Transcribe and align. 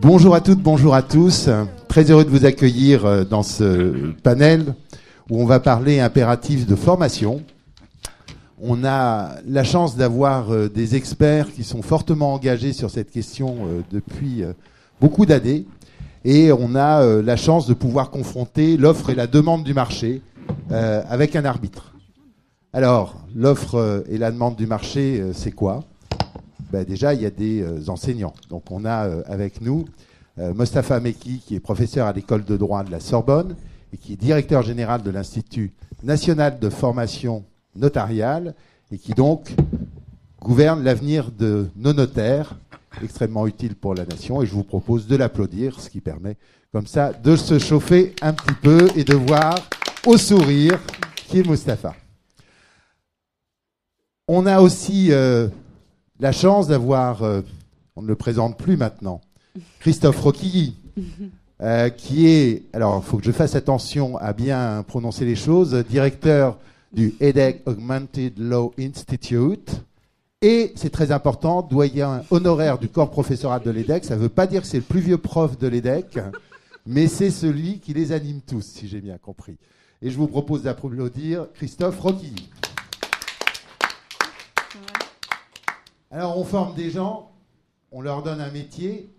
Bonjour 0.00 0.34
à 0.34 0.40
toutes, 0.40 0.60
bonjour 0.60 0.94
à 0.94 1.02
tous. 1.02 1.48
Très 1.88 2.10
heureux 2.10 2.24
de 2.24 2.30
vous 2.30 2.44
accueillir 2.44 3.06
euh, 3.06 3.24
dans 3.24 3.44
ce 3.44 4.12
panel 4.22 4.74
où 5.30 5.40
on 5.40 5.46
va 5.46 5.60
parler 5.60 6.00
impératif 6.00 6.66
de 6.66 6.74
formation. 6.74 7.42
On 8.60 8.84
a 8.84 9.36
la 9.46 9.62
chance 9.62 9.96
d'avoir 9.96 10.52
euh, 10.52 10.68
des 10.68 10.96
experts 10.96 11.52
qui 11.52 11.62
sont 11.62 11.80
fortement 11.80 12.34
engagés 12.34 12.72
sur 12.72 12.90
cette 12.90 13.10
question 13.10 13.56
euh, 13.66 13.82
depuis 13.92 14.42
beaucoup 15.00 15.26
d'années 15.26 15.64
et 16.24 16.50
on 16.52 16.74
a 16.74 17.22
la 17.22 17.36
chance 17.36 17.66
de 17.66 17.74
pouvoir 17.74 18.10
confronter 18.10 18.76
l'offre 18.76 19.10
et 19.10 19.14
la 19.14 19.26
demande 19.26 19.62
du 19.62 19.74
marché 19.74 20.22
avec 20.70 21.36
un 21.36 21.44
arbitre. 21.44 21.92
Alors, 22.72 23.26
l'offre 23.34 24.04
et 24.08 24.16
la 24.16 24.30
demande 24.30 24.56
du 24.56 24.66
marché, 24.66 25.22
c'est 25.34 25.50
quoi? 25.50 25.84
Ben, 26.70 26.84
déjà, 26.84 27.14
il 27.14 27.22
y 27.22 27.26
a 27.26 27.30
des 27.30 27.62
euh, 27.62 27.88
enseignants. 27.88 28.34
Donc, 28.48 28.70
on 28.70 28.84
a 28.84 29.06
euh, 29.06 29.22
avec 29.26 29.60
nous 29.60 29.84
euh, 30.38 30.52
Mostafa 30.54 30.98
Meki, 31.00 31.40
qui 31.46 31.54
est 31.54 31.60
professeur 31.60 32.06
à 32.06 32.12
l'école 32.12 32.44
de 32.44 32.56
droit 32.56 32.82
de 32.82 32.90
la 32.90 33.00
Sorbonne 33.00 33.54
et 33.92 33.96
qui 33.96 34.14
est 34.14 34.16
directeur 34.16 34.62
général 34.62 35.02
de 35.02 35.10
l'Institut 35.10 35.72
national 36.02 36.58
de 36.58 36.68
formation 36.68 37.44
notariale 37.76 38.54
et 38.90 38.98
qui 38.98 39.12
donc 39.12 39.54
gouverne 40.40 40.82
l'avenir 40.82 41.30
de 41.30 41.68
nos 41.76 41.92
notaires, 41.92 42.56
extrêmement 43.02 43.46
utile 43.46 43.76
pour 43.76 43.94
la 43.94 44.04
nation. 44.04 44.42
Et 44.42 44.46
je 44.46 44.52
vous 44.52 44.64
propose 44.64 45.06
de 45.06 45.16
l'applaudir, 45.16 45.80
ce 45.80 45.88
qui 45.88 46.00
permet 46.00 46.36
comme 46.72 46.86
ça 46.88 47.12
de 47.12 47.36
se 47.36 47.60
chauffer 47.60 48.14
un 48.20 48.32
petit 48.32 48.54
peu 48.60 48.88
et 48.96 49.04
de 49.04 49.14
voir 49.14 49.54
au 50.06 50.18
sourire 50.18 50.80
qui 51.28 51.38
est 51.38 51.46
Mostafa. 51.46 51.94
On 54.26 54.46
a 54.46 54.60
aussi 54.60 55.12
la 56.24 56.32
chance 56.32 56.68
d'avoir, 56.68 57.22
euh, 57.22 57.42
on 57.96 58.02
ne 58.02 58.08
le 58.08 58.14
présente 58.14 58.56
plus 58.56 58.78
maintenant, 58.78 59.20
Christophe 59.78 60.18
Roquilly, 60.20 60.74
euh, 61.60 61.90
qui 61.90 62.26
est, 62.26 62.62
alors 62.72 63.02
il 63.04 63.06
faut 63.06 63.18
que 63.18 63.24
je 63.24 63.30
fasse 63.30 63.54
attention 63.56 64.16
à 64.16 64.32
bien 64.32 64.82
prononcer 64.88 65.26
les 65.26 65.36
choses, 65.36 65.74
directeur 65.86 66.56
du 66.94 67.14
EDEC 67.20 67.60
Augmented 67.66 68.38
Law 68.38 68.72
Institute. 68.78 69.82
Et 70.40 70.72
c'est 70.76 70.88
très 70.88 71.12
important, 71.12 71.60
doyen 71.60 72.22
honoraire 72.30 72.78
du 72.78 72.88
corps 72.88 73.10
professoral 73.10 73.60
de 73.62 73.70
l'EDEC. 73.70 74.06
Ça 74.06 74.16
ne 74.16 74.20
veut 74.20 74.30
pas 74.30 74.46
dire 74.46 74.62
que 74.62 74.66
c'est 74.66 74.78
le 74.78 74.82
plus 74.82 75.00
vieux 75.00 75.18
prof 75.18 75.58
de 75.58 75.68
l'EDEC, 75.68 76.20
mais 76.86 77.06
c'est 77.06 77.30
celui 77.30 77.80
qui 77.80 77.92
les 77.92 78.12
anime 78.12 78.40
tous, 78.40 78.64
si 78.64 78.88
j'ai 78.88 79.02
bien 79.02 79.18
compris. 79.18 79.58
Et 80.00 80.08
je 80.08 80.16
vous 80.16 80.28
propose 80.28 80.62
d'applaudir 80.62 81.48
Christophe 81.52 82.00
Roquilly. 82.00 82.48
Alors 86.14 86.38
on 86.38 86.44
forme 86.44 86.76
des 86.76 86.92
gens, 86.92 87.32
on 87.90 88.00
leur 88.00 88.22
donne 88.22 88.40
un 88.40 88.52
métier, 88.52 89.12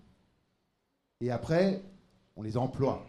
et 1.19 1.29
après, 1.29 1.81
on 2.37 2.41
les 2.41 2.55
emploie, 2.55 3.05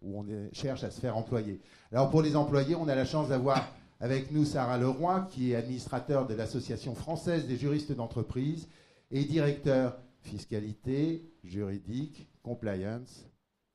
ou 0.00 0.20
on 0.20 0.26
cherche 0.54 0.84
à 0.84 0.90
se 0.90 0.98
faire 0.98 1.18
employer. 1.18 1.60
Alors 1.92 2.08
pour 2.08 2.22
les 2.22 2.34
employer, 2.34 2.76
on 2.76 2.88
a 2.88 2.94
la 2.94 3.04
chance 3.04 3.28
d'avoir 3.28 3.62
avec 4.00 4.30
nous 4.30 4.46
Sarah 4.46 4.78
Leroy, 4.78 5.28
qui 5.30 5.52
est 5.52 5.54
administrateur 5.54 6.26
de 6.26 6.32
l'Association 6.32 6.94
française 6.94 7.46
des 7.46 7.58
juristes 7.58 7.92
d'entreprise 7.92 8.68
et 9.10 9.26
directeur 9.26 9.98
fiscalité, 10.22 11.30
juridique, 11.44 12.26
compliance 12.42 13.26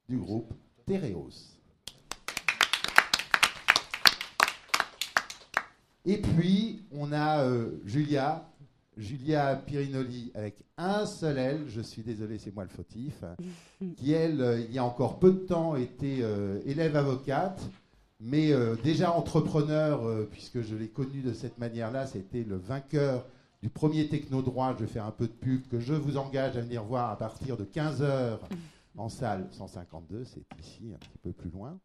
du 0.09 0.17
groupe 0.17 0.55
Tereos. 0.87 1.29
Et 6.05 6.17
puis, 6.17 6.81
on 6.91 7.11
a 7.11 7.43
euh, 7.43 7.79
Julia, 7.85 8.43
Julia 9.01 9.55
Pirinoli 9.55 10.31
avec 10.35 10.63
un 10.77 11.05
seul 11.07 11.37
L, 11.39 11.63
je 11.67 11.81
suis 11.81 12.03
désolé, 12.03 12.37
c'est 12.37 12.53
moi 12.53 12.63
le 12.63 12.69
fautif, 12.69 13.23
qui 13.97 14.13
elle, 14.13 14.41
euh, 14.41 14.59
il 14.61 14.71
y 14.71 14.77
a 14.77 14.83
encore 14.83 15.19
peu 15.19 15.31
de 15.31 15.39
temps, 15.39 15.75
était 15.75 16.19
euh, 16.21 16.61
élève 16.65 16.95
avocate, 16.95 17.61
mais 18.19 18.51
euh, 18.51 18.75
déjà 18.83 19.11
entrepreneur, 19.11 20.27
puisque 20.29 20.61
je 20.61 20.75
l'ai 20.75 20.87
connu 20.87 21.21
de 21.21 21.33
cette 21.33 21.57
manière-là, 21.57 22.05
c'était 22.05 22.43
le 22.43 22.57
vainqueur 22.57 23.25
du 23.63 23.69
premier 23.69 24.07
techno-droit, 24.07 24.75
je 24.77 24.85
vais 24.85 24.91
faire 24.91 25.05
un 25.05 25.11
peu 25.11 25.27
de 25.27 25.33
pub, 25.33 25.67
que 25.67 25.79
je 25.79 25.93
vous 25.93 26.17
engage 26.17 26.55
à 26.57 26.61
venir 26.61 26.83
voir 26.83 27.09
à 27.09 27.17
partir 27.17 27.57
de 27.57 27.65
15h 27.65 28.37
en 28.97 29.09
salle 29.09 29.47
152, 29.51 30.25
c'est 30.25 30.45
ici, 30.59 30.91
un 30.93 30.97
petit 30.97 31.17
peu 31.23 31.31
plus 31.31 31.49
loin, 31.49 31.79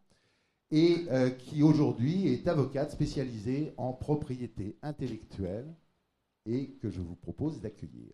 et 0.71 1.07
qui 1.39 1.63
aujourd'hui 1.63 2.29
est 2.29 2.49
avocate 2.49 2.91
spécialisée 2.91 3.73
en 3.77 3.93
propriété 3.93 4.77
intellectuelle 4.83 5.67
et 6.47 6.71
que 6.81 6.91
je 6.91 7.01
vous 7.01 7.17
propose 7.17 7.61
d'accueillir. 7.61 8.13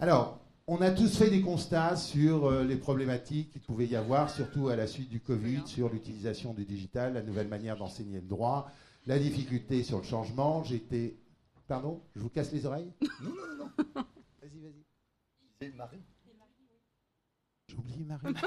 Alors, 0.00 0.38
on 0.66 0.80
a 0.82 0.90
tous 0.90 1.16
fait 1.16 1.30
des 1.30 1.40
constats 1.40 1.96
sur 1.96 2.46
euh, 2.46 2.62
les 2.62 2.76
problématiques 2.76 3.50
qu'il 3.50 3.62
pouvait 3.62 3.86
y 3.86 3.96
avoir, 3.96 4.30
surtout 4.30 4.68
à 4.68 4.76
la 4.76 4.86
suite 4.86 5.08
du 5.08 5.20
Covid, 5.20 5.62
sur 5.66 5.88
l'utilisation 5.88 6.52
du 6.52 6.64
digital, 6.64 7.14
la 7.14 7.22
nouvelle 7.22 7.48
manière 7.48 7.76
d'enseigner 7.76 8.20
le 8.20 8.26
droit, 8.26 8.70
la 9.06 9.18
difficulté 9.18 9.82
sur 9.82 9.98
le 9.98 10.04
changement. 10.04 10.62
J'étais. 10.64 11.16
Pardon 11.66 12.00
Je 12.14 12.20
vous 12.20 12.30
casse 12.30 12.52
les 12.52 12.66
oreilles? 12.66 12.92
Non, 13.22 13.30
non, 13.30 13.64
non. 13.64 13.70
Vas-y, 14.42 14.60
vas-y. 14.60 14.84
C'est 15.60 15.74
Marie. 15.74 16.02
J'ai 17.68 17.76
oublié 17.76 18.04
Marie. 18.04 18.34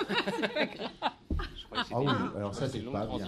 Ah 1.74 2.00
oui, 2.00 2.08
alors 2.36 2.54
ça, 2.54 2.68
c'est 2.68 2.80
pas 2.80 3.08
bien. 3.08 3.26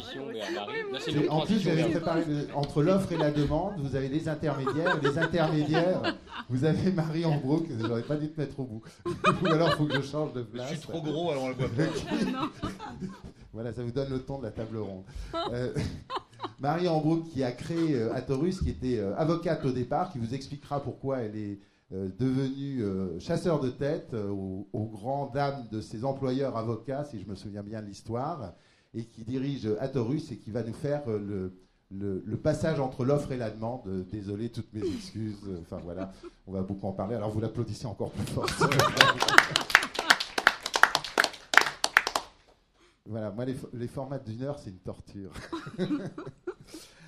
En 1.29 1.45
plus, 1.45 1.63
vous 1.63 1.69
avez 1.69 1.91
préparé 1.91 2.23
entre 2.53 2.83
l'offre 2.83 3.11
et 3.13 3.17
la 3.17 3.31
demande, 3.31 3.73
vous 3.77 3.95
avez 3.95 4.09
les 4.09 4.27
intermédiaires. 4.27 4.99
Les 5.01 5.17
intermédiaires, 5.17 6.01
vous 6.49 6.65
avez 6.65 6.91
Marie 6.91 7.23
en 7.25 7.37
gros, 7.37 7.59
que 7.59 7.71
j'aurais 7.79 8.01
pas 8.01 8.17
dû 8.17 8.29
te 8.29 8.39
mettre 8.39 8.59
au 8.59 8.65
bout. 8.65 8.83
Ou 9.43 9.47
alors, 9.47 9.69
il 9.69 9.75
faut 9.77 9.85
que 9.85 9.95
je 9.95 10.01
change 10.01 10.33
de 10.33 10.41
place. 10.41 10.69
Je 10.71 10.75
suis 10.75 10.87
trop 10.87 11.01
gros, 11.01 11.31
alors 11.31 11.43
on 11.43 11.49
le 11.49 11.55
voit 11.55 11.69
pas. 11.69 12.49
voilà, 13.53 13.71
ça 13.71 13.81
vous 13.81 13.91
donne 13.91 14.09
le 14.09 14.19
ton 14.19 14.39
de 14.39 14.43
la 14.43 14.51
table 14.51 14.77
ronde. 14.77 15.03
Euh, 15.53 15.73
Marie 16.59 16.87
Ambrook 16.87 17.29
qui 17.29 17.43
a 17.43 17.51
créé 17.51 17.95
euh, 17.95 18.13
Atorus, 18.13 18.61
qui 18.61 18.69
était 18.69 18.99
euh, 18.99 19.15
avocate 19.17 19.63
au 19.65 19.71
départ, 19.71 20.11
qui 20.11 20.19
vous 20.19 20.33
expliquera 20.33 20.81
pourquoi 20.81 21.19
elle 21.19 21.35
est 21.35 21.51
euh, 21.51 21.59
devenu 21.93 22.81
euh, 22.81 23.19
chasseur 23.19 23.59
de 23.59 23.69
tête 23.69 24.13
euh, 24.13 24.29
aux, 24.29 24.85
grands 24.91 25.27
dames 25.27 25.67
de 25.71 25.79
ses 25.79 26.03
employeurs 26.05 26.57
avocats, 26.57 27.05
si 27.05 27.19
je 27.19 27.27
me 27.27 27.35
souviens 27.35 27.61
bien 27.61 27.81
de 27.81 27.87
l'histoire, 27.87 28.53
et 28.93 29.05
qui 29.05 29.23
dirige 29.23 29.69
Atorus 29.79 30.31
et 30.31 30.37
qui 30.37 30.51
va 30.51 30.63
nous 30.63 30.73
faire 30.73 31.03
le, 31.07 31.53
passage 32.37 32.79
entre 32.79 33.05
l'offre 33.05 33.31
et 33.31 33.37
la 33.37 33.51
demande. 33.51 34.05
désolé, 34.11 34.49
toutes 34.49 34.73
mes 34.73 34.85
excuses. 34.85 35.49
Enfin 35.61 35.77
voilà, 35.83 36.11
on 36.47 36.51
va 36.51 36.61
beaucoup 36.61 36.87
en 36.87 36.93
parler. 36.93 37.15
Alors 37.15 37.29
vous 37.31 37.39
l'applaudissez 37.39 37.85
encore 37.85 38.11
plus 38.11 38.25
fort. 38.33 38.45
voilà, 43.05 43.31
moi 43.31 43.45
les 43.45 43.87
formats 43.87 44.19
d'une 44.19 44.43
heure, 44.43 44.59
c'est 44.59 44.71
une 44.71 44.79
torture. 44.79 45.31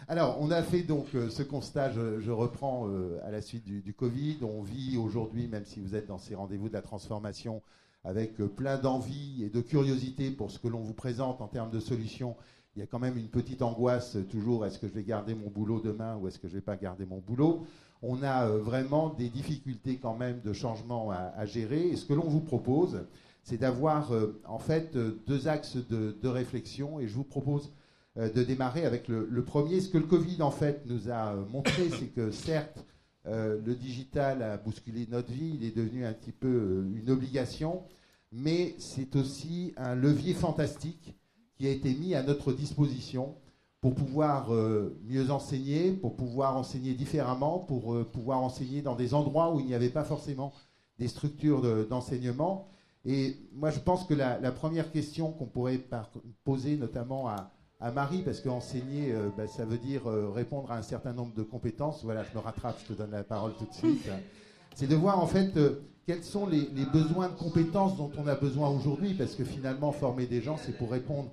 Alors, 0.07 0.38
on 0.39 0.51
a 0.51 0.61
fait 0.61 0.83
donc 0.83 1.07
euh, 1.16 1.29
ce 1.31 1.41
constat, 1.41 1.91
je, 1.91 2.29
reprends 2.29 2.88
euh, 2.88 3.17
à 3.25 3.31
la 3.31 3.41
suite 3.41 3.66
du, 3.66 3.93
Covid. 3.93 4.38
On 4.43 4.61
vit 4.61 4.97
aujourd'hui, 4.97 5.47
même 5.47 5.66
si 5.66 5.79
vous 5.79 5.95
êtes 5.95 6.05
dans 6.05 6.19
ces 6.19 6.35
rendez-vous 6.35 6.69
de 6.69 6.73
la 6.73 6.83
transformation, 6.83 7.63
avec 8.03 8.39
euh, 8.39 8.47
plein 8.47 8.77
d'envie 8.77 9.43
et 9.43 9.49
de 9.49 9.61
curiosité 9.61 10.29
pour 10.29 10.51
ce 10.51 10.59
que 10.59 10.67
l'on 10.67 10.81
vous 10.81 10.93
présente 10.93 11.41
en 11.41 11.47
termes 11.47 11.71
de 11.71 11.79
solutions. 11.79 12.35
Il 12.75 12.81
y 12.81 12.83
a 12.83 12.85
quand 12.85 12.99
même 12.99 13.17
une 13.17 13.29
petite 13.29 13.63
angoisse 13.63 14.17
toujours, 14.29 14.63
est-ce 14.67 14.77
que 14.77 14.88
je 14.88 14.93
vais 14.93 15.03
garder 15.03 15.33
mon 15.33 15.49
boulot 15.49 15.79
demain 15.79 16.17
ou 16.17 16.27
est-ce 16.27 16.37
que 16.37 16.47
je 16.47 16.53
ne 16.53 16.59
vais 16.59 16.66
pas 16.66 16.75
garder 16.75 17.07
mon 17.07 17.17
boulot? 17.17 17.66
On 18.03 18.22
a 18.22 18.47
vraiment 18.47 19.09
des 19.09 19.29
difficultés 19.29 19.97
quand 19.97 20.16
même 20.16 20.41
de 20.41 20.53
changement 20.53 21.09
à, 21.09 21.45
gérer. 21.45 21.87
Et 21.87 21.95
ce 21.95 22.05
que 22.05 22.13
l'on 22.13 22.27
vous 22.27 22.41
propose, 22.41 23.07
c'est 23.41 23.57
d'avoir 23.57 24.11
en 24.45 24.59
fait 24.59 24.95
deux 24.95 25.47
axes 25.47 25.77
de 25.77 26.27
réflexion. 26.27 26.99
Et 26.99 27.07
je 27.07 27.16
vous 27.16 27.23
propose 27.23 27.72
de 28.15 28.43
démarrer 28.43 28.85
avec 28.85 29.07
le, 29.07 29.43
premier. 29.43 29.81
Ce 29.81 29.89
que 29.89 29.97
le 29.97 30.05
Covid, 30.05 30.41
en 30.41 30.51
fait, 30.51 30.83
nous 30.85 31.09
a 31.09 31.33
euh, 31.33 31.45
montré, 31.51 31.89
c'est 31.99 32.07
que 32.07 32.31
certes, 32.31 32.85
euh, 33.27 33.59
le 33.65 33.75
digital 33.75 34.41
a 34.41 34.57
bousculé 34.57 35.07
notre 35.09 35.31
vie, 35.31 35.57
il 35.59 35.66
est 35.66 35.75
devenu 35.75 36.05
un 36.05 36.13
petit 36.13 36.31
peu 36.31 36.85
une 36.95 37.09
obligation, 37.09 37.84
mais 38.31 38.75
c'est 38.78 39.16
aussi 39.16 39.73
un 39.78 39.95
levier 39.95 40.34
fantastique 40.34 41.16
qui 41.57 41.67
a 41.67 41.72
été 41.72 41.93
mis 41.93 42.16
à 42.16 42.23
notre 42.23 42.53
disposition 42.53 43.35
pour 43.81 43.95
pouvoir 43.95 44.49
mieux 45.03 45.29
enseigner, 45.29 45.91
pour 45.91 46.16
pouvoir 46.16 46.57
enseigner 46.57 46.95
différemment, 46.95 47.59
pour 47.59 48.03
pouvoir 48.07 48.41
enseigner 48.41 48.81
dans 48.81 48.95
des 48.95 49.13
endroits 49.13 49.53
où 49.53 49.59
il 49.59 49.67
n'y 49.67 49.75
avait 49.75 49.90
pas 49.90 50.03
forcément 50.03 50.53
des 50.97 51.07
structures 51.07 51.85
d'enseignement. 51.85 52.67
Et 53.05 53.37
moi, 53.53 53.69
je 53.69 53.79
pense 53.79 54.03
que 54.03 54.16
la, 54.16 54.40
la 54.40 54.51
première 54.51 54.91
question 54.91 55.31
qu'on 55.31 55.45
pourrait 55.45 55.79
poser 56.43 56.78
notamment 56.78 57.29
à, 57.29 57.54
à 57.79 57.91
Marie, 57.91 58.22
parce 58.23 58.39
qu'enseigner, 58.39 59.11
euh, 59.11 59.29
bah, 59.35 59.47
ça 59.47 59.66
veut 59.66 59.77
dire 59.77 60.07
euh, 60.07 60.29
répondre 60.29 60.72
à 60.72 60.77
un 60.77 60.81
certain 60.81 61.13
nombre 61.13 61.33
de 61.33 61.43
compétences. 61.43 62.03
Voilà, 62.03 62.23
je 62.23 62.33
me 62.33 62.41
rattrape, 62.41 62.79
je 62.81 62.93
te 62.93 62.97
donne 62.97 63.11
la 63.11 63.23
parole 63.23 63.53
tout 63.57 63.66
de 63.66 63.73
suite. 63.73 64.09
C'est 64.75 64.87
de 64.87 64.95
voir 64.95 65.19
en 65.19 65.27
fait 65.27 65.55
euh, 65.57 65.81
quels 66.05 66.23
sont 66.23 66.47
les, 66.47 66.67
besoins 66.93 67.29
de 67.29 67.35
compétences 67.35 67.97
dont 67.97 68.11
on 68.17 68.27
a 68.27 68.35
besoin 68.35 68.69
aujourd'hui, 68.69 69.13
parce 69.13 69.35
que 69.35 69.43
finalement, 69.43 69.91
former 69.91 70.25
des 70.25 70.41
gens, 70.41 70.57
c'est 70.57 70.77
pour 70.77 70.91
répondre 70.91 71.31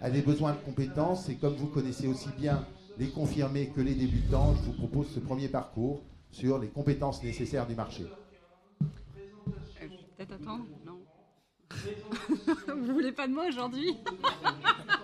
à 0.00 0.10
des 0.10 0.22
besoins 0.22 0.52
de 0.52 0.58
compétences. 0.58 1.28
Et 1.28 1.36
comme 1.36 1.54
vous 1.54 1.68
connaissez 1.68 2.08
aussi 2.08 2.28
bien 2.38 2.64
les 2.98 3.08
confirmés 3.08 3.68
que 3.68 3.80
les 3.80 3.94
débutants, 3.94 4.54
je 4.56 4.62
vous 4.62 4.72
propose 4.72 5.08
ce 5.08 5.20
premier 5.20 5.48
parcours 5.48 6.02
sur 6.30 6.58
les 6.58 6.68
compétences 6.68 7.22
nécessaires 7.22 7.66
du 7.66 7.74
marché. 7.74 8.04
peut-être 10.16 10.32
attendre? 10.32 10.64
Non. 10.84 11.00
Vous 12.76 12.92
voulez 12.92 13.12
pas 13.12 13.26
de 13.26 13.32
moi 13.32 13.46
aujourd'hui? 13.48 13.96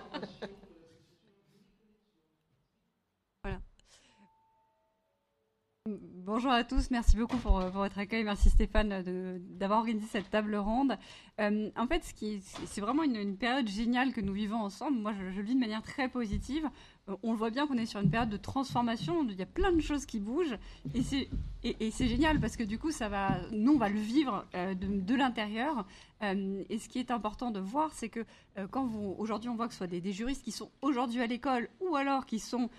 Bonjour 5.99 6.51
à 6.51 6.63
tous, 6.63 6.91
merci 6.91 7.17
beaucoup 7.17 7.37
pour, 7.37 7.59
votre 7.59 7.99
accueil. 7.99 8.23
Merci 8.23 8.49
Stéphane 8.49 9.03
d'avoir 9.57 9.79
organisé 9.79 10.07
cette 10.07 10.29
table 10.29 10.55
ronde. 10.55 10.97
Euh, 11.39 11.69
en 11.75 11.87
fait, 11.87 12.01
c'est 12.65 12.81
vraiment 12.81 13.03
une, 13.03 13.35
période 13.37 13.67
géniale 13.67 14.13
que 14.13 14.21
nous 14.21 14.33
vivons 14.33 14.61
ensemble. 14.61 14.97
Moi, 14.97 15.13
je, 15.13 15.31
je 15.31 15.37
le 15.37 15.43
vis 15.43 15.55
de 15.55 15.59
manière 15.59 15.81
très 15.81 16.07
positive. 16.07 16.69
Euh, 17.11 17.15
on 17.23 17.33
voit 17.33 17.49
bien 17.49 17.67
qu'on 17.67 17.77
est 17.77 17.85
sur 17.85 17.99
une 17.99 18.09
période 18.09 18.29
de 18.29 18.37
transformation, 18.37 19.25
il 19.27 19.35
y 19.35 19.41
a 19.41 19.45
plein 19.45 19.71
de 19.71 19.81
choses 19.81 20.05
qui 20.05 20.19
bougent 20.19 20.57
et 20.93 21.91
c'est 21.91 22.07
génial 22.07 22.39
parce 22.39 22.57
que 22.57 22.63
du 22.63 22.79
coup 22.79 22.91
ça 22.91 23.07
va, 23.07 23.39
nous 23.51 23.73
on 23.73 23.77
va 23.77 23.89
le 23.89 23.99
vivre 23.99 24.45
euh, 24.55 24.73
de, 24.73 25.15
l'intérieur. 25.15 25.85
Euh, 26.23 26.63
et 26.69 26.77
ce 26.77 26.87
qui 26.87 26.99
est 26.99 27.11
important 27.11 27.51
de 27.51 27.59
voir 27.59 27.91
c'est 27.93 28.09
que 28.09 28.25
quand 28.69 28.89
aujourd'hui 29.17 29.49
on 29.49 29.55
voit 29.55 29.67
que 29.67 29.73
ce 29.73 29.79
soit 29.79 29.87
des, 29.87 30.11
juristes 30.11 30.43
qui 30.43 30.51
sont 30.51 30.69
aujourd'hui 30.81 31.21
à 31.21 31.27
l'école 31.27 31.69
ou 31.79 31.95
alors 31.95 32.25
qui 32.25 32.39
sont 32.39 32.69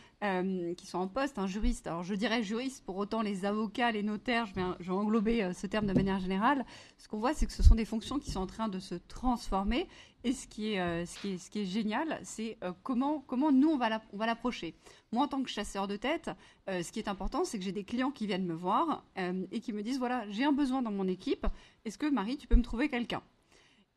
qui 0.76 0.86
sont 0.86 0.98
en 0.98 1.08
poste, 1.08 1.38
un 1.38 1.48
juriste, 1.48 1.88
alors 1.88 2.04
je 2.04 2.14
dirais 2.14 2.44
juriste 2.44 2.84
pour 2.84 2.96
autant 2.96 3.22
les 3.22 3.44
avocats, 3.44 3.90
les 3.90 4.04
notaires, 4.04 4.46
je 4.46 4.84
vais 4.84 4.92
englober 4.92 5.52
ce 5.52 5.66
terme 5.66 5.86
de 5.86 5.92
manière 5.92 6.20
générale, 6.20 6.64
ce 6.96 7.08
qu'on 7.08 7.18
voit 7.18 7.34
c'est 7.34 7.46
que 7.46 7.52
ce 7.52 7.62
sont 7.64 7.74
des 7.74 7.84
fonctions 7.84 8.20
qui 8.20 8.30
sont 8.30 8.40
en 8.40 8.46
train 8.46 8.68
de 8.68 8.78
se 8.78 8.94
transformer 8.94 9.88
et 10.24 10.32
ce 10.32 10.46
qui 10.46 10.72
est, 10.72 10.80
euh, 10.80 11.04
ce 11.04 11.50
qui 11.50 11.60
est, 11.60 11.64
génial, 11.64 12.20
c'est 12.22 12.56
euh, 12.62 12.72
comment, 12.82 13.24
comment 13.26 13.50
nous, 13.50 13.68
on 13.68 13.76
va 13.76 14.26
l'approcher. 14.26 14.74
Moi, 15.12 15.24
en 15.24 15.28
tant 15.28 15.42
que 15.42 15.50
chasseur 15.50 15.88
de 15.88 15.96
tête, 15.96 16.30
euh, 16.68 16.82
ce 16.82 16.92
qui 16.92 17.00
est 17.00 17.08
important, 17.08 17.44
c'est 17.44 17.58
que 17.58 17.64
j'ai 17.64 17.72
des 17.72 17.84
clients 17.84 18.10
qui 18.10 18.26
viennent 18.26 18.46
me 18.46 18.54
voir 18.54 19.04
et 19.50 19.60
qui 19.60 19.72
me 19.72 19.82
disent, 19.82 19.98
voilà, 19.98 20.28
j'ai 20.30 20.44
un 20.44 20.52
besoin 20.52 20.82
dans 20.82 20.92
mon 20.92 21.08
équipe, 21.08 21.46
est-ce 21.84 21.98
que 21.98 22.06
Marie, 22.06 22.36
tu 22.36 22.46
peux 22.46 22.56
me 22.56 22.62
trouver 22.62 22.88
quelqu'un? 22.88 23.22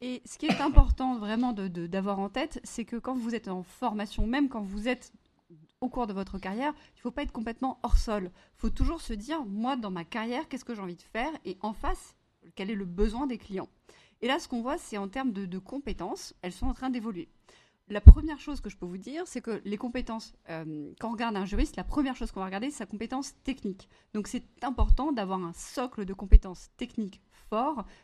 Et 0.01 0.21
ce 0.25 0.37
qui 0.37 0.47
est 0.47 0.61
important 0.61 1.17
vraiment 1.17 1.53
d'avoir 1.53 2.19
en 2.19 2.29
tête, 2.29 2.59
c'est 2.63 2.85
que 2.85 2.97
quand 2.97 3.15
vous 3.15 3.33
êtes 3.33 3.47
en 3.47 3.63
formation, 3.63 4.27
même 4.27 4.49
quand 4.49 4.61
vous 4.61 4.87
êtes 4.87 5.13
au 5.81 5.89
cours 5.89 6.07
de 6.07 6.13
votre 6.13 6.37
carrière, 6.37 6.73
il 6.95 6.97
ne 6.97 7.01
faut 7.01 7.11
pas 7.11 7.23
être 7.23 7.31
complètement 7.31 7.79
hors 7.83 7.97
sol. 7.97 8.31
Il 8.33 8.59
faut 8.59 8.69
toujours 8.69 9.01
se 9.01 9.13
dire, 9.13 9.45
moi, 9.45 9.75
dans 9.75 9.91
ma 9.91 10.03
carrière, 10.03 10.47
qu'est-ce 10.49 10.65
que 10.65 10.75
j'ai 10.75 10.81
envie 10.81 10.95
de 10.95 11.01
faire? 11.01 11.31
Et 11.45 11.57
en 11.61 11.73
face, 11.73 12.15
quel 12.55 12.69
est 12.69 12.75
le 12.75 12.85
besoin 12.85 13.27
des 13.27 13.37
clients? 13.37 13.69
Et 14.21 14.27
là, 14.27 14.39
ce 14.39 14.47
qu'on 14.47 14.61
voit, 14.61 14.77
c'est 14.77 14.97
en 14.97 15.07
termes 15.07 15.31
de, 15.31 15.59
compétences, 15.59 16.33
elles 16.41 16.51
sont 16.51 16.67
en 16.67 16.73
train 16.73 16.89
d'évoluer. 16.89 17.29
La 17.87 18.01
première 18.01 18.39
chose 18.39 18.61
que 18.61 18.69
je 18.69 18.77
peux 18.77 18.85
vous 18.85 18.97
dire, 18.97 19.23
c'est 19.27 19.41
que 19.41 19.61
les 19.63 19.77
compétences, 19.77 20.33
euh, 20.49 20.91
quand 20.99 21.09
on 21.09 21.11
regarde 21.11 21.35
un 21.35 21.45
juriste, 21.45 21.75
la 21.75 21.83
première 21.83 22.15
chose 22.15 22.31
qu'on 22.31 22.39
va 22.39 22.47
regarder, 22.47 22.71
c'est 22.71 22.79
sa 22.79 22.85
compétence 22.87 23.35
technique. 23.43 23.87
Donc 24.13 24.27
c'est 24.27 24.43
important 24.63 25.11
d'avoir 25.11 25.39
un 25.39 25.53
socle 25.53 26.05
de 26.05 26.13
compétences 26.13 26.69
techniques 26.77 27.21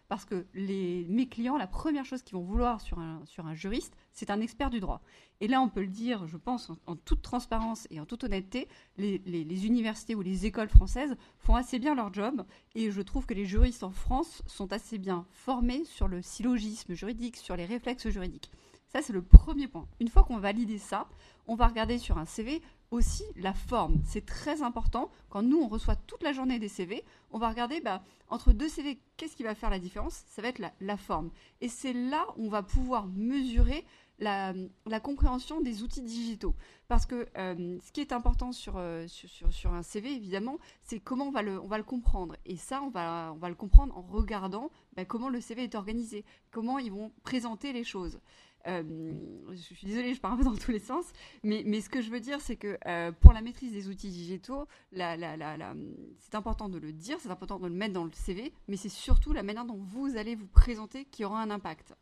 parce 0.08 0.26
que 0.26 0.46
les, 0.54 1.06
mes 1.10 1.28
clients, 1.28 1.58
la 1.58 1.68
première 1.68 2.06
chose 2.06 2.22
qu'ils 2.24 2.38
vont 2.38 2.44
vouloir 2.44 2.82
sur 2.82 3.00
un, 3.00 3.54
juriste, 3.54 3.96
c'est 4.12 4.30
un 4.30 4.42
expert 4.42 4.70
du 4.70 4.80
droit. 4.80 5.02
Et 5.40 5.48
là, 5.48 5.62
on 5.62 5.70
peut 5.70 5.82
le 5.82 5.88
dire, 5.88 6.28
je 6.28 6.38
pense, 6.38 6.72
en, 6.86 6.96
toute 6.96 7.22
transparence 7.22 7.88
et 7.90 8.00
en 8.00 8.06
toute 8.06 8.24
honnêteté, 8.24 8.68
les, 8.98 9.20
les, 9.26 9.66
universités 9.66 10.16
ou 10.16 10.22
les 10.22 10.46
écoles 10.46 10.70
françaises 10.70 11.16
font 11.40 11.56
assez 11.56 11.80
bien 11.80 11.96
leur 11.96 12.14
job, 12.14 12.46
et 12.76 12.92
je 12.92 13.02
trouve 13.02 13.26
que 13.26 13.34
les 13.34 13.46
juristes 13.46 13.84
en 13.84 13.92
France 13.92 14.44
sont 14.46 14.72
assez 14.74 14.98
bien 14.98 15.26
formés 15.32 15.86
sur 15.86 16.08
le 16.08 16.22
syllogisme 16.22 16.94
juridique, 16.94 17.38
sur 17.38 17.56
les 17.56 17.66
réflexes 17.66 18.10
juridiques. 18.10 18.52
Ça, 18.88 19.02
c'est 19.02 19.14
le 19.14 19.22
premier 19.22 19.68
point. 19.68 19.88
Une 20.00 20.10
fois 20.10 20.24
qu'on 20.24 20.38
valide 20.38 20.78
ça, 20.78 21.08
on 21.48 21.56
va 21.56 21.68
regarder 21.68 21.98
sur 21.98 22.18
un 22.18 22.26
CV 22.26 22.62
aussi 22.92 23.24
la 23.38 23.54
forme. 23.54 24.02
C'est 24.06 24.26
très 24.26 24.62
important. 24.62 25.10
Quand 25.30 25.42
nous, 25.42 25.60
on 25.60 25.68
reçoit 25.68 25.96
toute 25.96 26.24
la 26.24 26.34
journée 26.34 26.60
des 26.60 26.68
CV, 26.68 27.04
on 27.32 27.40
va 27.40 27.50
regarder 27.50 27.80
bah, 27.80 28.04
entre 28.28 28.52
deux 28.52 28.68
CV, 28.68 29.00
qu'est-ce 29.18 29.36
qui 29.36 29.44
va 29.44 29.56
faire 29.56 29.70
la 29.70 29.80
différence? 29.80 30.24
Ça 30.28 30.42
va 30.42 30.50
être 30.50 30.62
la, 30.80 30.98
forme. 30.98 31.32
Et 31.62 31.70
c'est 31.70 31.94
là 31.94 32.26
où 32.36 32.46
on 32.46 32.50
va 32.50 32.64
pouvoir 32.64 33.08
mesurer 33.08 33.86
la, 34.20 34.54
compréhension 35.02 35.62
des 35.62 35.84
outils 35.84 36.02
digitaux. 36.02 36.54
Parce 36.90 37.06
que 37.06 37.28
euh, 37.38 37.80
ce 37.82 37.92
qui 37.92 38.02
est 38.02 38.12
important 38.12 38.52
euh, 38.76 39.08
sur, 39.08 39.52
sur, 39.52 39.74
un 39.74 39.84
CV, 39.84 40.14
évidemment, 40.14 40.60
c'est 40.84 41.00
comment 41.00 41.26
on 41.28 41.32
va, 41.32 41.42
le, 41.42 41.60
on 41.60 41.68
va 41.68 41.78
le 41.78 41.84
comprendre. 41.84 42.36
Et 42.46 42.58
ça, 42.58 42.82
on 42.84 42.90
va, 42.90 43.32
on 43.34 43.38
va 43.38 43.50
le 43.50 43.56
comprendre 43.56 43.98
en 43.98 44.02
regardant 44.02 44.70
bah, 44.96 45.06
comment 45.06 45.30
le 45.30 45.40
CV 45.40 45.64
est 45.64 45.76
organisé, 45.76 46.26
comment 46.52 46.78
ils 46.78 46.92
vont 46.92 47.12
présenter 47.24 47.74
les 47.74 47.86
choses. 47.86 48.20
Euh, 48.68 49.14
je 49.50 49.74
suis 49.74 49.88
désolée, 49.88 50.14
je 50.14 50.22
pars 50.22 50.34
un 50.34 50.38
peu 50.38 50.44
dans 50.44 50.56
tous 50.56 50.72
les 50.72 50.80
sens, 50.80 51.06
mais, 51.44 51.82
ce 51.82 51.90
que 51.90 52.02
je 52.02 52.10
veux 52.10 52.20
dire, 52.20 52.40
c'est 52.42 52.56
que 52.56 52.78
euh, 52.88 53.12
pour 53.12 53.34
la 53.34 53.42
maîtrise 53.42 53.72
des 53.72 53.88
outils 53.90 54.10
digitaux, 54.10 54.68
c'est 54.94 56.36
important 56.36 56.70
de 56.70 56.78
le 56.78 56.92
dire, 56.92 57.18
c'est 57.20 57.32
important 57.32 57.60
de 57.60 57.68
le 57.68 57.74
mettre 57.74 57.94
dans 57.94 58.06
le 58.06 58.12
CV, 58.14 58.54
mais 58.68 58.78
c'est 58.78 58.90
surtout 58.90 59.34
la 59.34 59.44
manière 59.44 59.66
dont 59.66 59.80
vous 59.80 60.16
allez 60.18 60.36
vous 60.36 60.48
présenter 60.48 61.06
qui 61.06 61.26
aura 61.26 61.42
un 61.42 61.50
impact. 61.50 61.96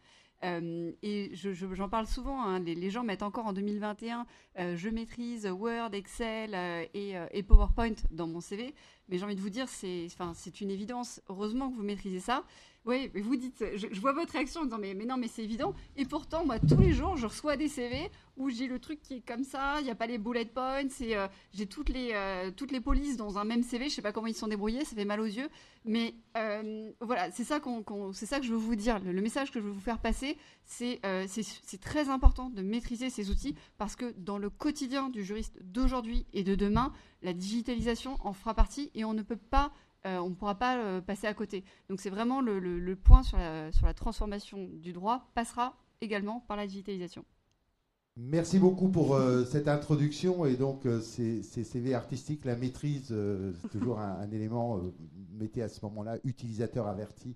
Euh, 0.45 0.93
et 1.03 1.31
j'en 1.33 1.89
parle 1.89 2.07
souvent, 2.07 2.41
hein, 2.41 2.59
les, 2.59 2.89
gens 2.89 3.03
mettent 3.03 3.23
encore 3.23 3.45
en 3.45 3.53
2021, 3.53 4.25
je 4.57 4.89
maîtrise 4.89 5.45
Word, 5.45 5.93
Excel 5.93 6.55
et, 6.93 7.43
PowerPoint 7.43 7.95
dans 8.11 8.27
mon 8.27 8.39
CV, 8.39 8.73
mais 9.09 9.17
j'ai 9.17 9.25
envie 9.25 9.35
de 9.35 9.41
vous 9.41 9.49
dire, 9.49 9.67
c'est 9.67 10.61
une 10.61 10.71
évidence. 10.71 11.21
Heureusement 11.29 11.69
que 11.69 11.75
vous 11.75 11.83
maîtrisez 11.83 12.19
ça. 12.19 12.43
Oui, 12.85 13.11
mais 13.13 13.21
vous 13.21 13.35
dites, 13.35 13.63
je, 13.75 13.99
vois 13.99 14.13
votre 14.13 14.31
réaction 14.31 14.61
en 14.61 14.63
disant 14.63 14.77
mais, 14.79 14.93
non, 14.93 15.17
mais 15.17 15.27
c'est 15.27 15.43
évident. 15.43 15.73
Et 15.97 16.05
pourtant, 16.05 16.45
moi, 16.45 16.59
tous 16.59 16.79
les 16.79 16.93
jours, 16.93 17.17
je 17.17 17.27
reçois 17.27 17.57
des 17.57 17.67
CV 17.67 18.09
où 18.37 18.49
j'ai 18.49 18.67
le 18.67 18.79
truc 18.79 19.01
qui 19.01 19.15
est 19.15 19.27
comme 19.27 19.43
ça, 19.43 19.75
il 19.79 19.83
n'y 19.83 19.91
a 19.91 19.95
pas 19.95 20.07
les 20.07 20.17
bullet 20.17 20.45
points, 20.45 20.85
euh, 21.01 21.27
j'ai 21.53 21.65
toutes 21.65 21.89
les, 21.89 22.11
euh, 22.13 22.51
toutes 22.55 22.71
les 22.71 22.79
polices 22.79 23.17
dans 23.17 23.37
un 23.37 23.43
même 23.43 23.63
CV. 23.63 23.85
Je 23.85 23.91
ne 23.91 23.95
sais 23.95 24.01
pas 24.01 24.13
comment 24.13 24.27
ils 24.27 24.35
sont 24.35 24.47
débrouillés, 24.47 24.85
ça 24.85 24.95
fait 24.95 25.03
mal 25.03 25.19
aux 25.19 25.25
yeux. 25.25 25.49
Mais 25.83 26.15
euh, 26.37 26.89
voilà, 27.01 27.29
c'est 27.31 27.43
ça, 27.43 27.59
que 27.59 27.69
je 27.69 28.51
veux 28.51 28.57
vous 28.57 28.75
dire. 28.75 28.99
Le, 28.99 29.21
message 29.21 29.51
que 29.51 29.59
je 29.59 29.65
veux 29.65 29.71
vous 29.71 29.81
faire 29.81 29.99
passer, 29.99 30.37
c'est, 30.63 31.01
c'est 31.27 31.81
très 31.81 32.07
important 32.07 32.49
de 32.49 32.61
maîtriser 32.61 33.09
ces 33.09 33.29
outils 33.29 33.55
parce 33.77 33.97
que 33.97 34.13
dans 34.17 34.37
le 34.37 34.49
quotidien 34.49 35.09
du 35.09 35.23
juriste 35.23 35.57
d'aujourd'hui 35.61 36.25
et 36.31 36.43
de 36.43 36.55
demain, 36.55 36.93
la 37.21 37.33
digitalisation 37.33 38.17
en 38.21 38.31
fera 38.31 38.53
partie 38.53 38.89
et 38.95 39.03
on 39.03 39.13
ne 39.13 39.21
peut 39.21 39.35
pas 39.35 39.73
on 40.05 40.29
ne 40.29 40.35
pourra 40.35 40.55
pas 40.55 40.77
euh, 40.77 41.01
passer 41.01 41.27
à 41.27 41.33
côté. 41.33 41.63
Donc 41.89 41.99
c'est 41.99 42.09
vraiment 42.09 42.41
le, 42.41 42.95
point 42.95 43.23
sur 43.23 43.37
la, 43.37 43.71
sur 43.71 43.85
la, 43.85 43.93
transformation 43.93 44.69
du 44.73 44.93
droit 44.93 45.29
passera 45.35 45.75
également 46.01 46.41
par 46.47 46.57
la 46.57 46.67
digitalisation. 46.67 47.25
Merci 48.17 48.59
beaucoup 48.59 48.89
pour 48.89 49.15
euh, 49.15 49.45
cette 49.45 49.67
introduction 49.67 50.45
et 50.45 50.55
donc 50.55 50.85
ces, 51.01 51.41
CV 51.43 51.93
artistiques, 51.93 52.43
la 52.45 52.55
maîtrise, 52.55 53.13
c'est 53.61 53.69
toujours 53.69 53.99
un, 53.99 54.29
élément, 54.31 54.81
mettez 55.33 55.61
à 55.61 55.69
ce 55.69 55.79
moment-là, 55.85 56.17
utilisateur 56.23 56.87
averti, 56.87 57.35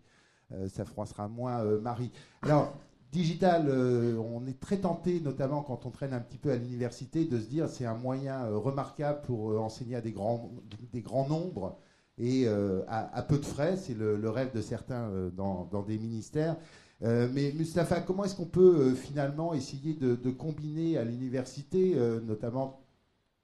ça 0.67 0.86
froissera 0.86 1.27
moins 1.27 1.63
Marie. 1.79 2.12
Alors, 2.41 2.74
digital, 3.12 3.70
on 3.70 4.46
est 4.46 4.60
très 4.60 4.77
tenté, 4.77 5.22
notamment 5.22 5.63
quand 5.63 5.86
on 5.86 5.89
traîne 5.89 6.13
un 6.13 6.20
petit 6.20 6.38
peu 6.38 6.51
à 6.51 6.58
l'université, 6.58 7.25
de 7.25 7.39
se 7.39 7.48
dire 7.48 7.70
c'est 7.70 7.86
un 7.86 7.96
moyen 7.96 8.46
remarquable 8.48 9.22
pour 9.22 9.60
enseigner 9.62 9.96
à 9.96 10.01
des 10.01 10.12
grands, 10.12 10.51
des 10.91 11.01
grands 11.01 11.27
nombres 11.27 11.79
et 12.17 12.43
euh, 12.46 12.82
à, 12.88 13.22
peu 13.24 13.38
de 13.38 13.46
frais. 13.46 13.77
C'est 13.77 13.96
le, 13.98 14.29
rêve 14.29 14.53
de 14.53 14.62
certains 14.62 15.10
euh, 15.10 15.29
dans, 15.32 15.84
des 15.88 15.98
ministères. 15.98 16.58
Euh, 17.03 17.27
mais 17.34 17.51
Mustapha, 17.53 18.01
comment 18.01 18.24
est-ce 18.24 18.36
qu'on 18.36 18.46
peut 18.46 18.93
finalement 18.93 19.53
essayer 19.53 19.93
de, 19.93 20.29
combiner 20.32 20.98
à 20.98 21.03
l'université, 21.03 21.96
notamment 22.25 22.82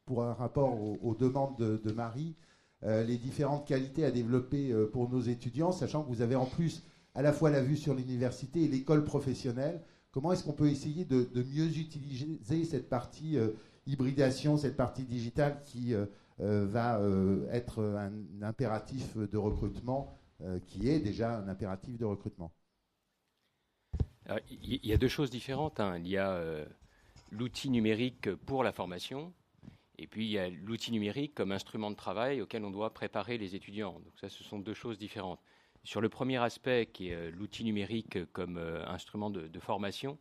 pour 0.06 0.24
un 0.24 0.34
rapport 0.34 0.80
aux, 1.04 1.16
demandes 1.16 1.58
de, 1.58 1.92
Marie, 1.92 2.36
les 2.84 3.18
différentes 3.18 3.68
qualités 3.68 4.06
à 4.06 4.12
développer 4.12 4.74
pour 4.94 5.10
nos 5.10 5.22
étudiants, 5.22 5.72
sachant 5.72 6.04
que 6.04 6.10
vous 6.10 6.22
avez 6.22 6.36
en 6.36 6.46
plus 6.46 6.84
à 7.16 7.22
la 7.22 7.34
fois 7.34 7.50
la 7.50 7.62
vue 7.62 7.76
sur 7.76 7.94
l'université 7.94 8.64
et 8.64 8.68
l'école 8.68 9.04
professionnelle. 9.04 9.82
Comment 10.12 10.32
est-ce 10.32 10.44
qu'on 10.44 10.54
peut 10.54 10.70
essayer 10.70 11.04
de, 11.04 11.28
mieux 11.36 11.68
utiliser 11.78 12.64
cette 12.64 12.88
partie 12.88 13.38
hybridation, 13.86 14.58
cette 14.58 14.78
partie 14.78 15.04
digitale 15.04 15.62
qui 15.66 15.94
va 16.40 17.00
euh, 17.00 17.50
être 17.52 17.84
un, 17.84 18.12
impératif 18.42 19.18
de 19.18 19.38
recrutement 19.38 20.18
euh, 20.42 20.60
qui 20.68 20.90
est 20.90 21.00
déjà 21.00 21.38
un 21.38 21.48
impératif 21.48 21.98
de 21.98 22.06
recrutement 22.06 22.52
Il 24.50 24.86
y 24.86 24.94
a 24.94 24.98
deux 24.98 25.08
choses 25.08 25.30
différentes. 25.30 25.80
Hein. 25.80 25.98
Il 25.98 26.08
y 26.08 26.18
a 26.18 26.42
l'outil 27.32 27.70
numérique 27.70 28.34
pour 28.36 28.64
la 28.64 28.72
formation, 28.72 29.34
et 29.98 30.08
puis 30.08 30.26
il 30.26 30.32
y 30.32 30.40
a 30.40 30.50
l'outil 30.50 30.92
numérique 30.92 31.36
comme 31.36 31.52
instrument 31.52 31.92
de 31.92 31.96
travail 31.96 32.42
auquel 32.42 32.64
on 32.64 32.72
doit 32.72 32.94
préparer 32.94 33.38
les 33.38 33.56
étudiants. 33.56 33.94
Donc 33.94 34.14
ça, 34.20 34.30
ce 34.30 34.44
sont 34.44 34.60
deux 34.60 34.74
choses 34.74 34.98
différentes. 34.98 35.42
Sur 35.84 36.02
le 36.02 36.10
premier 36.10 36.38
aspect, 36.38 36.90
qui 36.92 37.10
est 37.10 37.32
l'outil 37.32 37.64
numérique 37.64 38.32
comme 38.32 38.58
instrument 38.58 39.30
de, 39.30 39.60
formation, 39.60 40.18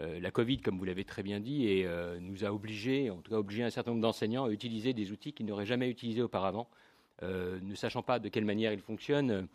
euh, 0.00 0.18
la 0.20 0.30
Covid, 0.30 0.58
comme 0.58 0.78
vous 0.78 0.84
l'avez 0.84 1.04
très 1.04 1.22
bien 1.22 1.40
dit, 1.40 1.82
euh, 1.84 2.18
nous 2.20 2.44
a 2.44 2.52
obligés, 2.52 3.10
en 3.10 3.18
tout 3.18 3.30
cas 3.30 3.38
obligé 3.38 3.62
un 3.62 3.70
certain 3.70 3.92
nombre 3.92 4.02
d'enseignants 4.02 4.44
à 4.44 4.50
utiliser 4.50 4.92
des 4.92 5.12
outils 5.12 5.32
qu'ils 5.32 5.46
n'auraient 5.46 5.66
jamais 5.66 5.88
utilisés 5.88 6.22
auparavant. 6.22 6.68
Euh, 7.22 7.60
ne 7.62 7.74
sachant 7.74 8.02
pas 8.02 8.18
de 8.18 8.28
quelle 8.28 8.44
manière 8.44 8.72
ils 8.72 8.80
fonctionnent, 8.80 9.46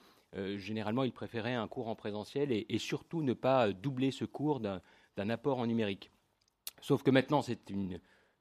généralement 0.57 1.03
ils 1.03 1.11
préféraient 1.11 1.55
un 1.55 1.67
cours 1.67 1.87
en 1.87 1.95
présentiel 1.95 2.51
et, 2.51 2.77
surtout 2.77 3.23
ne 3.23 3.33
pas 3.33 3.73
doubler 3.73 4.11
ce 4.11 4.25
cours 4.25 4.59
d'un 4.59 5.29
apport 5.29 5.57
en 5.57 5.65
numérique. 5.65 6.11
Sauf 6.81 7.01
que 7.01 7.09
maintenant 7.09 7.41
c'est 7.41 7.59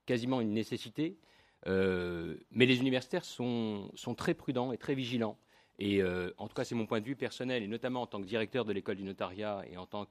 quasiment 0.04 0.42
une 0.42 0.52
nécessité, 0.52 1.18
mais 1.66 2.66
les 2.66 2.78
universitaires 2.80 3.24
sont, 3.24 3.90
sont, 3.94 4.14
très 4.14 4.34
prudents 4.34 4.70
et 4.70 4.76
très 4.76 4.94
vigilants 4.94 5.38
Et 5.78 6.02
en 6.36 6.46
tout 6.46 6.54
cas, 6.54 6.64
c'est 6.64 6.74
mon 6.74 6.84
point 6.84 7.00
de 7.00 7.06
vue 7.06 7.16
personnel, 7.16 7.62
et 7.62 7.68
notamment 7.68 8.02
en 8.02 8.06
tant 8.06 8.20
que 8.20 8.26
directeur 8.26 8.66
de 8.66 8.72
l'école 8.74 8.96
du 8.96 9.04
notariat 9.04 9.64
et 9.70 9.78
en 9.78 9.86
tant 9.86 10.04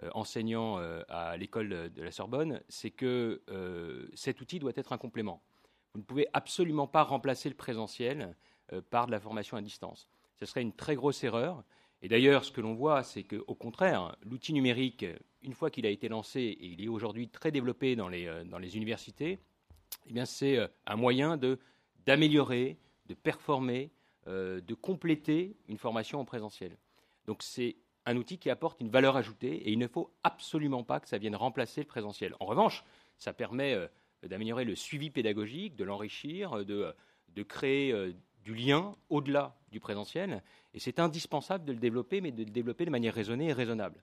qu'enseignant 0.00 0.78
à 1.08 1.36
l'école 1.36 1.90
de 1.90 2.02
la 2.02 2.10
Sorbonne, 2.10 2.60
c'est 2.68 2.90
que 2.90 3.42
cet 4.14 4.40
outil 4.40 4.58
doit 4.58 4.72
être 4.76 4.92
un 4.92 4.98
complément. 4.98 5.42
Vous 5.92 6.00
ne 6.00 6.04
pouvez 6.04 6.26
absolument 6.32 6.86
pas 6.86 7.02
remplacer 7.02 7.48
le 7.48 7.54
présentiel 7.54 8.34
par 8.90 9.06
de 9.06 9.12
la 9.12 9.20
formation 9.20 9.56
à 9.56 9.62
distance. 9.62 10.08
Ce 10.40 10.46
serait 10.46 10.62
une 10.62 10.72
très 10.72 10.94
grosse 10.94 11.22
erreur. 11.24 11.62
Et 12.02 12.08
d'ailleurs, 12.08 12.44
ce 12.44 12.52
que 12.52 12.60
l'on 12.60 12.74
voit, 12.74 13.02
c'est 13.02 13.24
qu'au 13.24 13.54
contraire, 13.54 14.16
l'outil 14.24 14.54
numérique, 14.54 15.04
une 15.42 15.52
fois 15.52 15.70
qu'il 15.70 15.84
a 15.84 15.90
été 15.90 16.08
lancé, 16.08 16.40
et 16.40 16.66
il 16.66 16.82
est 16.82 16.88
aujourd'hui 16.88 17.28
très 17.28 17.50
développé 17.50 17.94
dans 17.94 18.08
les, 18.08 18.26
euh, 18.26 18.44
universités, 18.74 19.38
eh 20.06 20.24
c'est 20.24 20.56
euh, 20.56 20.66
un 20.86 20.96
moyen 20.96 21.36
de, 21.36 21.58
d'améliorer, 22.06 22.78
de 23.06 23.14
performer, 23.14 23.90
euh, 24.28 24.60
de 24.60 24.74
compléter 24.74 25.56
une 25.68 25.76
formation 25.76 26.20
en 26.20 26.24
présentiel. 26.24 26.76
Donc 27.26 27.42
c'est 27.42 27.76
un 28.10 28.16
outil 28.16 28.38
qui 28.38 28.50
apporte 28.50 28.80
une 28.80 28.90
valeur 28.90 29.16
ajoutée 29.16 29.54
et 29.54 29.72
il 29.72 29.78
ne 29.78 29.88
faut 29.88 30.10
absolument 30.22 30.84
pas 30.84 31.00
que 31.00 31.08
ça 31.08 31.18
vienne 31.18 31.36
remplacer 31.36 31.80
le 31.80 31.86
présentiel. 31.86 32.34
En 32.40 32.46
revanche, 32.46 32.84
ça 33.18 33.32
permet 33.32 33.76
d'améliorer 34.22 34.64
le 34.64 34.74
suivi 34.74 35.10
pédagogique, 35.10 35.76
de 35.76 35.84
l'enrichir, 35.84 36.64
de, 36.64 36.94
de 37.34 37.42
créer 37.42 37.94
du 38.44 38.54
lien 38.54 38.94
au-delà 39.08 39.56
du 39.70 39.80
présentiel. 39.80 40.42
Et 40.74 40.80
c'est 40.80 40.98
indispensable 40.98 41.64
de 41.64 41.72
le 41.72 41.78
développer, 41.78 42.20
mais 42.20 42.32
de 42.32 42.44
le 42.44 42.50
développer 42.50 42.84
de 42.84 42.90
manière 42.90 43.14
raisonnée 43.14 43.48
et 43.48 43.52
raisonnable. 43.52 44.02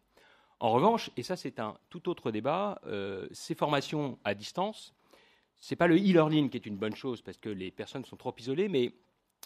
En 0.60 0.72
revanche, 0.72 1.12
et 1.18 1.24
ça 1.24 1.36
c'est 1.36 1.60
un 1.60 1.78
tout 1.90 2.10
autre 2.10 2.32
débat, 2.32 2.82
euh, 2.88 3.28
ces 3.32 3.54
formations 3.54 4.18
à 4.24 4.34
distance, 4.34 4.96
ce 5.60 5.74
n'est 5.74 5.78
pas 5.78 5.88
le 5.88 5.96
e-learning 5.96 6.50
qui 6.50 6.58
est 6.58 6.66
une 6.66 6.78
bonne 6.78 6.96
chose 6.96 7.22
parce 7.22 7.38
que 7.38 7.50
les 7.50 7.72
personnes 7.72 8.06
sont 8.06 8.16
trop 8.16 8.34
isolées, 8.38 8.68
mais 8.68 8.92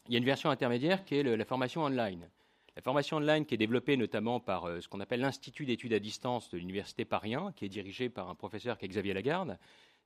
il 0.07 0.13
y 0.13 0.15
a 0.15 0.19
une 0.19 0.25
version 0.25 0.49
intermédiaire 0.49 1.03
qui 1.03 1.15
est 1.15 1.23
la 1.23 1.45
formation 1.45 1.83
online. 1.83 2.29
La 2.75 2.81
formation 2.81 3.17
online 3.17 3.45
qui 3.45 3.55
est 3.55 3.57
développée 3.57 3.97
notamment 3.97 4.39
par 4.39 4.65
euh, 4.65 4.79
ce 4.79 4.87
qu'on 4.87 5.01
appelle 5.01 5.19
l'Institut 5.19 5.65
d'études 5.65 5.93
à 5.93 5.99
distance 5.99 6.49
de 6.49 6.57
l'Université 6.57 7.03
Paris 7.03 7.35
qui 7.55 7.65
est 7.65 7.69
dirigé 7.69 8.09
par 8.09 8.29
un 8.29 8.35
professeur 8.35 8.77
qui 8.77 8.85
est 8.85 8.89
Xavier 8.89 9.13
Lagarde, 9.13 9.57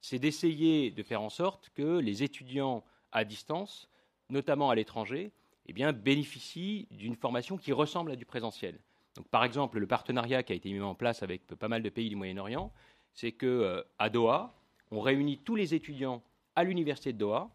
c'est 0.01 0.19
d'essayer 0.19 0.91
de 0.91 1.03
faire 1.03 1.22
en 1.22 1.29
sorte 1.29 1.69
que 1.75 2.00
les 2.00 2.24
étudiants 2.24 2.84
à 3.12 3.24
distance 3.24 3.88
notamment 4.29 4.69
à 4.69 4.75
l'étranger, 4.75 5.31
eh 5.67 5.74
bien, 5.74 5.93
bénéficient 5.93 6.88
d'une 6.91 7.15
formation 7.15 7.57
qui 7.57 7.72
ressemble 7.72 8.12
à 8.12 8.15
du 8.15 8.25
présentiel. 8.25 8.79
Donc, 9.15 9.27
par 9.27 9.43
exemple, 9.43 9.79
le 9.79 9.88
partenariat 9.88 10.43
qui 10.43 10.53
a 10.53 10.55
été 10.55 10.72
mis 10.72 10.81
en 10.81 10.95
place 10.95 11.24
avec 11.24 11.45
pas 11.48 11.67
mal 11.67 11.81
de 11.81 11.89
pays 11.89 12.10
du 12.10 12.15
Moyen-Orient, 12.15 12.72
c'est 13.13 13.31
qu'à 13.31 13.45
euh, 13.45 13.84
Doha, 14.12 14.53
on 14.91 15.00
réunit 15.00 15.38
tous 15.38 15.55
les 15.55 15.74
étudiants 15.74 16.22
à 16.55 16.63
l'université 16.63 17.13
de 17.13 17.17
Doha. 17.17 17.50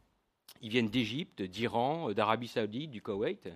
Ils 0.62 0.70
viennent 0.70 0.88
d'Égypte, 0.88 1.42
d'Iran, 1.42 2.10
euh, 2.10 2.14
d'Arabie 2.14 2.48
Saoudite, 2.48 2.90
du 2.90 3.02
Koweït, 3.02 3.48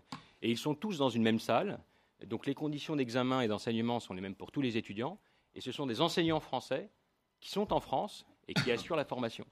et 0.44 0.50
ils 0.50 0.58
sont 0.58 0.74
tous 0.74 0.98
dans 0.98 1.08
une 1.08 1.22
même 1.22 1.40
salle. 1.40 1.80
Donc, 2.26 2.44
les 2.44 2.54
conditions 2.54 2.96
d'examen 2.96 3.40
et 3.40 3.48
d'enseignement 3.48 3.98
sont 3.98 4.12
les 4.12 4.20
mêmes 4.20 4.34
pour 4.34 4.52
tous 4.52 4.60
les 4.60 4.76
étudiants, 4.76 5.18
et 5.54 5.62
ce 5.62 5.72
sont 5.72 5.86
des 5.86 6.02
enseignants 6.02 6.38
français 6.38 6.90
qui 7.40 7.50
sont 7.50 7.72
en 7.72 7.80
France 7.80 8.26
et 8.46 8.52
qui 8.52 8.70
assurent 8.70 8.96
la 8.96 9.06
formation. 9.06 9.46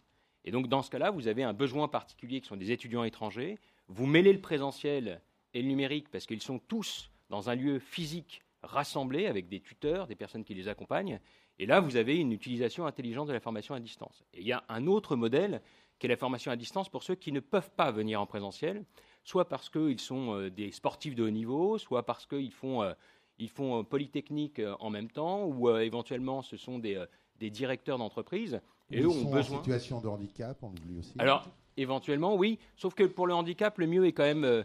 Et 0.44 0.50
donc, 0.50 0.68
dans 0.68 0.82
ce 0.82 0.90
cas-là, 0.90 1.11
vous 1.11 1.28
avez 1.28 1.44
un 1.44 1.54
besoin 1.54 1.88
particulier 1.88 2.42
qui 2.42 2.49
sont 2.49 2.56
des 2.56 2.72
étudiants 2.72 3.04
étrangers. 3.04 3.58
Vous 3.88 4.04
mêlez 4.04 4.34
le 4.34 4.40
présentiel 4.40 5.22
et 5.54 5.62
le 5.62 5.68
numérique 5.68 6.11
parce 6.11 6.26
qu'ils 6.26 6.42
sont 6.42 6.58
tous 6.58 7.11
dans 7.30 7.49
un 7.49 7.54
lieu 7.54 7.78
physique 7.78 8.42
rassemblé 8.62 9.26
avec 9.26 9.49
des 9.49 9.61
tuteurs, 9.61 10.06
des 10.06 10.14
personnes 10.14 10.44
qui 10.44 10.54
les 10.54 10.68
accompagnent. 10.68 11.20
Et 11.58 11.64
là, 11.64 11.80
vous 11.80 11.96
avez 11.96 12.18
une 12.18 12.32
utilisation 12.32 12.84
intelligente 12.84 13.28
de 13.28 13.32
la 13.32 13.40
formation 13.40 13.75
à 13.75 13.80
distance. 13.80 14.25
Et 14.34 14.40
il 14.40 14.46
y 14.46 14.52
a 14.52 14.62
un 14.68 14.87
autre 14.87 15.16
modèle 15.16 15.62
qui 15.99 16.06
est 16.06 16.11
la 16.11 16.16
formation 16.16 16.50
à 16.50 16.56
distance 16.56 16.90
pour 16.90 17.02
ceux 17.02 17.14
qui 17.14 17.32
ne 17.32 17.40
peuvent 17.40 17.70
pas 17.70 17.92
venir 17.92 18.20
en 18.20 18.26
présentiel, 18.26 18.84
soit 19.24 19.48
parce 19.48 19.68
qu'ils 19.68 20.00
sont 20.00 20.34
euh, 20.34 20.50
des 20.50 20.70
sportifs 20.72 21.14
de 21.14 21.24
haut 21.24 21.30
niveau, 21.30 21.78
soit 21.78 22.04
parce 22.04 22.26
qu'ils 22.26 22.52
font, 22.52 22.82
euh, 22.82 22.92
ils 23.38 23.48
font 23.48 23.80
euh, 23.80 23.82
Polytechnique 23.82 24.60
en 24.80 24.90
même 24.90 25.10
temps, 25.10 25.44
ou 25.46 25.70
éventuellement 25.70 26.42
ce 26.42 26.56
sont 26.56 26.78
des, 26.78 27.02
des 27.38 27.50
directeurs 27.50 27.98
d'entreprise 27.98 28.60
et 28.90 29.04
ont 29.06 29.24
besoin. 29.24 29.58
en 29.58 29.62
situation 29.62 30.00
de 30.00 30.08
handicap, 30.08 30.58
on 30.62 30.68
oublie 30.68 30.98
aussi. 30.98 31.14
Alors, 31.18 31.48
éventuellement, 31.76 32.36
oui. 32.36 32.58
Sauf 32.76 32.94
que 32.94 33.04
pour 33.04 33.26
le 33.26 33.34
handicap, 33.34 33.78
le 33.78 33.86
mieux 33.86 34.06
est 34.06 34.12
quand 34.12 34.24
même 34.24 34.44
euh, 34.44 34.62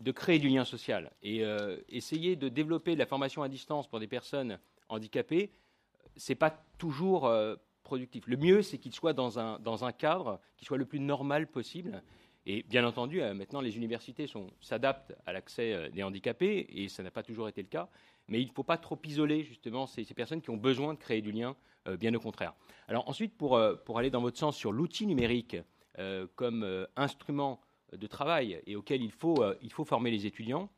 de 0.00 0.12
créer 0.12 0.38
du 0.38 0.48
lien 0.48 0.64
social. 0.64 1.10
Et 1.22 1.44
euh, 1.44 1.76
essayer 1.88 2.36
de 2.36 2.48
développer 2.48 2.94
de 2.94 2.98
la 2.98 3.06
formation 3.06 3.42
à 3.42 3.48
distance 3.48 3.88
pour 3.88 4.00
des 4.00 4.06
personnes 4.06 4.58
handicapées, 4.88 5.52
c'est 6.16 6.34
pas 6.34 6.50
toujours 6.78 7.26
euh, 7.26 7.56
productif. 7.82 8.26
Le 8.26 8.36
mieux, 8.36 8.62
c'est 8.62 8.78
qu'il 8.78 8.94
soit 8.94 9.12
dans 9.12 9.38
un, 9.38 9.58
dans 9.58 9.84
un 9.84 9.92
cadre 9.92 10.40
qui 10.56 10.64
soit 10.64 10.78
le 10.78 10.86
plus 10.86 11.00
normal 11.00 11.46
possible. 11.46 12.02
Et 12.46 12.62
bien 12.62 12.86
entendu, 12.86 13.20
maintenant, 13.20 13.60
les 13.60 13.76
universités 13.76 14.26
s'adaptent 14.60 15.14
à 15.26 15.32
l'accès 15.32 15.90
des 15.90 16.02
handicapés, 16.02 16.66
et 16.70 16.88
ça 16.88 17.02
n'a 17.02 17.10
pas 17.10 17.22
toujours 17.22 17.48
été 17.48 17.60
le 17.60 17.68
cas. 17.68 17.88
Mais 18.28 18.40
il 18.40 18.46
ne 18.46 18.52
faut 18.52 18.62
pas 18.62 18.78
trop 18.78 18.98
isoler, 19.04 19.42
justement, 19.42 19.86
ces, 19.86 20.04
personnes 20.14 20.40
qui 20.40 20.50
ont 20.50 20.56
besoin 20.56 20.94
de 20.94 20.98
créer 20.98 21.20
du 21.20 21.32
lien 21.32 21.56
euh, 21.88 21.96
bien 21.96 22.14
au 22.14 22.20
contraire. 22.20 22.54
Alors 22.88 23.08
ensuite, 23.08 23.36
pour, 23.36 23.56
euh, 23.56 23.74
aller 23.96 24.10
dans 24.10 24.20
votre 24.20 24.38
sens 24.38 24.56
sur 24.56 24.70
l'outil 24.70 25.06
numérique 25.06 25.56
euh, 25.98 26.26
comme 26.36 26.86
instrument 26.96 27.60
de 27.92 28.06
travail 28.06 28.62
et 28.66 28.76
auquel 28.76 29.02
il 29.02 29.10
faut, 29.10 29.42
il 29.62 29.72
faut 29.72 29.84
former 29.84 30.10
les 30.10 30.26
étudiants, 30.26 30.70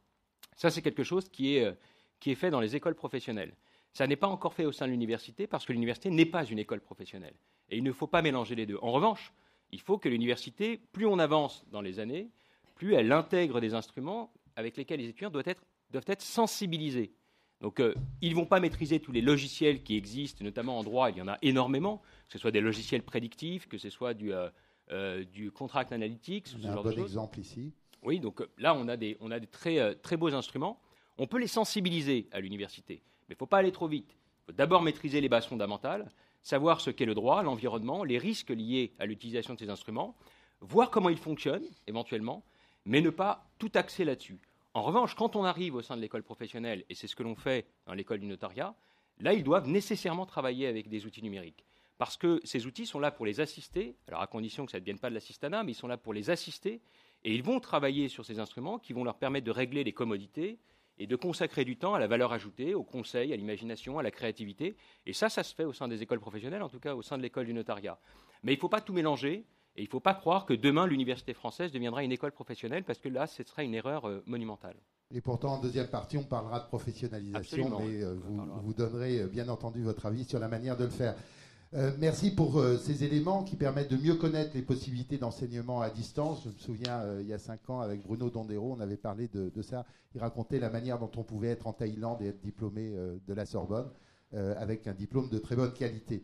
ça 0.57 0.71
c'est 0.71 0.81
quelque 0.81 1.03
chose 1.03 1.29
qui 1.29 1.57
est, 1.57 1.77
qui 2.21 2.31
est 2.31 2.35
fait 2.35 2.51
dans 2.51 2.61
les 2.61 2.75
écoles 2.75 2.95
professionnelles. 2.95 3.55
Ça 3.93 4.07
n'est 4.07 4.17
pas 4.17 4.29
encore 4.29 4.55
fait 4.55 4.65
au 4.65 4.73
sein 4.73 4.87
de 4.87 4.93
l'université 4.93 5.47
parce 5.47 5.67
que 5.67 5.73
l'université 5.73 6.09
n'est 6.09 6.25
pas 6.25 6.45
une 6.45 6.59
école 6.59 6.81
professionnelle. 6.81 7.35
Et 7.69 7.77
il 7.77 7.85
ne 7.85 7.93
faut 7.93 8.07
pas 8.07 8.23
mélanger 8.23 8.55
les 8.55 8.65
deux. 8.65 8.79
En 8.81 8.93
revanche, 8.93 9.33
il 9.73 9.81
faut 9.81 9.99
que 9.99 10.09
l'université, 10.09 10.81
plus 10.93 11.07
on 11.07 11.19
avance 11.19 11.65
dans 11.71 11.81
les 11.81 11.99
années, 11.99 12.31
plus 12.75 12.95
elle 12.95 13.11
intègre 13.13 13.61
des 13.61 13.75
instruments 13.75 14.33
avec 14.57 14.77
lesquels 14.77 15.01
les 15.01 15.09
étudiants 15.09 15.31
doivent 15.31 15.49
être, 15.49 15.65
doivent 15.91 16.05
être 16.07 16.23
sensibilisés 16.23 17.13
donc, 17.63 17.79
euh, 17.79 17.95
ils 18.21 18.31
ne 18.31 18.35
vont 18.35 18.45
pas 18.45 18.59
maîtriser 18.59 18.99
tous 18.99 19.13
les 19.13 19.21
logiciels 19.21 19.85
qui 19.85 19.97
existent, 19.97 20.45
notamment 20.45 20.79
en 20.79 20.83
droit, 20.83 21.11
il 21.11 21.17
y 21.17 21.23
en 21.23 21.29
a 21.29 21.39
énormément, 21.43 21.99
que 22.27 22.33
ce 22.33 22.39
soit 22.39 22.51
des 22.51 22.61
logiciels 22.61 23.05
prédictifs, 23.05 23.69
que 23.69 23.79
ce 23.79 23.89
soit 23.89 24.15
du, 24.15 24.35
euh, 24.35 24.49
euh, 24.91 25.25
du 25.25 25.53
contract 25.53 25.93
analytics. 25.93 26.49
On 26.61 26.69
a 26.69 26.73
un 26.73 26.83
bon 26.83 26.91
exemple 26.91 27.39
ici. 27.39 27.73
Oui, 28.03 28.19
donc 28.19 28.45
là, 28.59 28.75
on 28.75 28.89
a 28.89 28.97
des, 28.97 29.17
on 29.21 29.31
a 29.31 29.39
des 29.39 29.47
très, 29.47 29.95
très 29.95 30.17
beaux 30.17 30.35
instruments. 30.35 30.81
On 31.19 31.29
peut 31.29 31.39
les 31.39 31.47
sensibiliser 31.47 32.29
à 32.33 32.41
l'université, 32.41 33.01
mais 33.29 33.35
il 33.35 33.37
ne 33.37 33.39
faut 33.39 33.47
pas 33.47 33.59
aller 33.59 33.71
trop 33.71 33.87
vite. 33.87 34.11
Il 34.11 34.47
faut 34.47 34.53
d'abord 34.53 34.83
maîtriser 34.83 35.21
les 35.21 35.29
bases 35.29 35.47
fondamentales, 35.47 36.11
savoir 36.43 36.81
ce 36.81 36.91
qu'est 36.91 37.07
le 37.07 37.15
droit, 37.15 37.43
l'environnement, 37.43 38.05
les 38.05 38.19
risques 38.19 38.51
liés 38.51 38.93
à 38.99 39.07
l'utilisation 39.07 39.55
de 39.55 39.59
ces 39.59 39.71
instruments, 39.71 40.17
voir 40.61 40.91
comment 40.91 41.09
ils 41.09 41.19
fonctionnent 41.19 41.67
éventuellement, 41.87 42.45
mais 42.85 43.01
ne 43.01 43.11
pas 43.11 43.47
tout 43.59 43.71
axer 43.75 44.05
là-dessus. 44.05 44.41
En 44.75 44.83
revanche, 44.83 45.15
quand 45.15 45.37
on 45.37 45.45
arrive 45.45 45.75
au 45.75 45.83
sein 45.83 45.97
de 45.97 46.01
l'école 46.01 46.23
professionnelle, 46.23 46.85
et 46.89 46.95
c'est 46.95 47.07
ce 47.07 47.17
que 47.17 47.23
l'on 47.23 47.35
fait 47.35 47.67
dans 47.87 47.95
l'école 47.95 48.21
du 48.21 48.27
notariat, 48.27 48.75
là, 49.19 49.35
ils 49.35 49.45
doivent 49.45 49.69
nécessairement 49.69 50.27
travailler 50.27 50.67
avec 50.67 50.89
des 50.89 51.05
outils 51.05 51.23
numériques. 51.23 51.65
Parce 51.99 52.17
que 52.17 52.41
ces 52.43 52.67
outils 52.67 52.87
sont 52.87 52.99
là 52.99 53.11
pour 53.11 53.27
les 53.27 53.41
assister, 53.41 53.95
alors 54.09 54.23
à 54.23 54.27
condition 54.27 54.65
que 54.65 54.73
ça 54.73 54.79
ne 54.79 54.81
devienne 54.81 54.99
pas 54.99 55.11
de 55.11 55.15
l'assistanat, 55.15 55.63
mais 55.63 55.73
ils 55.73 55.77
sont 55.77 55.87
là 55.87 55.99
pour 55.99 56.15
les 56.15 56.31
assister, 56.31 56.81
et 57.23 57.35
ils 57.35 57.43
vont 57.43 57.61
travailler 57.61 58.09
sur 58.09 58.25
ces 58.25 58.41
instruments 58.41 58.79
qui 58.79 58.93
vont 58.93 59.05
leur 59.05 59.19
permettre 59.19 59.47
de 59.47 59.53
régler 59.53 59.85
les 59.85 59.93
commodités 59.93 60.59
et 61.03 61.07
de 61.09 61.17
consacrer 61.17 61.65
du 61.65 61.77
temps 61.77 61.95
à 61.95 61.99
la 61.99 62.07
valeur 62.07 62.33
ajoutée, 62.33 62.75
au 62.75 62.85
conseil, 62.85 63.33
à 63.33 63.37
l'imagination, 63.37 63.99
à 63.99 64.05
la 64.05 64.13
créativité. 64.13 64.77
Et 65.05 65.13
ça, 65.13 65.29
ça 65.29 65.43
se 65.43 65.53
fait 65.53 65.65
au 65.65 65.73
sein 65.73 65.89
des 65.89 66.01
écoles 66.01 66.21
professionnelles, 66.21 66.63
en 66.63 66.69
tout 66.69 66.79
cas 66.79 66.95
au 66.95 67.03
sein 67.03 67.19
de 67.19 67.23
l'école 67.23 67.47
du 67.47 67.53
notariat. 67.53 67.99
Mais 68.45 68.53
il 68.53 68.57
ne 68.57 68.61
faut 68.61 68.69
pas 68.69 68.81
tout 68.81 68.93
mélanger. 68.93 69.45
Et 69.75 69.81
il 69.81 69.87
ne 69.87 69.91
faut 69.91 70.01
pas 70.01 70.15
croire 70.15 70.45
que 70.45 70.53
demain, 70.53 70.87
l'université 70.87 71.33
française 71.33 71.73
deviendra 71.73 72.05
une 72.05 72.13
école 72.13 72.33
professionnelle, 72.33 72.85
parce 72.85 72.99
que 72.99 73.09
là, 73.09 73.27
ce 73.27 73.43
sera 73.43 73.65
une 73.65 73.75
erreur 73.75 74.07
euh, 74.07 74.23
monumentale. 74.27 74.77
Et 75.15 75.23
pourtant, 75.23 75.55
en 75.55 75.61
deuxième 75.61 75.89
partie, 75.89 76.19
on 76.19 76.25
parlera 76.25 76.61
de 76.61 76.67
professionnalisation, 76.67 77.81
mais 77.81 78.03
euh, 78.03 78.15
vous, 78.23 78.45
vous, 78.63 78.75
donnerez 78.75 79.23
euh, 79.23 79.27
bien 79.29 79.49
entendu 79.49 79.83
votre 79.83 80.05
avis 80.05 80.25
sur 80.25 80.39
la 80.39 80.49
manière 80.49 80.77
de 80.77 80.85
le 80.85 80.91
faire. 80.91 81.17
Merci 81.99 82.31
pour 82.31 82.63
ces 82.81 83.05
éléments 83.05 83.45
qui 83.45 83.57
permettent 83.57 83.91
de 83.91 83.97
mieux 83.97 84.15
connaître 84.15 84.51
les 84.55 84.63
possibilités 84.63 85.19
d'enseignement 85.19 85.81
à 85.81 85.91
distance. 85.91 86.43
Je 86.45 86.51
me 86.51 86.59
souviens, 86.59 87.03
il 87.21 87.27
y 87.27 87.33
a 87.33 87.39
cinq 87.39 87.71
ans, 87.71 87.81
avec 87.81 88.03
Bruno 88.03 88.31
Dondero, 88.31 88.75
on 88.77 88.81
avait 88.81 88.97
parlé 88.97 89.29
de, 89.29 89.63
ça. 89.63 89.85
Il 90.15 90.21
racontait 90.21 90.59
la 90.59 90.71
manière 90.71 90.99
dont 90.99 91.11
on 91.17 91.23
pouvait 91.23 91.49
être 91.49 91.67
en 91.67 91.73
Thaïlande 91.73 92.21
et 92.21 92.27
être 92.27 92.43
diplômé 92.43 92.93
de 93.27 93.35
la 93.35 93.47
Sorbonne, 93.47 93.89
avec 94.33 94.87
un 94.87 94.95
diplôme 94.95 95.29
de 95.31 95.39
très 95.39 95.57
bonne 95.57 95.73
qualité. 95.73 96.23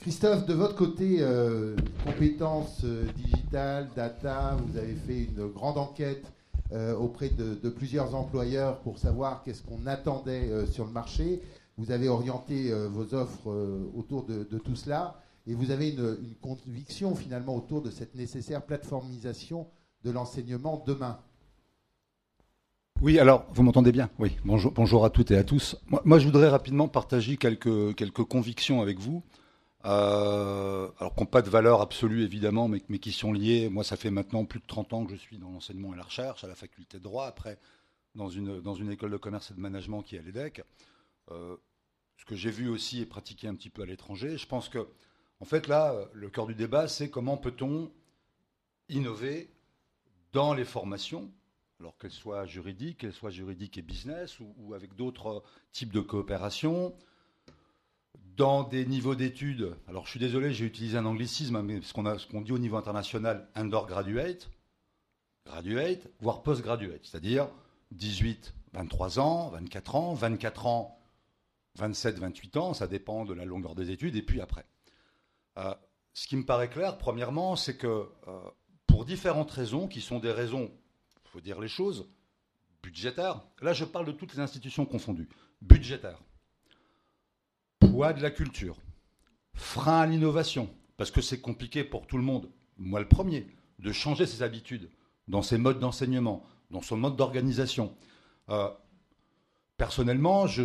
Christophe, 0.00 0.44
de 0.44 0.52
votre 0.52 0.76
côté, 0.76 1.18
euh, 1.20 1.76
compétences 2.04 2.82
euh, 2.84 3.06
digitales, 3.16 3.88
data, 3.96 4.56
vous 4.66 4.76
avez 4.76 4.94
fait 4.94 5.24
une 5.24 5.46
grande 5.48 5.78
enquête 5.78 6.26
euh, 6.72 6.94
auprès 6.94 7.30
de, 7.30 7.68
plusieurs 7.70 8.14
employeurs 8.14 8.80
pour 8.80 8.98
savoir 8.98 9.42
qu'est-ce 9.42 9.62
qu'on 9.62 9.86
attendait 9.86 10.66
sur 10.66 10.84
le 10.84 10.90
marché. 10.90 11.40
Vous 11.76 11.90
avez 11.90 12.08
orienté 12.08 12.72
vos 12.88 13.14
offres 13.14 13.48
autour 13.96 14.24
de, 14.24 14.44
tout 14.58 14.76
cela 14.76 15.20
et 15.46 15.54
vous 15.54 15.70
avez 15.70 15.90
une, 15.90 16.16
conviction 16.40 17.14
finalement 17.14 17.56
autour 17.56 17.82
de 17.82 17.90
cette 17.90 18.14
nécessaire 18.14 18.62
plateformisation 18.62 19.66
de 20.04 20.10
l'enseignement 20.10 20.82
demain. 20.86 21.18
Oui, 23.00 23.18
alors, 23.18 23.44
vous 23.52 23.62
m'entendez 23.62 23.92
bien? 23.92 24.08
Oui, 24.18 24.36
bonjour, 24.44 24.72
bonjour 24.72 25.04
à 25.04 25.10
toutes 25.10 25.30
et 25.30 25.36
à 25.36 25.44
tous. 25.44 25.76
Moi, 26.04 26.18
je 26.18 26.26
voudrais 26.26 26.48
rapidement 26.48 26.88
partager 26.88 27.36
quelques, 27.36 27.94
quelques 27.96 28.24
convictions 28.24 28.80
avec 28.80 28.98
vous. 28.98 29.22
euh, 29.84 30.88
alors 30.98 31.14
qui 31.14 31.20
n'ont 31.20 31.26
pas 31.26 31.42
de 31.42 31.50
valeur 31.50 31.82
absolue 31.82 32.22
évidemment, 32.22 32.68
mais, 32.68 32.80
mais, 32.88 32.98
qui 32.98 33.12
sont 33.12 33.32
liées. 33.32 33.68
Moi, 33.68 33.84
ça 33.84 33.96
fait 33.96 34.10
maintenant 34.10 34.44
plus 34.44 34.60
de 34.60 34.66
30 34.66 34.94
ans 34.94 35.04
que 35.04 35.12
je 35.12 35.16
suis 35.16 35.38
dans 35.38 35.50
l'enseignement 35.50 35.92
et 35.92 35.96
la 35.96 36.04
recherche, 36.04 36.44
à 36.44 36.48
la 36.48 36.54
faculté 36.54 36.98
de 36.98 37.02
droit, 37.02 37.26
après 37.26 37.58
dans 38.14 38.28
une, 38.28 38.60
dans 38.60 38.74
une 38.74 38.90
école 38.90 39.10
de 39.10 39.16
commerce 39.16 39.50
et 39.50 39.54
de 39.54 39.60
management 39.60 40.02
qui 40.02 40.16
est 40.16 40.20
à 40.20 40.22
l'EDEC. 40.22 40.62
Euh, 41.30 41.56
ce 42.16 42.24
que 42.24 42.34
j'ai 42.34 42.50
vu 42.50 42.68
aussi 42.68 43.00
et 43.00 43.06
pratiqué 43.06 43.48
un 43.48 43.54
petit 43.54 43.70
peu 43.70 43.82
à 43.82 43.86
l'étranger, 43.86 44.38
je 44.38 44.46
pense 44.46 44.68
que, 44.68 44.88
en 45.40 45.44
fait, 45.44 45.66
là, 45.66 46.08
le 46.12 46.30
cœur 46.30 46.46
du 46.46 46.54
débat, 46.54 46.88
c'est 46.88 47.10
comment 47.10 47.36
peut-on 47.36 47.90
innover 48.88 49.50
dans 50.32 50.54
les 50.54 50.64
formations, 50.64 51.30
alors 51.80 51.96
qu'elles 51.98 52.10
soient 52.10 52.46
juridiques, 52.46 52.98
qu'elles 52.98 53.12
soient 53.12 53.30
juridiques 53.30 53.78
et 53.78 53.82
business, 53.82 54.38
ou, 54.40 54.74
avec 54.74 54.94
d'autres 54.94 55.42
types 55.72 55.92
de 55.92 56.00
coopération, 56.00 56.94
dans 58.36 58.64
des 58.64 58.84
niveaux 58.84 59.14
d'études, 59.14 59.76
alors 59.86 60.06
je 60.06 60.10
suis 60.10 60.20
désolé, 60.20 60.52
j'ai 60.52 60.64
utilisé 60.64 60.98
un 60.98 61.06
anglicisme, 61.06 61.62
mais 61.62 61.80
ce 61.82 61.92
qu'on 61.92 62.40
dit 62.40 62.52
au 62.52 62.58
niveau 62.58 62.76
international, 62.76 63.48
undergraduate, 63.54 64.50
graduate, 65.46 66.08
voire 66.20 66.42
postgraduate, 66.42 67.00
c'est-à-dire 67.04 67.48
18, 67.92 68.54
23 68.72 69.20
ans, 69.20 69.50
24 69.50 69.94
ans, 69.94 70.14
24 70.14 70.66
ans, 70.66 71.03
27, 71.76 72.18
28 72.18 72.56
ans, 72.56 72.74
ça 72.74 72.86
dépend 72.86 73.24
de 73.24 73.34
la 73.34 73.44
longueur 73.44 73.74
des 73.74 73.90
études, 73.90 74.16
et 74.16 74.22
puis 74.22 74.40
après. 74.40 74.64
Euh, 75.58 75.74
ce 76.12 76.26
qui 76.26 76.36
me 76.36 76.44
paraît 76.44 76.70
clair, 76.70 76.98
premièrement, 76.98 77.56
c'est 77.56 77.76
que 77.76 77.86
euh, 78.28 78.40
pour 78.86 79.04
différentes 79.04 79.50
raisons, 79.50 79.88
qui 79.88 80.00
sont 80.00 80.20
des 80.20 80.32
raisons, 80.32 80.70
il 81.24 81.30
faut 81.30 81.40
dire 81.40 81.60
les 81.60 81.68
choses, 81.68 82.08
budgétaires, 82.82 83.40
là 83.62 83.72
je 83.72 83.84
parle 83.84 84.06
de 84.06 84.12
toutes 84.12 84.34
les 84.34 84.40
institutions 84.40 84.84
confondues, 84.84 85.28
budgétaires 85.62 86.20
poids 87.94 88.12
de 88.12 88.22
la 88.22 88.30
culture, 88.30 88.76
frein 89.54 90.00
à 90.00 90.06
l'innovation, 90.06 90.68
parce 90.96 91.10
que 91.10 91.20
c'est 91.20 91.40
compliqué 91.40 91.84
pour 91.84 92.06
tout 92.06 92.16
le 92.16 92.24
monde, 92.24 92.50
moi 92.76 93.00
le 93.00 93.08
premier, 93.08 93.46
de 93.78 93.92
changer 93.92 94.26
ses 94.26 94.42
habitudes 94.42 94.90
dans 95.28 95.42
ses 95.42 95.58
modes 95.58 95.78
d'enseignement, 95.78 96.44
dans 96.70 96.82
son 96.82 96.96
mode 96.96 97.16
d'organisation. 97.16 97.96
Euh, 98.48 98.68
personnellement, 99.76 100.46
je, 100.46 100.62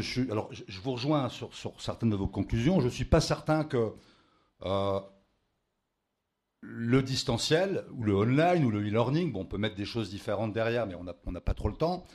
vous 0.81 0.91
rejoins 0.91 1.29
sur, 1.29 1.51
certaines 1.79 2.09
de 2.09 2.15
vos 2.15 2.27
conclusions. 2.27 2.79
Je 2.79 2.85
ne 2.85 2.91
suis 2.91 3.05
pas 3.05 3.21
certain 3.21 3.63
que 3.63 3.93
euh, 4.63 4.99
le 6.61 7.01
distanciel, 7.01 7.85
ou 7.93 8.03
le 8.03 8.15
online, 8.15 8.65
ou 8.65 8.71
le 8.71 8.81
e-learning, 8.81 9.33
on 9.35 9.45
peut 9.45 9.57
mettre 9.57 9.75
des 9.75 9.85
choses 9.85 10.09
différentes 10.09 10.53
derrière, 10.53 10.85
mais 10.85 10.95
on 10.95 11.31
n'a 11.31 11.41
pas 11.41 11.53
trop 11.53 11.69
le 11.69 11.75
temps, 11.75 12.05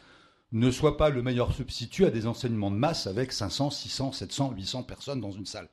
ne 0.53 0.71
soit 0.71 0.97
pas 0.97 1.11
le 1.11 1.23
meilleur 1.23 1.53
substitut 1.53 2.05
à 2.05 2.11
des 2.11 2.27
enseignements 2.27 2.71
de 2.71 2.77
masse 2.77 3.07
avec 3.07 3.33
500, 3.33 3.71
600, 3.71 4.13
700, 4.13 4.53
800 4.53 4.83
personnes 4.85 5.21
dans 5.21 5.33
une 5.33 5.47
salle. 5.47 5.69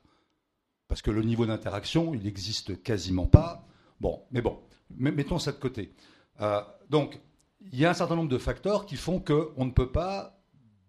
Parce 0.88 1.02
que 1.02 1.10
le 1.10 1.22
niveau 1.22 1.46
d'interaction, 1.46 2.14
il 2.14 2.24
n'existe 2.24 2.82
quasiment 2.82 3.26
pas. 3.26 3.64
Bon, 4.00 4.24
mais 4.32 4.42
bon, 4.42 4.58
mettons 4.90 5.38
ça 5.38 5.52
de 5.52 5.58
côté. 5.58 5.94
Euh, 6.40 6.60
donc, 6.90 7.20
il 7.60 7.78
y 7.78 7.86
a 7.86 7.90
un 7.90 7.94
certain 7.94 8.16
nombre 8.16 8.28
de 8.28 8.38
facteurs 8.38 8.84
qui 8.84 8.96
font 8.96 9.20
qu'on 9.20 9.64
ne 9.64 9.70
peut 9.70 9.92
pas, 9.92 10.41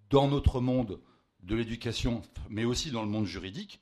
dans 0.10 0.27
notre 0.27 0.62
monde 0.62 1.00
de 1.41 1.55
l'éducation, 1.55 2.22
mais 2.50 2.65
aussi 2.65 2.91
dans 2.91 3.03
le 3.03 3.10
monde 3.10 3.25
juridique, 3.25 3.81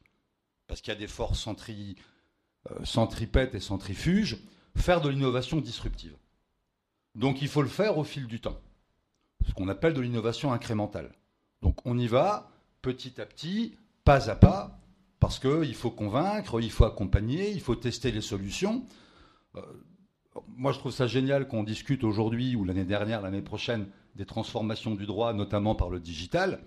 parce 0.68 0.82
qu'il 0.82 0.94
y 0.94 0.98
a 0.98 1.00
des 1.00 1.08
forces 1.08 1.48
euh, 1.48 2.86
centripètes 2.86 3.56
et 3.56 3.60
centrifuges, 3.60 4.38
faire 4.76 5.02
de 5.02 5.10
l'innovation 5.10 5.60
disruptive. 5.60 6.16
Donc 7.16 7.42
il 7.42 7.48
faut 7.48 7.62
le 7.62 7.68
faire 7.68 7.98
au 7.98 8.04
fil 8.04 8.28
du 8.28 8.40
temps 8.40 8.60
ce 9.48 9.54
qu'on 9.54 9.68
appelle 9.68 9.94
de 9.94 10.02
l'innovation 10.02 10.54
incrémentale. 10.54 11.12
Donc 11.62 11.86
on 11.86 11.98
y 11.98 12.08
va 12.08 12.52
petit 12.82 13.20
à 13.22 13.26
petit, 13.26 13.76
pas 14.04 14.30
à 14.30 14.36
pas, 14.36 14.80
parce 15.20 15.40
qu'il 15.40 15.76
faut 15.76 15.92
convaincre, 15.92 16.60
il 16.62 16.72
faut 16.72 16.86
accompagner, 16.86 17.52
il 17.52 17.62
faut 17.62 17.76
tester 17.76 18.12
les 18.12 18.22
solutions. 18.22 18.86
Euh, 19.56 19.62
moi, 20.48 20.72
je 20.72 20.80
trouve 20.80 20.92
ça 20.92 21.08
génial 21.08 21.48
qu'on 21.48 21.64
discute 21.64 22.04
aujourd'hui 22.04 22.56
ou 22.56 22.64
l'année 22.64 22.86
dernière, 22.86 23.22
l'année 23.22 23.42
prochaine, 23.42 23.88
des 24.16 24.26
transformations 24.26 24.96
du 24.96 25.06
droit, 25.06 25.34
notamment 25.34 25.76
par 25.76 25.90
le 25.90 26.00
digital. 26.00 26.62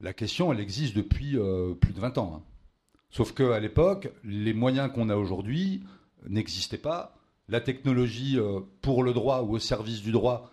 La 0.00 0.12
question, 0.12 0.52
elle 0.52 0.60
existe 0.60 0.96
depuis 0.96 1.36
euh, 1.36 1.74
plus 1.74 1.92
de 1.92 2.00
20 2.00 2.18
ans. 2.18 2.34
Hein. 2.36 2.42
Sauf 3.10 3.32
qu'à 3.32 3.60
l'époque, 3.60 4.08
les 4.24 4.54
moyens 4.54 4.90
qu'on 4.92 5.10
a 5.10 5.16
aujourd'hui 5.16 5.82
n'existaient 6.28 6.78
pas. 6.78 7.14
La 7.48 7.60
technologie 7.60 8.38
euh, 8.38 8.60
pour 8.80 9.02
le 9.02 9.12
droit 9.12 9.42
ou 9.42 9.54
au 9.54 9.58
service 9.58 10.02
du 10.02 10.12
droit 10.12 10.50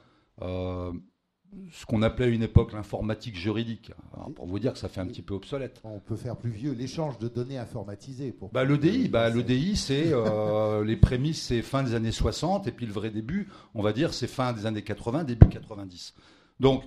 ce 1.72 1.86
qu'on 1.86 2.02
appelait 2.02 2.26
à 2.26 2.30
une 2.30 2.44
époque 2.44 2.74
l'informatique 2.74 3.36
juridique. 3.36 3.92
pour 4.36 4.48
vous 4.48 4.60
dire 4.60 4.74
que 4.74 4.80
ça 4.80 4.90
fait 4.90 5.02
un 5.02 5.08
petit 5.08 5.22
peu 5.22 5.34
obsolète. 5.34 5.82
On 5.84 6.00
peut 6.00 6.16
faire 6.16 6.38
plus 6.38 6.52
vieux, 6.52 6.74
l'échange 6.74 7.18
de 7.20 7.28
données 7.28 7.58
informatisées. 7.58 8.32
Pour 8.32 8.52
bah, 8.52 8.64
L'EDI, 8.64 9.08
bah, 9.08 9.30
c'est 9.76 10.12
euh, 10.12 10.84
les 10.86 10.98
prémices, 10.98 11.42
c'est 11.44 11.62
fin 11.62 11.84
des 11.84 11.96
années 11.96 12.12
60, 12.12 12.68
et 12.68 12.72
puis 12.72 12.86
le 12.86 12.94
vrai 12.94 13.10
début, 13.10 13.50
on 13.74 13.82
va 13.82 13.94
dire, 13.94 14.14
c'est 14.14 14.28
fin 14.28 14.54
des 14.54 14.66
années 14.66 14.84
80, 14.84 15.24
début 15.24 15.48
90. 15.48 16.14
Donc, 16.60 16.84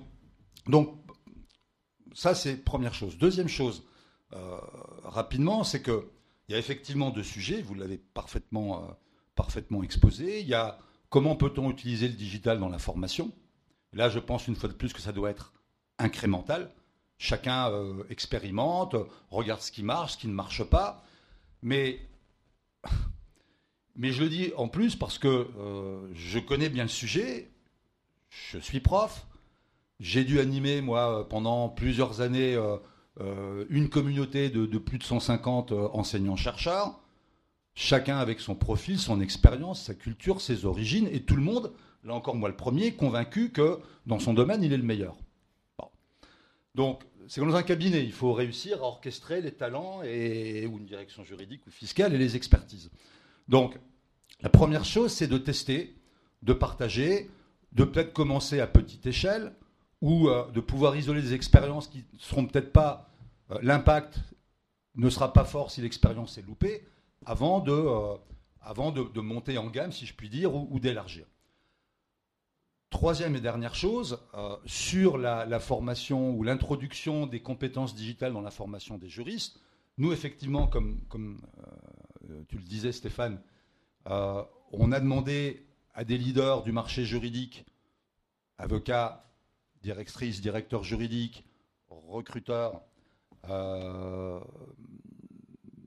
donc 0.69 0.95
ça, 2.15 2.35
c'est 2.35 2.57
première 2.57 2.95
chose. 2.95 3.19
Deuxième 3.19 3.49
chose, 3.49 3.85
euh, 4.35 4.59
rapidement, 5.05 5.65
c'est 5.65 5.83
qu'il 5.83 6.03
y 6.49 6.55
a 6.55 6.59
effectivement 6.59 7.11
deux 7.11 7.23
sujets, 7.23 7.63
vous 7.63 7.75
l'avez 7.75 7.99
parfaitement, 7.99 8.85
euh, 8.85 8.93
parfaitement 9.35 9.83
exposé. 9.83 10.41
Il 10.41 10.47
y 10.47 10.55
a 10.55 10.79
comment 11.09 11.37
peut-on 11.37 11.71
utiliser 11.71 12.09
le 12.09 12.15
digital 12.15 12.61
dans 12.61 12.69
la 12.69 12.79
formation? 12.79 13.33
Là, 13.93 14.09
je 14.09 14.19
pense 14.19 14.49
une 14.49 14.57
fois 14.57 14.69
de 14.69 14.75
plus 14.75 14.93
que 14.93 15.01
ça 15.01 15.13
doit 15.13 15.31
être 15.31 15.53
incrémental. 15.99 16.71
Chacun 17.19 17.71
euh, 17.71 18.03
expérimente, 18.11 18.97
regarde 19.31 19.61
ce 19.61 19.71
qui 19.71 19.83
marche, 19.83 20.13
ce 20.13 20.19
qui 20.19 20.29
ne 20.29 20.33
marche 20.33 20.65
pas. 20.65 21.05
Mais, 21.63 22.01
mais 23.97 24.13
je 24.13 24.23
le 24.23 24.29
dis 24.29 24.53
en 24.57 24.69
plus 24.69 24.97
parce 24.97 25.19
que 25.19 25.29
euh, 25.59 26.09
je 26.15 26.39
connais 26.39 26.69
bien 26.69 26.85
le 26.85 26.89
sujet. 26.89 27.51
Je 28.31 28.59
suis 28.59 28.81
prof. 28.81 29.27
J'ai 30.01 30.25
dû 30.25 30.41
animer, 30.41 30.81
moi, 30.81 31.29
pendant 31.29 31.69
plusieurs 31.69 32.23
années, 32.23 32.57
euh, 33.21 33.67
une 33.69 33.89
communauté 33.89 34.51
de, 34.51 34.67
de, 34.67 34.79
plus 34.79 34.99
de 34.99 35.05
150 35.05 35.71
enseignants-chercheurs. 35.73 36.99
Chacun 37.75 38.19
avec 38.19 38.41
son 38.41 38.55
profil, 38.55 38.99
son 38.99 39.21
expérience, 39.21 39.83
sa 39.83 39.95
culture, 39.95 40.41
ses 40.41 40.65
origines. 40.65 41.09
Et 41.13 41.23
tout 41.23 41.37
le 41.37 41.43
monde 41.43 41.73
là 42.05 42.15
encore 42.15 42.35
moi 42.35 42.49
le 42.49 42.57
premier, 42.57 42.93
convaincu 42.93 43.51
que 43.51 43.79
dans 44.07 44.19
son 44.19 44.35
domaine, 44.35 44.63
il 44.63 44.73
est 44.73 44.77
le 44.77 44.83
meilleur. 44.83 45.17
Donc, 46.75 47.03
c'est 47.29 47.41
comme 47.41 47.51
dans 47.51 47.57
un 47.57 47.63
cabinet, 47.63 48.03
il 48.03 48.13
faut 48.13 48.33
réussir 48.33 48.83
à 48.83 48.87
orchestrer 48.87 49.43
les 49.43 49.53
talents 49.53 50.03
et, 50.03 50.67
ou 50.67 50.79
une 50.79 50.87
direction 50.87 51.25
juridique 51.25 51.67
ou 51.67 51.71
fiscale 51.71 52.15
et 52.15 52.19
les 52.19 52.37
expertises. 52.37 52.91
Donc, 53.49 53.79
la 54.41 54.49
première 54.49 54.85
chose, 54.85 55.13
c'est 55.13 55.27
de 55.27 55.39
tester, 55.39 55.95
de 56.43 56.53
partager, 56.53 57.31
de 57.73 57.85
peut-être 57.85 58.13
commencer 58.13 58.61
à 58.61 58.67
petite 58.67 59.07
échelle 59.07 59.53
ou 60.01 60.29
euh, 60.29 60.51
de 60.51 60.61
pouvoir 60.61 60.97
isoler 60.97 61.23
des 61.23 61.35
expériences 61.35 61.87
qui 61.87 62.05
ne 62.13 62.19
seront 62.19 62.47
peut-être 62.47 62.73
pas. 62.73 63.09
Euh, 63.51 63.59
l'impact 63.63 64.19
ne 64.97 65.09
sera 65.11 65.33
pas 65.33 65.45
fort 65.45 65.71
si 65.71 65.81
l'expérience 65.81 66.39
est 66.39 66.43
loupée 66.43 66.85
avant 67.25 67.61
de, 67.61 67.73
euh, 67.73 68.17
avant 68.63 68.91
de, 68.91 69.21
monter 69.21 69.59
en 69.59 69.69
gamme, 69.69 69.93
si 69.93 70.07
je 70.07 70.15
puis 70.15 70.29
dire, 70.29 70.55
ou 70.55 70.81
d'élargir. 70.81 71.25
Troisième 72.93 73.35
et 73.35 73.41
dernière 73.41 73.75
chose, 73.75 74.19
euh, 74.35 74.55
sur 74.67 75.17
la, 75.17 75.59
formation 75.61 76.33
ou 76.33 76.43
l'introduction 76.43 77.27
des 77.27 77.41
compétences 77.41 77.95
digitales 77.95 78.35
dans 78.35 78.43
la 78.43 78.51
formation 78.51 78.99
des 78.99 79.09
juristes, 79.09 79.59
nous, 79.97 80.13
effectivement, 80.13 80.67
comme, 80.67 81.01
euh, 81.15 82.43
tu 82.49 82.59
le 82.59 82.63
disais, 82.63 82.93
Stéphane, 82.93 83.41
euh, 84.09 84.43
on 84.73 84.93
a 84.93 85.01
demandé 85.01 85.67
à 85.95 86.05
des 86.05 86.19
leaders 86.19 86.63
du 86.65 86.71
marché 86.71 87.07
juridique, 87.07 87.65
avocats, 88.59 89.25
directrices, 89.83 90.43
directeurs 90.43 90.85
juridiques, 90.85 91.47
recruteurs, 91.89 92.83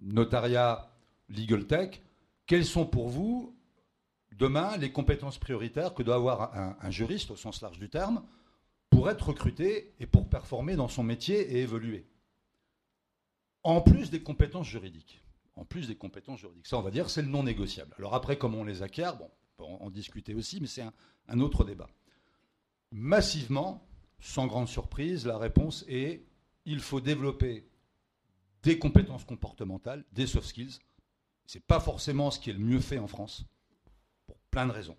notariat, 0.02 0.92
legal 1.30 1.68
tech, 1.68 2.02
quels 2.48 2.66
sont 2.66 2.88
pour 2.88 3.10
vous 3.10 3.56
demain 4.38 4.78
les 4.78 4.92
compétences 4.92 5.38
prioritaires 5.38 5.94
que 5.94 6.04
doit 6.04 6.16
avoir 6.16 6.56
un, 6.56 6.92
juriste 6.92 7.32
au 7.32 7.36
sens 7.36 7.62
large 7.62 7.80
du 7.80 7.90
terme 7.90 8.24
pour 8.90 9.10
être 9.10 9.30
recruté 9.30 9.94
et 10.00 10.06
pour 10.06 10.30
performer 10.30 10.76
dans 10.76 10.88
son 10.88 11.04
métier 11.04 11.40
et 11.54 11.62
évoluer. 11.62 12.06
En 13.64 13.82
plus 13.82 14.12
des 14.12 14.22
compétences 14.22 14.68
juridiques. 14.68 15.22
En 15.56 15.66
plus 15.66 15.88
des 15.88 15.96
compétences 15.96 16.40
juridiques. 16.40 16.68
Ça, 16.68 16.78
on 16.78 16.82
va 16.82 16.92
dire, 16.92 17.10
c'est 17.10 17.22
le 17.22 17.30
non 17.30 17.44
négociable. 17.44 17.96
Alors 17.98 18.14
après, 18.14 18.38
comment 18.38 18.60
on 18.60 18.64
les 18.64 18.84
acquiert? 18.84 19.18
On 19.22 19.30
peut 19.58 19.64
en 19.64 19.90
discuter 19.90 20.34
aussi, 20.34 20.60
mais 20.60 20.68
c'est 20.68 20.82
un, 20.82 20.94
un 21.30 21.40
autre 21.40 21.64
débat. 21.64 21.90
Massivement, 22.92 23.88
sans 24.20 24.48
grande 24.48 24.68
surprise, 24.68 25.26
la 25.26 25.38
réponse 25.38 25.86
est 25.88 26.26
il 26.66 26.80
faut 26.80 27.00
développer 27.00 27.68
des 28.64 28.80
compétences 28.80 29.24
comportementales, 29.24 30.04
des 30.12 30.28
soft 30.28 30.48
skills. 30.48 30.80
Ce 31.46 31.58
n'est 31.58 31.64
pas 31.66 31.80
forcément 31.80 32.32
ce 32.32 32.40
qui 32.40 32.50
est 32.50 32.54
le 32.54 32.60
mieux 32.60 32.80
fait 32.80 32.98
en 32.98 33.08
France 33.08 33.46
plein 34.56 34.68
de 34.68 34.72
raisons. 34.72 34.96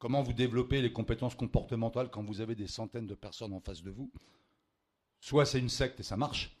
Comment 0.00 0.24
vous 0.24 0.32
développez 0.32 0.82
les 0.82 0.92
compétences 0.92 1.36
comportementales 1.36 2.10
quand 2.10 2.24
vous 2.24 2.40
avez 2.40 2.56
des 2.56 2.66
centaines 2.66 3.06
de 3.06 3.14
personnes 3.14 3.52
en 3.52 3.60
face 3.60 3.80
de 3.80 3.92
vous? 3.92 4.10
Soit 5.20 5.46
c'est 5.46 5.60
une 5.60 5.68
secte 5.68 6.00
et 6.00 6.02
ça 6.02 6.16
marche, 6.16 6.56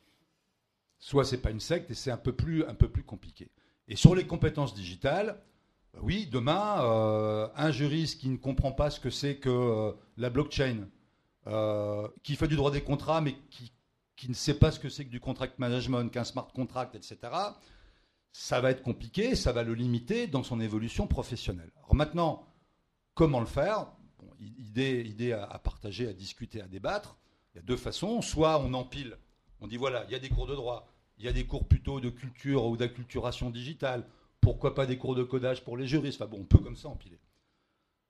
soit 1.00 1.24
c'est 1.24 1.42
pas 1.42 1.50
une 1.50 1.58
secte 1.58 1.90
et 1.90 1.94
c'est 1.94 2.12
un 2.12 2.16
peu 2.16 2.32
plus 2.32 2.64
un 2.64 2.74
peu 2.74 2.88
plus 2.88 3.02
compliqué. 3.02 3.50
Et 3.88 3.96
sur 3.96 4.14
les 4.14 4.24
compétences 4.24 4.72
digitales, 4.72 5.42
bah 5.92 5.98
oui, 6.00 6.28
demain, 6.30 6.80
euh, 6.84 7.48
un 7.56 7.72
juriste 7.72 8.20
qui 8.20 8.28
ne 8.28 8.36
comprend 8.36 8.70
pas 8.70 8.90
ce 8.90 9.00
que 9.00 9.10
c'est 9.10 9.38
que 9.38 9.48
euh, 9.48 9.92
la 10.16 10.30
blockchain, 10.30 10.86
euh, 11.48 12.06
qui 12.22 12.36
fait 12.36 12.46
du 12.46 12.54
droit 12.54 12.70
des 12.70 12.82
contrats, 12.84 13.20
mais 13.20 13.34
qui, 13.50 13.72
qui 14.14 14.28
ne 14.28 14.34
sait 14.34 14.60
pas 14.60 14.70
ce 14.70 14.78
que 14.78 14.88
c'est 14.88 15.06
que 15.06 15.10
du 15.10 15.18
contract 15.18 15.58
management, 15.58 16.08
qu'un 16.08 16.22
smart 16.22 16.52
contract, 16.54 16.94
etc., 16.94 17.18
ça 18.38 18.60
va 18.60 18.70
être 18.70 18.82
compliqué, 18.82 19.34
ça 19.34 19.50
va 19.50 19.62
le 19.62 19.72
limiter 19.72 20.26
dans 20.26 20.42
son 20.42 20.60
évolution 20.60 21.06
professionnelle. 21.06 21.72
Alors 21.78 21.94
maintenant, 21.94 22.46
comment 23.14 23.40
le 23.40 23.46
faire? 23.46 23.86
Idée, 24.38 25.32
à, 25.32 25.58
partager, 25.58 26.06
à 26.06 26.12
discuter, 26.12 26.60
à 26.60 26.68
débattre. 26.68 27.16
Il 27.54 27.56
y 27.56 27.60
a 27.60 27.62
deux 27.62 27.78
façons. 27.78 28.20
Soit 28.20 28.60
on 28.60 28.74
empile, 28.74 29.16
on 29.60 29.66
dit 29.66 29.78
voilà, 29.78 30.04
il 30.04 30.12
y 30.12 30.14
a 30.14 30.18
des 30.18 30.28
cours 30.28 30.46
de 30.46 30.54
droit, 30.54 30.86
il 31.16 31.24
y 31.24 31.28
a 31.28 31.32
des 31.32 31.46
cours 31.46 31.66
plutôt 31.66 31.98
de 31.98 32.10
culture 32.10 32.66
ou 32.66 32.76
d'acculturation 32.76 33.48
digitale, 33.48 34.06
pourquoi 34.42 34.74
pas 34.74 34.84
des 34.84 34.98
cours 34.98 35.14
de 35.14 35.24
codage 35.24 35.64
pour 35.64 35.78
les 35.78 35.86
juristes? 35.86 36.20
Enfin 36.20 36.30
bon, 36.30 36.40
on 36.42 36.44
peut 36.44 36.58
comme 36.58 36.76
ça 36.76 36.88
empiler. 36.88 37.18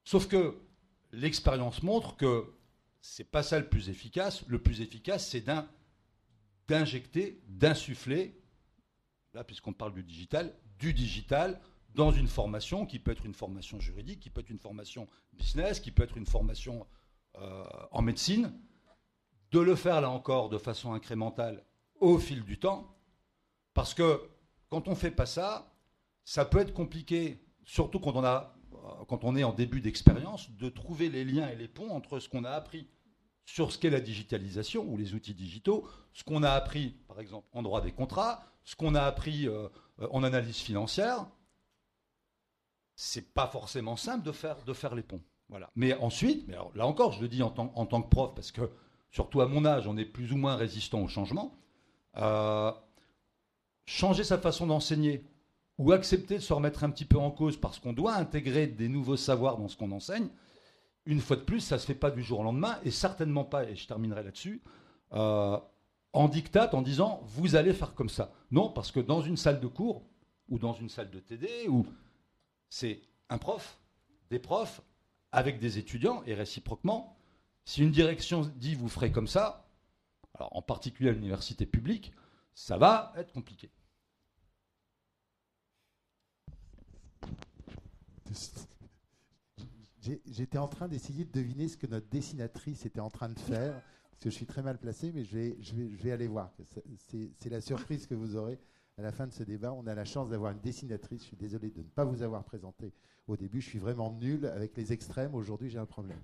Sauf 0.03 0.27
que 0.27 0.59
l'expérience 1.13 1.85
montre 1.85 2.17
que 2.17 2.53
c'est 3.01 3.31
pas 3.31 3.45
ça 3.45 3.61
le 3.61 3.69
plus 3.69 3.91
efficace. 3.91 4.45
Le 4.49 4.59
plus 4.61 4.81
efficace, 4.81 5.29
c'est 5.29 5.45
d'injecter, 6.67 7.41
d'insuffler 7.47 8.37
puisqu'on 9.45 9.73
parle 9.73 9.93
du 9.93 10.03
digital, 10.03 10.55
du 10.79 10.93
digital 10.93 11.61
dans 11.95 12.13
une 12.13 12.29
formation 12.29 12.85
qui 12.85 12.99
peut 12.99 13.11
être 13.11 13.25
une 13.25 13.35
formation 13.35 13.81
juridique, 13.81 14.21
qui 14.21 14.31
peut 14.31 14.43
être 14.43 14.51
une 14.51 14.59
formation 14.59 15.09
business, 15.33 15.81
qui 15.81 15.91
peut 15.91 16.03
être 16.03 16.19
une 16.19 16.27
formation 16.27 16.87
euh, 17.39 17.65
en 17.91 18.03
médecine, 18.03 18.53
de 19.51 19.61
le 19.61 19.75
faire 19.75 20.01
là 20.01 20.11
encore 20.11 20.49
de 20.49 20.59
façon 20.59 20.93
incrémentale 20.93 21.65
au 22.01 22.19
fil 22.19 22.43
du 22.43 22.59
temps, 22.59 22.95
parce 23.73 23.95
que 23.95 24.21
quand 24.69 24.89
on 24.89 24.91
ne 24.91 24.97
fait 24.97 25.11
pas 25.11 25.27
ça, 25.27 25.75
ça 26.25 26.45
peut 26.45 26.59
être 26.59 26.75
compliqué, 26.75 27.41
surtout 27.65 28.01
quand 28.01 28.15
on, 28.17 28.25
a, 28.25 28.55
quand 29.09 29.25
on 29.25 29.37
est 29.37 29.45
en 29.45 29.53
début 29.53 29.81
d'expérience, 29.81 30.51
de 30.51 30.69
trouver 30.69 31.09
les 31.09 31.25
liens 31.25 31.49
et 31.49 31.57
les 31.57 31.69
ponts 31.69 31.91
entre 31.91 32.19
ce 32.19 32.29
qu'on 32.29 32.45
a 32.45 32.51
appris 32.51 32.89
sur 33.47 33.73
ce 33.73 33.79
qu'est 33.79 33.91
la 33.91 34.01
digitalisation 34.01 34.85
ou 34.85 34.97
les 34.97 35.15
outils 35.15 35.35
digitaux, 35.35 35.89
ce 36.13 36.25
qu'on 36.25 36.43
a 36.43 36.51
appris, 36.51 36.97
par 37.07 37.21
exemple, 37.21 37.47
en 37.53 37.63
droit 37.63 37.81
des 37.81 37.93
contrats, 37.93 38.45
ce 38.67 38.75
qu'on 38.77 38.95
a 38.95 39.03
appris 39.03 39.49
euh, 39.49 39.69
en 40.11 40.23
analyse 40.25 40.59
financière, 40.59 41.25
c'est 42.97 43.33
pas 43.33 43.47
forcément 43.47 43.97
simple 43.97 44.27
de 44.27 44.33
faire, 44.33 44.63
de 44.65 44.73
faire 44.75 44.95
les 44.95 45.03
ponts. 45.03 45.23
Voilà. 45.49 45.71
Mais 45.77 45.95
ensuite, 45.95 46.47
mais 46.49 46.55
alors, 46.55 46.73
là 46.75 46.87
encore, 46.87 47.13
je 47.13 47.23
le 47.23 47.29
dis 47.29 47.43
en 47.43 47.51
tant, 47.51 48.03
que 48.03 48.09
prof, 48.09 48.35
parce 48.35 48.51
que 48.51 48.69
surtout 49.11 49.41
à 49.41 49.47
mon 49.47 49.65
âge, 49.65 49.87
on 49.87 49.97
est 49.97 50.05
plus 50.05 50.33
ou 50.33 50.37
moins 50.37 50.57
résistant 50.57 51.01
au 51.01 51.07
changement. 51.07 51.57
Euh, 52.17 52.73
changer 53.87 54.25
sa 54.25 54.37
façon 54.37 54.67
d'enseigner 54.67 55.25
ou 55.79 55.93
accepter 55.93 56.35
de 56.35 56.43
se 56.43 56.53
remettre 56.53 56.83
un 56.83 56.91
petit 56.91 57.05
peu 57.05 57.19
en 57.19 57.31
cause 57.31 57.57
parce 57.57 57.79
qu'on 57.79 57.93
doit 57.93 58.17
intégrer 58.17 58.67
des 58.67 58.89
nouveaux 58.89 59.17
savoirs 59.17 59.59
dans 59.59 59.69
ce 59.69 59.77
qu'on 59.77 59.93
enseigne, 59.93 60.29
une 61.05 61.21
fois 61.21 61.37
de 61.37 61.43
plus, 61.43 61.61
ça 61.61 61.77
ne 61.77 61.81
se 61.81 61.87
fait 61.87 61.95
pas 61.95 62.11
du 62.11 62.25
jour 62.25 62.41
au 62.41 62.43
lendemain, 62.43 62.81
et 62.85 62.91
certainement 62.91 63.45
pas, 63.45 63.65
et 63.65 63.77
je 63.77 63.87
terminerai 63.87 64.25
là-dessus, 64.25 64.61
euh, 65.13 65.57
en 66.17 66.29
dictate 66.29 66.73
en 66.73 66.81
disant 66.83 67.21
vous 67.27 67.57
allez 67.57 67.75
faire 67.75 67.95
comme 67.95 68.09
ça. 68.09 68.33
Non, 68.51 68.71
parce 68.71 68.91
que 68.91 69.01
dans 69.01 69.21
une 69.21 69.37
salle 69.37 69.61
de 69.61 69.67
cours, 69.67 70.03
ou 70.49 70.59
dans 70.59 70.73
une 70.73 70.89
salle 70.89 71.11
de 71.11 71.21
TD, 71.21 71.69
ou 71.69 71.87
c'est 72.71 73.03
un 73.29 73.39
prof, 73.39 73.79
des 74.31 74.39
profs, 74.39 74.81
avec 75.31 75.59
des 75.59 75.79
étudiants, 75.79 76.23
et 76.25 76.35
réciproquement, 76.35 77.17
si 77.65 77.83
une 77.83 77.91
direction 77.91 78.51
dit 78.57 78.75
vous 78.75 78.89
ferez 78.89 79.13
comme 79.13 79.27
ça, 79.27 79.69
alors 80.35 80.57
en 80.57 80.63
particulier 80.63 81.11
à 81.11 81.13
l'université 81.13 81.67
publique, 81.67 82.13
ça 82.55 82.79
va 82.79 83.13
être 83.17 83.33
compliqué. 83.33 83.71
J'étais 90.27 90.59
en 90.59 90.69
train 90.69 90.89
d'essayer 90.89 91.25
de 91.25 91.33
deviner 91.33 91.69
ce 91.69 91.77
que 91.77 91.87
notre 91.87 92.09
dessinatrice 92.09 92.87
était 92.87 93.01
en 93.01 93.11
train 93.11 93.29
de 93.29 93.39
faire, 93.39 93.83
parce 94.17 94.25
que 94.25 94.31
je 94.31 94.35
suis 94.35 94.47
très 94.47 94.63
mal 94.63 94.79
placé, 94.79 95.13
mais 95.15 95.25
je 95.25 95.37
vais, 96.03 96.11
aller 96.11 96.27
voir. 96.27 96.51
C'est 97.07 97.51
la 97.51 97.61
surprise 97.61 98.07
que 98.07 98.15
vous 98.15 98.35
aurez 98.35 98.59
à 98.97 99.03
la 99.03 99.13
fin 99.13 99.27
de 99.27 99.33
ce 99.33 99.43
débat. 99.43 99.75
On 99.75 99.87
a 99.87 99.95
la 99.95 100.07
chance 100.07 100.31
d'avoir 100.31 100.53
une 100.53 100.61
dessinatrice. 100.61 101.21
Je 101.21 101.27
suis 101.27 101.37
désolé 101.37 101.69
de 101.69 101.81
ne 101.81 101.89
pas 101.89 102.07
vous 102.07 102.23
avoir 102.23 102.43
présenté 102.43 102.95
au 103.29 103.37
début. 103.37 103.61
Je 103.61 103.69
suis 103.69 103.79
vraiment 103.79 104.13
nul 104.13 104.47
avec 104.47 104.75
les 104.75 104.95
extrêmes. 104.95 105.35
Aujourd'hui, 105.35 105.69
j'ai 105.69 105.79
un 105.79 105.85
problème. 105.85 106.17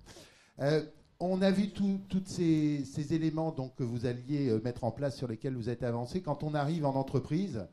Euh, 0.59 0.83
on 1.19 1.43
a 1.43 1.51
vu 1.51 1.69
tous 1.69 1.99
ces, 2.25 3.13
éléments 3.13 3.51
que 3.51 3.83
vous 3.83 4.07
alliez 4.07 4.49
euh, 4.49 4.59
mettre 4.59 4.85
en 4.85 4.91
place 4.91 5.15
sur 5.15 5.27
lesquels 5.27 5.53
vous 5.53 5.69
êtes 5.69 5.83
avancé. 5.83 6.23
Quand 6.23 6.41
on 6.41 6.55
arrive 6.55 6.87
en 6.87 6.95
entreprise, 6.95 7.67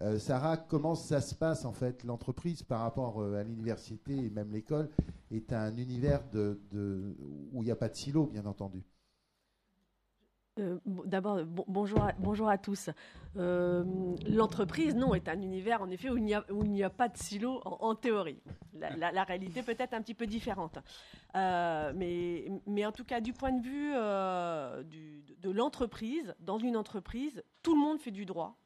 euh, 0.00 0.18
Sarah, 0.18 0.56
comment 0.56 0.94
ça 0.94 1.20
se 1.20 1.34
passe 1.34 1.66
en 1.66 1.72
fait? 1.72 2.02
L'entreprise 2.02 2.62
par 2.62 2.80
rapport 2.80 3.22
à 3.22 3.42
l'université 3.42 4.16
et 4.16 4.30
même 4.30 4.50
l'école 4.52 4.88
est 5.30 5.52
un 5.52 5.76
univers 5.76 6.22
où 6.32 7.62
il 7.62 7.64
n'y 7.66 7.70
a 7.70 7.76
pas 7.76 7.90
de 7.90 7.94
silo, 7.94 8.24
bien 8.24 8.46
entendu. 8.46 8.82
Euh, 10.58 10.78
D'abord, 10.86 11.44
bon, 11.44 11.64
bonjour, 11.68 12.02
à, 12.02 12.12
bonjour 12.18 12.48
à 12.48 12.56
tous. 12.56 12.90
Euh, 13.36 13.84
L'entreprise, 14.26 14.94
non, 14.94 15.14
est 15.14 15.28
un 15.28 15.40
univers 15.42 15.82
en 15.82 15.90
effet 15.90 16.08
où 16.08 16.16
il 16.16 16.24
n'y 16.24 16.34
a, 16.34 16.86
a, 16.86 16.90
pas 16.90 17.08
de 17.08 17.16
silo 17.16 17.60
en, 17.64 17.94
théorie. 17.94 18.42
La, 18.72 19.24
réalité 19.24 19.62
peut 19.62 19.76
être 19.78 19.94
un 19.94 20.00
petit 20.00 20.14
peu 20.14 20.26
différente. 20.26 20.78
Euh, 21.34 21.92
mais, 21.94 22.50
mais, 22.66 22.86
en 22.86 22.92
tout 22.92 23.04
cas, 23.04 23.20
du 23.20 23.32
point 23.32 23.52
de 23.52 23.62
vue 23.62 23.92
de 23.92 25.50
l'entreprise, 25.50 26.34
dans 26.40 26.58
une 26.58 26.76
entreprise, 26.76 27.42
tout 27.62 27.74
le 27.74 27.80
monde 27.80 28.00
fait 28.00 28.10
du 28.10 28.24
droit 28.24 28.56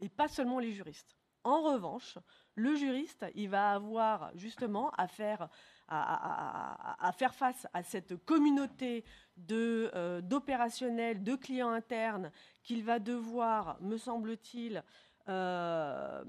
et 0.00 0.08
pas 0.08 0.28
seulement 0.28 0.58
les 0.58 0.72
juristes. 0.72 1.16
En 1.44 1.60
revanche, 1.60 2.18
le 2.54 2.74
juriste, 2.74 3.26
il 3.34 3.50
va 3.50 3.72
avoir 3.72 4.30
justement 4.34 4.90
à 4.96 5.06
faire, 5.06 5.48
à, 5.88 7.12
faire 7.16 7.34
face 7.34 7.66
à 7.72 7.82
cette 7.82 8.16
communauté 8.24 9.04
euh, 9.50 10.20
d'opérationnels, 10.20 11.22
de, 11.22 11.32
de, 11.32 11.36
clients 11.36 11.70
internes 11.70 12.30
qu'il 12.62 12.84
va 12.84 12.98
devoir, 12.98 13.76
me 13.80 13.96
semble-t-il, 13.96 14.82
euh, 15.28 16.24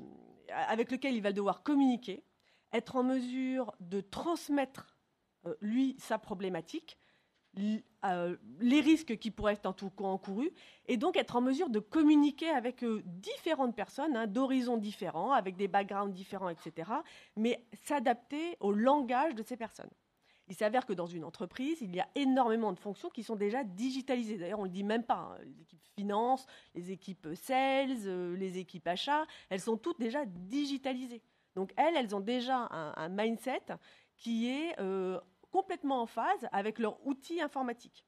avec 0.49 0.91
lequel 0.91 1.15
il 1.15 1.21
va 1.21 1.31
devoir 1.31 1.63
communiquer, 1.63 2.23
être 2.73 2.95
en 2.95 3.03
mesure 3.03 3.73
de 3.79 4.01
transmettre, 4.01 4.97
euh, 5.45 5.55
lui, 5.61 5.95
sa 5.99 6.17
problématique, 6.17 6.97
les 7.55 8.81
risques 8.81 9.17
qui 9.17 9.31
pourraient 9.31 9.53
être 9.53 9.73
encourus, 9.99 10.51
et 10.87 10.97
donc 10.97 11.17
être 11.17 11.35
en 11.35 11.41
mesure 11.41 11.69
de 11.69 11.79
communiquer 11.79 12.49
avec 12.49 12.83
euh, 12.83 13.01
différentes 13.05 13.75
personnes, 13.75 14.15
hein, 14.15 14.27
d'horizons 14.27 14.77
différents, 14.77 15.31
avec 15.31 15.55
des 15.55 15.67
backgrounds 15.67 16.13
différents, 16.13 16.49
etc., 16.49 16.91
mais 17.35 17.65
s'adapter 17.83 18.57
au 18.59 18.71
langage 18.71 19.35
de 19.35 19.43
ces 19.43 19.57
personnes. 19.57 19.89
Il 20.47 20.55
s'avère 20.55 20.85
que 20.85 20.93
dans 20.93 21.07
une 21.07 21.23
entreprise, 21.23 21.79
il 21.81 21.95
y 21.95 21.99
a 21.99 22.07
énormément 22.13 22.71
de 22.71 22.79
fonctions 22.79 23.09
qui 23.09 23.23
sont 23.23 23.35
déjà 23.35 23.63
digitalisées. 23.63 24.37
D'ailleurs, 24.37 24.59
on 24.59 24.63
ne 24.63 24.67
le 24.67 24.73
dit 24.73 24.83
même 24.83 25.03
pas. 25.03 25.15
Hein. 25.15 25.37
Les 25.43 25.61
équipes 25.61 25.81
finance, 25.95 26.45
les 26.75 26.91
équipes 26.91 27.29
sales, 27.35 27.97
euh, 28.05 28.35
les 28.35 28.57
équipes 28.57 28.87
achats, 28.87 29.25
elles 29.49 29.61
sont 29.61 29.77
toutes 29.77 29.99
déjà 29.99 30.25
digitalisées. 30.25 31.21
Donc 31.55 31.73
elles, 31.77 31.95
elles 31.95 32.13
ont 32.15 32.19
déjà 32.19 32.67
un, 32.71 33.09
mindset 33.09 33.63
qui 34.17 34.49
est 34.49 34.79
euh, 34.79 35.19
complètement 35.55 36.01
en 36.01 36.05
phase 36.05 36.47
avec 36.51 36.79
leur 36.79 36.95
outil 37.07 37.41
informatique. 37.41 38.05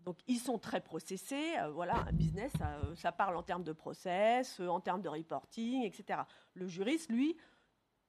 Donc 0.00 0.18
ils 0.26 0.38
sont 0.38 0.58
très 0.58 0.80
processés. 0.80 1.56
Euh, 1.58 1.70
voilà, 1.70 1.96
un 2.08 2.12
business, 2.12 2.52
ça, 2.58 2.78
ça, 2.94 3.10
parle 3.10 3.36
en 3.36 3.42
termes 3.42 3.64
de 3.64 3.72
process, 3.72 4.60
euh, 4.60 4.68
en 4.68 4.80
termes 4.80 5.00
de 5.00 5.08
reporting, 5.08 5.82
etc. 5.84 6.20
Le 6.52 6.66
juriste, 6.66 7.10
lui, 7.10 7.36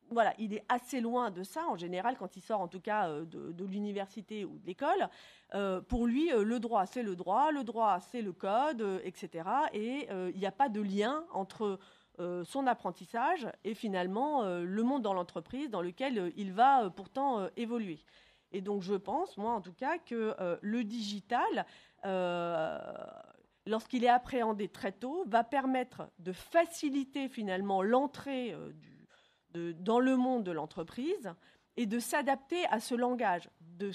voilà, 0.09 0.33
il 0.37 0.53
est 0.53 0.63
assez 0.69 1.01
loin 1.01 1.31
de 1.31 1.43
ça 1.43 1.65
en 1.67 1.75
général 1.75 2.15
quand 2.17 2.35
il 2.37 2.41
sort 2.41 2.61
en 2.61 2.67
tout 2.67 2.79
cas 2.79 3.09
euh, 3.09 3.25
de, 3.25 3.65
l'université 3.65 4.45
ou 4.45 4.57
de 4.59 4.65
l'école. 4.65 5.09
Euh, 5.53 5.81
pour 5.81 6.05
lui, 6.05 6.31
euh, 6.31 6.43
le 6.43 6.59
droit 6.59 6.85
c'est 6.85 7.03
le 7.03 7.15
droit, 7.15 7.51
le 7.51 7.63
droit 7.63 7.99
c'est 7.99 8.21
le 8.21 8.33
code, 8.33 9.01
etc. 9.03 9.49
Et 9.73 10.07
il 10.09 10.39
n'y 10.39 10.45
a 10.45 10.51
pas 10.51 10.69
de 10.69 10.81
lien 10.81 11.25
entre 11.31 11.79
son 12.45 12.65
apprentissage 12.65 13.45
et 13.65 13.73
finalement 13.73 14.45
le 14.45 14.83
monde 14.83 15.01
dans 15.01 15.13
l'entreprise 15.13 15.69
dans 15.69 15.81
lequel 15.81 16.31
il 16.37 16.53
va 16.53 16.89
pourtant 16.89 17.49
évoluer. 17.57 17.99
Et 18.51 18.61
donc 18.61 18.81
je 18.81 18.93
pense, 18.93 19.37
moi 19.37 19.51
en 19.51 19.61
tout 19.61 19.73
cas, 19.73 19.97
que 19.97 20.35
euh, 20.39 20.57
le 20.61 20.83
digital, 20.83 21.65
euh, 22.05 22.77
lorsqu'il 23.65 24.03
est 24.03 24.09
appréhendé 24.09 24.69
très 24.69 24.91
tôt, 24.91 25.23
va 25.27 25.43
permettre 25.43 26.09
de 26.19 26.31
faciliter 26.31 27.27
finalement 27.27 27.81
l'entrée 27.81 28.53
euh, 28.53 29.73
dans 29.79 29.99
le 29.99 30.15
monde 30.15 30.43
de 30.43 30.51
l'entreprise 30.51 31.33
et 31.77 31.85
de 31.85 31.99
s'adapter 31.99 32.65
à 32.67 32.79
ce 32.79 32.95
langage. 32.95 33.49
De, 33.59 33.91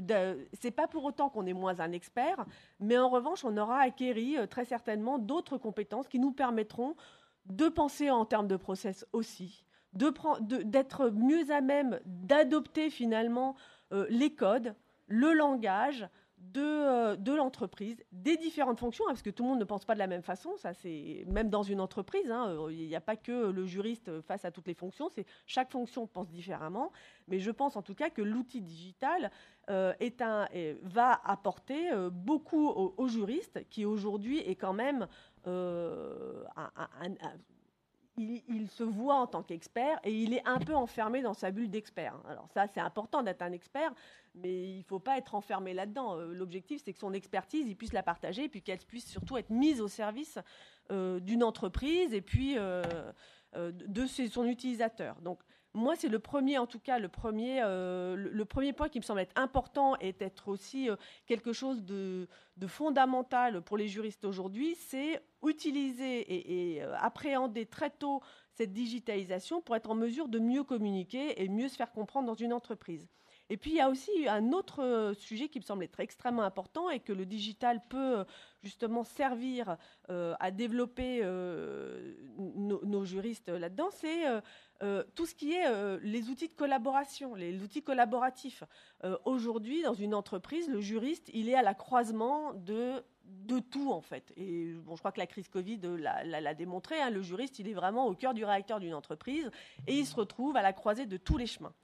de, 0.00 0.48
c'est 0.52 0.70
pas 0.70 0.86
pour 0.86 1.04
autant 1.04 1.30
qu'on 1.30 1.46
est 1.46 1.54
moins 1.54 1.80
un 1.80 1.92
expert, 1.92 2.44
mais 2.80 2.98
en 2.98 3.08
revanche, 3.08 3.44
on 3.44 3.56
aura 3.56 3.80
acquéri 3.80 4.36
très 4.50 4.66
certainement 4.66 5.18
d'autres 5.18 5.56
compétences 5.56 6.08
qui 6.08 6.18
nous 6.18 6.32
permettront 6.32 6.96
de 7.46 7.68
penser 7.68 8.10
en 8.10 8.24
termes 8.24 8.48
de 8.48 8.56
process 8.56 9.06
aussi, 9.12 9.64
d'être 9.92 11.10
mieux 11.10 11.50
à 11.50 11.60
même 11.60 12.00
d'adopter 12.04 12.90
finalement 12.90 13.56
les 13.90 14.34
codes, 14.34 14.74
le 15.08 15.32
langage 15.32 16.08
de, 16.38 16.60
euh, 16.60 17.16
de 17.16 17.32
l'entreprise, 17.32 18.02
des 18.12 18.36
différentes 18.36 18.78
fonctions, 18.78 19.04
hein, 19.06 19.12
parce 19.12 19.22
que 19.22 19.30
tout 19.30 19.42
le 19.42 19.50
monde 19.50 19.58
ne 19.58 19.64
pense 19.64 19.84
pas 19.84 19.94
de 19.94 19.98
la 19.98 20.06
même 20.06 20.22
façon. 20.22 20.56
Ça, 20.58 20.74
c'est 20.74 21.24
même 21.26 21.48
dans 21.48 21.62
une 21.62 21.80
entreprise. 21.80 22.30
hein, 22.30 22.48
euh, 22.50 22.72
il 22.72 22.86
n'y 22.86 22.96
a 22.96 23.00
pas 23.00 23.16
que 23.16 23.50
le 23.50 23.66
juriste 23.66 24.20
face 24.22 24.44
à 24.44 24.50
toutes 24.50 24.66
les 24.66 24.74
fonctions. 24.74 25.08
C'est 25.08 25.26
chaque 25.46 25.70
fonction 25.70 26.06
pense 26.06 26.28
différemment. 26.28 26.92
Mais 27.28 27.38
je 27.38 27.50
pense 27.50 27.76
en 27.76 27.82
tout 27.82 27.94
cas 27.94 28.10
que 28.10 28.22
l'outil 28.22 28.60
digital 28.60 29.30
euh, 29.70 29.94
est 29.98 30.20
un, 30.20 30.46
va 30.82 31.20
apporter 31.24 31.90
euh, 31.90 32.10
beaucoup 32.10 32.68
aux, 32.68 33.08
juristes, 33.08 33.66
qui 33.70 33.84
aujourd'hui 33.84 34.38
est 34.40 34.56
quand 34.56 34.74
même 34.74 35.06
euh, 35.46 36.44
un- 36.56 37.14
il, 38.16 38.68
se 38.68 38.82
voit 38.82 39.16
en 39.16 39.26
tant 39.26 39.42
qu'expert 39.42 40.00
et 40.04 40.12
il 40.12 40.32
est 40.32 40.46
un 40.46 40.58
peu 40.58 40.74
enfermé 40.74 41.22
dans 41.22 41.34
sa 41.34 41.50
bulle 41.50 41.70
d'expert. 41.70 42.14
Alors 42.28 42.48
ça, 42.54 42.66
c'est 42.66 42.80
important 42.80 43.22
d'être 43.22 43.42
un 43.42 43.52
expert, 43.52 43.92
mais 44.34 44.70
il 44.70 44.78
ne 44.78 44.84
faut 44.84 44.98
pas 44.98 45.18
être 45.18 45.34
enfermé 45.34 45.74
là-dedans. 45.74 46.16
Euh, 46.16 46.32
L'objectif, 46.32 46.82
c'est 46.84 46.92
que 46.92 46.98
son 46.98 47.12
expertise, 47.12 47.68
il 47.68 47.76
puisse 47.76 47.92
la 47.92 48.02
partager 48.02 48.44
et 48.44 48.48
puis 48.48 48.62
qu'elle 48.62 48.78
puisse 48.78 49.06
surtout 49.06 49.36
être 49.36 49.50
mise 49.50 49.80
au 49.80 49.88
service 49.88 50.38
euh, 50.90 51.20
d'une 51.20 51.42
entreprise 51.42 52.14
et 52.14 52.22
puis 52.22 52.56
euh, 52.58 52.82
de 53.54 54.06
son 54.06 54.44
utilisateur. 54.44 55.16
Donc 55.22 55.40
moi, 55.76 55.94
c'est 55.94 56.08
le 56.08 56.18
premier, 56.18 56.56
en 56.56 56.66
tout 56.66 56.78
cas, 56.78 56.98
le 56.98 57.08
premier, 57.08 57.60
euh, 57.62 58.16
le, 58.16 58.44
premier 58.46 58.72
point 58.72 58.88
qui 58.88 58.98
me 58.98 59.04
semble 59.04 59.20
être 59.20 59.38
important 59.38 59.94
et 60.00 60.14
être 60.20 60.48
aussi 60.48 60.88
euh, 60.88 60.96
quelque 61.26 61.52
chose 61.52 61.84
de, 61.84 62.26
fondamental 62.66 63.60
pour 63.60 63.76
les 63.76 63.86
juristes 63.86 64.24
aujourd'hui, 64.24 64.74
c'est 64.74 65.22
utiliser 65.46 66.72
et, 66.74 66.82
euh, 66.82 66.94
appréhender 66.98 67.66
très 67.66 67.90
tôt 67.90 68.22
cette 68.54 68.72
digitalisation 68.72 69.60
pour 69.60 69.76
être 69.76 69.90
en 69.90 69.94
mesure 69.94 70.28
de 70.28 70.38
mieux 70.38 70.64
communiquer 70.64 71.42
et 71.42 71.48
mieux 71.48 71.68
se 71.68 71.76
faire 71.76 71.92
comprendre 71.92 72.26
dans 72.26 72.34
une 72.34 72.54
entreprise. 72.54 73.06
Et 73.50 73.58
puis 73.58 73.72
il 73.72 73.76
y 73.76 73.80
a 73.80 73.90
aussi 73.90 74.10
un 74.28 74.52
autre 74.52 75.12
sujet 75.16 75.48
qui 75.48 75.60
me 75.60 75.64
semble 75.64 75.84
être 75.84 76.00
extrêmement 76.00 76.42
important 76.42 76.90
et 76.90 76.98
que 76.98 77.12
le 77.12 77.26
digital 77.26 77.80
peut 77.88 78.24
justement 78.64 79.04
servir 79.04 79.76
à 80.08 80.50
développer 80.50 81.22
nos, 82.36 83.04
juristes 83.04 83.48
là-dedans, 83.48 83.90
c'est 83.92 84.24
euh, 84.82 85.04
tout 85.14 85.26
ce 85.26 85.34
qui 85.34 85.52
est 85.52 85.66
euh, 85.66 85.98
les 86.02 86.28
outils 86.28 86.48
de 86.48 86.54
collaboration, 86.54 87.34
les 87.34 87.62
outils 87.62 87.82
collaboratifs. 87.82 88.64
Euh, 89.04 89.16
Aujourd'hui, 89.24 89.82
dans 89.82 89.94
une 89.94 90.14
entreprise, 90.14 90.68
le 90.68 90.80
juriste, 90.80 91.30
il 91.32 91.48
est 91.48 91.54
à 91.54 91.62
la 91.62 91.74
croisement 91.74 92.52
de 92.54 93.02
de 93.26 93.58
tout 93.58 93.90
en 93.90 94.00
fait. 94.00 94.32
Et 94.36 94.72
bon, 94.84 94.94
je 94.94 95.00
crois 95.00 95.10
que 95.10 95.18
la 95.18 95.26
crise 95.26 95.48
Covid 95.48 95.80
l'a 95.98 96.54
démontré. 96.54 97.00
hein. 97.00 97.10
le 97.10 97.22
juriste, 97.22 97.58
il 97.58 97.68
est 97.68 97.74
vraiment 97.74 98.06
au 98.06 98.14
cœur 98.14 98.34
du 98.34 98.44
réacteur 98.44 98.78
d'une 98.78 98.94
entreprise 98.94 99.50
et 99.88 99.94
il 99.98 100.06
se 100.06 100.14
retrouve 100.14 100.56
à 100.56 100.62
la 100.62 100.72
croisée 100.72 101.06
de 101.06 101.16
tous 101.16 101.36
les 101.36 101.46
chemins. 101.46 101.74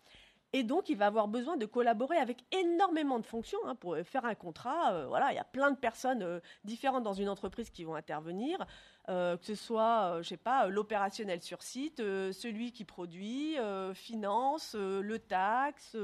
Et 0.55 0.65
donc, 0.65 0.91
il 0.91 0.97
va 0.99 1.07
avoir 1.07 1.29
besoin 1.29 1.57
de 1.57 1.65
collaborer 1.65 2.19
avec 2.19 2.45
énormément 2.53 3.19
de 3.19 3.25
fonctions 3.25 3.59
hein, 3.65 3.75
pour 3.75 3.95
euh, 3.95 4.05
faire 4.05 4.27
un 4.27 4.35
contrat. 4.35 4.93
Euh, 4.93 5.07
voilà, 5.07 5.33
il 5.33 5.37
y 5.37 5.39
a 5.39 5.45
plein 5.45 5.71
de 5.71 5.77
personnes 5.79 6.23
euh, 6.23 6.41
différentes 6.65 7.03
dans 7.05 7.15
une 7.15 7.31
entreprise 7.31 7.71
qui 7.71 7.85
vont 7.85 7.95
intervenir, 7.95 8.67
que 9.09 9.39
ce 9.43 9.55
soit, 9.57 10.19
je 10.23 10.29
sais 10.29 10.37
pas, 10.37 10.69
l'opérationnel 10.69 11.43
sur 11.43 11.63
site, 11.63 11.99
celui 11.99 12.71
qui 12.71 12.85
produit, 12.85 13.57
finance, 13.95 14.77
le 14.77 15.19
taxe, 15.19 15.97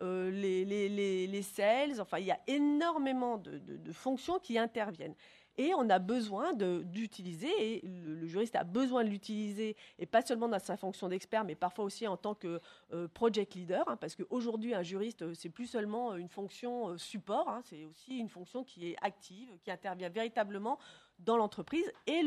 les, 0.00 0.64
les, 0.64 0.88
les, 0.88 1.26
les 1.28 1.42
sales. 1.42 2.00
Enfin, 2.00 2.18
il 2.18 2.26
y 2.26 2.32
a 2.32 2.40
énormément 2.48 3.38
de- 3.38 3.58
de 3.58 3.92
fonctions 3.92 4.40
qui 4.40 4.58
interviennent. 4.58 5.14
Et 5.56 5.72
on 5.74 5.88
a 5.88 6.00
besoin 6.00 6.52
d'utiliser, 6.52 7.48
et 7.60 7.80
le, 7.82 8.26
juriste 8.26 8.56
a 8.56 8.64
besoin 8.64 9.04
de 9.04 9.08
l'utiliser, 9.08 9.76
et 9.98 10.06
pas 10.06 10.22
seulement 10.22 10.48
dans 10.48 10.58
sa 10.58 10.76
fonction 10.76 11.08
d'expert, 11.08 11.44
mais 11.44 11.54
parfois 11.54 11.84
aussi 11.84 12.08
en 12.08 12.16
tant 12.16 12.34
que 12.34 12.60
euh, 12.92 13.06
project 13.06 13.54
leader, 13.54 13.88
hein, 13.88 13.96
parce 13.96 14.16
qu'aujourd'hui, 14.16 14.74
un 14.74 14.82
juriste, 14.82 15.22
euh, 15.22 15.34
c'est 15.34 15.50
plus 15.50 15.66
seulement 15.66 16.16
une 16.16 16.28
fonction 16.28 16.88
euh, 16.88 16.98
support, 16.98 17.48
hein, 17.48 17.60
c'est 17.64 17.84
aussi 17.84 18.18
une 18.18 18.28
fonction 18.28 18.64
qui 18.64 18.90
est 18.90 18.96
active, 19.00 19.48
qui 19.62 19.70
intervient 19.70 20.08
véritablement 20.08 20.78
dans 21.20 21.36
l'entreprise. 21.36 21.90
Et 22.08 22.22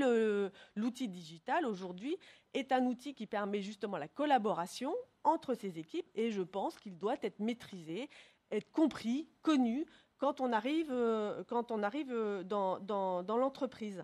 l'outil 0.76 1.10
digital, 1.10 1.66
aujourd'hui, 1.66 2.18
est 2.54 2.72
un 2.72 2.86
outil 2.86 3.14
qui 3.14 3.28
permet 3.28 3.62
justement 3.62 3.98
la 3.98 4.08
collaboration 4.08 4.96
entre 5.26 5.54
ces 5.54 5.80
équipes, 5.80 6.10
et 6.16 6.32
je 6.32 6.42
pense 6.42 6.78
qu'il 6.78 6.98
doit 6.98 7.18
être 7.22 7.40
maîtrisé, 7.40 8.10
être 8.52 8.72
compris, 8.72 9.28
connu, 9.42 9.86
quand 10.18 10.42
on 10.42 10.52
arrive, 10.52 10.92
euh, 10.92 11.44
quand 11.46 11.72
on 11.72 11.84
arrive 11.84 12.12
euh, 12.12 12.44
dans, 12.44 12.80
dans- 12.80 13.38
l'entreprise. 13.38 14.04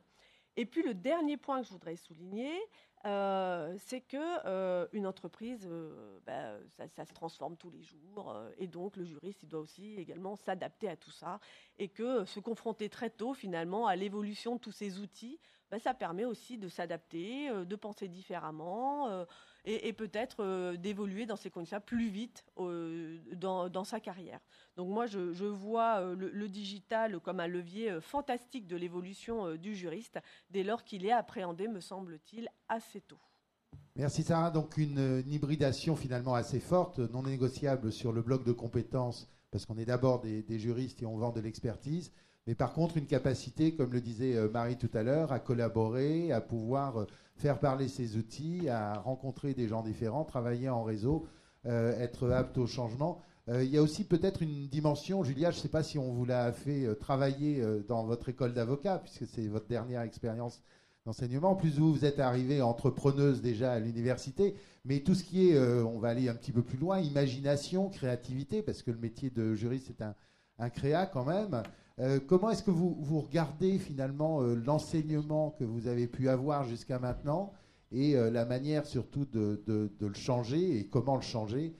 Et 0.55 0.65
puis 0.65 0.83
le 0.83 0.93
dernier 0.93 1.37
point 1.37 1.61
que 1.61 1.67
je 1.67 1.71
voudrais 1.73 1.95
souligner, 1.95 2.53
euh, 3.05 3.75
c'est 3.79 4.01
que 4.01 4.95
une 4.95 5.07
entreprise, 5.07 5.67
bah, 6.27 6.57
ça, 6.87 7.05
se 7.05 7.13
transforme 7.13 7.57
tous 7.57 7.71
les 7.71 7.81
jours, 7.81 8.35
et 8.59 8.67
donc 8.67 8.95
le 8.95 9.03
juriste, 9.03 9.41
il 9.41 9.49
doit 9.49 9.61
aussi 9.61 9.95
également 9.95 10.35
s'adapter 10.35 10.87
à 10.87 10.95
tout 10.95 11.09
ça, 11.09 11.39
et 11.79 11.89
que 11.89 12.23
se 12.25 12.39
confronter 12.39 12.87
très 12.87 13.09
tôt 13.09 13.33
finalement 13.33 13.87
à 13.87 13.95
l'évolution 13.95 14.55
de 14.55 14.59
tous 14.59 14.71
ces 14.71 14.99
outils, 14.99 15.39
bah, 15.71 15.79
ça 15.79 15.95
permet 15.95 16.23
aussi 16.25 16.59
de 16.59 16.69
s'adapter, 16.69 17.49
de 17.65 17.75
penser 17.75 18.07
différemment, 18.07 19.25
et, 19.65 19.93
peut-être 19.93 20.43
euh, 20.43 20.75
d'évoluer 20.75 21.25
dans 21.25 21.35
ces 21.35 21.49
conditions 21.49 21.79
plus 21.79 22.09
vite 22.09 22.45
euh, 22.59 23.17
dans, 23.35 23.83
sa 23.83 23.99
carrière. 23.99 24.39
Donc 24.75 24.89
moi, 24.89 25.05
je, 25.05 25.45
vois 25.45 26.01
euh, 26.01 26.15
le, 26.15 26.49
digital 26.49 27.19
comme 27.19 27.39
un 27.39 27.47
levier 27.47 27.99
fantastique 28.01 28.67
de 28.67 28.75
l'évolution 28.75 29.55
du 29.55 29.75
juriste, 29.75 30.19
dès 30.49 30.63
lors 30.63 30.83
qu'il 30.83 31.05
est 31.05 31.11
appréhendé, 31.11 31.67
me 31.67 31.79
semble-t-il, 31.79 32.49
assez 32.67 33.01
tôt. 33.01 33.19
Merci 33.95 34.23
Sarah. 34.23 34.51
Donc 34.51 34.77
une, 34.77 35.23
hybridation 35.27 35.95
finalement 35.95 36.33
assez 36.33 36.59
forte, 36.59 36.99
non 36.99 37.23
négociable 37.23 37.91
sur 37.91 38.11
le 38.11 38.21
bloc 38.21 38.43
de 38.43 38.51
compétences, 38.51 39.29
parce 39.51 39.65
qu'on 39.65 39.77
est 39.77 39.85
d'abord 39.85 40.19
des 40.19 40.59
juristes 40.59 41.01
et 41.01 41.05
on 41.05 41.17
vend 41.17 41.31
de 41.31 41.39
l'expertise. 41.39 42.11
Mais 42.47 42.55
par 42.55 42.73
contre, 42.73 42.97
une 42.97 43.05
capacité, 43.05 43.73
comme 43.73 43.91
le 43.93 44.01
disait 44.01 44.35
euh, 44.35 44.49
Marie 44.49 44.77
tout 44.77 44.89
à 44.93 45.03
l'heure, 45.03 45.31
à 45.31 45.39
collaborer, 45.39 46.31
à 46.31 46.41
pouvoir 46.41 46.97
euh, 46.97 47.07
faire 47.37 47.59
parler 47.59 47.87
ses 47.87 48.17
outils, 48.17 48.67
à 48.69 48.95
rencontrer 48.99 49.53
des 49.53 49.67
gens 49.67 49.81
différents, 49.81 50.25
travailler 50.25 50.69
en 50.69 50.83
réseau, 50.83 51.25
euh, 51.65 51.97
être 51.99 52.29
apte 52.29 52.57
au 52.57 52.67
changement. 52.67 53.21
Il 53.49 53.65
y 53.65 53.77
a 53.77 53.81
aussi 53.81 54.05
peut-être 54.05 54.41
une 54.41 54.69
dimension, 54.69 55.21
Julia, 55.25 55.51
je 55.51 55.57
ne 55.57 55.61
sais 55.63 55.67
pas 55.67 55.83
si 55.83 55.97
on 55.97 56.13
vous 56.13 56.23
l'a 56.23 56.53
fait 56.53 56.95
travailler 56.95 57.61
dans 57.89 58.05
votre 58.05 58.29
école 58.29 58.53
d'avocat, 58.53 58.99
puisque 59.03 59.27
c'est 59.27 59.49
votre 59.49 59.67
dernière 59.67 59.99
expérience 60.03 60.61
d'enseignement. 61.05 61.51
En 61.51 61.55
plus, 61.55 61.77
vous, 61.77 62.05
êtes 62.05 62.21
arrivée 62.21 62.61
entrepreneuse 62.61 63.41
déjà 63.41 63.73
à 63.73 63.79
l'université, 63.79 64.55
mais 64.85 65.01
tout 65.01 65.13
ce 65.13 65.25
qui 65.25 65.49
est, 65.49 65.59
on 65.59 65.99
va 65.99 66.07
aller 66.07 66.29
un 66.29 66.35
petit 66.35 66.53
peu 66.53 66.61
plus 66.61 66.77
loin, 66.77 67.01
imagination, 67.01 67.89
créativité, 67.89 68.61
parce 68.61 68.81
que 68.81 68.91
le 68.91 68.97
métier 68.97 69.29
de 69.29 69.55
juriste 69.55 69.87
c'est 69.87 70.01
un, 70.01 70.15
un 70.59 70.69
créa 70.69 71.05
quand 71.05 71.25
même. 71.25 71.63
Euh, 71.99 72.19
comment 72.19 72.49
est-ce 72.49 72.63
que 72.63 72.71
vous, 72.71 72.95
vous 72.99 73.19
regardez 73.21 73.77
finalement 73.77 74.41
euh, 74.41 74.55
l'enseignement 74.55 75.51
que 75.51 75.63
vous 75.63 75.87
avez 75.87 76.07
pu 76.07 76.27
avoir 76.27 76.63
jusqu'à 76.63 76.97
maintenant 76.99 77.53
et 77.91 78.15
euh, 78.15 78.31
la 78.31 78.45
manière 78.45 78.85
surtout 78.87 79.25
de, 79.25 79.63
de- 79.67 79.91
de 79.99 80.07
le 80.07 80.13
changer 80.15 80.79
et 80.79 80.87
comment 80.87 81.15
le 81.15 81.21
changer 81.21 81.75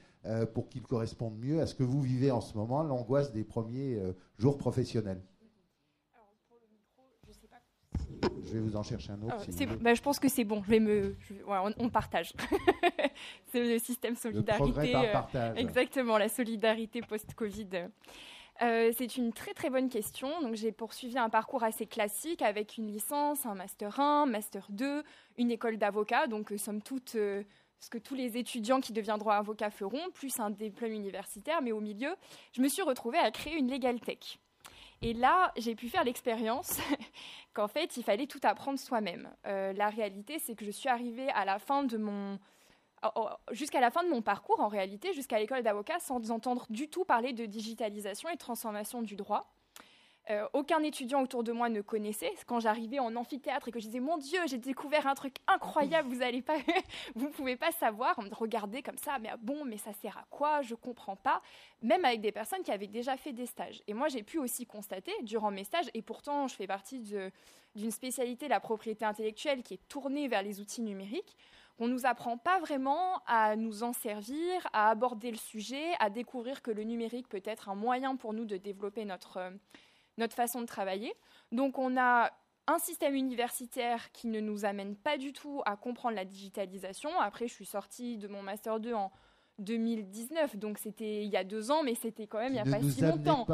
pour 0.54 0.70
qu'il 0.70 0.84
corresponde 0.84 1.38
mieux 1.38 1.60
à 1.60 1.68
ce 1.68 1.76
que 1.76 1.84
vous 1.84 2.02
vivez 2.02 2.32
en 2.32 2.40
ce 2.40 2.56
moment, 2.58 2.82
l'angoisse 2.82 3.34
des 3.34 3.44
premiers 3.44 4.00
jours 4.38 4.58
professionnels? 4.58 5.22
Je 8.46 8.54
vais 8.54 8.60
vous 8.62 8.76
en 8.78 8.84
chercher 8.84 9.12
un 9.12 9.22
autre. 9.22 9.36
Ah, 9.38 9.44
si 9.52 9.66
vous 9.66 9.76
bah, 9.80 9.94
je 9.94 10.02
pense 10.02 10.20
que 10.20 10.30
c'est 10.30 10.46
bon. 10.46 10.62
Je 10.64 10.70
vais 10.70 10.80
me, 10.80 11.16
je 11.20 11.34
vais- 11.34 11.44
ouais, 11.44 11.58
on, 11.66 11.74
on 11.86 11.90
partage. 11.90 12.34
c'est 13.52 13.68
le 13.74 13.80
système 13.80 14.14
Le 14.14 14.18
solidarité. 14.20 14.64
progrès 14.72 14.92
par 14.94 15.12
partage. 15.12 15.58
Exactement, 15.58 16.18
la 16.18 16.30
solidarité 16.30 17.02
post-Covid. 17.02 17.68
Euh, 18.62 18.92
c'est 18.96 19.18
une 19.18 19.34
très 19.34 19.54
très 19.54 19.70
bonne 19.70 19.90
question. 19.90 20.42
Donc 20.42 20.56
j'ai 20.56 20.72
poursuivi 20.72 21.18
un 21.18 21.30
parcours 21.30 21.64
assez 21.64 21.86
classique 21.86 22.42
avec 22.42 22.78
une 22.78 22.88
licence, 22.88 23.46
un 23.46 23.56
master 23.56 24.00
1, 24.00 24.26
master 24.28 24.68
2, 24.70 25.04
une 25.38 25.52
école 25.52 25.78
d'avocat. 25.78 26.28
Donc 26.28 26.52
euh, 26.52 26.58
somme 26.58 26.82
toute 26.82 27.16
euh, 27.16 27.44
ce 27.80 27.90
que 27.90 27.98
tous 27.98 28.16
les 28.16 28.38
étudiants 28.38 28.80
qui 28.80 28.94
deviendront 28.94 29.32
avocats 29.32 29.72
feront, 29.72 30.12
plus 30.14 30.40
un 30.40 30.52
diplôme 30.52 30.92
universitaire. 30.92 31.62
Mais 31.62 31.72
au 31.72 31.82
milieu, 31.82 32.16
je 32.54 32.62
me 32.62 32.68
suis 32.68 32.84
retrouvée 32.84 33.18
à 33.18 33.32
créer 33.32 33.58
une 33.58 33.70
legal 33.70 34.00
tech. 34.00 34.40
Et 35.02 35.14
là, 35.14 35.52
j'ai 35.58 35.76
pu 35.76 35.90
faire 35.90 36.06
l'expérience 36.06 36.80
qu'en 37.54 37.68
fait, 37.68 37.98
il 37.98 38.04
fallait 38.04 38.28
tout 38.28 38.40
apprendre 38.44 38.80
soi-même. 38.80 39.30
La 39.44 39.90
réalité, 39.90 40.40
c'est 40.40 40.56
que 40.56 40.64
je 40.64 40.72
suis 40.72 40.88
arrivée 40.88 41.30
à 41.32 41.44
la 41.44 41.60
fin 41.60 41.84
de 41.84 41.98
mon 41.98 42.40
jusqu'à 43.52 43.82
la 43.82 43.92
fin 43.92 44.04
de 44.04 44.10
mon 44.10 44.22
parcours, 44.22 44.60
en 44.60 44.68
réalité, 44.68 45.14
jusqu'à 45.14 45.40
l'école 45.40 45.64
d'avocat, 45.64 46.00
sans 46.00 46.32
entendre 46.32 46.66
du 46.70 46.90
tout 46.90 47.06
parler 47.06 47.34
de 47.34 47.46
digitalisation 47.46 48.30
et 48.30 48.34
de 48.34 48.40
transformation 48.40 49.02
du 49.02 49.16
droit. 49.16 49.54
Euh, 50.30 50.48
aucun 50.54 50.82
étudiant 50.84 51.22
autour 51.22 51.44
de 51.44 51.52
moi 51.52 51.68
ne 51.68 51.82
connaissait. 51.82 52.32
Quand 52.48 52.62
j'arrivais 52.62 53.00
en 53.00 53.14
amphithéâtre 53.18 53.68
et 53.68 53.72
que 53.72 53.80
je 53.80 53.88
disais 53.88 54.00
Mon 54.00 54.18
Dieu, 54.18 54.40
j'ai 54.48 54.58
découvert 54.58 55.06
un 55.06 55.16
truc 55.16 55.36
incroyable, 55.48 56.08
vous 56.08 56.22
allez 56.22 56.42
pas, 56.42 56.56
pouvez 57.34 57.58
pas 57.58 57.72
savoir. 57.72 58.16
On 58.18 58.24
me 58.24 58.34
regardait 58.34 58.82
comme 58.82 58.98
ça, 58.98 59.20
mais 59.20 59.28
ah 59.30 59.38
bon, 59.38 59.66
mais 59.66 59.78
ça 59.78 59.92
sert 59.92 60.18
à 60.18 60.26
quoi 60.30 60.62
Je 60.62 60.76
comprends 60.76 61.18
pas. 61.18 61.42
Même 61.82 62.06
avec 62.06 62.22
des 62.22 62.32
personnes 62.32 62.64
qui 62.64 62.72
avaient 62.72 62.88
déjà 62.88 63.18
fait 63.18 63.34
des 63.34 63.46
stages. 63.46 63.84
Et 63.88 63.94
moi, 63.94 64.08
j'ai 64.08 64.24
pu 64.24 64.40
aussi 64.40 64.66
constater 64.66 65.12
durant 65.24 65.52
mes 65.52 65.66
stages, 65.66 65.90
et 65.94 66.02
pourtant, 66.02 66.48
je 66.48 66.56
fais 66.56 66.68
partie 66.68 67.00
d'une 67.76 67.92
spécialité, 67.92 68.48
la 68.48 68.62
propriété 68.62 69.04
intellectuelle, 69.04 69.62
qui 69.62 69.74
est 69.74 69.88
tournée 69.90 70.30
vers 70.30 70.42
les 70.42 70.62
outils 70.62 70.82
numériques. 70.82 71.36
On 71.80 71.88
nous 71.88 72.06
apprend 72.06 72.38
pas 72.38 72.60
vraiment 72.60 73.22
à 73.26 73.56
nous 73.56 73.84
en 73.84 73.94
servir, 73.94 74.68
à 74.74 74.90
aborder 74.90 75.32
le 75.32 75.38
sujet, 75.38 75.94
à 76.00 76.10
découvrir 76.10 76.62
que 76.62 76.72
le 76.72 76.84
numérique 76.84 77.28
peut 77.28 77.42
être 77.46 77.70
un 77.70 77.76
moyen 77.76 78.16
pour 78.16 78.34
nous 78.34 78.46
de 78.46 78.58
développer 78.58 79.06
notre, 79.06 79.38
euh, 79.38 79.52
notre 80.18 80.36
façon 80.36 80.62
de 80.62 80.68
travailler. 80.68 81.14
Donc 81.52 81.80
on 81.80 81.98
a 81.98 82.32
un 82.68 82.80
système 82.80 83.16
universitaire 83.16 84.12
qui 84.12 84.28
ne 84.28 84.40
nous 84.40 84.66
amène 84.66 84.96
pas 84.96 85.18
du 85.18 85.34
tout 85.34 85.62
à 85.66 85.76
comprendre 85.76 86.16
la 86.16 86.26
digitalisation. 86.26 87.20
Après, 87.20 87.48
je 87.48 87.54
suis 87.54 87.66
sortie 87.66 88.18
de 88.18 88.28
mon 88.28 88.42
master 88.42 88.80
2 88.80 88.94
en 88.94 89.12
2019, 89.60 90.58
donc 90.58 90.80
c'était 90.80 91.24
il 91.24 91.30
y 91.30 91.38
a 91.38 91.44
deux 91.44 91.70
ans, 91.70 91.84
mais 91.84 91.94
c'était 91.96 92.26
quand 92.26 92.40
même 92.40 92.54
il 92.54 92.56
n'y 92.56 92.60
a 92.60 92.64
pas 92.64 92.82
si 92.82 93.02
longtemps. 93.02 93.46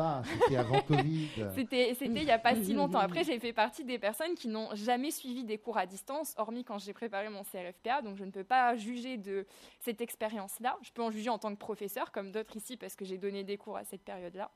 C'était 0.41 0.55
avant 0.57 0.81
Covid. 0.81 1.27
c'était 1.55 1.93
il 2.01 2.12
n'y 2.12 2.31
a 2.31 2.39
pas 2.39 2.55
si 2.55 2.73
longtemps. 2.73 2.99
Après, 2.99 3.23
j'ai 3.23 3.39
fait 3.39 3.53
partie 3.53 3.83
des 3.83 3.99
personnes 3.99 4.35
qui 4.35 4.47
n'ont 4.47 4.73
jamais 4.75 5.12
suivi 5.12 5.43
des 5.43 5.57
cours 5.57 5.77
à 5.77 5.85
distance, 5.85 6.33
hormis 6.38 6.63
quand 6.63 6.79
j'ai 6.79 6.93
préparé 6.93 7.29
mon 7.29 7.43
CRFPA, 7.43 8.01
donc 8.01 8.15
je 8.15 8.23
ne 8.23 8.31
peux 8.31 8.43
pas 8.43 8.75
juger 8.75 9.17
de 9.17 9.45
cette 9.79 10.01
expérience-là. 10.01 10.77
Je 10.81 10.91
peux 10.91 11.01
en 11.01 11.12
juger 11.12 11.29
en 11.29 11.38
tant 11.38 11.53
que 11.53 11.59
professeur, 11.59 12.12
comme 12.12 12.31
d'autres 12.31 12.55
ici, 12.55 12.77
parce 12.77 12.95
que 12.95 13.03
j'ai 13.03 13.17
donné 13.17 13.43
des 13.43 13.57
cours 13.57 13.77
à 13.77 13.83
cette 13.83 14.03
période-là. 14.03 14.51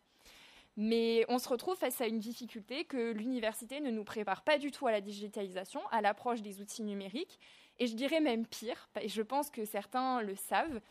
Mais 0.76 1.24
on 1.30 1.38
se 1.38 1.48
retrouve 1.50 1.78
face 1.78 2.02
à 2.02 2.08
une 2.08 2.20
difficulté 2.20 2.86
que 2.86 3.12
l'université 3.12 3.80
ne 3.80 3.92
nous 3.92 4.04
prépare 4.04 4.44
pas 4.44 4.58
du 4.58 4.72
tout 4.72 4.88
à 4.88 4.92
la 4.92 5.02
digitalisation, 5.02 5.82
à 5.92 6.02
l'approche 6.02 6.42
des 6.42 6.62
outils 6.62 6.82
numériques, 6.82 7.40
et 7.80 7.88
je 7.88 7.96
dirais 7.96 8.22
même 8.22 8.48
pire, 8.48 8.90
et 9.00 9.08
je 9.08 9.22
pense 9.22 9.50
que 9.50 9.66
certains 9.66 10.22
le 10.22 10.36
savent, 10.36 10.82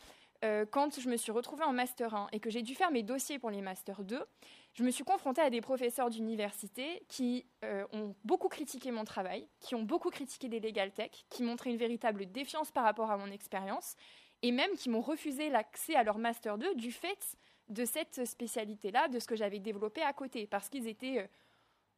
euh, 0.43 0.65
quand 0.69 0.99
je 0.99 1.09
me 1.09 1.15
suis 1.15 1.31
retrouvée 1.31 1.63
en 1.63 1.73
Master 1.73 2.13
1 2.13 2.27
et 2.33 2.39
que 2.39 2.49
j'ai 2.49 2.61
dû 2.61 2.75
faire 2.75 2.91
mes 2.91 3.03
dossiers 3.03 3.39
pour 3.39 3.49
les 3.49 3.61
Master 3.61 4.03
2, 4.03 4.25
je 4.73 4.83
me 4.83 4.91
suis 4.91 5.03
confrontée 5.03 5.41
à 5.41 5.49
des 5.49 5.61
professeurs 5.61 6.09
d'université 6.09 7.05
qui 7.07 7.45
euh, 7.63 7.85
ont 7.93 8.13
beaucoup 8.25 8.49
critiqué 8.49 8.91
mon 8.91 9.05
travail, 9.05 9.47
qui 9.61 9.75
ont 9.75 9.83
beaucoup 9.83 10.09
critiqué 10.09 10.49
des 10.49 10.59
Legal 10.59 10.91
Tech, 10.91 11.11
qui 11.29 11.43
montraient 11.43 11.69
une 11.69 11.77
véritable 11.77 12.31
défiance 12.31 12.71
par 12.71 12.83
rapport 12.83 13.09
à 13.09 13.17
mon 13.17 13.31
expérience, 13.31 13.95
et 14.41 14.51
même 14.51 14.71
qui 14.75 14.89
m'ont 14.89 15.01
refusé 15.01 15.49
l'accès 15.49 15.95
à 15.95 16.03
leur 16.03 16.17
Master 16.17 16.57
2 16.57 16.75
du 16.75 16.91
fait 16.91 17.37
de 17.69 17.85
cette 17.85 18.25
spécialité-là, 18.25 19.07
de 19.07 19.19
ce 19.19 19.27
que 19.27 19.35
j'avais 19.37 19.59
développé 19.59 20.01
à 20.01 20.11
côté, 20.11 20.47
parce 20.47 20.67
qu'ils 20.67 20.87
étaient 20.87 21.19
euh, 21.19 21.27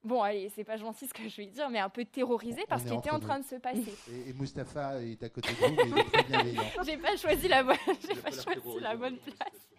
bon, 0.06 0.22
allez, 0.22 0.50
c'est 0.50 0.64
pas 0.64 0.78
gentil 0.78 1.08
ce 1.08 1.14
que 1.14 1.28
je 1.28 1.38
vais 1.38 1.48
dire, 1.48 1.70
mais 1.70 1.80
un 1.80 1.90
peu 1.90 2.06
terrorisé 2.06 2.64
parce 2.70 2.84
qu'il 2.84 2.94
était 2.94 3.10
en 3.10 3.20
train 3.20 3.40
de 3.40 3.46
se 3.46 3.56
passer. 3.56 3.96
Et, 4.28 4.34
Mustapha 4.34 5.02
est 5.02 5.22
à 5.22 5.30
côté 5.30 5.50
de 5.50 5.56
vous, 5.56 5.76
mais 5.76 5.90
il 5.90 5.98
est 5.98 6.12
très 6.12 6.24
bienveillant. 6.24 6.64
J'ai 6.86 6.98
pas 6.98 7.18
choisi 7.18 7.48
la 7.48 7.64
bonne, 7.64 7.76
j'ai 8.08 8.16
pas 8.16 8.32
choisi 8.32 8.80
la 8.82 8.96
bonne 8.96 9.18
place. 9.18 9.70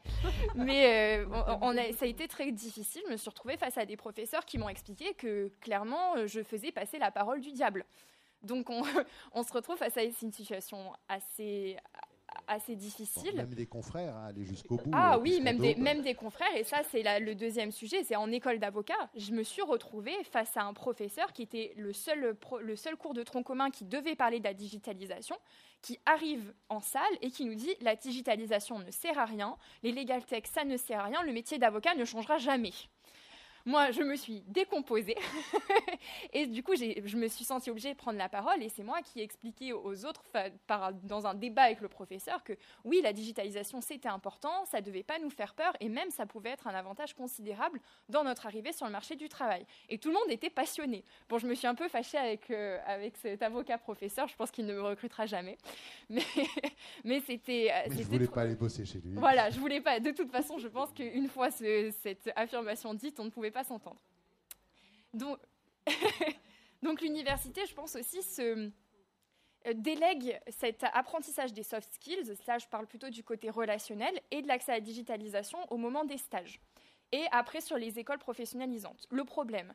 Mais 0.54 1.20
euh, 1.20 1.26
on, 1.60 1.76
a, 1.76 1.92
ça 1.92 2.04
a 2.04 2.08
été 2.08 2.26
très 2.26 2.50
difficile. 2.50 3.02
Je 3.06 3.12
me 3.12 3.16
suis 3.16 3.28
retrouvée 3.28 3.56
face 3.56 3.78
à 3.78 3.84
des 3.84 3.96
professeurs 3.96 4.44
qui 4.44 4.58
m'ont 4.58 4.68
expliqué 4.68 5.14
que 5.14 5.50
clairement, 5.60 6.16
euh, 6.16 6.26
je 6.26 6.42
faisais 6.42 6.72
passer 6.72 6.98
la 6.98 7.10
parole 7.10 7.40
du 7.40 7.52
diable. 7.52 7.84
Donc 8.42 8.70
on, 8.70 8.82
on 9.32 9.42
se 9.42 9.52
retrouve 9.52 9.76
face 9.76 9.96
à 9.96 10.02
une 10.02 10.32
situation 10.32 10.92
assez, 11.08 11.76
assez 12.46 12.77
difficile. 12.77 13.35
même 13.35 13.55
des 13.55 13.66
confrères, 13.66 14.16
hein, 14.16 14.27
aller 14.29 14.44
jusqu'au 14.44 14.77
bout. 14.77 14.90
Ah 14.92 15.16
euh, 15.16 15.20
oui, 15.20 15.40
même 15.40 15.59
des, 15.59 15.75
même 15.75 16.03
des 16.03 16.14
confrères. 16.14 16.55
Et 16.57 16.64
ça, 16.64 16.83
c'est 16.90 17.03
le 17.20 17.35
deuxième 17.35 17.72
sujet. 17.72 18.05
C'est 18.05 18.16
en 18.16 18.31
école 18.31 18.59
d'avocat. 18.59 19.11
Je 19.16 19.33
me 19.33 19.42
suis 19.42 19.62
retrouvée 19.62 20.16
face 20.25 20.57
à 20.57 20.62
un 20.62 20.72
professeur 20.72 21.33
qui 21.33 21.42
était 21.42 21.72
le 21.77 21.92
seul, 21.92 22.37
le 22.61 22.77
seul 22.77 22.96
cours 22.96 23.14
de 23.14 23.22
tronc 23.22 23.42
commun 23.42 23.70
qui 23.70 23.85
devait 23.85 24.16
parler 24.16 24.38
de 24.38 24.44
la 24.44 24.55
digitalisation, 24.55 25.37
qui 25.83 25.99
arrive 26.07 26.53
en 26.68 26.81
salle 26.81 27.03
et 27.22 27.31
qui 27.31 27.44
nous 27.44 27.55
dit 27.55 27.75
la 27.81 27.96
digitalisation 27.96 28.79
ne 28.79 28.90
sert 28.90 29.18
à 29.18 29.25
rien, 29.25 29.57
les 29.83 29.92
legal 29.92 30.25
tech, 30.25 30.44
ça 30.53 30.64
ne 30.64 30.77
sert 30.77 31.01
à 31.01 31.05
rien, 31.05 31.22
le 31.22 31.33
métier 31.33 31.59
d'avocat 31.59 31.94
ne 31.94 32.05
changera 32.05 32.38
jamais. 32.38 32.72
Moi, 33.66 33.90
je 33.90 34.02
me 34.02 34.14
suis 34.14 34.42
décomposée 34.46 35.16
et 36.33 36.46
du 36.46 36.62
coup, 36.62 36.76
je 36.76 37.16
me 37.16 37.26
suis 37.26 37.44
sentie 37.44 37.68
obligée 37.68 37.92
de 37.92 37.98
prendre 37.98 38.16
la 38.16 38.29
parole 38.29 38.62
et 38.62 38.68
c'est 38.68 38.85
moi 38.85 39.02
qui 39.02 39.18
ai 39.18 39.24
expliqué 39.24 39.72
aux 39.72 40.05
autres, 40.05 40.22
par, 40.68 40.92
dans 40.92 41.26
un 41.26 41.35
débat 41.35 41.62
avec 41.62 41.81
le 41.81 41.88
professeur, 41.88 42.44
que 42.44 42.52
oui, 42.85 43.00
la 43.02 43.12
digitalisation, 43.12 43.81
c'était 43.81 44.09
important, 44.09 44.64
ça 44.66 44.81
ne 44.81 44.87
devait 44.87 45.02
pas 45.02 45.18
nous 45.18 45.31
faire 45.31 45.52
peur 45.55 45.72
et 45.81 45.88
même 45.88 46.11
ça 46.11 46.26
pouvait 46.26 46.50
être 46.50 46.68
un 46.68 46.74
avantage 46.74 47.14
considérable 47.14 47.81
dans 48.09 48.22
notre 48.22 48.46
arrivée 48.46 48.72
sur 48.72 48.87
le 48.87 48.92
marché 48.92 49.16
du 49.16 49.29
travail. 49.29 49.66
Et 49.88 49.98
tout 49.98 50.11
le 50.11 50.14
monde 50.14 50.31
était 50.31 50.48
passionné. 50.50 51.02
Bon, 51.29 51.38
je 51.38 51.48
me 51.48 51.55
suis 51.55 51.66
un 51.66 51.74
peu 51.74 51.88
fâchée 51.88 52.18
avec, 52.18 52.48
euh, 52.52 52.79
avec 52.87 53.16
cet 53.16 53.42
avocat 53.42 53.79
professeur, 53.79 54.29
je 54.29 54.37
pense 54.37 54.52
qu'il 54.52 54.66
ne 54.66 54.74
me 54.74 54.83
recrutera 54.83 55.26
jamais. 55.26 55.59
Mais, 56.09 56.22
mais 57.02 57.20
c'était. 57.20 57.68
Euh, 57.72 57.88
mais 57.90 58.02
je 58.02 58.09
voulais 58.09 58.29
pas 58.29 58.42
aller 58.42 58.55
bosser 58.55 58.85
chez 58.85 59.00
lui. 59.00 59.14
Voilà, 59.14 59.50
je 59.50 59.59
voulais 59.59 59.81
pas. 59.81 59.98
De 59.98 60.12
toute 60.12 60.31
façon, 60.31 60.57
je 60.59 60.68
pense 60.68 60.92
qu'une 60.92 61.29
fois 61.29 61.50
cette 61.50 62.31
affirmation 62.37 62.94
dite, 62.94 63.18
on 63.18 63.24
ne 63.24 63.31
pouvait 63.31 63.50
pas 63.50 63.56
s'entendre. 63.64 64.01
Donc, 66.83 67.01
l'université, 67.01 67.64
je 67.66 67.75
pense 67.75 67.97
aussi, 67.97 68.23
se 68.23 68.71
euh, 69.66 69.73
délègue 69.75 70.38
cet 70.49 70.85
apprentissage 70.85 71.53
des 71.53 71.62
soft 71.62 71.92
skills, 71.95 72.35
là 72.47 72.59
je 72.59 72.66
parle 72.66 72.87
plutôt 72.87 73.11
du 73.11 73.25
côté 73.25 73.51
relationnel, 73.51 74.14
et 74.31 74.42
de 74.42 74.49
l'accès 74.49 74.73
à 74.73 74.75
la 74.77 74.81
digitalisation 74.81 75.59
au 75.71 75.77
moment 75.77 76.05
des 76.05 76.19
stages. 76.19 76.61
Et 77.12 77.25
après 77.33 77.61
sur 77.61 77.77
les 77.77 77.99
écoles 77.99 78.19
professionnalisantes. 78.19 79.07
Le 79.11 79.25
problème, 79.25 79.73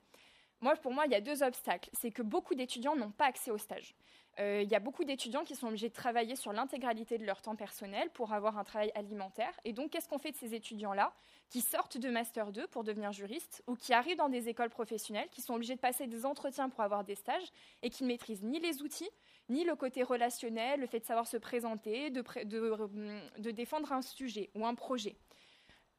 moi, 0.62 0.76
pour 0.76 0.94
moi, 0.94 1.06
il 1.08 1.12
y 1.12 1.16
a 1.16 1.22
deux 1.22 1.42
obstacles. 1.42 1.90
C'est 1.94 2.12
que 2.12 2.22
beaucoup 2.22 2.54
d'étudiants 2.54 2.96
n'ont 2.96 3.12
pas 3.12 3.26
accès 3.26 3.50
aux 3.50 3.58
stages. 3.58 3.96
Euh, 4.40 4.62
il 4.64 4.70
y 4.70 4.76
a 4.76 4.80
beaucoup 4.80 5.04
d'étudiants 5.04 5.44
qui 5.44 5.56
sont 5.56 5.68
obligés 5.68 5.90
de 5.90 5.94
travailler 5.94 6.36
sur 6.36 6.54
l'intégralité 6.54 7.18
de 7.18 7.26
leur 7.26 7.42
temps 7.42 7.56
personnel 7.56 8.10
pour 8.12 8.32
avoir 8.32 8.58
un 8.58 8.64
travail 8.64 8.92
alimentaire. 8.96 9.60
Et 9.66 9.74
donc, 9.74 9.92
qu'est-ce 9.92 10.08
qu'on 10.08 10.20
fait 10.20 10.32
de 10.32 10.38
ces 10.38 10.54
étudiants-là? 10.54 11.14
Qui 11.52 11.60
sortent 11.60 11.98
de 11.98 12.10
Master 12.10 12.54
2 12.54 12.68
pour 12.68 12.86
devenir 12.86 13.12
juristes 13.12 13.62
ou 13.68 13.76
qui 13.76 13.94
arrivent 13.94 14.18
dans 14.18 14.30
des 14.30 14.48
écoles 14.48 14.70
professionnelles, 14.70 15.28
qui 15.32 15.42
sont 15.42 15.54
obligés 15.54 15.76
de 15.76 15.82
passer 15.82 16.08
des 16.08 16.26
entretiens 16.26 16.70
pour 16.70 16.80
avoir 16.80 17.04
des 17.04 17.16
stages 17.16 17.52
et 17.84 17.90
qui 17.90 18.04
ne 18.04 18.08
maîtrisent 18.08 18.42
ni 18.42 18.60
les 18.60 18.82
outils, 18.82 19.10
ni 19.50 19.66
le 19.66 19.76
côté 19.76 20.02
relationnel, 20.02 20.80
le 20.80 20.88
fait 20.88 21.02
de 21.02 21.06
savoir 21.06 21.28
se 21.28 21.36
présenter, 21.36 22.10
de, 22.10 22.24
de 22.46 23.52
défendre 23.52 23.92
un 23.92 24.02
sujet 24.02 24.50
ou 24.56 24.66
un 24.66 24.76
projet 24.76 25.18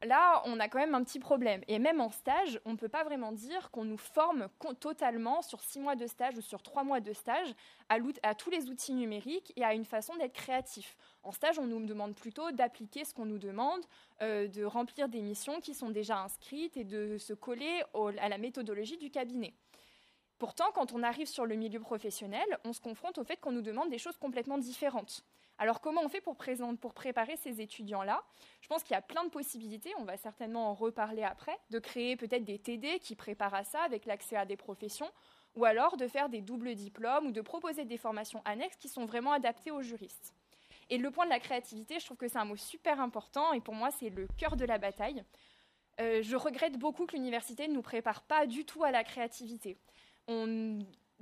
là, 0.05 0.41
on 0.45 0.59
a 0.59 0.67
quand 0.67 0.79
même 0.79 0.95
un 0.95 1.03
petit 1.03 1.19
problème. 1.19 1.61
Et 1.67 1.79
même 1.79 2.01
en 2.01 2.09
stage, 2.09 2.59
on 2.65 2.71
ne 2.71 2.77
peut 2.77 2.89
pas 2.89 3.03
vraiment 3.03 3.31
dire 3.31 3.71
qu'on 3.71 3.85
nous 3.85 3.97
forme 3.97 4.47
totalement 4.79 5.41
sur 5.41 5.61
six 5.61 5.79
mois 5.79 5.95
de 5.95 6.07
stage 6.07 6.37
ou 6.37 6.41
sur 6.41 6.61
trois 6.61 6.83
mois 6.83 6.99
de 6.99 7.13
stage 7.13 7.53
à, 7.89 8.35
tous 8.35 8.49
les 8.49 8.69
outils 8.69 8.93
numériques 8.93 9.53
et 9.55 9.63
à 9.63 9.73
une 9.73 9.85
façon 9.85 10.15
d'être 10.15 10.33
créatif. 10.33 10.97
En 11.23 11.31
stage, 11.31 11.59
on 11.59 11.65
nous 11.65 11.85
demande 11.85 12.15
plutôt 12.15 12.51
d'appliquer 12.51 13.05
ce 13.05 13.13
qu'on 13.13 13.25
nous 13.25 13.39
demande, 13.39 13.81
euh, 14.21 14.47
de 14.47 14.63
remplir 14.63 15.09
des 15.09 15.21
missions 15.21 15.59
qui 15.59 15.73
sont 15.73 15.89
déjà 15.89 16.19
inscrites 16.19 16.77
et 16.77 16.83
de 16.83 17.17
se 17.17 17.33
coller 17.33 17.83
à 18.19 18.29
la 18.29 18.37
méthodologie 18.37 18.97
du 18.97 19.09
cabinet. 19.09 19.53
Pourtant, 20.37 20.71
quand 20.73 20.91
on 20.93 21.03
arrive 21.03 21.27
sur 21.27 21.45
le 21.45 21.55
milieu 21.55 21.79
professionnel, 21.79 22.45
on 22.65 22.73
se 22.73 22.81
confronte 22.81 23.17
au 23.17 23.23
fait 23.23 23.37
qu'on 23.37 23.51
nous 23.51 23.61
demande 23.61 23.89
des 23.89 23.97
choses 23.97 24.17
complètement 24.17 24.57
différentes. 24.57 25.23
Alors 25.63 25.79
comment 25.79 26.01
on 26.03 26.09
fait 26.09 26.19
pour, 26.19 26.35
préparer 26.35 27.37
ces 27.37 27.61
étudiants-là? 27.61 28.21
Je 28.59 28.67
pense 28.67 28.83
qu'il 28.83 28.95
y 28.95 28.97
a 28.97 29.01
plein 29.01 29.23
de 29.23 29.29
possibilités, 29.29 29.93
on 29.97 30.03
va 30.03 30.17
certainement 30.17 30.69
en 30.69 30.73
reparler 30.73 31.23
après, 31.23 31.57
de 31.69 31.79
créer 31.79 32.17
peut-être 32.17 32.43
des 32.43 32.59
TD 32.59 32.99
qui 32.99 33.15
préparent 33.15 33.53
à 33.53 33.63
ça 33.63 33.81
avec 33.83 34.05
l'accès 34.05 34.35
à 34.35 34.45
des 34.45 34.57
professions, 34.57 35.09
ou 35.55 35.63
alors 35.63 35.95
de 35.95 36.05
faire 36.05 36.27
des 36.27 36.41
doubles 36.41 36.75
diplômes 36.75 37.27
ou 37.27 37.31
de 37.31 37.39
proposer 37.39 37.85
des 37.85 37.95
formations 37.95 38.41
annexes 38.43 38.75
qui 38.75 38.89
sont 38.89 39.05
vraiment 39.05 39.31
adaptées 39.31 39.71
aux 39.71 39.81
juristes. 39.81 40.33
Et 40.89 40.97
le 40.97 41.11
point 41.11 41.23
de 41.23 41.29
la 41.29 41.39
créativité, 41.39 41.97
je 41.97 42.03
trouve 42.03 42.17
que 42.17 42.27
c'est 42.27 42.39
un 42.39 42.43
mot 42.43 42.57
super 42.57 42.99
important 42.99 43.53
et 43.53 43.61
pour 43.61 43.73
moi 43.73 43.89
c'est 43.89 44.09
le 44.09 44.27
cœur 44.37 44.57
de 44.57 44.65
la 44.65 44.79
bataille. 44.79 45.23
Euh, 46.01 46.21
je 46.21 46.35
regrette 46.35 46.77
beaucoup 46.77 47.05
que 47.05 47.15
l'université 47.15 47.69
ne 47.69 47.73
nous 47.73 47.81
prépare 47.81 48.23
pas 48.23 48.47
du 48.47 48.65
tout 48.65 48.83
à 48.83 48.91
la 48.91 49.05
créativité. 49.05 49.77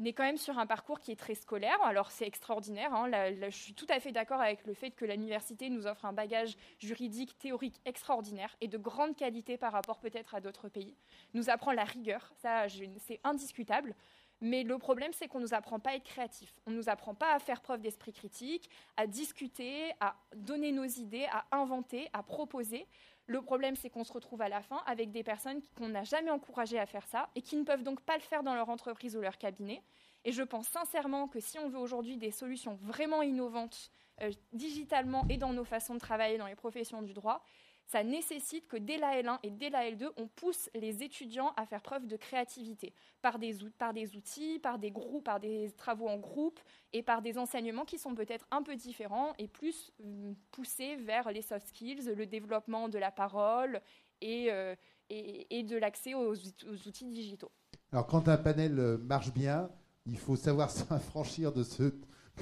On 0.01 0.05
est 0.05 0.13
quand 0.13 0.23
même 0.23 0.37
sur 0.37 0.57
un 0.57 0.65
parcours 0.65 0.99
qui 0.99 1.11
est 1.11 1.15
très 1.15 1.35
scolaire. 1.35 1.79
Alors 1.83 2.09
c'est 2.09 2.25
extraordinaire. 2.25 2.93
Hein. 2.93 3.11
je 3.39 3.55
suis 3.55 3.73
tout 3.73 3.85
à 3.89 3.99
fait 3.99 4.11
d'accord 4.11 4.41
avec 4.41 4.65
le 4.65 4.73
fait 4.73 4.91
que 4.91 5.05
l'université 5.05 5.69
nous 5.69 5.85
offre 5.85 6.05
un 6.05 6.13
bagage 6.13 6.57
juridique, 6.79 7.37
théorique 7.37 7.79
extraordinaire 7.85 8.55
et 8.61 8.67
de 8.67 8.77
grande 8.77 9.15
qualité 9.15 9.57
par 9.57 9.71
rapport 9.71 9.99
peut-être 9.99 10.33
à 10.33 10.41
d'autres 10.41 10.69
pays. 10.69 10.95
Nous 11.35 11.49
apprend 11.49 11.71
la 11.71 11.83
rigueur, 11.83 12.33
ça 12.41 12.65
c'est 12.97 13.19
indiscutable. 13.23 13.95
Mais 14.43 14.63
le 14.63 14.79
problème, 14.79 15.11
c'est 15.13 15.27
qu'on 15.27 15.37
ne 15.37 15.43
nous 15.43 15.53
apprend 15.53 15.79
pas 15.79 15.91
à 15.91 15.93
être 15.93 16.03
créatif. 16.03 16.51
On 16.65 16.71
ne 16.71 16.75
nous 16.75 16.89
apprend 16.89 17.13
pas 17.13 17.35
à 17.35 17.37
faire 17.37 17.61
preuve 17.61 17.79
d'esprit 17.79 18.11
critique, 18.11 18.71
à 18.97 19.05
discuter, 19.05 19.91
à 19.99 20.15
donner 20.35 20.71
nos 20.71 20.85
idées, 20.85 21.27
à 21.31 21.45
inventer, 21.51 22.09
à 22.11 22.23
proposer. 22.23 22.87
Le 23.31 23.41
problème, 23.41 23.77
c'est 23.77 23.89
qu'on 23.89 24.03
se 24.03 24.11
retrouve 24.11 24.41
à 24.41 24.49
la 24.49 24.61
fin 24.61 24.83
avec 24.85 25.09
des 25.09 25.23
personnes 25.23 25.61
qu'on 25.77 25.87
n'a 25.87 26.03
jamais 26.03 26.31
encouragées 26.31 26.77
à 26.77 26.85
faire 26.85 27.07
ça 27.07 27.29
et 27.33 27.41
qui 27.41 27.55
ne 27.55 27.63
peuvent 27.63 27.81
donc 27.81 28.01
pas 28.01 28.15
le 28.15 28.21
faire 28.21 28.43
dans 28.43 28.53
leur 28.53 28.67
entreprise 28.67 29.15
ou 29.15 29.21
leur 29.21 29.37
cabinet. 29.37 29.81
Et 30.25 30.33
je 30.33 30.43
pense 30.43 30.67
sincèrement 30.67 31.29
que 31.29 31.39
si 31.39 31.57
on 31.57 31.69
veut 31.69 31.79
aujourd'hui 31.79 32.17
des 32.17 32.31
solutions 32.31 32.77
vraiment 32.81 33.21
innovantes, 33.21 33.89
euh, 34.21 34.31
digitalement 34.51 35.25
et 35.29 35.37
dans 35.37 35.53
nos 35.53 35.63
façons 35.63 35.93
de 35.93 35.99
travailler 35.99 36.37
dans 36.37 36.45
les 36.45 36.57
professions 36.57 37.01
du 37.01 37.13
droit, 37.13 37.41
ça 37.85 38.03
nécessite 38.03 38.67
que 38.67 38.77
dès 38.77 38.97
la 38.97 39.21
L1 39.21 39.39
et 39.43 39.49
dès 39.49 39.69
la 39.69 39.89
L2, 39.89 40.11
on 40.17 40.27
pousse 40.27 40.69
les 40.73 41.03
étudiants 41.03 41.53
à 41.57 41.65
faire 41.65 41.81
preuve 41.81 42.07
de 42.07 42.15
créativité 42.15 42.93
par 43.21 43.37
des, 43.37 43.63
outils, 43.63 44.59
par 44.59 44.79
des 44.79 44.91
groupes, 44.91 45.25
par 45.25 45.39
des 45.39 45.71
travaux 45.77 46.07
en 46.07 46.17
groupe 46.17 46.59
et 46.93 47.03
par 47.03 47.21
des 47.21 47.37
enseignements 47.37 47.85
qui 47.85 47.97
sont 47.97 48.15
peut-être 48.15 48.47
un 48.51 48.63
peu 48.63 48.75
différents 48.75 49.33
et 49.37 49.47
plus 49.47 49.91
hum, 50.03 50.35
poussés 50.51 50.95
vers 50.95 51.31
les 51.31 51.41
soft 51.41 51.67
skills, 51.67 52.13
le 52.15 52.25
développement 52.25 52.87
de 52.87 52.97
la 52.97 53.11
parole 53.11 53.81
et, 54.21 54.51
euh, 54.51 54.75
de 55.09 55.77
l'accès 55.77 56.13
aux, 56.13 56.33
aux, 56.33 56.87
outils 56.87 57.07
digitaux. 57.07 57.51
Alors 57.91 58.07
quand 58.07 58.29
un 58.29 58.37
panel 58.37 58.79
euh, 58.79 58.97
marche 58.97 59.33
bien, 59.33 59.69
il 60.05 60.17
faut 60.17 60.35
savoir 60.35 60.69
s'affranchir 60.71 61.51
de 61.51 61.63
ce 61.63 61.93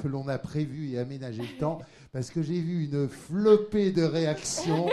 que 0.01 0.07
l'on 0.07 0.27
a 0.27 0.37
prévu 0.37 0.91
et 0.91 0.99
aménagé 0.99 1.41
le 1.41 1.57
temps, 1.59 1.79
parce 2.11 2.31
que 2.31 2.41
j'ai 2.41 2.59
vu 2.59 2.85
une 2.85 3.07
flopée 3.07 3.91
de 3.91 4.03
réactions. 4.03 4.87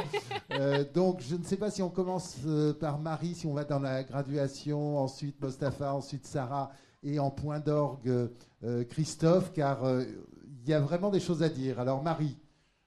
Euh, 0.53 0.85
donc, 0.95 1.21
je 1.21 1.37
ne 1.37 1.43
sais 1.43 1.57
pas 1.57 1.71
si 1.71 1.83
on 1.83 1.91
commence 1.91 2.39
euh, 2.47 2.73
par 2.73 2.99
Marie, 2.99 3.35
si 3.35 3.47
on 3.47 3.53
va 3.53 3.65
dans 3.65 3.79
la 3.79 4.05
graduation, 4.05 4.99
ensuite 4.99 5.41
Mostafa, 5.41 5.93
ensuite 5.93 6.25
Sarah, 6.25 6.71
et 7.03 7.19
en 7.19 7.31
point 7.31 7.61
d'orgue 7.61 8.31
euh, 8.65 8.85
Christophe, 8.85 9.53
car 9.53 9.81
il 9.91 10.69
y 10.69 10.73
a 10.73 10.81
vraiment 10.81 11.11
des 11.11 11.21
choses 11.21 11.43
à 11.43 11.49
dire. 11.49 11.79
Alors, 11.79 12.03
Marie, 12.03 12.37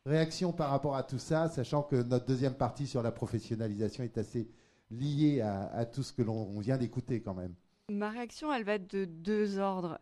réaction 0.05 0.51
par 0.51 0.72
rapport 0.72 0.95
à 0.95 1.03
tout 1.03 1.20
ça, 1.20 1.47
sachant 1.47 1.84
que 1.84 1.95
notre 1.95 2.26
deuxième 2.26 2.55
partie 2.55 2.88
sur 2.88 3.03
la 3.03 3.11
professionnalisation 3.11 4.03
est 4.03 4.17
assez 4.17 4.49
liée 4.91 5.41
à, 5.41 5.86
tout 5.86 6.01
ce 6.01 6.11
que 6.11 6.24
l'on 6.24 6.59
vient 6.59 6.78
d'écouter 6.78 7.22
quand 7.22 7.36
même. 7.36 7.53
Ma 7.89 8.09
réaction, 8.09 8.53
elle 8.53 8.63
va 8.63 8.74
être 8.74 8.89
de 8.89 9.05
deux 9.05 9.59
ordres 9.59 9.99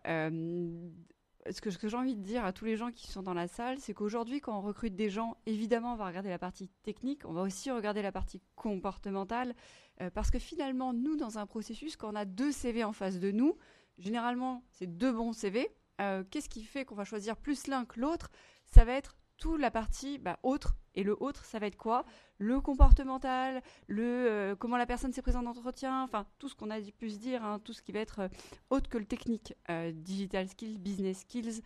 ce 1.51 1.61
que, 1.61 1.87
j'ai 1.87 1.97
envie 1.97 2.15
de 2.15 2.21
dire 2.21 2.45
à 2.45 2.53
tous 2.53 2.65
les 2.65 2.75
gens 2.75 2.91
qui 2.91 3.07
sont 3.07 3.23
dans 3.23 3.33
la 3.33 3.47
salle, 3.47 3.79
c'est 3.79 3.93
qu'aujourd'hui, 3.93 4.41
quand 4.41 4.57
on 4.57 4.61
recrute 4.61 4.95
des 4.95 5.09
gens, 5.09 5.37
évidemment, 5.45 5.93
on 5.93 5.95
va 5.95 6.07
regarder 6.07 6.29
la 6.29 6.39
partie 6.39 6.69
technique, 6.83 7.25
on 7.25 7.33
va 7.33 7.41
aussi 7.41 7.71
regarder 7.71 8.01
la 8.01 8.11
partie 8.11 8.41
comportementale, 8.55 9.55
euh, 10.01 10.09
parce 10.09 10.31
que 10.31 10.39
finalement, 10.39 10.93
nous, 10.93 11.15
dans 11.15 11.37
un 11.37 11.45
processus, 11.45 11.95
quand 11.95 12.11
on 12.11 12.15
a 12.15 12.25
deux 12.25 12.51
CV 12.51 12.83
en 12.83 12.93
face 12.93 13.19
de 13.19 13.31
nous, 13.31 13.57
généralement, 13.97 14.63
c'est 14.71 14.87
deux 14.87 15.11
bons 15.11 15.33
CV. 15.33 15.69
Euh, 15.99 16.23
qu'est-ce 16.29 16.49
qui 16.49 16.63
fait 16.63 16.85
qu'on 16.85 16.95
va 16.95 17.05
choisir 17.05 17.37
plus 17.37 17.67
l'un 17.67 17.85
que 17.85 17.99
l'autre? 17.99 18.29
Ça 18.65 18.85
va 18.85 18.93
être 18.93 19.15
toute 19.37 19.59
la 19.59 19.71
partie 19.71 20.17
bah, 20.17 20.39
autre. 20.43 20.75
Et 20.95 21.03
le 21.03 21.15
autre, 21.21 21.45
ça 21.45 21.59
va 21.59 21.67
être 21.67 21.77
quoi? 21.77 22.05
Le 22.39 22.59
comportemental, 22.59 23.61
le 23.85 24.03
euh, 24.03 24.55
comment 24.55 24.77
la 24.77 24.87
personne 24.87 25.13
s'est 25.13 25.21
présente 25.21 25.43
dans 25.43 25.53
l'entretien, 25.53 26.03
enfin 26.03 26.25
tout 26.39 26.49
ce 26.49 26.55
qu'on 26.55 26.71
a 26.71 26.81
pu 26.81 27.11
se 27.11 27.19
dire, 27.19 27.43
hein, 27.43 27.59
tout 27.63 27.71
ce 27.71 27.83
qui 27.83 27.91
va 27.91 27.99
être 27.99 28.21
euh, 28.21 28.27
autre 28.71 28.89
que 28.89 28.97
le 28.97 29.05
technique, 29.05 29.53
euh, 29.69 29.91
digital 29.91 30.49
skills, 30.49 30.79
business 30.79 31.19
skills, 31.19 31.61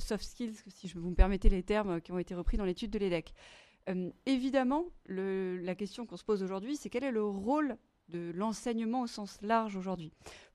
soft 0.00 0.24
skills, 0.24 0.54
si 0.68 0.86
je 0.86 0.98
vous 0.98 1.10
me 1.10 1.14
permettez 1.16 1.48
les 1.48 1.64
termes 1.64 2.00
qui 2.00 2.12
ont 2.12 2.18
été 2.18 2.34
repris 2.34 2.56
dans 2.56 2.64
l'étude 2.64 2.90
de 2.90 2.98
l'EDEC. 2.98 3.32
évidemment, 4.26 4.86
la 5.06 5.74
question 5.74 6.06
qu'on 6.06 6.16
se 6.16 6.24
pose 6.24 6.42
aujourd'hui, 6.42 6.76
c'est 6.76 6.90
quel 6.90 7.04
est 7.04 7.12
le 7.12 7.24
rôle 7.24 7.76
de 8.08 8.32
l'enseignement 8.34 9.02
au 9.02 9.06
sens 9.06 9.38
large 9.42 9.76
aujourd'hui? 9.76 10.12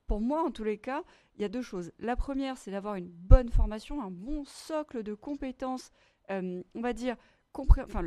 Pour 0.08 0.22
moi, 0.22 0.44
en 0.44 0.52
tous 0.52 0.64
les 0.64 0.78
cas, 0.78 1.04
il 1.36 1.42
y 1.42 1.46
a 1.46 1.50
deux 1.50 1.62
choses. 1.62 1.92
La 1.98 2.16
première, 2.16 2.58
c'est 2.58 2.72
d'avoir 2.72 2.96
une 2.96 3.10
bonne 3.10 3.50
formation, 3.50 4.02
un 4.02 4.12
bon 4.12 4.46
socle 4.46 5.02
de 5.02 5.14
compétences 5.14 5.92
on 6.30 6.82
va 6.82 6.94
dire, 6.94 7.16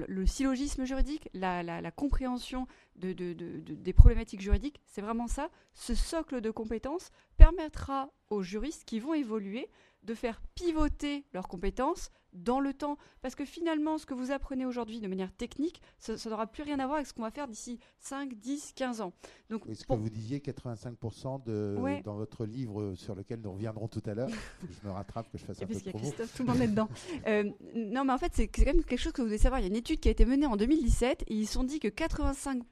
le, 0.09 0.27
syllogisme 0.27 0.85
juridique, 0.85 1.29
la, 1.35 1.91
compréhension 1.91 2.67
des 2.97 3.93
problématiques 3.95 4.41
juridiques, 4.41 4.81
c'est 4.87 5.01
vraiment 5.01 5.27
ça. 5.27 5.51
Ce 5.75 5.95
socle 5.95 6.41
de 6.41 6.51
compétences 6.51 7.11
permettra 7.37 8.11
aux 8.31 8.43
juristes 8.43 8.85
qui 8.85 9.01
vont 9.01 9.15
évoluer 9.15 9.71
de 10.09 10.15
faire 10.15 10.41
pivoter 10.55 11.25
leurs 11.35 11.49
compétences 11.49 12.11
dans 12.33 12.61
le 12.61 12.73
temps. 12.73 12.97
Parce 13.21 13.35
que 13.35 13.45
finalement, 13.45 13.99
ce 13.99 14.07
que 14.07 14.15
vous 14.15 14.31
apprenez 14.31 14.65
aujourd'hui 14.65 15.01
de 15.01 15.09
manière 15.09 15.33
technique, 15.33 15.83
ça, 15.99 16.15
n'aura 16.29 16.47
plus 16.47 16.63
rien 16.63 16.79
à 16.79 16.87
voir 16.87 16.97
avec 16.97 17.07
ce 17.07 17.13
qu'on 17.13 17.23
va 17.23 17.31
faire 17.31 17.47
d'ici 17.47 17.79
5, 18.01 18.35
10, 18.35 18.73
15 18.75 19.01
ans. 19.01 19.13
Donc, 19.51 19.65
ce 19.73 19.85
que 19.85 19.93
vous 19.95 20.09
disiez, 20.09 20.39
85% 20.39 21.45
de, 21.45 22.03
dans 22.05 22.17
votre 22.17 22.47
livre 22.47 22.95
sur 22.95 23.15
lequel 23.15 23.41
nous 23.41 23.53
reviendrons 23.53 23.89
tout 23.89 24.03
à 24.07 24.15
l'heure, 24.15 24.31
je 24.83 24.87
me 24.87 24.93
rattrape 24.93 25.31
que 25.31 25.39
je 25.39 25.45
fasse 25.45 25.63
un 25.63 25.67
peu 25.67 25.75
de 25.75 25.81
promo. 25.81 25.99
Christophe, 25.99 26.35
tout 26.35 26.43
le 26.43 26.53
monde 26.53 26.63
est 26.63 26.69
dedans. 26.69 26.89
Euh, 27.27 27.45
non, 27.75 28.05
mais 28.05 28.13
en 28.13 28.19
fait, 28.19 28.33
c'est 28.35 28.49
quand 28.49 28.65
même 28.65 28.85
quelque 28.85 29.01
chose 29.01 29.13
que 29.13 29.21
vous 29.21 29.29
devez 29.29 29.39
savoir. 29.39 29.61
Il 29.61 29.65
y 29.65 29.67
a 29.67 29.71
une 29.71 29.77
étude 29.77 30.01
qui 30.01 30.09
a 30.09 30.13
été 30.13 30.25
menée 30.25 30.47
en 30.47 30.57
2017 30.57 31.25
et 31.27 31.35
ils 31.35 31.47
se 31.47 31.53
sont 31.53 31.65
dit 31.65 31.81
que 31.81 31.89
85% 31.89 32.63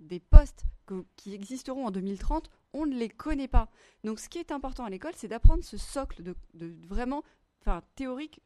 des 0.00 0.20
postes 0.20 0.64
qui 1.16 1.34
existeront 1.34 1.86
en 1.86 1.90
2030 1.90 2.50
on 2.72 2.86
ne 2.86 2.94
les 2.94 3.08
connaît 3.08 3.48
pas. 3.48 3.68
Donc 4.04 4.18
ce 4.18 4.28
qui 4.28 4.38
est 4.38 4.52
important 4.52 4.84
à 4.84 4.90
l'école, 4.90 5.12
c'est 5.16 5.28
d'apprendre 5.28 5.64
ce 5.64 5.76
socle 5.76 6.22
de, 6.22 6.34
de, 6.54 6.74
vraiment 6.86 7.22
enfin 7.62 7.82
théorique, 7.94 8.40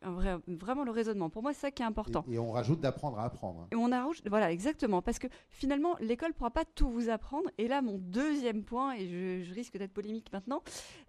vraiment 0.46 0.84
le 0.84 0.90
raisonnement. 0.90 1.30
Pour 1.30 1.42
moi, 1.42 1.52
c'est 1.54 1.60
ça 1.60 1.70
qui 1.70 1.82
est 1.82 1.86
important. 1.86 2.24
Et, 2.30 2.38
on 2.38 2.52
rajoute 2.52 2.80
d'apprendre 2.80 3.18
à 3.18 3.24
apprendre. 3.24 3.62
Hein. 3.62 3.68
Et 3.72 3.76
on 3.76 3.90
rajoute, 3.90 4.28
voilà, 4.28 4.52
exactement, 4.52 5.02
parce 5.02 5.18
que 5.18 5.26
finalement, 5.48 5.96
l'école 6.00 6.28
ne 6.28 6.34
pourra 6.34 6.50
pas 6.50 6.64
tout 6.64 6.90
vous 6.90 7.08
apprendre. 7.08 7.50
Et 7.58 7.66
là, 7.68 7.82
mon 7.82 7.98
deuxième 7.98 8.62
point, 8.62 8.94
et 8.94 9.42
je, 9.42 9.54
risque 9.54 9.78
d'être 9.78 9.94
polémique 9.94 10.30
maintenant, 10.32 10.62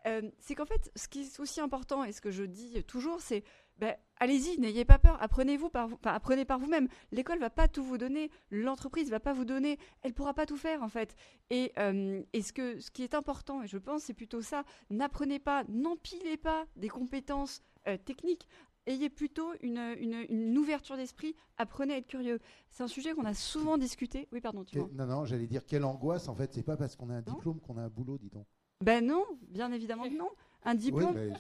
euh, 0.06 0.22
c'est 0.40 0.56
qu'en 0.56 0.66
fait, 0.66 0.90
ce 0.96 1.08
qui 1.08 1.22
est 1.22 1.40
aussi 1.40 1.60
important 1.60 2.04
et 2.06 2.14
ce 2.14 2.22
que 2.22 2.32
je 2.32 2.44
dis 2.44 2.82
toujours, 2.86 3.20
c'est 3.20 3.44
ben, 3.80 3.96
allez-y, 4.20 4.60
n'ayez 4.60 4.86
pas 4.86 4.98
peur, 4.98 5.22
apprenez-vous 5.22 5.70
par, 5.70 5.90
apprenez 6.04 6.46
par 6.46 6.60
vous-même. 6.60 6.88
L'école 7.12 7.40
va 7.40 7.50
pas 7.50 7.68
tout 7.68 7.84
vous 7.84 7.98
donner, 7.98 8.32
l'entreprise 8.50 9.10
va 9.10 9.20
pas 9.20 9.34
vous 9.34 9.46
donner, 9.46 9.78
elle 10.02 10.14
pourra 10.14 10.34
pas 10.34 10.46
tout 10.46 10.58
faire 10.58 10.84
en 10.84 10.90
fait. 10.90 11.16
Et, 11.50 11.72
euh, 11.78 12.22
ce, 12.34 12.54
que, 12.54 12.80
ce 12.80 12.92
qui 12.92 13.04
est 13.04 13.14
important, 13.14 13.64
et 13.64 13.68
je 13.68 13.78
pense, 13.78 14.04
c'est 14.04 14.14
plutôt 14.14 14.42
ça, 14.42 14.64
n'apprenez 14.90 15.40
pas, 15.40 15.64
n'empilez 15.70 16.38
pas 16.38 16.66
des 16.76 16.90
compétences 16.90 17.62
euh, 17.88 17.98
techniques. 17.98 18.48
Ayez 18.86 19.10
plutôt 19.10 19.52
une, 19.62 19.96
une, 20.00 20.58
ouverture 20.58 20.96
d'esprit, 20.96 21.36
apprenez 21.58 21.96
à 21.96 21.98
être 21.98 22.08
curieux. 22.08 22.40
C'est 22.70 22.84
un 22.84 22.88
sujet 22.88 23.14
qu'on 23.14 23.26
a 23.26 23.34
souvent 23.34 23.78
discuté. 23.78 24.30
Oui, 24.32 24.40
pardon, 24.40 24.64
tu 24.64 24.80
vois. 24.80 24.90
Non, 24.94 25.06
non, 25.06 25.26
j'allais 25.26 25.46
dire 25.46 25.66
quelle 25.66 25.84
angoisse. 25.84 26.30
En 26.30 26.36
fait, 26.36 26.54
c'est 26.54 26.64
pas 26.64 26.78
parce 26.78 26.96
qu'on 26.96 27.10
a 27.10 27.16
un 27.16 27.22
diplôme 27.22 27.60
qu'on 27.60 27.78
a 27.78 27.82
un 27.82 27.90
boulot, 27.90 28.18
dis 28.18 28.30
donc. 28.30 28.48
Ben 28.82 29.06
non, 29.06 29.26
bien 29.50 29.72
évidemment 29.74 30.04
que 30.04 30.18
non. 30.18 30.30
Un 30.64 30.76
diplôme. 30.76 31.16
Mais 31.16 31.34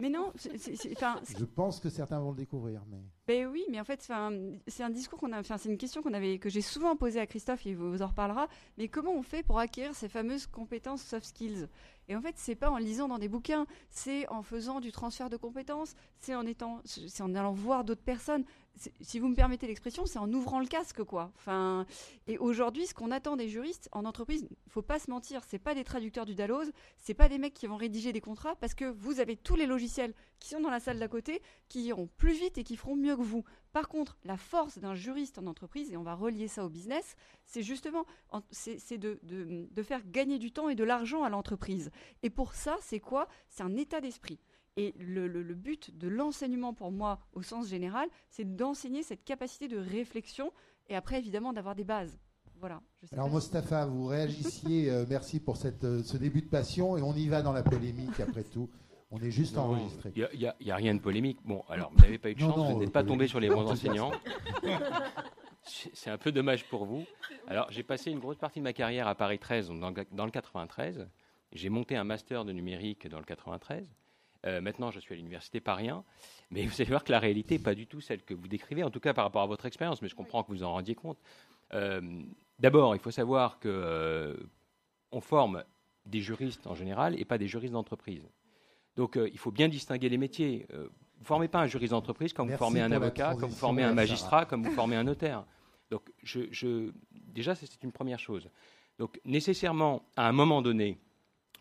non, 0.00 0.32
je 0.36 1.44
pense 1.44 1.80
que 1.80 1.88
certains 1.88 2.20
vont 2.20 2.30
le 2.30 2.36
découvrir, 2.36 2.82
mais. 2.88 3.02
Ben 3.26 3.46
oui, 3.46 3.64
mais 3.70 3.80
en 3.80 3.84
fait, 3.84 4.02
c'est 4.66 4.82
un 4.82 4.90
discours 4.90 5.18
qu'on 5.18 5.32
a, 5.32 5.42
c'est 5.42 5.68
une 5.68 5.78
question 5.78 6.02
qu'on 6.02 6.14
avait, 6.14 6.38
que 6.38 6.48
j'ai 6.48 6.60
souvent 6.60 6.96
posée 6.96 7.20
à 7.20 7.26
Christophe, 7.26 7.64
il 7.66 7.76
vous 7.76 8.02
en 8.02 8.06
reparlera. 8.06 8.48
Mais 8.78 8.88
comment 8.88 9.12
on 9.12 9.22
fait 9.22 9.42
pour 9.42 9.58
acquérir 9.58 9.94
ces 9.94 10.08
fameuses 10.08 10.46
compétences 10.46 11.02
soft 11.02 11.26
skills? 11.26 11.68
Et 12.08 12.16
en 12.16 12.20
fait, 12.20 12.34
c'est 12.36 12.54
pas 12.54 12.70
en 12.70 12.76
lisant 12.76 13.08
dans 13.08 13.18
des 13.18 13.28
bouquins, 13.28 13.66
c'est 13.90 14.28
en 14.28 14.42
faisant 14.42 14.80
du 14.80 14.92
transfert 14.92 15.30
de 15.30 15.36
compétences, 15.36 15.94
c'est 16.20 16.34
en 16.34 16.46
étant, 16.46 16.80
c'est 16.84 17.22
en 17.22 17.34
allant 17.34 17.52
voir 17.52 17.84
d'autres 17.84 18.02
personnes 18.02 18.44
si 19.00 19.18
vous 19.18 19.28
me 19.28 19.34
permettez 19.34 19.66
l'expression, 19.66 20.06
c'est 20.06 20.18
en 20.18 20.32
ouvrant 20.32 20.60
le 20.60 20.66
casque, 20.66 21.02
quoi. 21.02 21.32
Et 22.26 22.38
aujourd'hui, 22.38 22.86
ce 22.86 22.94
qu'on 22.94 23.10
attend 23.10 23.36
des 23.36 23.48
juristes 23.48 23.88
en 23.92 24.04
entreprise, 24.04 24.46
faut 24.68 24.82
pas 24.82 24.98
se 24.98 25.10
mentir, 25.10 25.42
c'est 25.44 25.58
pas 25.58 25.74
des 25.74 25.84
traducteurs 25.84 26.26
du 26.26 26.34
Dalloz, 26.34 26.70
c'est 26.98 27.14
pas 27.14 27.28
des 27.28 27.38
mecs 27.38 27.54
qui 27.54 27.66
vont 27.66 27.76
rédiger 27.76 28.12
des 28.12 28.20
contrats, 28.20 28.56
parce 28.56 28.74
que 28.74 28.84
vous 28.84 29.20
avez 29.20 29.36
tous 29.36 29.56
les 29.56 29.66
logiciels 29.66 30.14
qui 30.38 30.50
sont 30.50 30.60
dans 30.60 30.70
la 30.70 30.80
salle 30.80 30.98
d'à 30.98 31.08
côté, 31.08 31.40
qui 31.68 31.84
iront 31.84 32.08
plus 32.18 32.32
vite 32.32 32.58
et 32.58 32.64
qui 32.64 32.76
feront 32.76 32.96
mieux 32.96 33.16
que 33.16 33.22
vous. 33.22 33.44
Par 33.76 33.90
contre, 33.90 34.16
la 34.24 34.38
force 34.38 34.78
d'un 34.78 34.94
juriste 34.94 35.36
en 35.36 35.46
entreprise, 35.46 35.92
et 35.92 35.98
on 35.98 36.02
va 36.02 36.14
relier 36.14 36.48
ça 36.48 36.64
au 36.64 36.70
business, 36.70 37.14
c'est 37.44 37.60
justement 37.60 38.06
c'est 38.50 38.96
de, 38.96 39.20
de 39.22 39.82
faire 39.82 40.00
gagner 40.06 40.38
du 40.38 40.50
temps 40.50 40.70
et 40.70 40.74
de 40.74 40.82
l'argent 40.82 41.24
à 41.24 41.28
l'entreprise. 41.28 41.90
Et 42.22 42.30
pour 42.30 42.54
ça, 42.54 42.78
c'est 42.80 43.00
quoi? 43.00 43.28
C'est 43.50 43.64
un 43.64 43.76
état 43.76 44.00
d'esprit. 44.00 44.40
Et 44.78 44.94
le, 44.98 45.28
but 45.52 45.94
de 45.94 46.08
l'enseignement 46.08 46.72
pour 46.72 46.90
moi, 46.90 47.20
au 47.34 47.42
sens 47.42 47.68
général, 47.68 48.08
c'est 48.30 48.56
d'enseigner 48.56 49.02
cette 49.02 49.24
capacité 49.24 49.68
de 49.68 49.76
réflexion 49.76 50.52
et 50.88 50.96
après, 50.96 51.18
évidemment, 51.18 51.52
d'avoir 51.52 51.74
des 51.74 51.84
bases. 51.84 52.18
Voilà. 52.58 52.80
Alors, 53.12 53.28
Mostafa, 53.28 53.84
vous 53.84 54.06
réagissiez. 54.06 54.90
Euh, 54.90 55.04
merci 55.06 55.38
pour 55.38 55.58
cette, 55.58 55.84
euh, 55.84 56.02
ce 56.02 56.16
début 56.16 56.40
de 56.40 56.48
passion 56.48 56.96
et 56.96 57.02
on 57.02 57.12
y 57.12 57.28
va 57.28 57.42
dans 57.42 57.52
la 57.52 57.62
polémique 57.62 58.20
après 58.20 58.44
tout. 58.44 58.70
On 59.10 59.18
est 59.20 59.30
juste 59.30 59.56
enregistré. 59.56 60.12
Il 60.16 60.52
n'y 60.60 60.70
a, 60.70 60.76
rien 60.76 60.94
de 60.94 61.00
polémique. 61.00 61.38
Bon, 61.44 61.62
alors, 61.68 61.90
vous 61.92 62.02
n'avez 62.02 62.18
pas 62.18 62.30
eu 62.30 62.34
de 62.34 62.40
chance, 62.40 62.72
vous 62.72 62.80
n'êtes 62.80 62.92
pas 62.92 63.04
tombé 63.04 63.28
sur 63.28 63.40
les 63.40 63.48
bons 63.48 63.70
enseignants. 63.70 64.12
C'est 65.62 66.10
un 66.10 66.18
peu 66.18 66.32
dommage 66.32 66.64
pour 66.68 66.84
vous. 66.84 67.04
Alors, 67.48 67.66
j'ai 67.70 67.82
passé 67.82 68.10
une 68.10 68.20
grosse 68.20 68.36
partie 68.36 68.60
de 68.60 68.64
ma 68.64 68.72
carrière 68.72 69.08
à 69.08 69.14
Paris 69.14 69.38
13, 69.38 69.68
dans, 69.68 69.92
dans 70.12 70.24
le 70.24 70.30
93. 70.30 71.08
J'ai 71.52 71.68
monté 71.68 71.96
un 71.96 72.04
master 72.04 72.44
de 72.44 72.52
numérique 72.52 73.08
dans 73.08 73.18
le 73.18 73.24
93. 73.24 73.84
Euh, 74.46 74.60
maintenant, 74.60 74.90
je 74.90 75.00
suis 75.00 75.14
à 75.14 75.16
l'université 75.16 75.60
pas 75.60 75.74
rien, 75.74 76.04
mais 76.50 76.66
vous 76.66 76.80
allez 76.80 76.90
voir 76.90 77.04
que 77.04 77.12
la 77.12 77.18
réalité 77.18 77.56
n'est 77.56 77.64
pas 77.64 77.74
du 77.74 77.86
tout 77.86 78.00
celle 78.00 78.22
que 78.22 78.34
vous 78.34 78.48
décrivez, 78.48 78.82
en 78.84 78.90
tout 78.90 79.00
cas 79.00 79.12
par 79.12 79.24
rapport 79.24 79.42
à 79.42 79.46
votre 79.46 79.66
expérience, 79.66 80.02
mais 80.02 80.08
je 80.08 80.14
comprends 80.14 80.42
que 80.42 80.52
vous 80.52 80.62
en 80.62 80.72
rendiez 80.72 80.94
compte. 80.94 81.18
Euh, 81.74 82.22
d'abord, 82.58 82.94
il 82.94 83.00
faut 83.00 83.10
savoir 83.10 83.58
qu'on 83.58 83.68
euh, 83.68 84.36
forme 85.20 85.64
des 86.04 86.20
juristes 86.20 86.66
en 86.66 86.74
général 86.74 87.18
et 87.18 87.24
pas 87.24 87.38
des 87.38 87.48
juristes 87.48 87.72
d'entreprise. 87.72 88.28
Donc, 88.96 89.16
il 89.16 89.38
faut 89.38 89.50
bien 89.50 89.68
distinguer 89.68 90.08
les 90.08 90.18
métiers. 90.18 90.66
vous 90.70 91.20
ne 91.20 91.24
formez 91.24 91.48
pas 91.48 91.60
un 91.60 91.66
juriste 91.66 91.92
d'entreprise 91.92 92.32
comme 92.32 92.50
vous 92.50 92.56
formez 92.56 92.80
un 92.80 92.92
avocat, 92.92 93.34
comme 93.38 93.50
vous 93.50 93.56
formez 93.56 93.82
un 93.82 93.92
magistrat, 93.92 94.46
comme 94.46 94.64
vous 94.64 94.72
formez 94.72 94.96
un 94.96 95.04
notaire. 95.04 95.44
Donc, 95.90 96.10
je, 96.22 96.90
déjà, 97.12 97.54
c'est 97.54 97.82
une 97.82 97.92
première 97.92 98.18
chose. 98.18 98.48
Donc, 98.98 99.20
nécessairement, 99.24 100.02
à 100.16 100.28
un 100.28 100.32
moment 100.32 100.62
donné, 100.62 100.98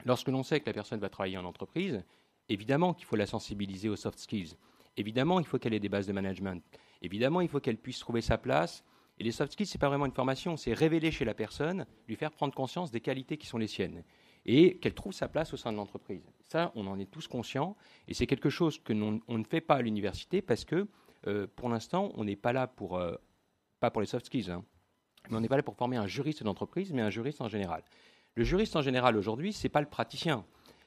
lorsque 0.05 0.29
l'on 0.29 0.43
sait 0.43 0.59
que 0.61 0.65
la 0.65 0.73
personne 0.73 0.99
va 0.99 1.09
travailler 1.09 1.38
en 1.38 1.45
entreprise, 1.45 2.03
Évidemment 2.49 2.93
qu'il 2.93 3.05
faut 3.05 3.15
la 3.15 3.25
sensibiliser 3.25 3.89
aux 3.89 3.95
soft 3.95 4.19
skills. 4.19 4.53
Évidemment, 4.97 5.39
il 5.39 5.45
faut 5.45 5.57
qu'elle 5.57 5.73
ait 5.73 5.79
des 5.79 5.89
bases 5.89 6.07
de 6.07 6.13
management. 6.13 6.63
Évidemment, 7.01 7.41
il 7.41 7.49
faut 7.49 7.59
qu'elle 7.59 7.77
puisse 7.77 7.99
trouver 7.99 8.21
sa 8.21 8.38
place. 8.38 8.83
Et 9.17 9.23
les 9.23 9.31
soft 9.31 9.53
skills, 9.53 9.65
ce 9.65 9.77
n'est 9.77 9.79
pas 9.79 9.89
vraiment 9.89 10.05
une 10.05 10.11
formation, 10.11 10.57
c'est 10.57 10.73
révéler 10.73 11.11
chez 11.11 11.25
la 11.25 11.33
personne, 11.33 11.86
lui 12.07 12.15
faire 12.15 12.31
prendre 12.31 12.53
conscience 12.53 12.91
des 12.91 13.01
qualités 13.01 13.38
qui 13.38 13.47
sont 13.47 13.57
les 13.57 13.67
siennes 13.67 14.03
et 14.46 14.78
qu'elle 14.78 14.93
trouve 14.93 15.14
sa 15.14 15.28
place 15.28 15.54
au 15.54 15.58
sein 15.58 15.72
de 15.72 15.78
l'entreprise. 15.78 16.24
Ça, 16.43 16.72
on 16.76 16.88
en 16.88 17.00
est 17.00 17.10
tous 17.10 17.28
conscients 17.28 17.76
et 18.08 18.14
c'est 18.14 18.28
quelque 18.28 18.50
chose 18.50 18.80
que 18.80 18.93
on 18.93 19.38
ne 19.38 19.43
fait 19.43 19.62
pas 19.62 19.76
à 19.76 19.82
l'université 19.82 20.41
parce 20.41 20.66
que 20.66 20.88
euh, 21.28 21.48
pour 21.56 21.70
l'instant, 21.70 22.12
on 22.16 22.24
n'est 22.24 22.36
pas 22.36 22.54
là 22.54 22.68
pour, 22.68 22.98
euh, 22.98 23.16
pas 23.80 23.91
pour 23.91 24.02
les 24.02 24.08
soft 24.08 24.28
skills, 24.28 24.52
hein, 24.52 24.64
mais 25.30 25.38
on 25.38 25.41
n'est 25.41 25.48
pas 25.48 25.58
là 25.58 25.64
pour 25.64 25.76
former 25.76 25.98
un 25.98 26.08
juriste 26.08 26.43
d'entreprise, 26.43 26.93
mais 26.93 27.02
un 27.02 27.10
juriste 27.10 27.41
en 27.41 27.48
général. 27.48 27.84
Le 28.36 28.43
juriste 28.43 28.76
en 28.76 28.82
général 28.82 29.18
aujourd'hui, 29.18 29.54
ce 29.54 29.64
n'est 29.64 29.72
pas 29.72 29.82
le 29.82 29.88
praticien 29.88 30.46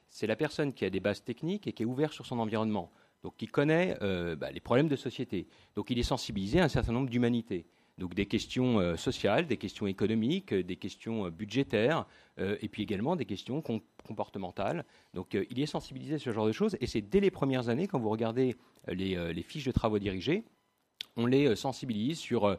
c'est 0.09 0.27
la 0.27 0.35
personne 0.35 0.73
qui 0.73 0.85
a 0.85 0.89
des 0.89 0.99
bases 0.99 1.23
techniques 1.23 1.67
et 1.67 1.73
qui 1.73 1.83
est 1.83 1.85
ouverte 1.85 2.13
sur 2.13 2.25
son 2.25 2.39
environnement. 2.39 2.91
donc 3.23 3.35
qui 3.37 3.47
connaît 3.47 3.97
euh, 4.01 4.35
bah, 4.35 4.49
les 4.51 4.61
problèmes 4.61 4.87
de 4.87 4.95
société. 4.95 5.47
Donc 5.75 5.89
il 5.89 5.99
est 5.99 6.03
sensibilisé 6.03 6.61
à 6.61 6.63
un 6.63 6.69
certain 6.69 6.93
nombre 6.93 7.09
d'humanités. 7.09 7.65
Donc 7.99 8.15
des 8.15 8.25
questions 8.25 8.79
euh, 8.79 8.95
sociales, 8.95 9.45
des 9.45 9.57
questions 9.57 9.85
économiques, 9.85 10.53
des 10.53 10.75
questions 10.75 11.29
budgétaires, 11.29 12.05
et 12.61 12.69
puis 12.69 12.83
également 12.83 13.17
des 13.17 13.25
questions 13.25 13.61
comportementales. 14.07 14.85
Donc 15.13 15.37
il 15.49 15.59
est 15.59 15.65
sensibilisé 15.65 16.15
à 16.15 16.19
ce 16.19 16.31
genre 16.31 16.47
de 16.47 16.53
choses, 16.53 16.77
et 16.79 16.87
c'est 16.87 17.01
dès 17.01 17.19
les 17.19 17.31
premières 17.31 17.67
années, 17.67 17.85
quand 17.85 17.99
vous 17.99 18.09
regardez 18.09 18.55
les 18.87 19.43
fiches 19.43 19.65
de 19.65 19.73
travaux 19.73 19.99
dirigés, 19.99 20.45
on 21.17 21.25
les 21.25 21.53
sensibilise 21.57 22.17
sur 22.17 22.57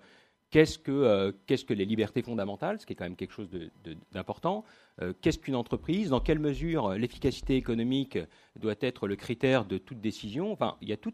Qu'est-ce 0.50 0.80
que, 0.80 0.90
euh, 0.90 1.30
qu'est-ce 1.46 1.64
que 1.64 1.74
les 1.74 1.84
libertés 1.84 2.22
fondamentales, 2.22 2.80
ce 2.80 2.86
qui 2.86 2.92
est 2.92 2.96
quand 2.96 3.04
même 3.04 3.14
quelque 3.14 3.32
chose 3.32 3.48
d'important 4.10 4.64
euh, 5.00 5.12
Qu'est-ce 5.20 5.38
qu'une 5.38 5.54
entreprise 5.54 6.10
Dans 6.10 6.18
quelle 6.18 6.40
mesure 6.40 6.90
l'efficacité 6.94 7.54
économique 7.54 8.18
doit 8.58 8.74
être 8.80 9.06
le 9.06 9.14
critère 9.14 9.64
de 9.64 9.78
toute 9.78 10.00
décision 10.00 10.50
Enfin, 10.50 10.76
il 10.80 10.88
y 10.88 10.92
a 10.92 10.96
tout 10.96 11.12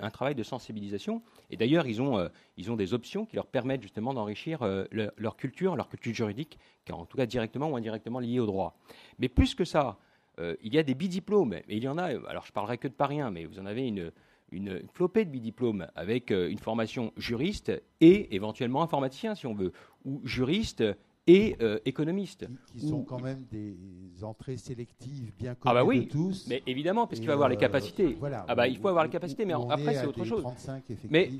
un 0.00 0.10
travail 0.10 0.34
de 0.34 0.42
sensibilisation. 0.42 1.20
Et 1.50 1.58
d'ailleurs, 1.58 1.86
ils 1.86 2.00
ont, 2.00 2.18
euh, 2.18 2.28
ils 2.56 2.72
ont 2.72 2.76
des 2.76 2.94
options 2.94 3.26
qui 3.26 3.36
leur 3.36 3.46
permettent 3.46 3.82
justement 3.82 4.14
d'enrichir 4.14 4.60
leur 4.90 5.36
culture, 5.36 5.76
leur 5.76 5.90
culture 5.90 6.14
juridique, 6.14 6.58
qui 6.86 6.92
est 6.92 6.94
en 6.94 7.04
tout 7.04 7.18
cas 7.18 7.26
directement 7.26 7.68
ou 7.68 7.76
indirectement 7.76 8.20
liée 8.20 8.40
au 8.40 8.46
droit. 8.46 8.78
Mais 9.18 9.28
plus 9.28 9.54
que 9.54 9.66
ça, 9.66 9.98
il 10.38 10.72
y 10.72 10.78
a 10.78 10.82
des 10.82 10.94
bidiplômes. 10.94 11.54
Et 11.54 11.76
il 11.76 11.82
y 11.82 11.88
en 11.88 11.98
a, 11.98 12.04
alors 12.04 12.46
je 12.46 12.52
parlerai 12.52 12.78
que 12.78 12.88
de 12.88 12.94
Paris 12.94 13.18
mais 13.32 13.44
vous 13.44 13.58
en 13.58 13.66
avez 13.66 13.86
une 13.86 14.12
une 14.50 14.82
flopée 14.92 15.24
de 15.24 15.30
bidiplômes 15.30 15.86
avec 15.94 16.30
euh, 16.30 16.48
une 16.50 16.58
formation 16.58 17.12
juriste 17.16 17.72
et 18.00 18.34
éventuellement 18.34 18.82
informaticien, 18.82 19.34
si 19.34 19.46
on 19.46 19.54
veut, 19.54 19.72
ou 20.04 20.20
juriste 20.24 20.82
et 21.28 21.56
euh, 21.60 21.78
économiste. 21.84 22.46
Qui, 22.72 22.88
sont 22.88 23.02
quand 23.02 23.20
même 23.20 23.44
des 23.52 23.76
entrées 24.22 24.56
sélectives 24.56 25.30
bien 25.38 25.54
connues 25.54 25.70
ah 25.70 25.74
bah 25.74 25.84
oui, 25.84 26.06
de 26.06 26.10
tous. 26.10 26.46
Mais 26.48 26.62
évidemment, 26.66 27.06
parce 27.06 27.20
qu'il 27.20 27.28
faut 27.28 27.34
avoir 27.34 27.50
les 27.50 27.56
euh, 27.56 27.60
capacités. 27.60 28.16
Voilà, 28.18 28.44
ah 28.48 28.54
bah, 28.54 28.66
il 28.66 28.78
faut 28.78 28.88
avoir 28.88 29.04
les 29.04 29.10
capacités, 29.10 29.44
mais 29.44 29.52
après 29.52 29.94
c'est 29.94 30.06
autre 30.06 30.24
chose. 30.24 30.44
mais 31.08 31.30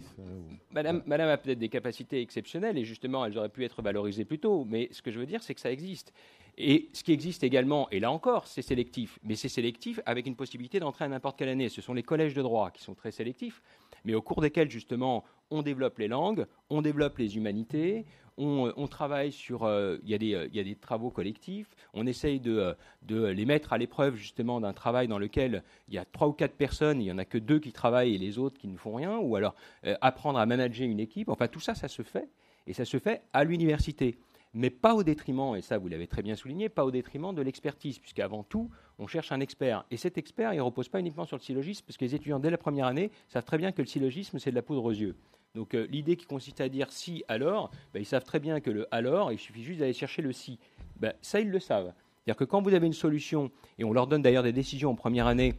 Madame, 0.71 1.03
Madame 1.07 1.31
a 1.31 1.39
peut-être 1.39 1.59
des 1.59 1.71
capacités 1.71 2.21
exceptionnelles 2.21 2.77
et 2.79 2.85
justement 2.85 3.25
elles 3.25 3.37
auraient 3.39 3.49
pu 3.49 3.65
être 3.65 3.83
valorisées 3.83 4.25
plus 4.25 4.39
tôt. 4.39 4.65
Mais 4.69 4.89
ce 4.93 5.03
que 5.03 5.11
je 5.11 5.19
veux 5.19 5.27
dire, 5.27 5.43
c'est 5.43 5.55
que 5.55 5.61
ça 5.61 5.73
existe. 5.73 6.13
Et 6.61 6.89
ce 6.93 7.05
qui 7.05 7.13
existe 7.13 7.45
également, 7.45 7.89
et 7.91 8.01
là 8.01 8.11
encore, 8.11 8.49
c'est 8.49 8.63
sélectif, 8.63 9.21
mais 9.23 9.37
c'est 9.37 9.49
sélectif 9.49 10.01
avec 10.07 10.27
une 10.27 10.35
possibilité 10.35 10.81
d'entrer 10.81 11.05
à 11.05 11.09
n'importe 11.09 11.39
quelle 11.39 11.49
année. 11.49 11.69
Ce 11.69 11.81
sont 11.81 11.95
les 11.95 12.03
collèges 12.03 12.35
de 12.35 12.43
droit 12.43 12.73
qui 12.73 12.83
sont 12.83 12.95
très 12.95 13.13
sélectifs, 13.13 13.63
mais 14.05 14.15
au 14.15 14.23
cours 14.23 14.41
desquels, 14.41 14.69
justement, 14.69 15.25
on 15.51 15.63
développe 15.63 15.99
les 15.99 16.09
langues, 16.09 16.47
on 16.69 16.83
développe 16.83 17.19
les 17.19 17.37
humanités, 17.37 18.07
on, 18.39 18.87
travaille 18.87 19.33
sur. 19.33 19.65
Euh, 19.65 19.99
il 20.05 20.11
y, 20.11 20.61
a 20.61 20.65
des 20.65 20.75
travaux 20.77 21.11
collectifs, 21.11 21.69
on 21.93 22.07
essaye 22.07 22.41
de, 22.41 22.77
les 23.09 23.45
mettre 23.45 23.73
à 23.73 23.79
l'épreuve, 23.79 24.15
justement, 24.15 24.61
d'un 24.61 24.73
travail 24.73 25.09
dans 25.09 25.19
lequel 25.19 25.63
il 25.89 25.95
y 25.95 25.99
a 25.99 26.05
trois 26.05 26.29
ou 26.29 26.33
quatre 26.33 26.55
personnes, 26.55 27.01
il 27.01 27.05
n'y 27.05 27.13
en 27.13 27.19
a 27.19 27.25
que 27.25 27.39
deux 27.39 27.59
qui 27.59 27.73
travaillent 27.73 28.15
et 28.15 28.19
les 28.19 28.39
autres 28.39 28.59
qui 28.59 28.69
ne 28.69 28.77
font 28.77 28.95
rien, 28.95 29.19
ou 29.19 29.37
alors 29.37 29.55
euh, 29.85 29.97
apprendre 30.01 30.39
à 30.39 30.47
manager 30.47 30.87
une 30.89 31.01
équipe. 31.01 31.29
Enfin, 31.29 31.49
tout 31.49 31.61
ça, 31.61 31.75
ça 31.75 31.89
se 31.89 32.03
fait, 32.03 32.29
et 32.67 32.73
ça 32.73 32.85
se 32.85 32.99
fait 32.99 33.23
à 33.33 33.45
l'université 33.45 34.17
mais 34.55 34.71
pas 34.71 34.95
au 34.95 35.03
détriment, 35.03 35.55
et 35.57 35.61
ça 35.61 35.79
vous 35.79 35.89
l'avez 35.89 36.07
très 36.07 36.23
bien 36.23 36.35
souligné, 36.35 36.69
pas 36.69 36.85
au 36.85 36.91
détriment 36.91 37.35
de 37.35 37.43
l'expertise, 37.43 37.99
puisqu'avant 37.99 38.43
tout, 38.43 38.71
on 38.99 39.07
cherche 39.07 39.31
un 39.31 39.41
expert. 39.41 39.85
Et 39.91 39.97
cet 39.97 40.19
expert, 40.19 40.55
il 40.55 40.57
ne 40.57 40.63
repose 40.63 40.89
pas 40.89 41.01
uniquement 41.01 41.27
sur 41.27 41.37
le 41.37 41.43
syllogisme, 41.43 41.85
parce 41.87 41.97
que 41.97 42.05
les 42.05 42.15
étudiants, 42.15 42.39
dès 42.39 42.51
la 42.51 42.59
première 42.59 42.87
année, 42.87 43.11
savent 43.29 43.45
très 43.45 43.59
bien 43.59 43.73
que 43.73 43.83
le 43.83 43.87
syllogisme, 43.87 44.39
c'est 44.39 44.51
de 44.51 44.57
la 44.57 44.63
poudre 44.63 44.85
aux 44.85 44.91
yeux. 44.91 45.17
Donc 45.59 45.75
euh, 45.75 45.89
l'idée 45.91 46.15
qui 46.15 46.25
consiste 46.25 46.61
à 46.61 46.69
dire 46.69 46.87
si, 46.93 47.25
alors, 47.27 47.73
ben, 47.93 47.99
ils 47.99 48.07
savent 48.07 48.23
très 48.23 48.39
bien 48.39 48.61
que 48.61 48.71
le 48.71 48.87
alors, 48.93 49.33
il 49.33 49.41
suffit 49.41 49.65
juste 49.65 49.81
d'aller 49.81 49.93
chercher 49.93 50.23
le 50.23 50.33
si. 50.33 50.61
Ben, 51.01 51.13
ça, 51.21 51.41
ils 51.41 51.51
le 51.51 51.59
savent. 51.59 51.93
C'est-à-dire 52.25 52.37
que 52.37 52.45
quand 52.45 52.63
vous 52.63 52.75
avez 52.75 52.87
une 52.87 52.93
solution, 52.93 53.51
et 53.77 53.83
on 53.83 53.93
leur 53.93 54.07
donne 54.07 54.23
d'ailleurs 54.23 54.45
des 54.45 54.53
décisions 54.53 54.91
en 54.91 54.95
première 54.95 55.27
année, 55.27 55.57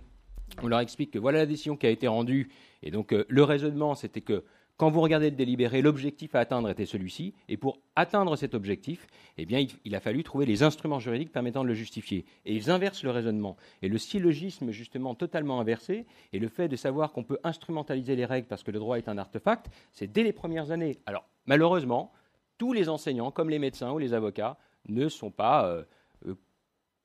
on 0.63 0.69
leur 0.69 0.79
explique 0.79 1.11
que 1.11 1.19
voilà 1.19 1.39
la 1.39 1.45
décision 1.45 1.75
qui 1.75 1.85
a 1.85 1.89
été 1.89 2.07
rendue, 2.07 2.49
et 2.81 2.91
donc 2.91 3.11
euh, 3.11 3.25
le 3.27 3.43
raisonnement, 3.43 3.93
c'était 3.93 4.21
que 4.21 4.45
quand 4.79 4.89
vous 4.89 5.01
regardez 5.01 5.29
le 5.29 5.35
délibéré, 5.35 5.81
l'objectif 5.81 6.35
à 6.35 6.39
atteindre 6.39 6.69
était 6.69 6.85
celui-ci, 6.85 7.33
et 7.49 7.57
pour 7.57 7.81
atteindre 7.97 8.37
cet 8.37 8.55
objectif, 8.55 9.07
eh 9.37 9.45
il, 9.83 9.93
a 9.93 9.99
fallu 9.99 10.23
trouver 10.23 10.45
les 10.45 10.63
instruments 10.63 10.99
juridiques 10.99 11.33
permettant 11.33 11.63
de 11.63 11.67
le 11.67 11.73
justifier. 11.73 12.23
Et 12.45 12.55
ils 12.55 12.71
inversent 12.71 13.03
le 13.03 13.11
raisonnement. 13.11 13.57
Et 13.81 13.89
le 13.89 13.97
syllogisme, 13.97 14.71
justement, 14.71 15.15
totalement 15.15 15.59
inversé, 15.59 16.05
et 16.31 16.39
le 16.39 16.47
fait 16.47 16.69
de 16.69 16.77
savoir 16.77 17.11
qu'on 17.11 17.25
peut 17.25 17.39
instrumentaliser 17.43 18.15
les 18.15 18.23
règles 18.23 18.47
parce 18.47 18.63
que 18.63 18.71
le 18.71 18.79
droit 18.79 18.97
est 18.97 19.09
un 19.09 19.17
artefact, 19.17 19.69
c'est 19.91 20.07
dès 20.07 20.23
les 20.23 20.31
premières 20.31 20.71
années. 20.71 20.97
Alors, 21.05 21.27
malheureusement, 21.45 22.13
tous 22.57 22.71
les 22.71 22.87
enseignants, 22.87 23.31
comme 23.31 23.49
les 23.49 23.59
médecins 23.59 23.91
ou 23.91 23.97
les 23.97 24.13
avocats, 24.13 24.57
ne 24.87 25.09
sont 25.09 25.29
pas 25.29 25.65
euh, 25.65 25.83
euh, 26.25 26.35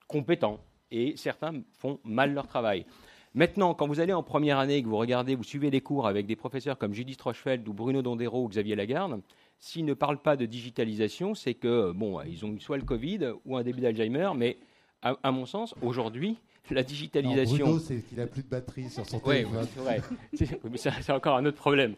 compétents, 0.06 0.60
et 0.92 1.16
certains 1.16 1.60
font 1.72 1.98
mal 2.04 2.34
leur 2.34 2.46
travail. 2.46 2.86
Maintenant, 3.34 3.74
quand 3.74 3.88
vous 3.88 3.98
allez 3.98 4.12
en 4.12 4.22
première 4.22 4.58
année 4.58 4.76
et 4.76 4.82
que 4.82 4.88
vous 4.88 4.96
regardez, 4.96 5.34
vous 5.34 5.42
suivez 5.42 5.68
les 5.68 5.80
cours 5.80 6.06
avec 6.06 6.24
des 6.26 6.36
professeurs 6.36 6.78
comme 6.78 6.94
Judith 6.94 7.20
Rochefeld 7.20 7.66
ou 7.66 7.72
Bruno 7.72 8.00
Dondero 8.00 8.44
ou 8.44 8.48
Xavier 8.48 8.76
Lagarde, 8.76 9.20
s'ils 9.58 9.84
ne 9.84 9.94
parlent 9.94 10.22
pas 10.22 10.36
de 10.36 10.46
digitalisation, 10.46 11.34
c'est 11.34 11.54
que, 11.54 11.90
bon, 11.90 12.20
ils 12.22 12.44
ont 12.44 12.52
eu 12.52 12.60
soit 12.60 12.76
le 12.76 12.84
Covid 12.84 13.32
ou 13.44 13.56
un 13.56 13.64
début 13.64 13.80
d'Alzheimer, 13.80 14.30
mais 14.36 14.56
à, 15.02 15.32
mon 15.32 15.46
sens, 15.46 15.74
aujourd'hui, 15.82 16.38
la 16.70 16.82
digitalisation. 16.82 17.66
Bruno, 17.66 17.78
c'est 17.80 18.02
qu'il 18.02 18.18
n'a 18.18 18.26
plus 18.26 18.42
de 18.42 18.48
batterie 18.48 18.88
sur 18.88 19.04
son 19.04 19.18
téléphone. 19.18 19.66
Oui, 19.78 20.38
c'est 20.76 21.02
c'est 21.02 21.12
encore 21.12 21.36
un 21.36 21.44
autre 21.44 21.58
problème. 21.58 21.94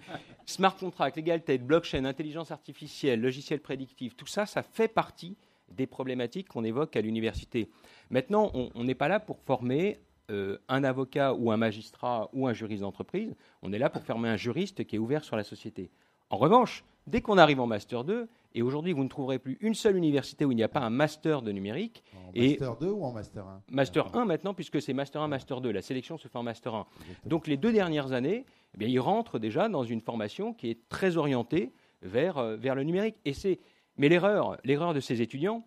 Smart 0.47 0.75
contract, 0.75 1.17
legal 1.17 1.45
tech, 1.45 1.61
blockchain, 1.61 2.05
intelligence 2.05 2.51
artificielle, 2.51 3.21
logiciel 3.21 3.61
prédictif, 3.61 4.17
tout 4.17 4.27
ça, 4.27 4.47
ça 4.47 4.63
fait 4.63 4.89
partie 4.89 5.37
des 5.71 5.87
problématiques 5.87 6.49
qu'on 6.49 6.65
évoque 6.65 6.97
à 6.97 7.01
l'université. 7.01 7.69
Maintenant, 8.11 8.51
on 8.55 8.85
n'est 8.85 8.95
pas 8.95 9.09
là 9.09 9.21
pour 9.21 9.39
former 9.41 9.99
euh, 10.31 10.59
un 10.69 10.85
avocat 10.85 11.35
ou 11.35 11.51
un 11.51 11.57
magistrat 11.57 12.29
ou 12.33 12.47
un 12.47 12.53
juriste 12.53 12.83
d'entreprise, 12.83 13.35
on 13.63 13.73
est 13.73 13.79
là 13.79 13.91
pour 13.91 14.03
former 14.03 14.29
un 14.29 14.37
juriste 14.37 14.85
qui 14.85 14.97
est 14.97 14.99
ouvert 14.99 15.25
sur 15.25 15.37
la 15.37 15.45
société. 15.45 15.91
En 16.31 16.37
revanche, 16.37 16.85
dès 17.07 17.21
qu'on 17.21 17.39
arrive 17.39 17.61
en 17.61 17.67
Master 17.67 18.03
2, 18.03 18.29
et 18.55 18.63
aujourd'hui 18.63 18.93
vous 18.93 19.05
ne 19.05 19.09
trouverez 19.09 19.39
plus 19.39 19.57
une 19.61 19.75
seule 19.75 19.97
université 19.97 20.45
où 20.45 20.51
il 20.51 20.57
n'y 20.57 20.63
a 20.63 20.69
pas 20.69 20.81
un 20.81 20.91
Master 20.91 21.43
de 21.43 21.53
numérique. 21.53 22.03
En 22.15 22.33
Master 22.41 22.77
2 22.77 22.91
ou 22.91 23.05
en 23.05 23.13
Master 23.13 23.47
1 23.47 23.63
Master 23.71 24.17
1 24.17 24.25
maintenant, 24.25 24.55
puisque 24.55 24.83
c'est 24.83 24.93
Master 24.93 25.23
1, 25.23 25.29
Master 25.29 25.61
2. 25.61 25.71
La 25.71 25.83
sélection 25.83 26.19
se 26.19 26.27
fait 26.27 26.39
en 26.39 26.43
Master 26.43 26.75
1. 26.75 26.87
Donc 27.25 27.47
les 27.47 27.57
deux 27.57 27.73
dernières 27.73 28.13
années, 28.13 28.45
eh 28.75 28.79
bien, 28.79 28.89
ils 28.89 29.01
rentrent 29.01 29.39
déjà 29.39 29.69
dans 29.69 29.85
une 29.85 30.01
formation 30.01 30.53
qui 30.53 30.71
est 30.71 30.89
très 30.89 31.17
orientée 31.17 31.73
vers, 32.03 32.39
euh, 32.39 32.57
vers 32.57 32.75
le 32.75 32.83
numérique. 32.83 33.17
Et 33.25 33.33
c'est, 33.33 33.61
mais 33.97 34.09
l'erreur, 34.09 34.59
l'erreur 34.65 34.95
de 34.95 35.01
ces 35.01 35.23
étudiants, 35.23 35.67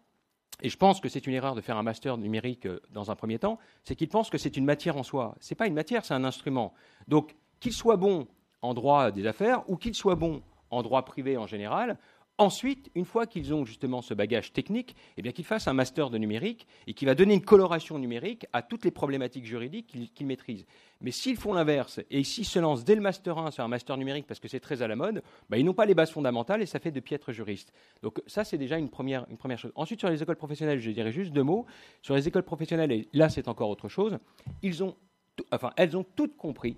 et 0.62 0.70
je 0.70 0.78
pense 0.78 1.00
que 1.00 1.10
c'est 1.10 1.26
une 1.28 1.34
erreur 1.34 1.56
de 1.56 1.62
faire 1.62 1.78
un 1.78 1.84
master 1.84 2.18
numérique 2.18 2.66
euh, 2.66 2.82
dans 2.92 3.12
un 3.12 3.16
premier 3.16 3.40
temps, 3.40 3.60
c'est 3.84 3.96
qu'ils 3.96 4.10
pensent 4.10 4.30
que 4.30 4.38
c'est 4.38 4.58
une 4.58 4.66
matière 4.66 4.98
en 4.98 5.04
soi. 5.04 5.36
Ce 5.40 5.54
n'est 5.54 5.56
pas 5.56 5.68
une 5.68 5.74
matière, 5.74 6.06
c'est 6.06 6.14
un 6.14 6.24
instrument. 6.24 6.74
Donc, 7.08 7.36
qu'il 7.60 7.74
soit 7.74 7.98
bon 7.98 8.28
en 8.62 8.74
droit 8.74 9.12
des 9.12 9.26
affaires 9.26 9.70
ou 9.70 9.78
qu'il 9.78 9.96
soit 9.96 10.16
bon 10.16 10.42
en 10.70 10.84
droit 10.84 11.04
privé 11.04 11.38
en 11.38 11.48
général, 11.48 11.98
Ensuite, 12.40 12.90
une 12.96 13.04
fois 13.04 13.28
qu'ils 13.28 13.54
ont 13.54 13.66
justement 13.66 14.02
ce 14.02 14.14
bagage 14.14 14.54
technique, 14.54 14.96
eh 15.18 15.22
bien 15.22 15.34
qu'ils 15.34 15.44
fassent 15.44 15.68
un 15.68 15.74
master 15.74 16.10
de 16.10 16.18
numérique 16.18 16.68
et 16.88 16.94
qui 16.94 17.04
va 17.04 17.14
donner 17.14 17.34
une 17.34 17.44
coloration 17.44 18.00
numérique 18.00 18.46
à 18.54 18.62
toutes 18.62 18.86
les 18.86 18.92
problématiques 18.92 19.44
juridiques 19.44 20.14
qu'ils 20.16 20.26
maîtrisent. 20.26 20.66
Mais 21.02 21.12
s'ils 21.12 21.36
font 21.36 21.52
l'inverse 21.52 22.00
et 22.10 22.24
s'ils 22.24 22.46
se 22.46 22.58
lancent 22.58 22.86
dès 22.86 22.96
le 22.96 23.02
master 23.02 23.38
1 23.38 23.52
sur 23.52 23.66
un 23.66 23.68
master 23.68 23.98
numérique 23.98 24.26
parce 24.26 24.40
que 24.40 24.48
c'est 24.48 24.62
très 24.62 24.82
à 24.82 24.88
la 24.88 24.96
mode, 24.96 25.22
bah, 25.50 25.58
ils 25.58 25.66
n'ont 25.66 25.74
pas 25.74 25.86
les 25.86 25.94
bases 25.94 26.12
fondamentales 26.12 26.62
et 26.62 26.66
ça 26.66 26.80
fait 26.80 26.92
de 26.92 27.02
piètres 27.02 27.34
juristes. 27.34 27.74
Donc 28.04 28.22
ça, 28.26 28.46
c'est 28.46 28.58
déjà 28.58 28.78
une 28.78 28.90
première, 28.90 29.26
chose. 29.58 29.74
Ensuite, 29.76 30.00
sur 30.00 30.10
les 30.10 30.24
écoles 30.24 30.38
professionnelles, 30.38 30.80
je 30.80 30.92
dirais 30.92 31.12
juste 31.12 31.34
deux 31.34 31.44
mots. 31.44 31.66
Sur 32.02 32.16
les 32.16 32.26
écoles 32.26 32.44
professionnelles, 32.44 32.94
et 32.94 33.10
là 33.12 33.28
c'est 33.28 33.50
encore 33.50 33.70
autre 33.70 33.90
chose, 33.90 34.18
elles 34.64 35.98
ont 35.98 36.06
toutes 36.16 36.38
compris 36.38 36.78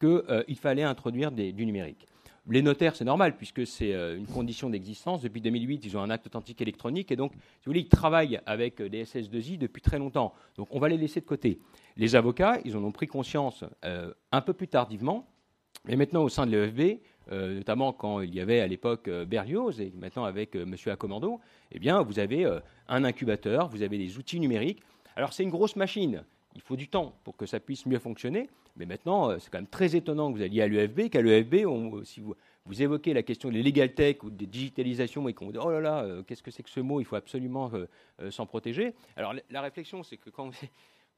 qu'il 0.00 0.08
euh, 0.08 0.44
fallait 0.54 0.82
introduire 0.82 1.30
du 1.30 1.66
numérique. 1.66 2.06
Les 2.46 2.60
notaires, 2.60 2.94
c'est 2.94 3.06
normal, 3.06 3.36
puisque 3.36 3.66
c'est 3.66 3.94
euh, 3.94 4.18
une 4.18 4.26
condition 4.26 4.68
d'existence. 4.68 5.22
Depuis 5.22 5.40
2008, 5.40 5.86
ils 5.86 5.96
ont 5.96 6.02
un 6.02 6.10
acte 6.10 6.26
authentique 6.26 6.60
électronique, 6.60 7.10
et 7.10 7.16
donc, 7.16 7.32
si 7.32 7.38
vous 7.38 7.70
voulez, 7.70 7.80
ils 7.80 7.88
travaillent 7.88 8.38
avec 8.44 8.82
des 8.82 9.00
euh, 9.00 9.04
SS2I 9.04 9.56
depuis 9.56 9.80
très 9.80 9.98
longtemps. 9.98 10.34
Donc, 10.56 10.68
on 10.70 10.78
va 10.78 10.90
les 10.90 10.98
laisser 10.98 11.20
de 11.20 11.24
côté. 11.24 11.58
Les 11.96 12.16
avocats, 12.16 12.58
ils 12.66 12.76
en 12.76 12.84
ont 12.84 12.92
pris 12.92 13.06
conscience 13.06 13.64
euh, 13.86 14.12
un 14.30 14.42
peu 14.42 14.52
plus 14.52 14.68
tardivement, 14.68 15.26
mais 15.86 15.96
maintenant, 15.96 16.22
au 16.22 16.28
sein 16.28 16.46
de 16.46 16.50
l'EFB, 16.50 17.00
notamment 17.30 17.92
quand 17.94 18.20
il 18.20 18.34
y 18.34 18.40
avait 18.40 18.60
à 18.60 18.66
l'époque 18.66 19.08
Berlioz, 19.08 19.80
et 19.80 19.92
maintenant 19.98 20.24
avec 20.24 20.54
M. 20.54 20.74
Accommando, 20.86 21.40
eh 21.72 21.78
bien, 21.78 22.02
vous 22.02 22.18
avez 22.18 22.46
un 22.88 23.04
incubateur, 23.04 23.68
vous 23.68 23.82
avez 23.82 23.98
des 23.98 24.18
outils 24.18 24.40
numériques. 24.40 24.82
Alors, 25.16 25.32
c'est 25.32 25.42
une 25.42 25.50
grosse 25.50 25.76
machine. 25.76 26.24
Il 26.54 26.60
faut 26.60 26.76
du 26.76 26.88
temps 26.88 27.14
pour 27.24 27.36
que 27.36 27.46
ça 27.46 27.60
puisse 27.60 27.86
mieux 27.86 27.98
fonctionner. 27.98 28.48
Mais 28.76 28.86
maintenant, 28.86 29.30
euh, 29.30 29.38
c'est 29.38 29.50
quand 29.50 29.58
même 29.58 29.66
très 29.66 29.96
étonnant 29.96 30.32
que 30.32 30.38
vous 30.38 30.42
alliez 30.42 30.62
à 30.62 30.66
l'UFB, 30.66 31.08
qu'à 31.08 31.20
l'UFB, 31.20 31.66
si 32.04 32.20
vous, 32.20 32.34
vous, 32.64 32.82
évoquez 32.82 33.14
la 33.14 33.22
question 33.22 33.50
des 33.50 33.62
legal 33.62 33.94
tech 33.94 34.22
ou 34.22 34.30
des 34.30 34.46
digitalisations 34.46 35.28
et 35.28 35.34
qu'on 35.34 35.50
dit 35.50 35.58
oh 35.58 35.70
là 35.70 35.80
là, 35.80 36.02
euh, 36.02 36.22
qu'est-ce 36.22 36.42
que 36.42 36.50
c'est 36.50 36.62
que 36.62 36.70
ce 36.70 36.80
mot 36.80 37.00
Il 37.00 37.04
faut 37.04 37.16
absolument 37.16 37.70
euh, 37.72 38.30
s'en 38.30 38.46
protéger. 38.46 38.94
Alors 39.16 39.34
la, 39.50 39.60
réflexion, 39.60 40.02
c'est 40.02 40.16
que 40.16 40.30
quand 40.30 40.50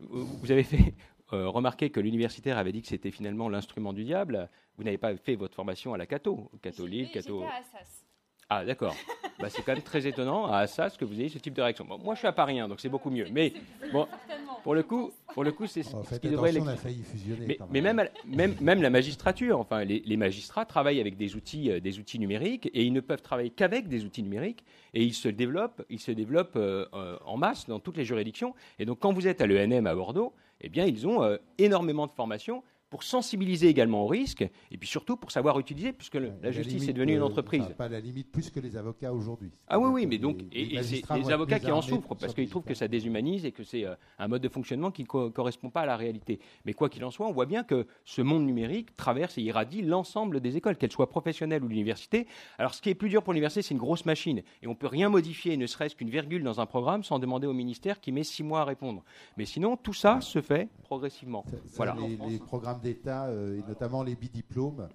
vous, 0.01 0.51
avez 0.53 0.65
fait 0.65 0.95
remarquer 1.31 1.91
que 1.91 2.01
l'universitaire 2.01 2.57
avait 2.57 2.73
dit 2.73 2.83
que 2.83 2.89
c'était 2.89 3.11
finalement 3.11 3.49
l'instrument 3.49 3.93
du 3.93 4.05
diable, 4.05 4.49
vous 4.77 4.85
n'avez 4.85 4.99
pas 4.99 5.17
fait 5.17 5.35
votre 5.35 5.55
formation 5.55 5.93
à 5.95 5.99
la 5.99 6.07
Cato, 6.07 6.51
catholique, 6.63 7.13
Cato. 7.13 7.43
À 7.43 7.57
Assas. 7.57 8.06
Ah 8.49 8.65
d'accord. 8.65 8.95
bah, 9.41 9.49
c'est 9.51 9.63
quand 9.63 9.73
même 9.75 9.83
très 9.83 10.07
étonnant 10.07 10.47
à 10.47 10.59
Assas 10.59 10.97
que 10.97 11.05
vous 11.05 11.19
ayez 11.19 11.29
ce 11.29 11.39
type 11.39 11.55
de 11.55 11.63
réaction. 11.63 11.85
moi 11.85 12.15
je 12.15 12.21
suis 12.21 12.29
à 12.29 12.33
Paris, 12.33 12.61
hein, 12.61 12.69
donc 12.69 12.81
c'est 12.81 12.89
beaucoup 12.89 13.11
mieux. 13.11 13.27
Mais 13.33 13.53
bon, 13.93 14.07
pour 14.63 14.75
le 14.75 14.83
coup, 14.85 15.11
pour 15.35 15.43
le 15.45 15.51
coup, 15.53 15.67
c'est 15.67 15.83
Oh, 15.95 16.03
ce 16.09 16.15
qui 16.17 16.29
devrait 16.29 16.57
on 16.59 16.65
les- 16.65 16.71
a 16.71 16.77
failli 16.77 17.03
fusionner. 17.03 17.59
Mais, 17.71 17.81
même, 17.81 17.97
la- 17.97 18.09
même, 18.25 18.55
même 18.61 18.83
la 18.83 18.91
magistrature, 18.91 19.59
enfin, 19.59 19.85
les, 19.85 20.01
les 20.07 20.17
magistrats 20.17 20.65
travaillent 20.65 21.01
avec 21.01 21.17
des 21.17 21.35
outils, 21.35 21.71
euh, 21.71 21.81
des 21.81 21.99
outils 21.99 22.19
numériques 22.19 22.71
et 22.73 22.85
ils 22.85 22.93
ne 22.93 23.01
peuvent 23.01 23.21
travailler 23.23 23.51
qu'avec 23.51 23.89
des 23.89 24.05
outils 24.05 24.23
numériques 24.23 24.65
et 24.95 25.03
ils 25.03 25.15
se 25.15 25.29
développent, 25.29 25.83
ils 25.91 26.01
se 26.01 26.13
développent 26.13 26.57
euh, 26.57 26.87
euh, 26.95 27.19
en 27.27 27.37
masse 27.37 27.67
dans 27.67 27.81
toutes 27.81 27.97
les 27.97 28.05
juridictions. 28.05 28.55
Et 28.79 28.85
donc, 28.87 29.01
quand 29.01 29.13
vous 29.13 29.27
êtes 29.27 29.41
à 29.41 29.47
l'ENM 29.47 29.87
à 29.87 29.95
Bordeaux, 29.95 30.33
eh 30.61 30.69
bien, 30.69 30.87
ils 30.87 31.07
ont 31.07 31.23
euh, 31.23 31.37
énormément 31.59 32.07
de 32.07 32.13
formations 32.13 32.63
pour 32.91 33.03
sensibiliser 33.03 33.69
également 33.69 34.05
au 34.05 34.07
risque 34.07 34.43
et 34.71 34.79
puis 34.79 34.89
surtout 34.89 35.17
pour 35.17 35.31
savoir 35.31 35.59
utiliser, 35.59 35.93
puisque 35.93 36.15
le- 36.15 36.29
Et 36.29 36.33
la 36.43 36.51
justice 36.53 36.75
limite, 36.75 36.89
est 36.91 36.93
devenue 36.93 37.15
une 37.15 37.21
euh, 37.21 37.25
entreprise. 37.25 37.63
enfin, 37.63 37.73
pas 37.75 37.89
la 37.89 38.01
limite 38.01 38.31
plus 38.31 38.51
que 38.51 38.61
les 38.61 38.77
avocats 38.77 39.13
aujourd'hui. 39.13 39.51
Ah 39.69 39.79
oui, 39.79 39.89
oui, 39.93 40.07
mais 40.07 40.19
donc, 40.19 40.39
les- 40.53 40.61
et, 40.61 40.65
les 40.67 40.95
et 40.95 41.03
les 41.19 41.31
avocats 41.31 41.59
qui 41.59 41.71
en 41.73 41.83
souffrent 41.83 42.15
parce 42.15 42.35
qu'ils 42.35 42.49
trouvent 42.49 42.65
que 42.65 42.75
ça 42.75 42.87
déshumanise 42.89 43.45
et 43.45 43.53
que 43.53 43.65
c'est 43.65 43.85
euh, 43.85 43.95
un 44.19 44.29
mode 44.29 44.43
de 44.43 44.49
fonctionnement 44.49 44.91
qui 44.91 45.03
ne 45.03 45.29
correspond 45.29 45.71
pas 45.71 45.81
à 45.83 45.87
la 45.87 45.97
réalité. 45.97 46.39
Mais 46.65 46.75
quoi 46.75 46.89
qu'il 46.89 47.05
en 47.05 47.11
soit, 47.11 47.27
on 47.27 47.33
voit 47.33 47.47
bien 47.47 47.65
que 47.65 47.87
ce 48.05 48.23
monde 48.23 48.45
numérique 48.47 48.97
traverse 48.97 49.37
et 49.39 49.43
irradie 49.43 49.83
l'ensemble 49.83 50.41
des 50.41 50.57
écoles, 50.57 50.77
qu'elles 50.77 50.93
soient 50.93 51.09
professionnelles 51.11 51.65
ou 51.65 51.69
l'université. 51.69 52.27
Alors, 52.59 52.75
ce 52.75 52.81
qui 52.83 52.91
est 52.91 52.95
plus 52.95 53.09
dur 53.09 53.23
pour 53.23 53.33
l'université, 53.33 53.63
c'est 53.63 53.75
une 53.75 53.81
grosse 53.81 54.05
machine 54.07 54.43
et 54.63 54.67
on 54.69 54.75
peut 54.75 54.87
rien 54.87 55.09
modifier, 55.09 55.57
ne 55.57 55.67
serait-ce 55.67 55.97
qu'une 55.97 56.11
virgule 56.11 56.43
dans 56.45 56.61
un 56.61 56.67
programme, 56.67 57.03
sans 57.03 57.19
demander 57.19 57.47
au 57.47 57.53
ministère 57.53 58.01
qui 58.01 58.13
met 58.13 58.23
six 58.25 58.43
mois 58.43 58.61
à 58.61 58.65
répondre. 58.65 59.03
Mais 59.37 59.45
sinon, 59.45 59.77
tout 59.77 59.93
ça 59.93 60.21
se 60.21 60.41
fait 60.41 60.69
progressivement. 60.85 61.45
Ça, 61.47 61.57
ça, 61.57 61.63
Voilà. 61.77 61.97
Les, 62.01 62.17
les 62.31 62.39
programmes 62.39 62.76
d'État, 62.79 63.27
euh, 63.27 63.59
et 63.59 63.63
notamment 63.69 64.03
les 64.03 64.17
bidiplômes, 64.17 64.89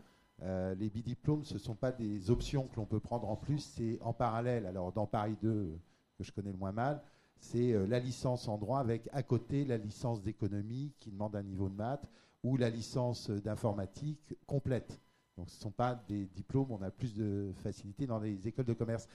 euh, 0.43 0.73
les 0.75 0.89
bidiplômes, 0.89 1.43
ce 1.43 1.55
ne 1.55 1.59
sont 1.59 1.75
pas 1.75 1.91
des 1.91 2.29
options 2.29 2.67
que 2.67 2.75
l'on 2.77 2.85
peut 2.85 2.99
prendre 2.99 3.29
en 3.29 3.35
plus, 3.35 3.59
c'est 3.59 3.99
en 4.01 4.13
parallèle. 4.13 4.65
Alors, 4.65 4.91
dans 4.91 5.05
Paris 5.05 5.37
2, 5.41 5.49
euh, 5.49 5.79
que 6.17 6.23
je 6.23 6.31
connais 6.31 6.51
le 6.51 6.57
moins 6.57 6.71
mal, 6.71 7.01
c'est 7.39 7.73
la 7.87 7.97
licence 7.97 8.47
en 8.47 8.59
droit 8.59 8.79
avec 8.79 9.09
à 9.13 9.23
côté 9.23 9.65
la 9.65 9.77
licence 9.77 10.21
d'économie 10.21 10.93
qui 10.99 11.09
demande 11.09 11.35
un 11.35 11.41
niveau 11.41 11.69
de 11.69 11.73
maths 11.73 12.07
ou 12.43 12.55
la 12.55 12.69
licence 12.69 13.31
d'informatique 13.31 14.35
complète. 14.45 15.01
Donc, 15.37 15.49
ce 15.49 15.55
ne 15.55 15.61
sont 15.61 15.71
pas 15.71 15.95
des 16.07 16.27
diplômes, 16.27 16.69
on 16.69 16.83
a 16.83 16.91
plus 16.91 17.15
de 17.15 17.51
facilité 17.63 18.05
dans 18.05 18.19
les 18.19 18.47
écoles 18.47 18.65
de 18.65 18.73
commerce. 18.73 19.07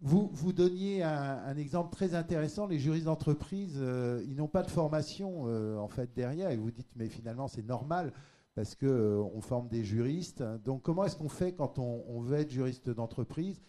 Vous, 0.00 0.28
vous 0.32 0.52
donniez 0.52 1.02
un, 1.02 1.56
exemple 1.56 1.90
très 1.90 2.14
intéressant. 2.14 2.66
Les 2.66 2.78
juristes 2.78 3.06
d'entreprise, 3.06 3.76
euh, 3.78 4.22
ils 4.28 4.36
n'ont 4.36 4.48
pas 4.48 4.62
de 4.62 4.70
formation 4.70 5.44
euh, 5.46 5.78
en 5.78 5.88
fait 5.88 6.12
derrière. 6.14 6.50
Et 6.50 6.56
vous 6.56 6.70
dites, 6.70 6.88
mais 6.96 7.08
finalement, 7.08 7.48
c'est 7.48 7.64
normal 7.64 8.12
parce 8.54 8.74
que 8.74 8.86
euh, 8.86 9.22
on 9.34 9.40
forme 9.40 9.68
des 9.68 9.84
juristes. 9.84 10.42
Donc, 10.64 10.82
comment 10.82 11.04
est-ce 11.04 11.16
qu'on 11.16 11.28
fait 11.28 11.52
quand 11.52 11.78
on, 11.78 12.20
veut 12.20 12.38
être 12.38 12.50
juriste 12.50 12.90
d'entreprise? 12.90 13.62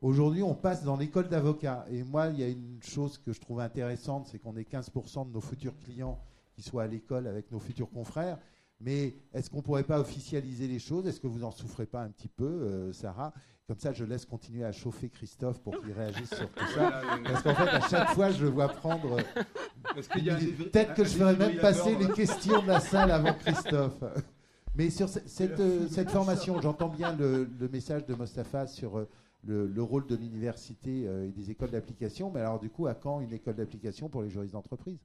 Aujourd'hui, 0.00 0.42
on 0.42 0.54
passe 0.54 0.84
dans 0.84 0.96
l'école 0.96 1.28
d'avocat. 1.28 1.84
Et 1.90 2.04
moi, 2.04 2.28
il 2.28 2.38
y 2.38 2.42
a 2.44 2.48
une 2.48 2.80
chose 2.82 3.18
que 3.18 3.32
je 3.32 3.40
trouve 3.40 3.60
intéressante, 3.60 4.28
c'est 4.28 4.38
qu'on 4.38 4.56
est 4.56 4.70
15% 4.70 5.26
de 5.26 5.32
nos 5.32 5.40
futurs 5.40 5.76
clients 5.78 6.20
qui 6.54 6.62
soient 6.62 6.84
à 6.84 6.86
l'école 6.86 7.26
avec 7.26 7.50
nos 7.50 7.58
futurs 7.58 7.90
confrères. 7.90 8.38
Mais 8.80 9.16
est-ce 9.34 9.50
qu'on 9.50 9.58
ne 9.58 9.62
pourrait 9.62 9.84
pas 9.84 10.00
officialiser 10.00 10.68
les 10.68 10.78
choses? 10.78 11.06
Est-ce 11.06 11.20
que 11.20 11.26
vous 11.26 11.44
en 11.44 11.50
souffrez 11.50 11.84
pas 11.84 12.02
un 12.02 12.08
petit 12.08 12.28
peu, 12.28 12.90
Sarah? 12.94 13.34
Comme 13.70 13.78
ça, 13.78 13.92
je 13.92 14.04
laisse 14.04 14.24
continuer 14.26 14.64
à 14.64 14.72
chauffer 14.72 15.08
Christophe 15.08 15.60
pour 15.60 15.80
qu'il 15.80 15.92
réagisse 15.92 16.34
sur 16.34 16.50
tout 16.50 16.66
ça. 16.74 17.02
Parce 17.22 17.40
qu'en 17.44 17.54
fait, 17.54 17.68
à 17.68 17.80
chaque 17.88 18.08
fois, 18.16 18.32
je 18.32 18.42
le 18.42 18.50
vois 18.50 18.66
prendre. 18.66 19.18
Peut-être 19.94 20.94
que 20.94 21.04
je 21.04 21.10
ferais 21.10 21.36
même 21.36 21.56
passer 21.58 21.94
les 21.94 22.08
là. 22.08 22.12
questions 22.14 22.62
de 22.62 22.66
la 22.66 22.80
salle 22.80 23.12
avant 23.12 23.32
Christophe. 23.34 24.02
Mais 24.74 24.90
sur 24.90 25.08
ce- 25.08 25.20
cette, 25.24 25.60
euh, 25.60 25.86
cette 25.88 26.10
formation, 26.10 26.60
j'entends 26.60 26.88
bien 26.88 27.14
le, 27.14 27.48
le 27.60 27.68
message 27.68 28.06
de 28.06 28.14
Mostafa 28.16 28.66
sur 28.66 28.98
euh, 28.98 29.08
le, 29.44 29.68
le 29.68 29.82
rôle 29.84 30.04
de 30.08 30.16
l'université 30.16 31.04
euh, 31.06 31.28
et 31.28 31.30
des 31.30 31.52
écoles 31.52 31.70
d'application. 31.70 32.32
Mais 32.32 32.40
alors, 32.40 32.58
du 32.58 32.70
coup, 32.70 32.88
à 32.88 32.94
quand 32.94 33.20
une 33.20 33.32
école 33.32 33.54
d'application 33.54 34.08
pour 34.08 34.22
les 34.22 34.30
juristes 34.30 34.54
d'entreprise? 34.54 34.98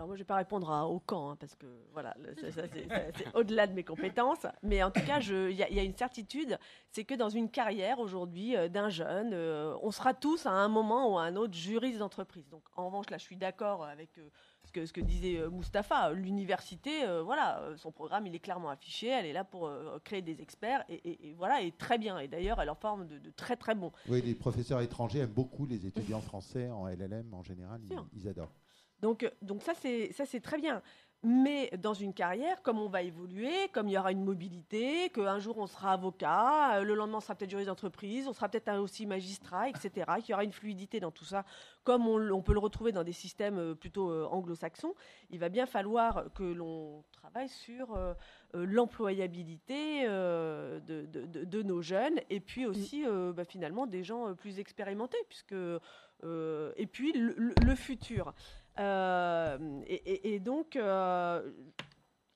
Alors 0.00 0.08
moi, 0.08 0.16
je 0.16 0.20
ne 0.20 0.24
vais 0.24 0.28
pas 0.28 0.36
répondre 0.36 0.70
à, 0.70 0.86
au 0.88 0.98
camp, 0.98 1.28
hein, 1.32 1.36
parce 1.38 1.54
que 1.54 1.66
voilà, 1.92 2.16
le- 2.18 2.34
ça- 2.34 2.50
ça, 2.50 2.62
c'est 2.72 2.88
au-delà 3.36 3.66
de 3.66 3.74
mes 3.74 3.84
compétences. 3.84 4.46
Mais 4.62 4.82
en 4.82 4.90
tout 4.90 5.02
cas, 5.02 5.18
il 5.20 5.52
y, 5.54 5.62
a- 5.62 5.68
il 5.68 5.76
y 5.76 5.78
a 5.78 5.82
une 5.82 5.94
certitude, 5.94 6.58
c'est 6.90 7.04
que 7.04 7.12
dans 7.14 7.28
une 7.28 7.50
carrière 7.50 7.98
aujourd'hui 7.98 8.56
euh, 8.56 8.70
d'un 8.70 8.88
jeune, 8.88 9.32
euh, 9.34 9.76
on 9.82 9.90
sera 9.90 10.14
tous 10.14 10.46
à 10.46 10.52
un 10.52 10.68
moment 10.68 11.12
ou 11.12 11.18
à 11.18 11.24
un 11.24 11.36
autre 11.36 11.52
juriste 11.52 11.98
d'entreprise. 11.98 12.48
Donc 12.48 12.62
en 12.76 12.86
revanche, 12.86 13.10
là, 13.10 13.18
je 13.18 13.24
suis 13.24 13.36
d'accord 13.36 13.84
avec 13.84 14.16
euh, 14.16 14.30
ce, 14.64 14.72
que, 14.72 14.86
ce 14.86 14.92
que 14.94 15.02
disait 15.02 15.38
Mustapha. 15.52 16.12
L'université, 16.12 16.90
voilà, 17.22 17.62
son 17.76 17.92
programme, 17.92 18.26
il 18.26 18.34
est 18.34 18.38
clairement 18.38 18.70
affiché. 18.70 19.08
Elle 19.08 19.26
est 19.26 19.34
là 19.34 19.44
pour 19.44 19.70
créer 20.02 20.22
des 20.22 20.40
experts, 20.40 20.82
et, 20.88 20.94
et- 20.94 21.28
et 21.28 21.34
voilà, 21.34 21.60
et 21.60 21.72
très 21.72 21.98
bien. 21.98 22.18
Et 22.20 22.26
d'ailleurs, 22.26 22.58
elle 22.62 22.70
en 22.70 22.74
forme 22.74 23.06
de, 23.06 23.18
de 23.18 23.30
très 23.32 23.56
très 23.56 23.74
bons. 23.74 23.92
Oui, 24.08 24.22
les 24.22 24.34
professeurs 24.34 24.80
étrangers 24.80 25.18
aiment 25.18 25.28
beaucoup 25.28 25.66
les 25.66 25.84
étudiants 25.86 26.22
français 26.22 26.70
en 26.70 26.88
LLM 26.88 27.34
en 27.34 27.42
général. 27.42 27.82
Ils 28.14 28.26
adorent. 28.26 28.52
Donc, 29.00 29.22
euh, 29.24 29.30
donc 29.42 29.62
ça, 29.62 29.72
c'est 29.74 30.40
très 30.40 30.58
bien. 30.58 30.82
Mais 31.22 31.68
dans 31.76 31.92
une 31.92 32.14
carrière, 32.14 32.62
comme 32.62 32.78
on 32.78 32.88
va 32.88 33.02
évoluer, 33.02 33.52
comme 33.74 33.88
il 33.88 33.92
y 33.92 33.98
aura 33.98 34.10
une 34.10 34.24
mobilité, 34.24 35.10
qu'un 35.10 35.38
jour 35.38 35.58
on 35.58 35.66
sera 35.66 35.92
avocat, 35.92 36.78
euh, 36.78 36.82
le 36.82 36.94
lendemain 36.94 37.18
on 37.18 37.20
sera 37.20 37.34
peut-être 37.34 37.50
juriste 37.50 37.68
d'entreprise, 37.68 38.26
on 38.26 38.32
sera 38.32 38.48
peut-être 38.48 38.72
aussi 38.78 39.04
magistrat, 39.04 39.68
etc., 39.68 39.90
qu'il 40.20 40.30
y 40.30 40.32
aura 40.32 40.44
une 40.44 40.52
fluidité 40.52 40.98
dans 40.98 41.10
tout 41.10 41.26
ça, 41.26 41.44
comme 41.84 42.08
on, 42.08 42.40
peut 42.40 42.54
le 42.54 42.58
retrouver 42.58 42.90
dans 42.92 43.04
des 43.04 43.12
systèmes 43.12 43.58
euh, 43.58 43.74
plutôt 43.74 44.10
anglo-saxons, 44.28 44.94
il 45.28 45.38
va 45.38 45.50
bien 45.50 45.66
falloir 45.66 46.32
que 46.32 46.42
l'on 46.42 47.04
travaille 47.12 47.50
sur 47.50 47.94
euh, 47.96 48.14
l'employabilité 48.54 50.04
euh, 50.08 50.80
de, 50.80 51.04
de- 51.04 51.26
de- 51.26 51.44
de 51.44 51.62
nos 51.62 51.82
jeunes 51.82 52.18
et 52.30 52.40
puis 52.40 52.64
aussi 52.64 53.04
euh, 53.06 53.34
bah, 53.34 53.44
finalement 53.44 53.86
des 53.86 54.04
gens 54.04 54.34
plus 54.34 54.58
expérimentés, 54.58 55.18
puisque 55.28 55.52
et 55.52 56.86
puis 56.86 57.12
le, 57.12 57.34
le- 57.36 57.54
le 57.64 57.74
futur. 57.74 58.34
Euh, 58.80 59.58
et, 59.86 60.40
donc, 60.40 60.76
euh, 60.76 61.50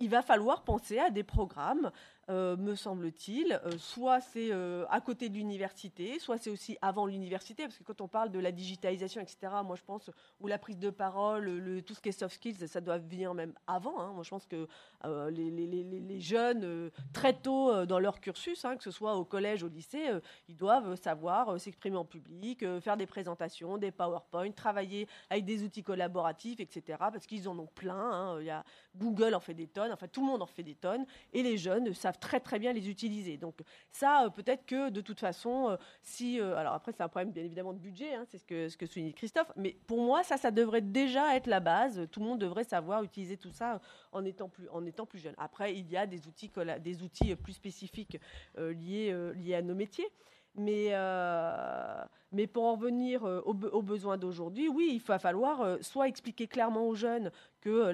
il 0.00 0.10
va 0.10 0.22
falloir 0.22 0.62
penser 0.62 0.98
à 0.98 1.10
des 1.10 1.24
programmes, 1.24 1.90
euh, 2.30 2.56
me 2.56 2.74
semble-t-il. 2.74 3.60
Euh, 3.64 3.78
soit 3.78 4.20
c'est 4.20 4.48
euh, 4.52 4.84
à 4.88 5.00
côté 5.00 5.28
de 5.28 5.34
l'université, 5.34 6.18
soit 6.18 6.38
c'est 6.38 6.50
aussi 6.50 6.76
avant 6.82 7.06
l'université, 7.06 7.64
parce 7.64 7.78
que 7.78 7.84
quand 7.84 8.00
on 8.00 8.08
parle 8.08 8.30
de 8.30 8.38
la 8.38 8.52
digitalisation, 8.52 9.20
etc., 9.20 9.52
moi 9.64 9.76
je 9.76 9.82
pense, 9.82 10.10
ou 10.40 10.46
la 10.46 10.58
prise 10.58 10.78
de 10.78 10.90
parole, 10.90 11.44
le, 11.44 11.82
tout 11.82 11.94
ce 11.94 12.00
qui 12.00 12.08
est 12.08 12.12
soft 12.12 12.36
skills, 12.36 12.68
ça 12.68 12.80
doit 12.80 12.98
venir 12.98 13.34
même 13.34 13.52
avant. 13.66 14.00
hein. 14.00 14.12
Moi 14.14 14.22
je 14.22 14.30
pense 14.30 14.46
que 14.46 14.66
les, 15.30 16.20
jeunes, 16.20 16.90
très 17.12 17.34
tôt 17.34 17.84
dans 17.86 17.98
leur 17.98 18.20
cursus, 18.20 18.64
hein, 18.64 18.76
que 18.76 18.82
ce 18.82 18.90
soit 18.90 19.14
au 19.16 19.24
collège, 19.24 19.62
au 19.62 19.68
lycée, 19.68 20.08
ils 20.48 20.56
doivent 20.56 20.94
savoir 20.96 21.60
s'exprimer 21.60 21.96
en 21.96 22.04
public, 22.04 22.64
faire 22.80 22.96
des 22.96 23.06
présentations, 23.06 23.76
des 23.76 23.90
PowerPoint, 23.90 24.50
travailler 24.52 25.06
avec 25.30 25.44
des 25.44 25.62
outils 25.62 25.82
collaboratifs, 25.82 26.60
etc. 26.60 26.98
Parce 26.98 27.26
qu'ils 27.26 27.48
en 27.48 27.58
ont 27.58 27.66
plein. 27.74 27.94
hein. 27.94 28.40
Il 28.40 28.46
y 28.46 28.50
a 28.50 28.64
Google 28.96 29.34
en 29.34 29.40
fait 29.40 29.54
des 29.54 29.66
tonnes, 29.66 29.92
enfin 29.92 30.08
tout 30.08 30.20
le 30.20 30.26
monde 30.26 30.42
en 30.42 30.46
fait 30.46 30.62
des 30.62 30.74
tonnes, 30.74 31.04
et 31.32 31.42
les 31.42 31.58
jeunes 31.58 31.92
savent 31.92 32.13
très 32.18 32.40
très 32.40 32.58
bien 32.58 32.72
les 32.72 32.88
utiliser. 32.88 33.36
Donc 33.36 33.60
ça, 33.90 34.24
euh, 34.24 34.30
peut-être 34.30 34.66
que 34.66 34.90
de 34.90 35.00
toute 35.00 35.20
façon, 35.20 35.70
euh, 35.70 35.76
si, 36.02 36.40
euh, 36.40 36.56
alors 36.56 36.74
après 36.74 36.92
c'est 36.92 37.02
un 37.02 37.08
problème 37.08 37.32
bien 37.32 37.44
évidemment 37.44 37.72
de 37.72 37.78
budget, 37.78 38.14
hein, 38.14 38.24
c'est 38.30 38.38
ce 38.38 38.44
que 38.44 38.68
ce 38.68 38.76
que 38.76 38.86
souligne 38.86 39.12
Christophe, 39.12 39.52
mais 39.56 39.76
pour 39.86 40.00
moi 40.00 40.22
ça, 40.22 40.36
ça 40.36 40.50
devrait 40.50 40.80
déjà 40.80 41.36
être 41.36 41.46
la 41.46 41.60
base. 41.60 42.06
Tout 42.10 42.20
le 42.20 42.26
monde 42.26 42.38
devrait 42.38 42.64
savoir 42.64 43.02
utiliser 43.02 43.36
tout 43.36 43.50
ça 43.52 43.80
en 44.12 44.24
étant 44.24 44.48
plus 44.48 44.68
en 44.70 44.84
étant 44.86 45.06
plus 45.06 45.18
jeune. 45.18 45.34
Après, 45.38 45.74
il 45.74 45.90
y 45.90 45.96
a 45.96 46.06
des 46.06 46.26
outils 46.26 46.50
des 46.80 47.02
outils 47.02 47.34
plus 47.36 47.52
spécifiques 47.52 48.18
liés 48.56 49.14
liés 49.34 49.54
à 49.54 49.62
nos 49.62 49.74
métiers. 49.74 50.08
Mais, 50.56 50.90
euh, 50.92 52.04
mais 52.30 52.46
pour 52.46 52.64
en 52.64 52.74
revenir 52.76 53.24
euh, 53.24 53.40
aux, 53.44 53.54
be- 53.54 53.70
aux 53.70 53.82
besoins 53.82 54.16
d'aujourd'hui, 54.16 54.68
oui, 54.68 54.90
il 54.94 55.00
va 55.00 55.18
falloir 55.18 55.62
euh, 55.62 55.78
soit 55.80 56.06
expliquer 56.06 56.46
clairement 56.46 56.86
aux 56.86 56.94
jeunes 56.94 57.32
que, 57.60 57.92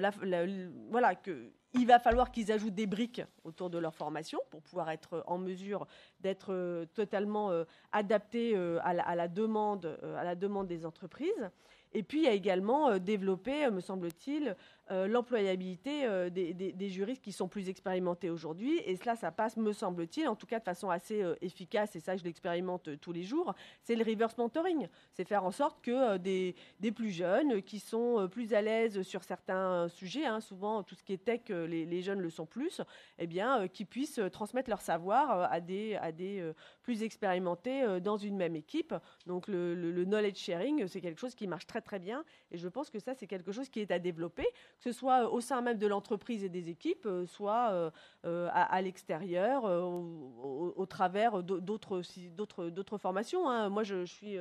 voilà, 0.91 1.15
que 1.15 1.51
il 1.73 1.87
va 1.87 1.99
falloir 1.99 2.31
qu'ils 2.31 2.51
ajoutent 2.51 2.75
des 2.75 2.85
briques 2.85 3.23
autour 3.45 3.69
de 3.69 3.77
leur 3.79 3.95
formation 3.95 4.39
pour 4.49 4.61
pouvoir 4.61 4.89
être 4.91 5.23
en 5.25 5.37
mesure 5.37 5.87
d'être 6.19 6.85
totalement 6.93 7.49
adaptés 7.93 8.57
à, 8.83 9.15
la, 9.15 9.27
demande, 9.29 9.97
à 10.17 10.25
la 10.25 10.35
demande 10.35 10.67
des 10.67 10.85
entreprises. 10.85 11.49
Et 11.93 12.03
puis, 12.03 12.19
il 12.19 12.23
y 12.25 12.27
a 12.27 12.33
également 12.33 12.97
développé, 12.99 13.69
me 13.71 13.79
semble-t-il, 13.79 14.57
euh, 14.89 15.07
l'employabilité 15.07 16.05
euh, 16.05 16.29
des, 16.29 16.89
juristes 16.89 17.23
qui 17.23 17.31
sont 17.31 17.47
plus 17.47 17.69
expérimentés 17.69 18.29
aujourd'hui. 18.29 18.79
Et 18.85 18.95
cela, 18.95 19.15
ça 19.15 19.31
passe, 19.31 19.55
me 19.55 19.71
semble-t-il, 19.71 20.27
en 20.27 20.35
tout 20.35 20.47
cas 20.47 20.59
de 20.59 20.63
façon 20.63 20.89
assez 20.89 21.21
euh, 21.21 21.35
efficace, 21.41 21.95
et 21.95 21.99
ça, 21.99 22.17
je 22.17 22.23
l'expérimente 22.23 22.99
tous 22.99 23.11
les 23.11 23.23
jours, 23.23 23.53
c'est 23.83 23.95
le 23.95 24.03
reverse 24.03 24.37
mentoring. 24.37 24.87
C'est 25.13 25.23
faire 25.23 25.45
en 25.45 25.51
sorte 25.51 25.81
que 25.81 26.17
des, 26.17 26.55
plus 26.93 27.11
jeunes 27.11 27.61
qui 27.61 27.79
sont 27.79 28.27
plus 28.29 28.53
à 28.53 28.61
l'aise 28.61 29.01
sur 29.03 29.23
certains 29.23 29.87
sujets, 29.87 30.25
hein, 30.25 30.41
souvent 30.41 30.83
tout 30.83 30.95
ce 30.95 31.03
qui 31.03 31.13
est 31.13 31.23
tech, 31.23 31.41
les, 31.49 32.01
jeunes 32.01 32.19
le 32.19 32.29
sont 32.29 32.45
plus, 32.45 32.81
eh 33.17 33.27
bien, 33.27 33.67
qui 33.67 33.85
puissent 33.85 34.19
transmettre 34.31 34.69
leur 34.69 34.81
savoir 34.81 35.51
à 35.51 35.61
des, 35.61 35.95
à 35.95 36.11
des 36.11 36.51
plus 36.81 37.03
expérimentés 37.03 37.99
dans 38.01 38.17
une 38.17 38.35
même 38.35 38.55
équipe. 38.55 38.93
Donc 39.25 39.47
le, 39.47 39.75
le- 39.75 39.91
le 39.91 40.05
knowledge 40.05 40.37
sharing, 40.37 40.87
c'est 40.87 41.01
quelque 41.01 41.19
chose 41.19 41.35
qui 41.35 41.47
marche 41.47 41.67
très 41.67 41.81
très 41.81 41.99
bien 41.99 42.25
et 42.51 42.57
je 42.57 42.67
pense 42.67 42.89
que 42.89 42.99
ça 42.99 43.13
c'est 43.13 43.27
quelque 43.27 43.51
chose 43.51 43.69
qui 43.69 43.79
est 43.79 43.91
à 43.91 43.99
développer, 43.99 44.47
que 44.81 44.91
ce 44.91 44.97
soit 44.97 45.25
euh, 45.25 45.29
au 45.29 45.41
sein 45.41 45.61
même 45.61 45.77
de 45.77 45.87
l'entreprise 45.87 46.43
et 46.43 46.49
des 46.49 46.69
équipes, 46.69 47.05
euh, 47.05 47.25
soit 47.27 47.91
euh, 48.25 48.49
à, 48.51 48.81
l'extérieur, 48.81 49.63
au, 49.63 50.85
travers 50.87 51.43
d'au- 51.43 51.59
d'autres 51.59 52.97
formations. 52.97 53.47
hein. 53.49 53.69
Moi 53.69 53.83
je, 53.83 54.05
suis 54.05 54.37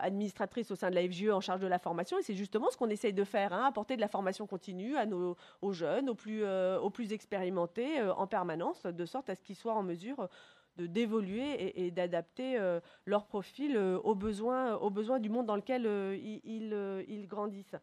administratrice 0.00 0.70
au 0.70 0.74
sein 0.74 0.88
de 0.88 0.94
la 0.94 1.06
FGE 1.06 1.28
en 1.28 1.40
charge 1.40 1.60
de 1.60 1.66
la 1.66 1.78
formation 1.78 2.18
et 2.18 2.22
c'est 2.22 2.34
justement 2.34 2.70
ce 2.70 2.78
qu'on 2.78 2.88
essaye 2.88 3.12
de 3.12 3.24
faire, 3.24 3.52
hein, 3.52 3.66
apporter 3.66 3.94
de 3.96 4.00
la 4.00 4.08
formation 4.08 4.46
continue 4.46 4.96
aux 5.60 5.72
jeunes, 5.72 6.08
aux 6.08 6.14
plus, 6.14 7.12
expérimentés 7.12 8.02
en 8.02 8.26
permanence, 8.26 8.84
de 8.84 9.04
sorte 9.04 9.28
à 9.28 9.34
ce 9.34 9.42
qu'ils 9.42 9.56
soient 9.56 9.74
en 9.74 9.82
mesure 9.82 10.28
d'évoluer 10.76 11.86
et, 11.86 11.90
d'adapter 11.90 12.58
leur 13.04 13.26
profil 13.26 13.76
aux, 13.76 14.14
besoins, 14.14 15.18
du 15.20 15.28
monde 15.28 15.46
dans 15.46 15.56
lequel 15.56 15.84
ils 16.16 17.26
grandissent. 17.28 17.76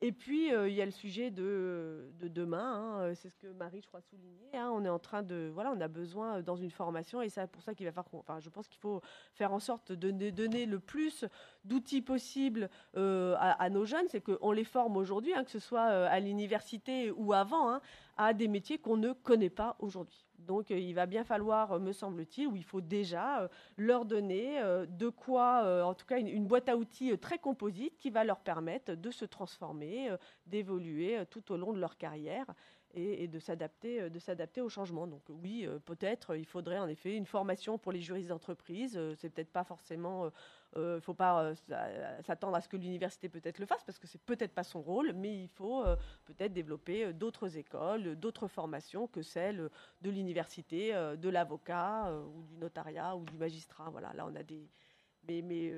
Et 0.00 0.12
puis, 0.12 0.52
euh, 0.52 0.68
il 0.68 0.74
y 0.74 0.82
a 0.82 0.84
le 0.84 0.90
sujet 0.90 1.30
de, 1.30 2.12
demain. 2.20 2.58
Hein, 2.58 3.00
euh, 3.00 3.14
c'est 3.14 3.30
ce 3.30 3.36
que 3.36 3.46
Marie, 3.46 3.80
je 3.80 3.86
crois, 3.86 4.00
soulignait. 4.02 4.56
Hein. 4.56 4.70
on 4.72 4.84
est 4.84 4.88
en 4.88 4.98
train 4.98 5.22
de. 5.22 5.50
Voilà, 5.52 5.72
on 5.72 5.80
a 5.80 5.88
besoin 5.88 6.38
euh, 6.38 6.42
dans 6.42 6.56
une 6.56 6.70
formation, 6.70 7.22
et 7.22 7.28
c'est 7.28 7.46
pour 7.46 7.62
ça 7.62 7.74
qu'il 7.74 7.86
va 7.86 7.92
falloir. 7.92 8.40
Je 8.40 8.50
pense 8.50 8.68
qu'il 8.68 8.80
faut 8.80 9.00
faire 9.32 9.52
en 9.52 9.60
sorte 9.60 9.92
de 9.92 10.10
donner 10.30 10.66
le 10.66 10.78
plus 10.78 11.24
d'outils 11.64 12.02
possibles 12.02 12.68
à, 12.94 13.70
nos 13.70 13.84
jeunes. 13.84 14.06
C'est 14.08 14.20
qu'on 14.20 14.52
les 14.52 14.64
forme 14.64 14.96
aujourd'hui, 14.96 15.32
hein, 15.32 15.44
que 15.44 15.50
ce 15.50 15.58
soit 15.58 15.82
à 15.82 16.20
l'université 16.20 17.10
ou 17.10 17.32
avant, 17.32 17.80
à 18.16 18.32
des 18.32 18.48
métiers 18.48 18.78
qu'on 18.78 18.96
ne 18.96 19.12
connaît 19.12 19.50
pas 19.50 19.76
aujourd'hui. 19.78 20.24
Donc 20.38 20.70
euh, 20.70 20.78
il 20.78 20.94
va 20.94 21.06
bien 21.06 21.24
falloir, 21.24 21.72
euh, 21.72 21.78
me 21.78 21.92
semble-t-il, 21.92 22.46
ou 22.46 22.56
il 22.56 22.64
faut 22.64 22.80
déjà 22.80 23.42
euh, 23.42 23.48
leur 23.76 24.04
donner 24.04 24.60
de 24.88 25.08
quoi, 25.08 25.84
en 25.84 25.94
tout 25.94 26.06
cas 26.06 26.18
une, 26.18 26.46
boîte 26.46 26.68
à 26.68 26.76
outils 26.76 27.16
très 27.18 27.38
composite 27.38 27.96
qui 27.96 28.10
va 28.10 28.24
leur 28.24 28.40
permettre 28.40 28.94
de 28.94 29.10
se 29.10 29.24
transformer, 29.24 30.10
d'évoluer 30.46 31.24
tout 31.30 31.52
au 31.52 31.56
long 31.56 31.72
de 31.72 31.80
leur 31.80 31.96
carrière 31.96 32.46
et, 32.94 33.26
de 33.26 33.38
s'adapter 33.38 34.08
de 34.08 34.18
s'adapter 34.18 34.60
au 34.60 34.68
changement. 34.68 35.06
Donc 35.06 35.22
oui, 35.28 35.66
peut-être 35.84 36.36
il 36.36 36.46
faudrait 36.46 36.78
en 36.78 36.88
effet 36.88 37.16
une 37.16 37.26
formation 37.26 37.78
pour 37.78 37.92
les 37.92 38.00
juristes 38.00 38.28
d'entreprise. 38.28 38.98
c'est 39.16 39.30
peut-être 39.30 39.52
pas 39.52 39.64
forcément 39.64 40.30
il 40.76 40.80
euh, 40.80 40.94
ne 40.96 41.00
faut 41.00 41.14
pas 41.14 41.42
euh, 41.42 41.54
s'attendre 42.26 42.56
à 42.56 42.60
ce 42.60 42.68
que 42.68 42.76
l'université 42.76 43.28
peut-être 43.28 43.58
le 43.58 43.66
fasse 43.66 43.84
parce 43.84 43.98
que 43.98 44.06
c'est 44.06 44.20
peut-être 44.20 44.52
pas 44.52 44.64
son 44.64 44.82
rôle, 44.82 45.12
mais 45.12 45.42
il 45.42 45.48
faut 45.48 45.84
euh, 45.84 45.96
peut-être 46.24 46.52
développer 46.52 47.12
d'autres 47.12 47.56
écoles, 47.56 48.16
d'autres 48.16 48.48
formations 48.48 49.06
que 49.06 49.22
celles 49.22 49.70
de 50.02 50.10
l'université, 50.10 50.92
de 50.92 51.28
l'avocat 51.28 52.12
ou 52.12 52.42
du 52.42 52.56
notariat 52.56 53.16
ou 53.16 53.24
du 53.24 53.36
magistrat. 53.36 53.88
Voilà, 53.90 54.12
là 54.14 54.26
on 54.28 54.34
a 54.34 54.42
des 54.42 54.68
mais, 55.26 55.40
mais 55.40 55.72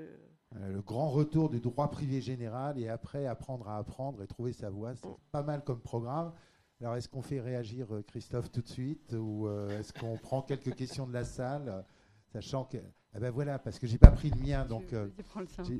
le 0.52 0.80
grand 0.80 1.08
retour 1.08 1.50
du 1.50 1.60
droit 1.60 1.88
privé 1.88 2.20
général 2.20 2.80
et 2.80 2.88
après 2.88 3.26
apprendre 3.26 3.68
à 3.68 3.76
apprendre 3.76 4.22
et 4.22 4.26
trouver 4.26 4.52
sa 4.52 4.70
voie, 4.70 4.96
c'est 4.96 5.08
pas 5.30 5.42
mal 5.42 5.62
comme 5.62 5.80
programme. 5.80 6.32
Alors 6.80 6.96
est-ce 6.96 7.08
qu'on 7.08 7.22
fait 7.22 7.40
réagir 7.40 7.86
Christophe 8.08 8.50
tout 8.50 8.62
de 8.62 8.68
suite 8.68 9.12
ou 9.12 9.48
est-ce 9.70 9.92
qu'on 9.92 10.16
prend 10.16 10.42
quelques 10.42 10.74
questions 10.74 11.06
de 11.06 11.12
la 11.12 11.22
salle, 11.24 11.84
sachant 12.32 12.64
que 12.64 12.78
eh 13.16 13.20
ben 13.20 13.30
voilà, 13.30 13.58
parce 13.58 13.78
que 13.78 13.86
j'ai 13.86 13.98
pas 13.98 14.10
pris 14.10 14.30
le 14.30 14.40
mien, 14.40 14.64
donc 14.64 14.92
euh, 14.92 15.08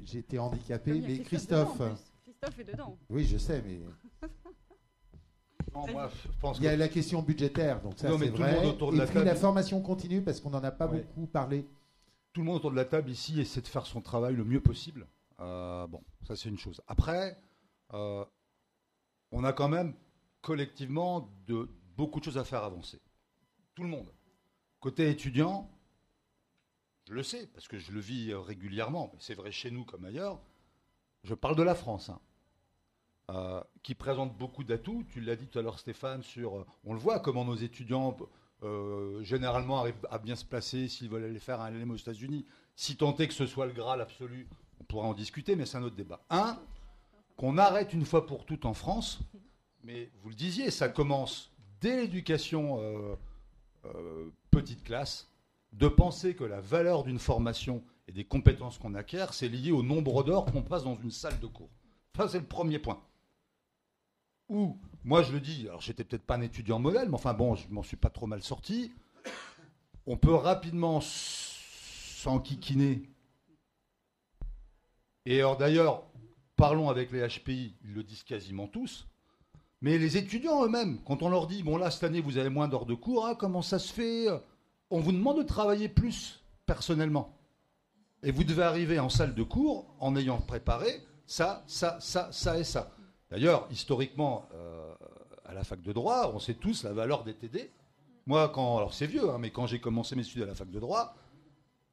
j'ai 0.05 0.19
été 0.19 0.39
handicapé. 0.39 1.01
Mais 1.01 1.19
Christophe. 1.19 1.83
Christophe, 2.25 2.59
est 2.59 2.65
dedans. 2.65 2.97
Oui, 3.11 3.25
je 3.25 3.37
sais, 3.37 3.63
mais. 3.67 3.81
Il 6.59 6.63
y 6.63 6.69
a 6.69 6.77
la 6.77 6.89
question 6.89 7.23
budgétaire, 7.23 7.83
donc 7.83 7.99
ça 7.99 8.09
c'est 8.09 8.29
vrai. 8.31 8.69
Et 8.69 8.73
puis 8.73 9.25
la 9.25 9.35
formation 9.35 9.81
continue, 9.81 10.23
parce 10.23 10.41
qu'on 10.41 10.51
n'en 10.51 10.65
a 10.65 10.71
pas 10.71 10.87
beaucoup 10.87 11.27
parlé. 11.27 11.67
Tout 12.33 12.41
le 12.41 12.47
monde 12.47 12.57
autour 12.57 12.71
de 12.71 12.77
la 12.77 12.85
table 12.85 13.11
ici 13.11 13.41
essaie 13.41 13.61
de 13.61 13.67
faire 13.67 13.87
son 13.87 14.01
travail 14.01 14.35
le 14.35 14.45
mieux 14.45 14.61
possible. 14.61 15.07
Euh, 15.41 15.87
bon, 15.87 16.03
ça 16.27 16.37
c'est 16.37 16.49
une 16.49 16.59
chose. 16.59 16.81
Après, 16.87 17.39
euh, 17.95 18.25
on 19.33 19.45
a 19.45 19.53
quand 19.53 19.69
même 19.69 19.95
collectivement 20.41 21.31
de, 21.47 21.69
beaucoup 21.97 22.21
de 22.21 22.25
choses 22.25 22.39
à 22.39 22.45
faire 22.45 22.63
avancer. 22.63 23.01
Tout 23.75 23.83
le 23.83 23.89
monde. 23.89 24.11
Côté 24.81 25.11
étudiant, 25.11 25.71
je 27.09 27.15
le 27.15 27.23
sais, 27.23 27.47
parce 27.55 27.69
que 27.69 27.79
je 27.79 27.93
le 27.93 28.01
vis 28.01 28.33
euh, 28.33 28.41
régulièrement, 28.41 29.11
mais 29.13 29.19
c'est 29.21 29.35
vrai 29.35 29.53
chez 29.53 29.71
nous 29.71 29.85
comme 29.85 30.05
ailleurs. 30.05 30.41
Je 31.23 31.35
parle 31.35 31.55
de 31.57 31.63
la 31.63 31.77
France, 31.77 32.09
hein. 32.11 32.21
euh, 33.31 33.63
qui 33.83 33.95
présente 33.95 34.37
beaucoup 34.37 34.65
d'atouts. 34.65 35.05
Tu 35.11 35.21
l'as 35.21 35.37
dit 35.37 35.47
tout 35.47 35.59
à 35.59 35.63
l'heure, 35.63 35.79
Stéphane, 35.79 36.23
sur. 36.23 36.59
Euh, 36.59 36.67
on 36.85 36.95
le 36.95 36.99
voit 36.99 37.21
comment 37.21 37.45
nos 37.45 37.55
étudiants, 37.55 38.17
généralement, 39.23 39.79
arrivent 39.79 40.07
à 40.11 40.19
bien 40.19 40.35
se 40.35 40.45
placer 40.45 40.89
s'ils 40.89 41.09
veulent 41.09 41.25
aller 41.25 41.39
faire 41.39 41.61
un 41.61 41.71
LM 41.71 41.93
aux 41.93 41.97
États-Unis. 41.97 42.45
Si 42.75 42.97
tant 42.97 43.17
est 43.17 43.29
que 43.29 43.35
ce 43.35 43.47
soit 43.47 43.67
le 43.67 43.73
Graal 43.73 44.01
absolu, 44.01 44.49
on 44.81 44.85
pourra 44.85 45.07
en 45.07 45.15
discuter, 45.15 45.55
mais 45.55 45.67
c'est 45.67 45.77
un 45.77 45.85
autre 45.85 45.97
débat. 45.97 46.21
Un, 46.31 46.59
qu'on 47.37 47.59
arrête 47.59 47.93
une 47.93 48.05
fois 48.05 48.27
pour 48.27 48.45
toutes 48.45 48.65
en 48.65 48.75
France, 48.75 49.21
mais 49.85 50.11
vous 50.23 50.31
le 50.31 50.35
disiez, 50.35 50.73
ça 50.73 50.89
commence 50.89 51.53
dès 51.81 52.01
l'éducation 52.01 53.17
petite 54.51 54.83
classe 54.83 55.29
de 55.77 55.89
penser 55.89 56.35
que 56.35 56.45
la 56.45 56.61
valeur 56.61 57.05
d'une 57.05 57.19
formation 57.19 57.85
et 58.09 58.13
des 58.13 58.25
compétences 58.25 58.79
qu'on 58.79 58.95
acquiert, 58.95 59.35
c'est 59.35 59.49
lié 59.49 59.73
au 59.73 59.83
nombre 59.83 60.25
d'heures 60.25 60.47
qu'on 60.47 60.63
passe 60.63 60.85
dans 60.85 60.97
une 60.97 61.11
salle 61.11 61.39
de 61.39 61.47
cours. 61.47 61.71
Ça, 62.17 62.29
c'est 62.29 62.39
le 62.39 62.47
premier 62.47 62.79
point. 62.79 63.03
Ou, 64.49 64.79
moi 65.05 65.23
je 65.23 65.33
le 65.33 65.41
dis, 65.41 65.67
alors 65.69 65.81
j'étais 65.81 66.05
peut-être 66.05 66.25
pas 66.25 66.37
un 66.37 66.41
étudiant 66.41 66.79
modèle, 66.79 67.09
mais 67.09 67.17
enfin 67.17 67.35
bon, 67.35 67.57
je 67.57 67.69
m'en 67.69 67.83
suis 67.83 67.97
pas 67.97 68.11
trop 68.11 68.27
mal 68.27 68.43
sorti. 68.43 68.93
On 70.07 70.17
peut 70.17 70.35
rapidement 70.35 71.01
s'enquiquiner. 71.03 73.03
Et 75.27 75.41
alors 75.41 75.57
d'ailleurs, 75.57 76.05
parlons 76.55 76.89
avec 76.89 77.11
les 77.11 77.27
HPI, 77.27 77.75
ils 77.85 77.93
le 77.93 78.05
disent 78.05 78.23
quasiment 78.23 78.69
tous. 78.69 79.09
Mais 79.83 79.99
les 79.99 80.17
étudiants 80.17 80.65
eux-mêmes, 80.65 81.01
quand 81.05 81.23
on 81.23 81.29
leur 81.29 81.49
dit, 81.49 81.63
bon 81.63 81.77
là, 81.77 81.91
cette 81.91 82.05
année, 82.05 82.21
vous 82.21 82.39
avez 82.39 82.49
moins 82.49 82.69
d'heures 82.69 82.87
de 82.87 82.95
cours, 82.95 83.27
hein, 83.27 83.35
comment 83.35 83.63
ça 83.63 83.79
se 83.79 83.93
fait? 83.93 84.29
On 84.91 85.01
vous 85.01 85.13
demande 85.13 85.39
de 85.39 85.43
travailler 85.43 85.89
plus 85.89 86.43
personnellement. 86.67 87.37
Et 88.23 88.31
vous 88.31 88.45
devez 88.45 88.63
arriver 88.63 88.99
en 88.99 89.09
salle 89.09 89.35
de 89.35 89.43
cours 89.43 89.95
en 90.01 90.17
ayant 90.17 90.39
préparé 90.39 91.03
ça, 91.27 91.65
ça, 91.67 91.99
ça, 92.01 92.31
ça 92.33 92.59
et 92.59 92.65
ça. 92.65 92.93
D'ailleurs, 93.31 93.67
historiquement, 93.71 94.49
euh, 94.55 94.95
à 95.45 95.55
la 95.55 95.65
fac 95.65 95.83
de 95.83 95.93
droit, 95.93 96.31
on 96.33 96.39
sait 96.39 96.55
tous 96.55 96.85
la 96.85 96.93
valeur 96.93 97.25
des 97.25 97.35
TD. 97.35 97.71
Moi, 98.27 98.49
quand, 98.49 98.79
alors 98.79 98.95
c'est 98.95 99.07
vieux, 99.07 99.31
hein, 99.31 99.39
mais 99.39 99.51
quand 99.51 99.67
j'ai 99.67 99.81
commencé 99.81 100.15
mes 100.17 100.23
études 100.23 100.43
à 100.43 100.47
la 100.47 100.55
fac 100.55 100.71
de 100.71 100.81
droit, 100.81 101.17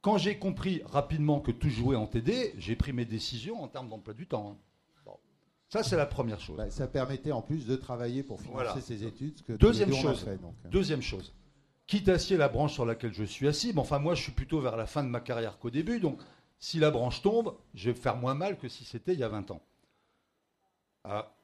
quand 0.00 0.18
j'ai 0.18 0.38
compris 0.38 0.82
rapidement 0.84 1.40
que 1.40 1.50
tout 1.50 1.68
jouait 1.68 1.96
en 1.96 2.06
TD, 2.06 2.54
j'ai 2.58 2.76
pris 2.76 2.92
mes 2.92 3.04
décisions 3.04 3.62
en 3.62 3.68
termes 3.68 3.88
d'emploi 3.88 4.14
du 4.14 4.26
temps. 4.26 4.50
Hein. 4.52 5.12
Ça, 5.68 5.82
c'est 5.82 5.96
la 5.96 6.06
première 6.06 6.40
chose. 6.40 6.56
Bah, 6.56 6.70
ça 6.70 6.86
permettait 6.86 7.32
en 7.32 7.42
plus 7.42 7.66
de 7.66 7.74
travailler 7.74 8.22
pour 8.22 8.40
financer 8.40 8.80
ses 8.80 9.04
études. 9.04 9.42
que 9.42 9.54
deuxième, 9.54 9.92
chose, 9.92 10.24
deuxième 10.70 11.02
chose, 11.02 11.32
quitte 11.86 12.08
à 12.08 12.18
scier 12.18 12.36
la 12.36 12.48
branche 12.48 12.72
sur 12.72 12.86
laquelle 12.86 13.12
je 13.12 13.24
suis 13.24 13.48
assis, 13.48 13.72
mais 13.72 13.80
enfin 13.80 13.98
moi 13.98 14.14
je 14.14 14.22
suis 14.22 14.32
plutôt 14.32 14.60
vers 14.60 14.76
la 14.76 14.86
fin 14.86 15.02
de 15.02 15.08
ma 15.08 15.20
carrière 15.20 15.58
qu'au 15.58 15.70
début, 15.70 16.00
donc 16.00 16.20
si 16.58 16.78
la 16.78 16.90
branche 16.90 17.22
tombe, 17.22 17.56
je 17.74 17.90
vais 17.90 17.96
faire 17.96 18.16
moins 18.16 18.34
mal 18.34 18.58
que 18.58 18.68
si 18.68 18.84
c'était 18.84 19.12
il 19.12 19.20
y 19.20 19.24
a 19.24 19.28
20 19.28 19.50
ans. 19.50 19.62
Ah. 21.04 21.34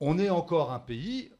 On 0.00 0.18
est 0.18 0.30
encore 0.30 0.72
un 0.72 0.78
pays, 0.78 1.30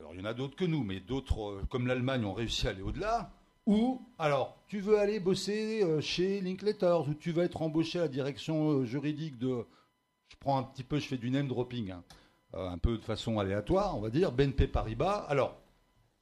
alors 0.00 0.14
il 0.14 0.20
y 0.20 0.22
en 0.22 0.26
a 0.26 0.34
d'autres 0.34 0.56
que 0.56 0.64
nous, 0.64 0.84
mais 0.84 1.00
d'autres 1.00 1.50
euh, 1.50 1.62
comme 1.70 1.86
l'Allemagne 1.86 2.24
ont 2.24 2.34
réussi 2.34 2.66
à 2.66 2.70
aller 2.70 2.82
au-delà, 2.82 3.32
où, 3.68 4.00
alors, 4.18 4.56
tu 4.66 4.80
veux 4.80 4.98
aller 4.98 5.20
bosser 5.20 5.82
euh, 5.82 6.00
chez 6.00 6.40
Linkletters, 6.40 7.06
ou 7.06 7.12
tu 7.12 7.32
veux 7.32 7.42
être 7.42 7.60
embauché 7.60 7.98
à 7.98 8.02
la 8.02 8.08
direction 8.08 8.70
euh, 8.70 8.84
juridique 8.86 9.36
de... 9.36 9.66
Je 10.28 10.36
prends 10.40 10.56
un 10.56 10.62
petit 10.62 10.84
peu, 10.84 10.98
je 10.98 11.06
fais 11.06 11.18
du 11.18 11.30
name 11.30 11.48
dropping. 11.48 11.90
Hein. 11.90 12.02
Euh, 12.54 12.68
un 12.68 12.78
peu 12.78 12.96
de 12.96 13.02
façon 13.02 13.38
aléatoire, 13.38 13.96
on 13.96 14.00
va 14.00 14.08
dire, 14.08 14.32
BNP 14.32 14.68
Paribas. 14.68 15.26
Alors, 15.28 15.60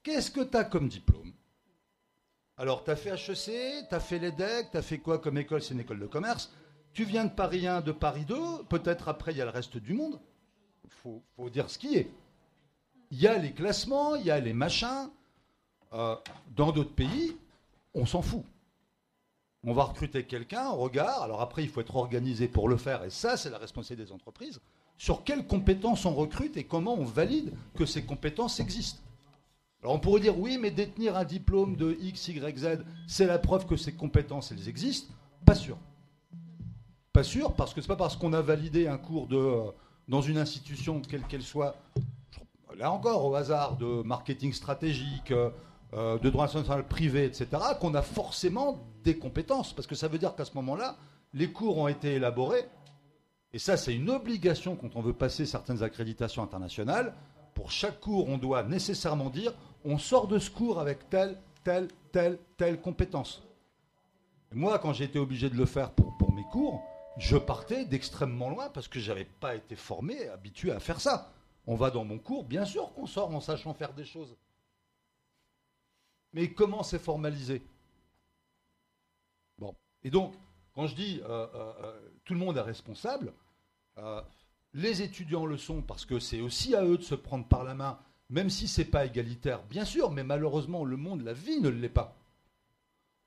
qu'est-ce 0.03 0.31
que 0.31 0.41
tu 0.41 0.57
as 0.57 0.65
comme 0.65 0.89
diplôme? 0.89 1.33
Alors, 2.57 2.83
tu 2.83 2.91
as 2.91 2.97
fait 2.97 3.11
HEC, 3.11 3.89
tu 3.89 3.95
as 3.95 4.01
fait 4.01 4.19
l'EDEC, 4.19 4.73
tu 4.73 4.77
as 4.77 4.83
fait 4.83 4.99
quoi 4.99 5.19
comme 5.19 5.39
école? 5.39 5.63
C'est 5.63 5.75
une 5.75 5.81
école 5.81 6.01
de 6.01 6.07
commerce. 6.07 6.53
Tu 6.93 7.05
viens 7.05 7.27
de 7.27 7.31
Paris 7.31 7.67
1, 7.67 7.81
de 7.83 7.93
Paris 7.93 8.25
2, 8.25 8.65
peut-être 8.69 9.09
après 9.09 9.33
il 9.33 9.39
y 9.39 9.43
a 9.43 9.45
le 9.45 9.51
reste 9.51 9.77
du 9.77 9.93
monde. 9.93 10.19
Il 10.85 10.91
faut, 10.91 11.51
dire 11.51 11.71
ce 11.71 11.79
qui 11.79 11.97
est. 11.97 12.11
Il 13.13 13.21
y 13.21 13.29
a 13.29 13.39
les 13.39 13.53
classements, 13.53 14.17
il 14.17 14.27
y 14.27 14.31
a 14.31 14.41
les 14.41 14.55
machins. 14.55 15.11
Euh, 15.93 16.17
dans 16.57 16.73
d'autres 16.73 16.95
pays, 16.95 17.37
on 17.95 18.05
s'en 18.05 18.23
fout. 18.23 18.43
On 19.63 19.75
va 19.75 19.85
recruter 19.85 20.25
quelqu'un, 20.25 20.71
on 20.71 20.77
regarde. 20.77 21.23
Alors 21.23 21.41
après, 21.41 21.63
il 21.63 21.69
faut 21.69 21.81
être 21.81 21.95
organisé 21.95 22.49
pour 22.49 22.69
le 22.69 22.77
faire, 22.77 23.05
et 23.05 23.11
ça, 23.11 23.37
c'est 23.37 23.51
la 23.51 23.59
responsabilité 23.59 24.09
des 24.09 24.13
entreprises 24.13 24.61
sur 24.97 25.25
quelles 25.25 25.47
compétences 25.47 26.05
on 26.05 26.15
recrute 26.15 26.57
et 26.57 26.65
comment 26.65 26.95
on 26.95 27.05
valide 27.05 27.53
que 27.75 27.85
ces 27.85 28.05
compétences 28.05 28.61
existent. 28.61 29.01
Alors 29.83 29.95
on 29.95 29.99
pourrait 29.99 30.21
dire 30.21 30.39
oui, 30.39 30.59
mais 30.61 30.71
détenir 30.71 31.17
un 31.17 31.25
diplôme 31.25 31.77
de 31.77 31.97
X, 32.01 32.29
Y, 32.29 32.59
Z, 32.59 32.85
c'est 33.07 33.27
la 33.27 33.39
preuve 33.39 33.67
que 33.67 33.77
ces 33.77 33.93
compétences, 33.93 34.53
elles 34.53 34.69
existent. 34.69 35.13
Pas 35.45 35.55
sûr. 35.55 35.77
Pas 37.13 37.23
sûr, 37.23 37.55
parce 37.55 37.73
que 37.73 37.81
c'est 37.81 37.89
pas 37.89 37.97
parce 37.97 38.17
qu'on 38.17 38.33
a 38.33 38.43
validé 38.43 38.89
un 38.89 38.99
cours 38.99 39.27
de, 39.27 39.37
euh, 39.37 39.71
dans 40.09 40.23
une 40.23 40.39
institution, 40.39 41.01
quelle 41.01 41.23
qu'elle 41.23 41.43
soit, 41.43 41.77
là 42.77 42.91
encore 42.91 43.25
au 43.25 43.35
hasard, 43.35 43.77
de 43.77 44.03
marketing 44.03 44.53
stratégique, 44.53 45.31
euh, 45.31 45.51
euh, 45.95 46.19
de 46.19 46.31
droit 46.31 46.47
national 46.47 46.87
privé, 46.87 47.25
etc., 47.25 47.47
qu'on 47.81 47.95
a 47.95 48.03
forcément 48.03 48.85
des 49.05 49.17
compétences. 49.17 49.73
Parce 49.73 49.87
que 49.87 49.95
ça 49.95 50.09
veut 50.09 50.19
dire 50.19 50.35
qu'à 50.35 50.45
ce 50.45 50.55
moment-là, 50.55 50.97
les 51.33 51.53
cours 51.53 51.79
ont 51.79 51.89
été 51.89 52.15
élaborés 52.15 52.67
et 53.57 53.59
ça, 53.59 53.79
c'est 53.79 53.95
une 53.95 54.11
obligation 54.11 54.77
quand 54.77 54.97
on 54.97 55.01
veut 55.01 55.15
passer 55.15 55.47
certaines 55.47 55.83
accréditations 55.83 56.43
internationales. 56.43 57.15
Pour 57.55 57.71
chaque 57.71 58.01
cours, 58.01 58.29
on 58.29 58.37
doit 58.37 58.63
nécessairement 58.63 59.31
dire 59.31 59.55
on 59.83 59.97
sort 59.97 60.29
de 60.29 60.39
ce 60.39 60.51
cours 60.51 60.79
avec 60.79 61.09
telle, 61.09 61.41
telle, 61.65 61.89
telle, 62.13 62.39
telle 62.59 62.79
compétence. 62.83 63.43
Moi, 64.53 64.79
quand 64.79 64.93
j'ai 64.93 65.05
été 65.05 65.19
obligé 65.19 65.49
de 65.49 65.57
le 65.57 65.65
faire 65.65 65.91
pour, 65.93 66.19
pour 66.19 66.35
mes 66.35 66.45
cours, 66.53 66.83
je 67.17 67.39
partais 67.39 67.87
d'extrêmement 67.87 68.51
loin 68.51 68.69
parce 68.69 68.89
que 68.89 69.01
j'avais 69.01 69.25
pas 69.25 69.55
été 69.55 69.75
formé, 69.75 70.29
habitué 70.29 70.71
à 70.71 70.79
faire 70.79 71.01
ça. 71.01 71.33
On 71.67 71.77
va 71.77 71.91
dans 71.91 72.05
mon 72.05 72.19
cours, 72.19 72.45
bien 72.45 72.67
sûr 72.67 72.93
qu'on 72.93 73.07
sort 73.07 73.35
en 73.35 73.41
sachant 73.41 73.73
faire 73.73 73.95
des 73.95 74.05
choses. 74.05 74.37
Mais 76.35 76.53
comment 76.53 76.83
c'est 76.83 76.99
formalisé? 76.99 77.63
Bon. 79.57 79.75
Et 80.03 80.11
donc, 80.11 80.35
quand 80.75 80.87
je 80.89 80.95
dis 80.95 81.23
euh, 81.25 81.47
euh, 81.55 81.73
euh, 81.85 82.01
tout 82.27 82.35
le 82.35 82.41
monde 82.41 82.59
est 82.59 82.61
responsable, 82.61 83.33
euh, 83.99 84.21
les 84.75 85.03
étudiants 85.03 85.47
le 85.47 85.57
sont 85.57 85.83
parce 85.83 86.05
que 86.05 86.19
c'est 86.19 86.41
aussi 86.41 86.75
à 86.75 86.85
eux 86.85 86.99
de 86.99 87.03
se 87.03 87.15
prendre 87.15 87.47
par 87.47 87.65
la 87.65 87.75
main, 87.75 87.99
même 88.29 88.51
si 88.51 88.69
c'est 88.69 88.85
pas 88.85 89.07
égalitaire, 89.07 89.63
bien 89.65 89.85
sûr, 89.85 90.11
mais 90.11 90.25
malheureusement, 90.25 90.85
le 90.85 90.97
monde, 90.97 91.23
la 91.23 91.33
vie 91.33 91.61
ne 91.61 91.69
l'est 91.69 91.89
pas. 91.89 92.17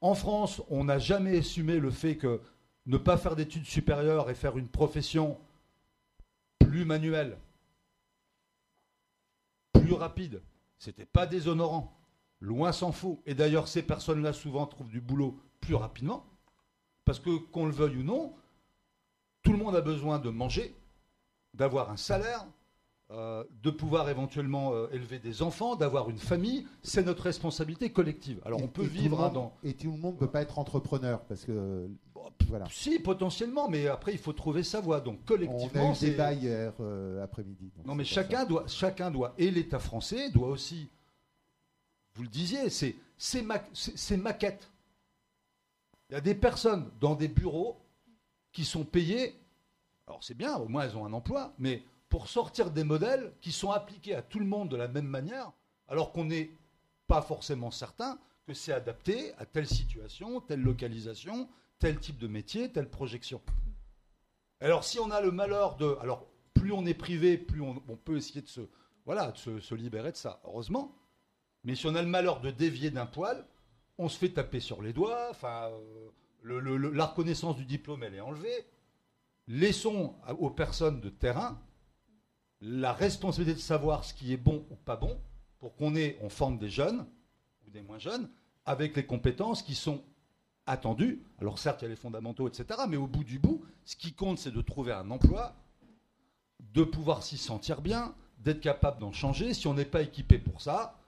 En 0.02 0.16
France, 0.16 0.62
on 0.70 0.86
n'a 0.86 1.00
jamais 1.00 1.38
assumé 1.40 1.80
le 1.80 1.92
fait 1.92 2.18
que 2.18 2.42
ne 2.86 2.98
pas 2.98 3.18
faire 3.18 3.36
d'études 3.36 3.66
supérieures 3.66 4.30
et 4.30 4.36
faire 4.36 4.58
une 4.58 4.68
profession 4.68 5.38
plus 6.60 6.86
manuelle, 6.86 7.38
plus 9.74 9.94
rapide, 9.94 10.42
c'était 10.78 11.06
pas 11.06 11.26
déshonorant. 11.26 11.96
Loin 12.42 12.72
s'en 12.72 12.92
faut. 12.92 13.22
Et 13.26 13.34
d'ailleurs, 13.34 13.68
ces 13.68 13.84
personnes-là 13.84 14.34
souvent 14.34 14.66
trouvent 14.66 14.90
du 14.90 15.02
boulot 15.02 15.38
plus 15.60 15.76
rapidement. 15.76 16.26
Parce 17.04 17.20
que, 17.20 17.38
qu'on 17.38 17.66
le 17.66 17.72
veuille 17.72 17.98
ou 17.98 18.04
non, 18.04 18.34
tout 19.44 19.52
le 19.52 19.58
monde 19.58 19.76
a 19.76 19.82
besoin 19.82 20.20
de 20.20 20.30
manger, 20.30 20.76
d'avoir 21.54 21.90
un 21.92 21.98
salaire, 21.98 22.46
euh, 23.12 23.44
de 23.64 23.72
pouvoir 23.72 24.08
éventuellement 24.10 24.74
euh, 24.74 24.88
élever 24.92 25.18
des 25.18 25.42
enfants, 25.42 25.76
d'avoir 25.76 26.10
une 26.12 26.20
famille. 26.20 26.68
C'est 26.84 27.04
notre 27.04 27.24
responsabilité 27.24 27.92
collective. 27.92 28.40
Alors 28.46 28.60
Et- 28.60 28.64
on 28.64 28.68
peut 28.68 28.84
vivre 28.84 29.20
hein, 29.20 29.26
monde- 29.26 29.34
dans. 29.34 29.58
Et 29.64 29.74
tout 29.74 29.92
le 29.92 29.98
monde 29.98 30.14
ne 30.16 30.20
peut 30.20 30.30
pas 30.30 30.42
être 30.42 30.60
entrepreneur 30.60 31.22
parce 31.26 31.44
que 31.46 31.90
voilà. 32.48 32.66
Si, 32.70 33.00
potentiellement, 33.00 33.68
mais 33.68 33.88
après, 33.88 34.12
il 34.12 34.18
faut 34.20 34.34
trouver 34.34 34.62
sa 34.64 34.80
voie. 34.82 35.02
Donc 35.02 35.20
On 35.24 35.26
collectivement, 35.26 35.90
a 35.90 35.92
eu 35.92 35.96
c'est- 35.96 36.12
débat 36.12 36.34
hier 36.34 36.74
euh, 36.82 37.24
après-midi. 37.24 37.72
Non, 37.86 37.96
mais 37.96 38.04
chacun 38.06 38.46
doit, 38.46 38.66
chacun 38.68 39.10
doit, 39.10 39.34
et 39.40 39.50
l'État 39.50 39.80
français 39.80 40.30
doit 40.30 40.50
aussi, 40.50 40.88
vous 42.14 42.24
le 42.24 42.30
disiez, 42.30 42.70
c'est 42.70 42.96
ma, 43.42 43.64
c'est- 43.74 43.98
c'est 43.98 44.18
maquette. 44.18 44.70
Il 46.10 46.14
y 46.14 46.16
a 46.16 46.22
des 46.22 46.36
personnes 46.36 46.90
dans 47.00 47.16
des 47.16 47.28
bureaux 47.28 47.78
qui 48.52 48.66
sont 48.66 48.84
payées, 48.84 49.40
alors 50.08 50.24
c'est 50.24 50.34
bien, 50.34 50.58
au 50.58 50.68
moins 50.68 50.84
elles 50.84 50.98
ont 50.98 51.06
un 51.06 51.14
emploi, 51.14 51.54
mais 51.60 51.84
pour 52.10 52.28
sortir 52.28 52.72
des 52.72 52.84
modèles 52.84 53.34
qui 53.42 53.52
sont 53.52 53.72
appliqués 53.72 54.16
à 54.16 54.22
tout 54.22 54.40
le 54.40 54.46
monde 54.46 54.70
de 54.70 54.76
la 54.76 54.88
même 54.88 55.08
manière, 55.08 55.52
alors 55.88 56.12
qu'on 56.12 56.26
n'est 56.26 56.52
pas 57.08 57.22
forcément 57.22 57.72
certain 57.72 58.20
que 58.46 58.54
c'est 58.54 58.74
adapté 58.74 59.34
à 59.38 59.46
telle 59.46 59.68
situation, 59.68 60.42
telle 60.42 60.62
localisation, 60.62 61.48
tel 61.78 62.00
type 62.00 62.18
de 62.18 62.28
métier, 62.28 62.72
telle 62.72 62.90
projection. 62.90 63.42
Alors 64.60 64.84
si 64.84 65.00
on 65.00 65.12
a 65.12 65.22
le 65.22 65.32
malheur 65.32 65.76
de... 65.78 65.98
Alors 66.02 66.26
plus 66.54 66.72
on 66.72 66.86
est 66.86 66.96
privé, 66.96 67.38
plus 67.38 67.62
on, 67.62 67.76
peut 68.04 68.18
essayer 68.18 68.42
de 68.42 68.48
se, 68.48 68.62
voilà, 69.06 69.32
de 69.32 69.60
se 69.60 69.76
libérer 69.76 70.12
de 70.12 70.18
ça, 70.18 70.42
heureusement. 70.44 70.96
Mais 71.64 71.76
si 71.76 71.88
on 71.88 71.96
a 71.96 72.02
le 72.02 72.08
malheur 72.08 72.42
de 72.42 72.52
dévier 72.52 72.90
d'un 72.90 73.06
poil, 73.06 73.46
on 73.98 74.10
se 74.10 74.18
fait 74.18 74.30
taper 74.30 74.60
sur 74.60 74.82
les 74.82 74.94
doigts, 74.94 75.28
enfin, 75.30 75.70
euh, 75.72 76.10
la 76.44 77.06
reconnaissance 77.06 77.58
du 77.58 77.66
diplôme, 77.66 78.04
elle 78.04 78.16
est 78.16 78.22
enlevée. 78.22 78.66
Laissons 79.48 80.16
aux 80.38 80.50
personnes 80.50 81.02
de 81.02 81.10
terrain 81.10 81.60
la 82.62 82.94
responsabilité 82.94 83.56
de 83.56 83.62
savoir 83.62 84.04
ce 84.04 84.14
qui 84.14 84.34
est 84.34 84.38
bon 84.38 84.66
ou 84.70 84.76
pas 84.76 84.98
bon, 84.98 85.20
pour 85.60 85.76
qu'on 85.76 85.96
ait, 85.96 86.18
on 86.22 86.30
forme 86.30 86.58
des 86.58 86.70
jeunes, 86.70 87.06
ou 87.66 87.70
des 87.70 87.82
moins 87.82 88.00
jeunes, 88.00 88.30
avec 88.66 88.96
les 88.96 89.06
compétences 89.06 89.62
qui 89.62 89.76
sont 89.76 90.04
attendues. 90.66 91.24
Alors 91.40 91.58
certes, 91.58 91.82
il 91.82 91.86
y 91.86 91.88
a 91.88 91.90
les 91.90 91.96
fondamentaux, 91.96 92.48
etc., 92.48 92.82
mais 92.88 92.98
au 92.98 93.08
bout 93.08 93.24
du 93.24 93.40
bout, 93.40 93.64
ce 93.86 93.96
qui 93.96 94.14
compte, 94.14 94.38
c'est 94.40 94.52
de 94.52 94.62
trouver 94.62 94.92
un 94.92 95.10
emploi, 95.10 95.56
de 96.60 96.84
pouvoir 96.84 97.24
s'y 97.24 97.38
sentir 97.38 97.82
bien, 97.82 98.14
d'être 98.40 98.62
capable 98.62 99.00
d'en 99.00 99.12
changer. 99.12 99.54
Si 99.54 99.68
on 99.68 99.74
n'est 99.74 99.86
pas 99.86 100.02
équipé 100.02 100.38
pour 100.38 100.62
ça, 100.62 101.00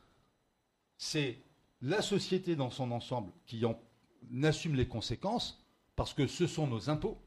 c'est 0.98 1.42
la 1.82 2.02
société 2.02 2.56
dans 2.56 2.70
son 2.70 2.92
ensemble 2.92 3.32
qui 3.46 3.66
en 3.66 3.80
assume 4.43 4.76
les 4.76 4.88
conséquences, 4.88 5.63
parce 5.95 6.13
que 6.13 6.28
ce 6.28 6.47
sont 6.47 6.67
nos 6.67 6.89
impôts. 6.89 7.17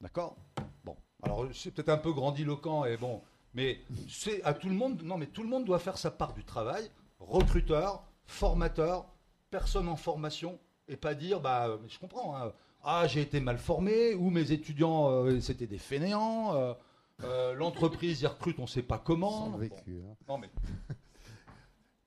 D'accord? 0.00 0.36
Bon, 0.84 0.96
alors 1.22 1.46
c'est 1.54 1.70
peut-être 1.70 1.88
un 1.90 1.98
peu 1.98 2.12
grandiloquent 2.12 2.84
et 2.84 2.96
bon, 2.96 3.22
mais 3.54 3.80
c'est 4.08 4.42
à 4.42 4.52
tout 4.54 4.68
le 4.68 4.74
monde. 4.74 5.02
Non, 5.02 5.16
mais 5.18 5.26
tout 5.26 5.42
le 5.42 5.48
monde 5.48 5.64
doit 5.64 5.78
faire 5.78 5.98
sa 5.98 6.10
part 6.10 6.32
du 6.34 6.44
travail. 6.44 6.90
Recruteur, 7.20 8.02
formateur, 8.26 9.06
personne 9.50 9.88
en 9.88 9.96
formation, 9.96 10.58
et 10.88 10.96
pas 10.96 11.14
dire, 11.14 11.40
bah, 11.40 11.78
je 11.86 11.98
comprends. 11.98 12.36
hein, 12.36 12.52
ah, 12.82 13.06
j'ai 13.06 13.20
été 13.20 13.38
mal 13.38 13.58
formé, 13.58 14.14
ou 14.14 14.30
mes 14.30 14.50
étudiants 14.50 15.08
euh, 15.10 15.40
c'était 15.40 15.68
des 15.68 15.78
fainéants. 15.78 16.54
euh, 16.56 16.74
euh, 17.22 17.54
L'entreprise 17.54 18.22
y 18.22 18.26
recrute, 18.26 18.58
on 18.58 18.62
ne 18.62 18.66
sait 18.66 18.82
pas 18.82 18.98
comment. 18.98 19.30
Sans 19.44 19.50
Bon, 19.50 19.58
vécu. 19.58 20.02
hein. 20.04 20.16
non, 20.26 20.38
mais 20.38 20.50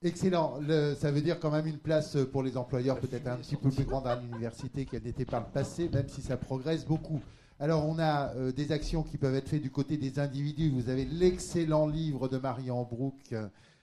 Excellent. 0.06 0.60
Le- 0.60 0.94
ça 0.94 1.10
veut 1.10 1.20
dire 1.20 1.40
quand 1.40 1.50
même 1.50 1.66
une 1.66 1.78
place 1.78 2.16
pour 2.30 2.44
les 2.44 2.56
employeurs 2.56 3.00
peut-être 3.00 3.26
un 3.26 3.36
petit 3.36 3.56
peu 3.56 3.70
plus 3.70 3.84
grande 3.84 4.06
à 4.06 4.14
l'université 4.14 4.84
qu'elle 4.84 5.02
n'était 5.02 5.24
par 5.24 5.40
le 5.40 5.46
passé, 5.52 5.88
même 5.88 6.08
si 6.08 6.22
ça 6.22 6.36
progresse 6.36 6.86
beaucoup. 6.86 7.20
Alors 7.58 7.84
on 7.88 7.98
a 7.98 8.32
euh, 8.36 8.52
des 8.52 8.70
actions 8.70 9.02
qui 9.02 9.18
peuvent 9.18 9.34
être 9.34 9.48
faites 9.48 9.62
du 9.62 9.70
côté 9.72 9.96
des 9.96 10.20
individus. 10.20 10.70
Vous 10.70 10.90
avez 10.90 11.04
l'excellent 11.06 11.88
livre 11.88 12.28
de 12.28 12.38
Marion 12.38 12.84
Brook. 12.84 13.34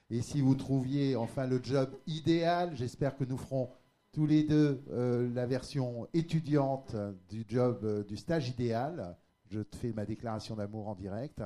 Et 0.10 0.22
si 0.22 0.40
vous 0.40 0.56
trouviez 0.56 1.18
enfin 1.18 1.46
le 1.46 1.60
job 1.62 1.90
idéal, 2.08 2.72
j'espère 2.76 3.18
que 3.18 3.26
nous 3.26 3.38
ferons 3.38 3.70
tous 4.14 4.26
les 4.26 4.44
deux 4.44 4.82
euh, 4.94 5.30
la 5.34 5.46
version 5.46 6.08
étudiante 6.14 6.96
du 7.30 7.44
job 7.50 7.80
euh, 7.84 8.04
du 8.06 8.16
stage 8.16 8.48
idéal. 8.48 9.18
Je 9.52 9.60
te 9.60 9.76
fais 9.76 9.92
ma 9.92 10.06
déclaration 10.06 10.56
d'amour 10.56 10.88
en 10.88 10.96
direct. 10.96 11.42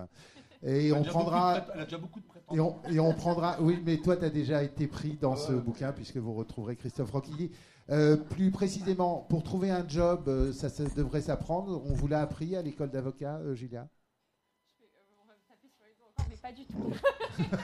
Et 0.64 0.92
on 0.92 1.04
prendra. 1.04 1.66
Elle 1.74 1.82
a 1.82 1.84
déjà 1.86 1.98
beaucoup 1.98 2.20
de 2.20 2.26
Et 2.56 2.60
on, 2.60 2.82
et 2.90 3.00
on 3.00 3.14
prendra. 3.14 3.58
Oui, 3.62 3.82
mais 3.86 3.98
toi, 3.98 4.18
tu 4.18 4.26
as 4.26 4.30
déjà 4.30 4.64
été 4.64 4.88
pris 4.88 5.18
dans 5.22 5.36
ce 5.36 5.52
bouquin, 5.54 5.92
puisque 5.92 6.18
vous 6.18 6.34
retrouverez 6.34 6.76
Christophe 6.76 7.12
Roquilly. 7.12 7.52
Euh, 7.90 8.18
plus 8.18 8.52
précisément, 8.52 9.26
pour 9.30 9.44
trouver 9.44 9.70
un 9.72 9.88
job, 9.88 10.28
euh, 10.28 10.52
ça, 10.52 10.68
ça 10.70 10.84
devrait 10.96 11.22
s'apprendre. 11.22 11.82
On 11.86 11.94
vous 11.94 12.08
l'a 12.08 12.22
appris 12.22 12.56
à 12.56 12.62
l'école 12.62 12.90
d'avocat, 12.90 13.38
euh, 13.38 13.56
Julia? 13.56 13.88
Mais 16.30 16.36
pas 16.38 16.52
du 16.52 16.66
tout. 16.66 16.92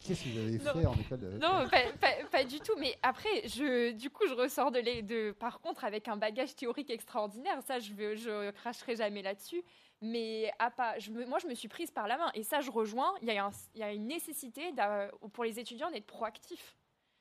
Qu'est-ce 0.00 0.22
que 0.22 0.28
vous 0.28 0.38
avez 0.38 0.58
Non. 0.58 0.72
fait 0.72 0.86
en 0.86 0.94
école 0.94 1.18
d'avocat? 1.18 1.48
Non, 1.48 1.68
pas, 1.68 1.80
pas- 2.00 2.24
pas 2.30 2.44
du 2.44 2.60
tout. 2.60 2.74
Mais 2.78 2.94
après, 3.02 3.48
je, 3.48 3.90
du 3.92 4.08
coup, 4.10 4.22
je 4.28 4.34
ressors 4.34 4.70
de, 4.70 4.78
les, 4.78 5.02
de 5.02 5.32
par 5.32 5.58
contre 5.60 5.84
avec 5.84 6.06
un 6.06 6.16
bagage 6.16 6.54
théorique 6.54 6.90
extraordinaire. 6.90 7.58
Ça, 7.66 7.80
je 7.80 7.92
ne 7.92 8.14
je 8.14 8.50
cracherai 8.52 8.94
jamais 8.94 9.22
là-dessus. 9.22 9.62
Mais 10.02 10.52
à 10.58 10.70
pas, 10.70 10.98
je 10.98 11.10
me- 11.10 11.24
moi, 11.24 11.38
je 11.38 11.46
me 11.46 11.54
suis 11.54 11.68
prise 11.68 11.90
par 11.90 12.06
la 12.06 12.18
main. 12.18 12.30
Et 12.34 12.42
ça, 12.42 12.60
je 12.60 12.70
rejoins. 12.70 13.14
Il 13.22 13.28
y 13.28 13.36
a, 13.38 13.44
un- 13.46 13.50
il 13.74 13.80
y 13.80 13.82
a 13.82 13.92
une 13.92 14.06
nécessité 14.06 14.72
pour 15.32 15.44
les 15.44 15.58
étudiants 15.58 15.90
d'être 15.90 16.06
proactifs. 16.06 16.76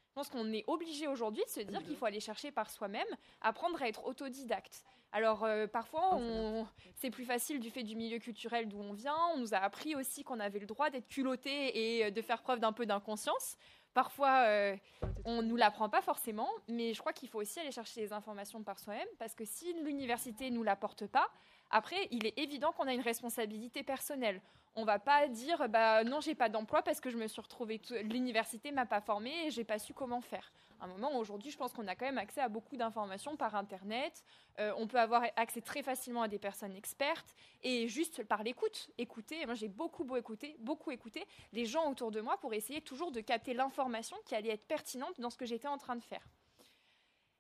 Je 0.10 0.14
pense 0.14 0.30
qu'on 0.30 0.52
est 0.54 0.64
obligé 0.68 1.08
aujourd'hui 1.08 1.44
de 1.46 1.50
se 1.50 1.60
dire 1.60 1.84
qu'il 1.84 1.96
faut 1.98 2.06
aller 2.06 2.22
chercher 2.22 2.52
par 2.52 2.70
soi-même, 2.70 3.08
apprendre 3.42 3.82
à 3.82 3.88
être 3.88 4.06
autodidacte. 4.06 4.84
Alors 5.12 5.44
euh, 5.46 5.68
parfois, 5.68 6.16
on- 6.16 6.66
c'est 6.96 7.10
plus 7.10 7.26
facile 7.26 7.60
du 7.60 7.70
fait 7.70 7.84
du 7.84 7.96
milieu 7.96 8.20
culturel 8.20 8.68
d'où 8.68 8.80
on 8.80 8.94
vient. 8.94 9.16
On 9.34 9.38
nous 9.38 9.54
a 9.54 9.58
appris 9.58 9.96
aussi 9.96 10.24
qu'on 10.24 10.40
avait 10.40 10.60
le 10.60 10.66
droit 10.66 10.90
d'être 10.90 11.08
culotté 11.08 11.98
et 12.00 12.06
euh, 12.06 12.12
de 12.12 12.22
faire 12.22 12.42
preuve 12.42 12.60
d'un 12.60 12.74
peu 12.74 12.86
d'inconscience. 12.86 13.58
Parfois, 13.94 14.44
euh, 14.48 14.76
on 15.24 15.42
ne 15.42 15.48
nous 15.48 15.56
l'apprend 15.56 15.88
pas 15.90 16.02
forcément, 16.02 16.50
mais 16.68 16.94
je 16.94 17.00
crois 17.00 17.14
qu'il 17.14 17.30
faut 17.30 17.40
aussi 17.40 17.60
aller 17.62 17.72
chercher 17.72 18.02
les 18.02 18.12
informations 18.12 18.62
par 18.62 18.78
soi-même, 18.78 19.08
parce 19.20 19.36
que 19.36 19.46
si 19.46 19.74
l'université 19.84 20.50
ne 20.50 20.56
nous 20.56 20.64
l'apporte 20.64 21.08
pas, 21.08 21.30
après, 21.70 22.08
il 22.12 22.26
est 22.26 22.38
évident 22.38 22.72
qu'on 22.72 22.88
a 22.88 22.94
une 22.94 23.02
responsabilité 23.02 23.84
personnelle. 23.84 24.42
On 24.78 24.84
va 24.84 25.00
pas 25.00 25.28
dire, 25.28 25.70
bah 25.70 26.04
non, 26.04 26.20
j'ai 26.20 26.36
pas 26.36 26.50
d'emploi 26.50 26.82
parce 26.82 27.00
que 27.00 27.10
je 27.10 27.18
me 27.18 27.28
suis 27.28 27.42
retrouvée, 27.42 27.82
l'université 28.04 28.72
m'a 28.72 28.86
pas 28.86 29.00
formée 29.00 29.48
et 29.48 29.52
j'ai 29.52 29.64
pas 29.64 29.80
su 29.80 29.94
comment 29.94 30.20
faire. 30.20 30.52
À 30.82 30.86
un 30.86 30.88
moment, 30.88 31.18
aujourd'hui, 31.18 31.50
je 31.50 31.58
pense 31.58 31.72
qu'on 31.72 31.88
a 31.88 31.96
quand 31.96 32.06
même 32.06 32.18
accès 32.18 32.42
à 32.42 32.50
beaucoup 32.50 32.76
d'informations 32.76 33.38
par 33.38 33.56
Internet. 33.56 34.26
Euh, 34.60 34.74
on 34.78 34.88
peut 34.88 35.00
avoir 35.00 35.24
accès 35.38 35.62
très 35.62 35.82
facilement 35.82 36.24
à 36.24 36.28
des 36.28 36.40
personnes 36.40 36.76
expertes 36.76 37.34
et 37.64 37.88
juste 37.88 38.24
par 38.26 38.44
l'écoute. 38.44 38.90
Écouter, 38.98 39.46
moi 39.46 39.56
j'ai 39.56 39.70
beaucoup, 39.70 40.04
beau 40.04 40.18
beaucoup 40.60 40.92
écouté 40.92 41.26
les 41.54 41.66
gens 41.66 41.90
autour 41.90 42.12
de 42.12 42.20
moi 42.20 42.38
pour 42.38 42.54
essayer 42.54 42.82
toujours 42.82 43.12
de 43.12 43.22
capter 43.22 43.54
l'information 43.54 44.18
qui 44.26 44.36
allait 44.36 44.50
être 44.50 44.68
pertinente 44.68 45.20
dans 45.22 45.30
ce 45.30 45.38
que 45.38 45.46
j'étais 45.46 45.70
en 45.70 45.78
train 45.78 45.96
de 45.96 46.04
faire. 46.04 46.28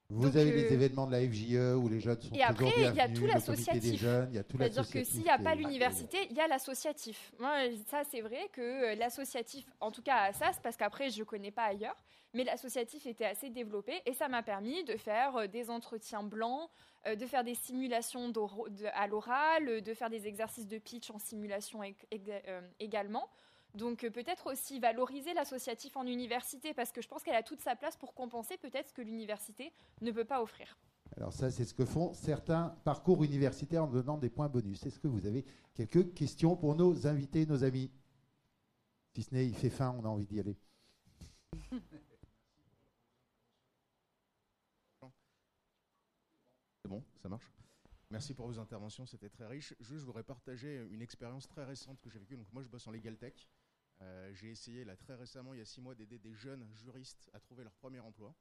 Vous 0.09 0.25
donc, 0.27 0.35
avez 0.35 0.51
euh, 0.51 0.55
les 0.55 0.73
événements 0.73 1.07
de 1.07 1.11
la 1.13 1.21
FJE 1.21 1.75
où 1.77 1.89
les 1.89 1.99
jeunes 1.99 2.21
sont 2.21 2.35
Et 2.35 2.43
après, 2.43 2.65
toujours 2.71 2.89
il 2.91 2.95
y 2.95 2.99
a 2.99 3.09
tout 3.09 3.25
l'associatif. 3.25 4.01
C'est-à-dire 4.01 4.89
que 4.89 5.03
s'il 5.03 5.21
n'y 5.23 5.29
a 5.29 5.39
pas 5.39 5.55
l'université, 5.55 6.27
il 6.29 6.37
y 6.37 6.39
a 6.39 6.47
l'associatif. 6.47 7.31
Moi, 7.39 7.51
ça, 7.87 8.03
c'est 8.11 8.21
vrai 8.21 8.49
que 8.53 8.61
euh, 8.61 8.95
l'associatif, 8.95 9.65
en 9.79 9.89
tout 9.91 10.03
cas 10.03 10.17
à 10.17 10.33
SAS, 10.33 10.59
parce 10.61 10.77
qu'après, 10.77 11.09
je 11.09 11.19
ne 11.19 11.23
connais 11.23 11.49
pas 11.49 11.63
ailleurs, 11.63 11.95
mais 12.35 12.43
l'associatif 12.43 13.07
était 13.07 13.25
assez 13.25 13.49
développé 13.49 13.93
et 14.05 14.13
ça 14.13 14.27
m'a 14.27 14.43
permis 14.43 14.83
de 14.83 14.95
faire 14.95 15.35
euh, 15.37 15.47
des 15.47 15.71
entretiens 15.71 16.21
blancs, 16.21 16.69
euh, 17.07 17.15
de 17.15 17.25
faire 17.25 17.43
des 17.43 17.55
simulations 17.55 18.29
de- 18.29 18.85
à 18.93 19.07
l'oral, 19.07 19.81
de 19.81 19.93
faire 19.95 20.11
des 20.11 20.27
exercices 20.27 20.67
de 20.67 20.77
pitch 20.77 21.09
en 21.09 21.17
simulation 21.17 21.81
ég- 21.81 21.95
ég- 22.11 22.41
euh, 22.47 22.61
également. 22.79 23.27
Donc 23.75 24.03
euh, 24.03 24.09
peut-être 24.09 24.51
aussi 24.51 24.79
valoriser 24.79 25.33
l'associatif 25.33 25.95
en 25.97 26.05
université 26.05 26.73
parce 26.73 26.91
que 26.91 27.01
je 27.01 27.07
pense 27.07 27.23
qu'elle 27.23 27.35
a 27.35 27.43
toute 27.43 27.61
sa 27.61 27.75
place 27.75 27.97
pour 27.97 28.13
compenser 28.13 28.57
peut-être 28.57 28.89
ce 28.89 28.93
que 28.93 29.01
l'université 29.01 29.73
ne 30.01 30.11
peut 30.11 30.25
pas 30.25 30.41
offrir. 30.41 30.77
Alors 31.17 31.33
ça, 31.33 31.51
c'est 31.51 31.65
ce 31.65 31.73
que 31.73 31.85
font 31.85 32.13
certains 32.13 32.69
parcours 32.83 33.23
universitaires 33.23 33.83
en 33.83 33.87
donnant 33.87 34.17
des 34.17 34.29
points 34.29 34.49
bonus. 34.49 34.85
Est-ce 34.85 34.99
que 34.99 35.07
vous 35.07 35.25
avez 35.25 35.45
quelques 35.73 36.13
questions 36.13 36.55
pour 36.55 36.75
nos 36.75 37.05
invités, 37.05 37.45
nos 37.45 37.63
amis? 37.63 37.91
Si 39.13 39.23
ce 39.23 39.33
n'est, 39.33 39.45
il 39.45 39.55
fait 39.55 39.69
faim, 39.69 39.95
on 39.97 40.05
a 40.05 40.09
envie 40.09 40.25
d'y 40.25 40.39
aller. 40.39 40.57
C'est 46.81 46.89
bon, 46.89 47.03
ça 47.21 47.29
marche. 47.29 47.51
Merci 48.11 48.35
pour 48.35 48.45
vos 48.45 48.59
interventions, 48.59 49.05
c'était 49.07 49.29
très 49.29 49.47
riche. 49.47 49.73
Juste, 49.79 50.01
je 50.01 50.05
voudrais 50.05 50.23
partager 50.23 50.85
une 50.91 51.01
expérience 51.01 51.47
très 51.47 51.65
récente 51.65 51.99
que 51.99 52.09
j'ai 52.11 52.19
vécue. 52.19 52.37
Donc 52.37 52.45
moi, 52.53 52.61
je 52.61 52.67
bosse 52.67 52.85
en 52.85 52.91
Legal 52.91 53.17
Tech. 53.17 53.33
Euh, 54.01 54.33
j'ai 54.33 54.49
essayé 54.51 54.83
là 54.83 54.95
très 54.95 55.15
récemment, 55.15 55.53
il 55.53 55.59
y 55.59 55.61
a 55.61 55.65
six 55.65 55.81
mois, 55.81 55.95
d'aider 55.95 56.19
des 56.19 56.33
jeunes 56.33 56.67
juristes 56.73 57.29
à 57.33 57.39
trouver 57.39 57.63
leur 57.63 57.73
premier 57.73 57.99
emploi. 57.99 58.35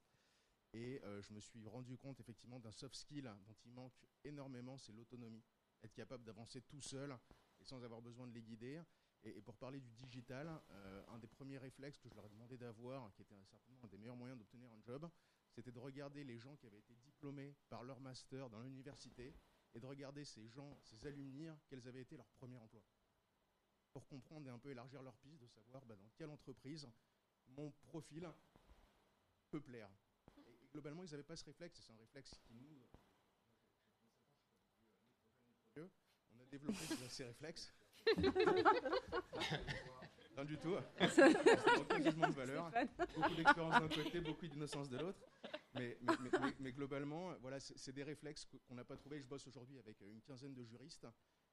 Et 0.72 1.00
euh, 1.04 1.22
je 1.22 1.32
me 1.32 1.40
suis 1.40 1.66
rendu 1.68 1.96
compte 1.96 2.18
effectivement 2.18 2.58
d'un 2.58 2.72
soft 2.72 2.96
skill 2.96 3.30
dont 3.46 3.54
il 3.64 3.72
manque 3.72 4.04
énormément, 4.24 4.76
c'est 4.76 4.92
l'autonomie. 4.92 5.44
Être 5.82 5.94
capable 5.94 6.24
d'avancer 6.24 6.62
tout 6.62 6.80
seul 6.80 7.16
et 7.60 7.64
sans 7.64 7.84
avoir 7.84 8.02
besoin 8.02 8.26
de 8.26 8.32
les 8.32 8.42
guider. 8.42 8.82
Et, 9.22 9.40
pour 9.40 9.56
parler 9.56 9.80
du 9.80 9.92
digital, 9.92 10.60
euh, 10.70 11.04
un 11.08 11.18
des 11.18 11.28
premiers 11.28 11.58
réflexes 11.58 11.98
que 11.98 12.08
je 12.08 12.14
leur 12.14 12.26
ai 12.26 12.28
demandé 12.28 12.58
d'avoir, 12.58 13.12
qui 13.14 13.22
était 13.22 13.34
certainement 13.44 13.84
un 13.84 13.86
des 13.86 13.96
meilleurs 13.98 14.16
moyens 14.16 14.38
d'obtenir 14.38 14.70
un 14.72 14.80
job, 14.82 15.08
c'était 15.52 15.70
de 15.70 15.78
regarder 15.78 16.24
les 16.24 16.38
gens 16.38 16.56
qui 16.56 16.66
avaient 16.66 16.80
été 16.80 16.94
diplômés 16.96 17.54
par 17.68 17.84
leur 17.84 18.00
master 18.00 18.50
dans 18.50 18.60
l'université 18.60 19.32
et 19.74 19.80
de 19.80 19.86
regarder 19.86 20.24
ces 20.24 20.46
gens, 20.48 20.76
ces 20.82 21.06
alumni, 21.06 21.46
quels 21.68 21.86
avaient 21.86 22.02
été 22.02 22.16
leurs 22.16 22.28
premiers 22.30 22.56
emplois. 22.56 22.82
Pour 23.94 24.06
comprendre 24.08 24.46
et 24.48 24.50
un 24.50 24.58
peu 24.58 24.70
élargir 24.70 25.02
leur 25.02 25.14
piste, 25.18 25.40
de 25.40 25.46
savoir 25.46 25.84
bah, 25.86 25.94
dans 25.94 26.10
quelle 26.16 26.28
entreprise 26.30 26.86
mon 27.46 27.70
profil 27.86 28.28
peut 29.50 29.60
plaire. 29.60 29.88
Et, 30.36 30.40
et 30.40 30.68
globalement, 30.72 31.04
ils 31.04 31.10
n'avaient 31.12 31.22
pas 31.22 31.36
ce 31.36 31.44
réflexe, 31.44 31.78
et 31.78 31.82
c'est 31.82 31.92
un 31.92 31.96
réflexe 31.96 32.36
qui 32.42 32.54
nous. 32.54 32.68
On 35.76 36.40
a 36.40 36.44
développé 36.46 36.78
ces 37.08 37.24
réflexes. 37.24 37.72
non, 40.36 40.44
du 40.44 40.58
tout. 40.58 40.74
Jugement 42.02 42.28
de 42.28 42.34
valeur. 42.34 42.70
Beaucoup 43.14 43.34
d'expérience 43.34 43.80
d'un 43.80 43.88
côté, 43.88 44.20
beaucoup 44.20 44.46
d'innocence 44.46 44.88
de 44.88 44.98
l'autre. 44.98 45.20
Mais, 45.74 45.96
mais, 46.02 46.12
mais, 46.20 46.30
mais, 46.40 46.54
mais 46.60 46.72
globalement, 46.72 47.34
voilà, 47.40 47.60
c'est 47.60 47.92
des 47.92 48.02
réflexes 48.04 48.46
qu'on 48.66 48.74
n'a 48.74 48.84
pas 48.84 48.96
trouvés. 48.96 49.20
Je 49.20 49.26
bosse 49.26 49.46
aujourd'hui 49.46 49.78
avec 49.78 50.00
une 50.00 50.22
quinzaine 50.22 50.54
de 50.54 50.64
juristes 50.64 51.06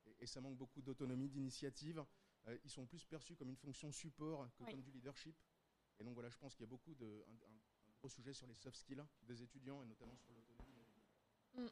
et, 0.05 0.15
et 0.19 0.27
ça 0.27 0.41
manque 0.41 0.57
beaucoup 0.57 0.81
d'autonomie, 0.81 1.29
d'initiative. 1.29 2.03
Euh, 2.47 2.57
ils 2.63 2.69
sont 2.69 2.85
plus 2.85 3.05
perçus 3.05 3.35
comme 3.35 3.49
une 3.49 3.55
fonction 3.57 3.91
support 3.91 4.47
que 4.57 4.63
Oui. 4.63 4.71
comme 4.71 4.81
du 4.81 4.91
leadership. 4.91 5.35
Et 5.99 6.03
donc 6.03 6.13
voilà, 6.15 6.29
je 6.29 6.37
pense 6.37 6.55
qu'il 6.55 6.61
y 6.63 6.67
a 6.67 6.69
beaucoup 6.69 6.95
de 6.95 7.05
un, 7.27 7.31
un- 7.33 7.89
un 7.89 7.91
gros 7.99 8.09
sujet 8.09 8.33
sur 8.33 8.47
les 8.47 8.55
soft 8.55 8.75
skills 8.77 9.03
des 9.23 9.43
étudiants 9.43 9.83
et 9.83 9.85
notamment 9.85 10.17
sur 10.17 10.33
l'autonomie. 10.33 11.71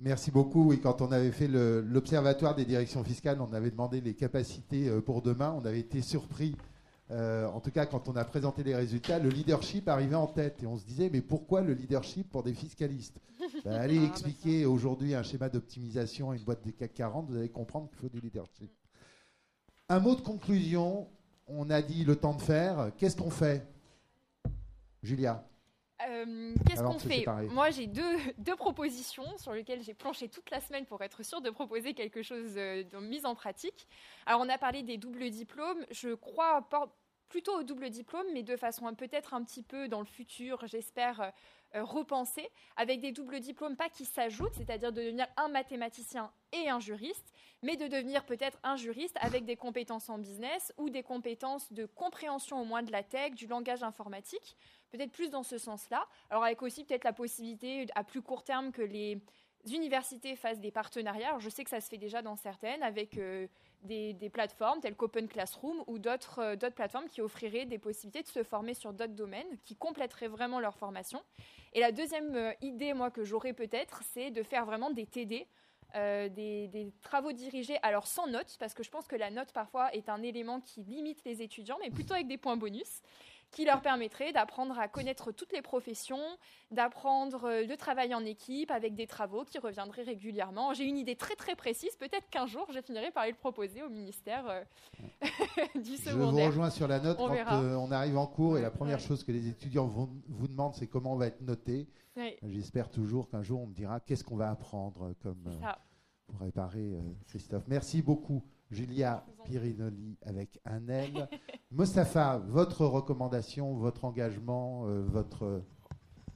Merci 0.00 0.30
beaucoup. 0.32 0.72
Et 0.72 0.80
quand 0.80 1.00
on 1.00 1.12
avait 1.12 1.30
fait 1.30 1.46
l'observatoire 1.48 2.54
des 2.54 2.64
directions 2.64 3.04
fiscales, 3.04 3.40
on 3.40 3.52
avait 3.52 3.70
demandé 3.70 4.00
les 4.00 4.14
capacités 4.14 4.88
euh, 4.88 5.00
pour 5.00 5.22
demain. 5.22 5.52
On 5.52 5.64
avait 5.64 5.80
été 5.80 6.02
surpris. 6.02 6.56
Euh, 7.10 7.46
en 7.46 7.60
tout 7.60 7.70
cas, 7.70 7.84
quand 7.86 8.08
on 8.08 8.16
a 8.16 8.24
présenté 8.24 8.62
les 8.62 8.74
résultats, 8.74 9.18
le 9.18 9.28
leadership 9.28 9.88
arrivait 9.88 10.14
en 10.14 10.26
tête. 10.26 10.62
Et 10.62 10.66
on 10.66 10.76
se 10.76 10.84
disait, 10.84 11.10
mais 11.12 11.20
pourquoi 11.20 11.60
le 11.60 11.74
leadership 11.74 12.30
pour 12.30 12.42
des 12.42 12.54
fiscalistes 12.54 13.20
Ben, 13.64 13.72
Allez 13.72 13.98
Ah, 13.98 14.02
bah 14.02 14.06
expliquer 14.08 14.66
aujourd'hui 14.66 15.14
un 15.14 15.22
schéma 15.22 15.48
d'optimisation 15.48 16.30
à 16.30 16.36
une 16.36 16.42
boîte 16.42 16.62
des 16.64 16.72
CAC 16.72 16.94
40, 16.94 17.28
vous 17.28 17.36
allez 17.36 17.50
comprendre 17.50 17.88
qu'il 17.88 17.98
faut 17.98 18.08
du 18.08 18.20
leadership. 18.20 18.70
Un 19.88 20.00
mot 20.00 20.14
de 20.14 20.22
conclusion. 20.22 21.08
On 21.48 21.68
a 21.70 21.82
dit 21.82 22.04
le 22.04 22.16
temps 22.16 22.34
de 22.34 22.40
faire. 22.40 22.92
Qu'est-ce 22.96 23.16
qu'on 23.16 23.30
fait 23.30 23.66
Julia? 25.02 25.44
Euh, 26.08 26.54
Qu'est-ce 26.66 26.82
qu'on 26.82 26.98
fait. 26.98 27.24
Moi, 27.50 27.70
j'ai 27.70 27.86
deux, 27.86 28.16
deux 28.38 28.56
propositions 28.56 29.36
sur 29.38 29.52
lesquelles 29.52 29.82
j'ai 29.82 29.94
planché 29.94 30.28
toute 30.28 30.50
la 30.50 30.60
semaine 30.60 30.86
pour 30.86 31.02
être 31.02 31.22
sûre 31.22 31.40
de 31.40 31.50
proposer 31.50 31.94
quelque 31.94 32.22
chose 32.22 32.54
euh, 32.56 32.82
de 32.84 32.98
mise 32.98 33.26
en 33.26 33.34
pratique. 33.34 33.86
Alors, 34.26 34.40
on 34.40 34.48
a 34.48 34.58
parlé 34.58 34.82
des 34.82 34.98
doubles 34.98 35.30
diplômes. 35.30 35.84
Je 35.90 36.14
crois 36.14 36.68
plutôt 37.32 37.58
au 37.58 37.62
double 37.62 37.88
diplôme, 37.88 38.26
mais 38.34 38.42
de 38.42 38.56
façon 38.56 38.94
peut-être 38.94 39.32
un 39.32 39.42
petit 39.42 39.62
peu 39.62 39.88
dans 39.88 40.00
le 40.00 40.06
futur, 40.06 40.66
j'espère, 40.66 41.20
euh, 41.22 41.30
euh, 41.76 41.82
repenser, 41.82 42.50
avec 42.76 43.00
des 43.00 43.10
doubles 43.10 43.40
diplômes, 43.40 43.74
pas 43.74 43.88
qui 43.88 44.04
s'ajoutent, 44.04 44.54
c'est-à-dire 44.54 44.92
de 44.92 45.00
devenir 45.00 45.26
un 45.38 45.48
mathématicien 45.48 46.30
et 46.52 46.68
un 46.68 46.78
juriste, 46.78 47.32
mais 47.62 47.76
de 47.76 47.86
devenir 47.86 48.26
peut-être 48.26 48.58
un 48.62 48.76
juriste 48.76 49.16
avec 49.18 49.46
des 49.46 49.56
compétences 49.56 50.10
en 50.10 50.18
business 50.18 50.74
ou 50.76 50.90
des 50.90 51.02
compétences 51.02 51.72
de 51.72 51.86
compréhension 51.86 52.60
au 52.60 52.66
moins 52.66 52.82
de 52.82 52.92
la 52.92 53.02
tech, 53.02 53.32
du 53.32 53.46
langage 53.46 53.82
informatique, 53.82 54.58
peut-être 54.92 55.12
plus 55.12 55.30
dans 55.30 55.42
ce 55.42 55.58
sens-là. 55.58 56.06
Alors 56.30 56.44
avec 56.44 56.62
aussi 56.62 56.84
peut-être 56.84 57.04
la 57.04 57.12
possibilité 57.12 57.86
à 57.94 58.04
plus 58.04 58.22
court 58.22 58.44
terme 58.44 58.70
que 58.70 58.82
les 58.82 59.20
universités 59.70 60.34
fassent 60.36 60.60
des 60.60 60.70
partenariats. 60.70 61.28
Alors, 61.28 61.40
je 61.40 61.48
sais 61.48 61.64
que 61.64 61.70
ça 61.70 61.80
se 61.80 61.88
fait 61.88 61.98
déjà 61.98 62.22
dans 62.22 62.36
certaines 62.36 62.82
avec 62.82 63.16
euh, 63.18 63.46
des, 63.82 64.30
plateformes 64.32 64.80
telles 64.80 64.96
qu'Open 64.96 65.28
Classroom 65.28 65.84
ou 65.86 65.98
d'autres 65.98 66.40
euh, 66.40 66.56
d'autres 66.56 66.74
plateformes 66.74 67.08
qui 67.08 67.20
offriraient 67.20 67.66
des 67.66 67.78
possibilités 67.78 68.22
de 68.22 68.28
se 68.28 68.42
former 68.42 68.74
sur 68.74 68.92
d'autres 68.92 69.14
domaines, 69.14 69.58
qui 69.64 69.76
compléteraient 69.76 70.28
vraiment 70.28 70.58
leur 70.58 70.76
formation. 70.76 71.22
Et 71.72 71.80
la 71.80 71.92
deuxième 71.92 72.34
euh, 72.34 72.52
idée, 72.60 72.92
moi, 72.94 73.10
que 73.10 73.24
j'aurais 73.24 73.52
peut-être, 73.52 74.02
c'est 74.02 74.30
de 74.30 74.42
faire 74.42 74.66
vraiment 74.66 74.90
des 74.90 75.06
TD. 75.06 75.46
des 75.94 76.92
travaux 77.02 77.32
dirigés, 77.32 77.78
alors 77.82 78.06
sans 78.06 78.26
notes, 78.26 78.56
parce 78.58 78.74
que 78.74 78.82
je 78.82 78.90
pense 78.90 79.06
que 79.06 79.16
la 79.16 79.30
note 79.30 79.52
parfois 79.52 79.92
est 79.94 80.08
un 80.08 80.22
élément 80.22 80.60
qui 80.60 80.82
limite 80.82 81.22
les 81.24 81.42
étudiants, 81.42 81.78
mais 81.80 81.90
plutôt 81.90 82.14
avec 82.14 82.26
des 82.26 82.38
points 82.38 82.56
bonus, 82.56 83.02
qui 83.52 83.64
leur 83.64 83.80
permettrait 83.82 84.32
d'apprendre 84.32 84.78
à 84.78 84.88
connaître 84.88 85.30
toutes 85.30 85.52
les 85.52 85.62
professions, 85.62 86.22
d'apprendre 86.72 87.44
euh, 87.44 87.64
le 87.66 87.76
travail 87.76 88.14
en 88.14 88.24
équipe 88.24 88.70
avec 88.70 88.94
des 88.94 89.06
travaux 89.06 89.44
qui 89.44 89.58
reviendraient 89.58 90.02
régulièrement. 90.02 90.72
J'ai 90.74 90.84
une 90.84 90.96
idée 90.98 91.16
très 91.16 91.36
très 91.36 91.54
précise, 91.54 91.94
peut-être 91.96 92.28
qu'un 92.30 92.46
jour 92.46 92.66
je 92.72 92.80
finirai 92.80 93.10
par 93.12 93.26
le 93.26 93.34
proposer 93.34 93.82
au 93.82 93.88
ministère 93.90 94.44
euh, 94.48 94.62
du 95.76 95.96
Je 95.96 96.10
vous 96.10 96.10
secondaire. 96.10 96.46
rejoins 96.48 96.70
sur 96.70 96.88
la 96.88 96.98
note 96.98 97.18
On 97.20 97.28
quand 97.28 97.62
euh, 97.62 97.76
on 97.76 97.92
arrive 97.92 98.16
en 98.18 98.26
cours 98.26 98.58
et 98.58 98.62
la 98.62 98.70
première 98.70 98.98
Ouais. 98.98 99.06
chose 99.06 99.22
que 99.22 99.32
les 99.32 99.48
étudiants 99.48 99.86
vont- 99.86 100.10
vous 100.28 100.48
demandent, 100.48 100.74
c'est 100.74 100.86
comment 100.88 101.12
on 101.12 101.16
va 101.16 101.26
être 101.28 101.40
noté. 101.42 101.86
J'espère 102.42 102.90
toujours 102.90 103.28
qu'un 103.30 103.42
jour 103.42 103.60
on 103.62 103.66
me 103.66 103.74
dira 103.74 104.00
qu'est-ce 104.00 104.24
qu'on 104.24 104.36
va 104.36 104.50
apprendre 104.50 105.04
euh, 105.10 105.14
comme 105.22 105.44
euh, 105.46 105.72
pour 106.26 106.40
réparer 106.40 106.94
euh, 106.94 107.00
Christophe. 107.26 107.64
Merci 107.68 108.00
beaucoup, 108.02 108.42
Julia. 108.72 109.24
Pirinoli 109.44 110.16
avec 110.24 110.60
un 110.64 110.86
L. 110.88 111.28
Mostafa, 111.72 112.40
votre 112.46 112.86
recommandation, 112.86 113.74
votre 113.74 114.04
engagement, 114.04 114.84
euh, 114.86 115.02
votre 115.04 115.62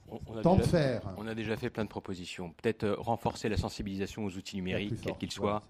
On, 0.09 0.19
on 0.27 0.37
a 0.37 0.41
temps 0.41 0.55
de 0.55 0.61
déjà, 0.63 0.71
faire. 0.71 1.13
on 1.17 1.25
a 1.25 1.33
déjà 1.33 1.55
fait 1.55 1.69
plein 1.69 1.85
de 1.85 1.89
propositions. 1.89 2.51
Peut-être 2.61 2.83
euh, 2.83 2.95
renforcer 2.97 3.47
la 3.47 3.55
sensibilisation 3.55 4.25
aux 4.25 4.35
outils 4.35 4.57
numériques, 4.57 4.99
quels 5.01 5.17
qu'ils 5.17 5.31
soient. 5.31 5.63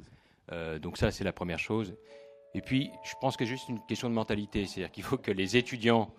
Euh, 0.52 0.80
donc 0.80 0.98
ça, 0.98 1.12
c'est 1.12 1.24
la 1.24 1.32
première 1.34 1.60
chose. 1.60 1.96
Et 2.54 2.62
puis, 2.62 2.90
je 3.04 3.14
pense 3.22 3.38
que 3.38 3.46
c'est 3.46 3.52
juste 3.52 3.70
une 3.70 3.80
question 3.82 4.10
de 4.10 4.16
mentalité. 4.16 4.66
C'est-à-dire 4.66 4.92
qu'il 4.92 5.04
faut 5.04 5.18
que 5.18 5.32
les 5.32 5.58
étudiants 5.58 6.10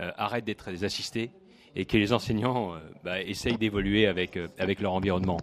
euh, 0.00 0.10
arrêtent 0.16 0.44
d'être 0.44 0.70
des 0.70 0.84
assistés 0.84 1.30
et 1.74 1.86
que 1.86 1.96
les 1.96 2.12
enseignants 2.12 2.74
euh, 2.74 2.80
bah, 3.02 3.22
essayent 3.22 3.56
d'évoluer 3.56 4.06
avec, 4.06 4.36
euh, 4.36 4.48
avec 4.58 4.80
leur 4.80 4.92
environnement. 4.92 5.38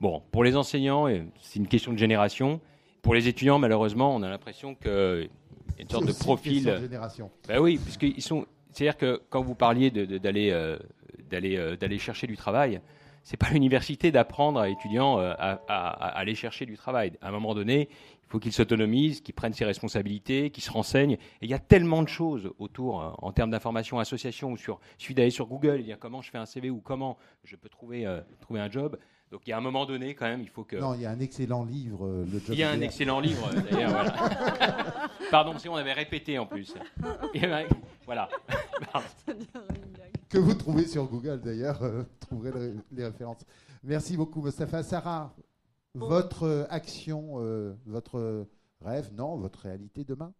Bon, 0.00 0.22
pour 0.30 0.44
les 0.44 0.56
enseignants, 0.56 1.06
c'est 1.40 1.58
une 1.58 1.68
question 1.68 1.92
de 1.92 1.98
génération. 1.98 2.60
Pour 3.04 3.14
les 3.14 3.28
étudiants, 3.28 3.58
malheureusement, 3.60 4.14
on 4.16 4.22
a 4.22 4.28
l'impression 4.28 4.74
qu'il 4.74 4.90
y 4.90 5.78
a 5.78 5.82
une 5.82 5.88
sorte 5.88 6.06
de 6.06 6.12
profil. 6.12 6.64
de 6.64 6.76
génération. 6.80 7.30
Ben 7.46 7.60
oui, 7.60 7.78
parce 7.78 7.96
qu'ils 7.96 8.20
sont. 8.22 8.46
C'est-à-dire 8.72 8.96
que 8.96 9.22
quand 9.30 9.42
vous 9.42 9.54
parliez 9.54 9.90
d'aller 9.92 10.50
euh, 10.50 10.78
d'aller 11.30 11.56
euh, 11.56 11.76
d'aller 11.76 11.98
chercher 11.98 12.26
du 12.26 12.36
travail, 12.36 12.80
c'est 13.22 13.36
pas 13.36 13.48
l'université 13.52 14.10
d'apprendre 14.10 14.58
à 14.58 14.66
l'étudiant 14.66 15.18
euh, 15.20 15.32
à, 15.38 15.60
à- 15.68 15.90
à 15.90 16.08
aller 16.18 16.34
chercher 16.34 16.66
du 16.66 16.76
travail. 16.76 17.12
À 17.22 17.28
un 17.28 17.30
moment 17.30 17.54
donné, 17.54 17.88
il 17.90 18.26
faut 18.28 18.38
qu'il 18.40 18.52
s'autonomise, 18.52 19.20
qu'il 19.20 19.34
prenne 19.34 19.52
ses 19.52 19.64
responsabilités, 19.64 20.50
qu'il 20.50 20.64
se 20.64 20.70
renseigne. 20.72 21.12
Et 21.12 21.18
il 21.42 21.50
y 21.50 21.54
a 21.54 21.58
tellement 21.60 22.02
de 22.02 22.08
choses 22.08 22.50
autour 22.58 23.00
euh, 23.02 23.10
en 23.18 23.30
termes 23.32 23.50
d'information, 23.50 23.98
association 24.00 24.50
ou 24.50 24.56
sur. 24.56 24.80
Il 24.98 25.02
suffit 25.02 25.14
d'aller 25.14 25.30
sur 25.30 25.46
Google 25.46 25.80
et 25.80 25.82
dire 25.84 25.98
comment 26.00 26.20
je 26.22 26.30
fais 26.30 26.38
un 26.38 26.46
CV 26.46 26.70
ou 26.70 26.80
comment 26.80 27.16
je 27.44 27.54
peux 27.56 27.68
trouver 27.68 28.06
euh, 28.06 28.20
trouver 28.40 28.60
un 28.60 28.70
job. 28.70 28.98
Donc 29.30 29.40
il 29.46 29.50
y 29.50 29.52
a 29.52 29.56
un 29.58 29.60
moment 29.60 29.84
donné 29.86 30.14
quand 30.14 30.26
même, 30.26 30.42
il 30.42 30.48
faut 30.48 30.64
que. 30.64 30.76
Non, 30.76 30.94
il 30.94 31.00
y 31.00 31.06
a 31.06 31.10
un 31.10 31.18
excellent 31.20 31.64
livre, 31.64 32.06
euh, 32.06 32.24
Le 32.24 32.38
Job 32.38 32.50
Il 32.50 32.58
y 32.58 32.62
a 32.62 32.70
un 32.70 32.80
excellent 32.80 33.20
livre, 33.20 33.50
d'ailleurs. 33.70 33.90
voilà. 33.90 35.10
Pardon, 35.30 35.58
si 35.58 35.68
on 35.68 35.74
avait 35.74 35.92
répété 35.92 36.38
en 36.38 36.46
plus. 36.46 36.74
Et 37.32 37.40
ben, 37.40 37.66
voilà. 38.04 38.28
Que 40.28 40.38
vous 40.38 40.54
trouvez 40.54 40.86
sur 40.86 41.06
Google 41.06 41.40
d'ailleurs, 41.40 41.82
euh, 41.82 42.02
vous 42.02 42.06
trouverez 42.20 42.50
le- 42.50 42.76
les 42.92 43.04
références. 43.04 43.44
Merci 43.84 44.16
beaucoup, 44.16 44.40
Mostafa. 44.42 44.82
Sarah, 44.82 45.32
votre 45.94 46.42
euh, 46.44 46.64
action, 46.70 47.34
euh, 47.40 47.74
votre 47.86 48.46
rêve, 48.80 49.12
non, 49.14 49.36
votre 49.36 49.60
réalité 49.60 50.02
demain? 50.04 50.32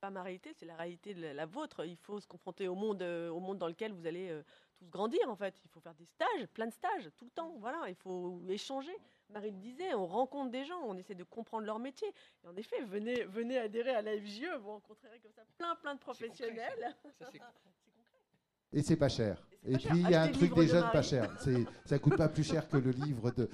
Pas 0.00 0.10
ma 0.10 0.22
réalité, 0.22 0.52
c'est 0.58 0.66
la 0.66 0.76
réalité 0.76 1.14
de 1.14 1.22
la, 1.22 1.32
la 1.32 1.46
vôtre. 1.46 1.86
Il 1.86 1.96
faut 1.96 2.20
se 2.20 2.26
confronter 2.26 2.68
au 2.68 2.74
monde, 2.74 3.00
euh, 3.02 3.30
au 3.30 3.40
monde 3.40 3.58
dans 3.58 3.68
lequel 3.68 3.92
vous 3.92 4.06
allez 4.06 4.28
euh, 4.30 4.42
tous 4.82 4.90
grandir 4.90 5.20
en 5.28 5.36
fait. 5.36 5.54
Il 5.64 5.70
faut 5.70 5.80
faire 5.80 5.94
des 5.94 6.04
stages, 6.06 6.46
plein 6.54 6.66
de 6.66 6.72
stages, 6.72 7.10
tout 7.16 7.24
le 7.24 7.30
temps. 7.30 7.54
Voilà, 7.60 7.88
il 7.88 7.94
faut 7.94 8.40
échanger. 8.48 8.92
Marie 9.30 9.50
le 9.50 9.58
disait, 9.58 9.94
on 9.94 10.06
rencontre 10.06 10.50
des 10.50 10.64
gens, 10.64 10.80
on 10.84 10.96
essaie 10.96 11.14
de 11.14 11.24
comprendre 11.24 11.64
leur 11.64 11.78
métier. 11.78 12.08
Et 12.44 12.48
en 12.48 12.56
effet, 12.56 12.82
venez, 12.84 13.24
venez 13.24 13.58
adhérer 13.58 13.94
à 13.94 14.02
la 14.02 14.12
FGE, 14.12 14.44
vous 14.60 14.70
rencontrerez 14.70 15.18
comme 15.20 15.32
ça 15.32 15.42
plein, 15.56 15.74
plein 15.76 15.94
de 15.94 16.00
professionnels. 16.00 16.96
Et 18.74 18.82
c'est 18.82 18.96
pas 18.96 19.08
cher. 19.10 19.46
Et, 19.64 19.76
puis 19.76 20.00
il 20.00 20.10
y 20.10 20.14
a 20.14 20.22
un 20.22 20.28
truc 20.28 20.54
des 20.54 20.66
jeunes 20.66 20.90
pas 20.90 21.02
cher. 21.02 21.30
C'est, 21.40 21.66
ça 21.84 21.98
coûte 21.98 22.16
pas 22.16 22.28
plus 22.28 22.42
cher 22.42 22.68
que 22.68 22.78
le 22.78 22.90
livre 22.90 23.30
de. 23.30 23.48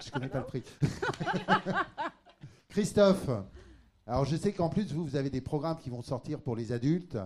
Je 0.00 0.10
connais 0.10 0.28
pas 0.28 0.40
le 0.40 0.44
prix. 0.44 0.62
Christophe. 2.68 3.30
Alors 4.06 4.24
je 4.24 4.36
sais 4.36 4.52
qu'en 4.52 4.68
plus 4.68 4.92
vous, 4.92 5.04
vous 5.04 5.16
avez 5.16 5.30
des 5.30 5.40
programmes 5.40 5.78
qui 5.78 5.90
vont 5.90 6.02
sortir 6.02 6.40
pour 6.40 6.54
les 6.54 6.70
adultes. 6.70 7.18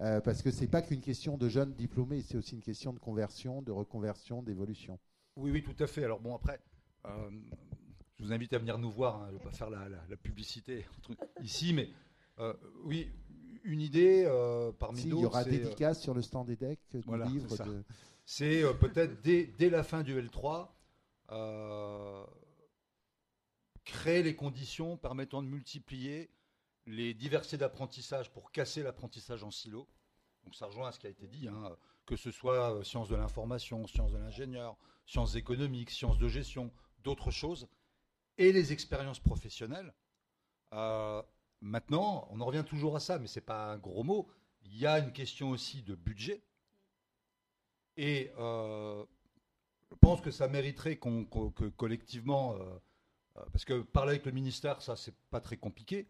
Euh, 0.00 0.20
parce 0.20 0.42
que 0.42 0.50
c'est 0.50 0.66
pas 0.66 0.82
qu'une 0.82 1.00
question 1.00 1.38
de 1.38 1.48
jeunes 1.48 1.72
diplômés, 1.72 2.20
c'est 2.20 2.36
aussi 2.36 2.54
une 2.54 2.62
question 2.62 2.92
de 2.92 2.98
conversion, 2.98 3.62
de 3.62 3.72
reconversion, 3.72 4.42
d'évolution. 4.42 4.98
Oui, 5.36 5.50
oui, 5.50 5.62
tout 5.62 5.82
à 5.82 5.86
fait. 5.86 6.04
Alors 6.04 6.20
bon, 6.20 6.34
après, 6.34 6.60
euh, 7.06 7.30
je 8.18 8.24
vous 8.24 8.32
invite 8.32 8.52
à 8.52 8.58
venir 8.58 8.78
nous 8.78 8.90
voir. 8.90 9.22
Hein. 9.22 9.26
Je 9.28 9.34
ne 9.34 9.38
vais 9.38 9.44
pas 9.44 9.52
faire 9.52 9.70
la, 9.70 9.88
publicité 10.22 10.86
ici, 11.42 11.72
mais 11.72 11.88
euh, 12.38 12.52
oui, 12.84 13.10
une 13.64 13.80
idée 13.80 14.24
parmi 14.78 15.04
d'autres. 15.04 15.16
Il 15.16 15.22
y 15.22 15.26
aura 15.26 15.44
dédicace 15.44 16.02
sur 16.02 16.12
le 16.12 16.22
stand 16.22 16.46
des 16.46 16.56
decks 16.56 16.78
du 16.92 16.98
livre. 17.28 17.56
C'est 18.26 18.62
peut-être 18.80 19.22
dès, 19.22 19.46
dès, 19.46 19.70
la 19.70 19.82
fin 19.82 20.02
du 20.02 20.20
L3 20.20 20.68
créer 23.86 24.22
les 24.22 24.34
conditions 24.34 24.96
permettant 24.96 25.42
de 25.42 25.48
multiplier 25.48 26.28
les 26.86 27.14
diversités 27.14 27.58
d'apprentissage 27.58 28.30
pour 28.30 28.52
casser 28.52 28.82
l'apprentissage 28.82 29.42
en 29.42 29.50
silo. 29.50 29.88
Donc 30.44 30.54
ça 30.54 30.66
rejoint 30.66 30.88
à 30.88 30.92
ce 30.92 31.00
qui 31.00 31.08
a 31.08 31.10
été 31.10 31.26
dit, 31.26 31.48
hein, 31.48 31.76
que 32.06 32.16
ce 32.16 32.30
soit 32.30 32.72
euh, 32.72 32.84
sciences 32.84 33.08
de 33.08 33.16
l'information, 33.16 33.86
sciences 33.86 34.12
de 34.12 34.18
l'ingénieur, 34.18 34.76
sciences 35.06 35.34
économiques, 35.34 35.90
sciences 35.90 36.18
de 36.18 36.28
gestion, 36.28 36.72
d'autres 37.02 37.32
choses, 37.32 37.68
et 38.38 38.52
les 38.52 38.72
expériences 38.72 39.18
professionnelles. 39.18 39.92
Euh, 40.72 41.22
maintenant, 41.60 42.28
on 42.30 42.40
en 42.40 42.46
revient 42.46 42.64
toujours 42.64 42.94
à 42.94 43.00
ça, 43.00 43.18
mais 43.18 43.26
ce 43.26 43.40
n'est 43.40 43.44
pas 43.44 43.72
un 43.72 43.78
gros 43.78 44.04
mot. 44.04 44.28
Il 44.62 44.76
y 44.76 44.86
a 44.86 45.00
une 45.00 45.12
question 45.12 45.50
aussi 45.50 45.82
de 45.82 45.96
budget. 45.96 46.42
Et 47.96 48.30
euh, 48.38 49.04
je 49.90 49.96
pense 49.96 50.20
que 50.20 50.30
ça 50.30 50.46
mériterait 50.46 50.96
qu'on, 50.96 51.24
que 51.24 51.68
collectivement, 51.70 52.56
parce 53.52 53.64
que 53.64 53.80
parler 53.80 54.10
avec 54.10 54.26
le 54.26 54.32
ministère, 54.32 54.82
ça, 54.82 54.96
c'est 54.96 55.14
pas 55.30 55.40
très 55.40 55.56
compliqué. 55.56 56.06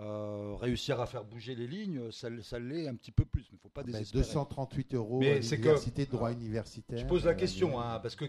Euh, 0.00 0.54
réussir 0.54 0.98
à 0.98 1.06
faire 1.06 1.24
bouger 1.24 1.54
les 1.54 1.66
lignes, 1.66 2.10
ça, 2.10 2.30
l'est 2.30 2.88
un 2.88 2.94
petit 2.94 3.12
peu 3.12 3.26
plus. 3.26 3.42
Mais 3.42 3.48
il 3.52 3.56
ne 3.56 3.60
faut 3.60 3.68
pas 3.68 3.82
désespérer. 3.82 4.22
238 4.22 4.94
euros 4.94 5.20
mais 5.20 5.32
à 5.32 5.38
l'université 5.40 6.06
de 6.06 6.10
droit 6.10 6.32
universitaire. 6.32 6.98
Je 6.98 7.04
pose 7.04 7.26
la 7.26 7.34
question, 7.34 7.78
hein, 7.78 8.00
parce 8.00 8.16
que 8.16 8.24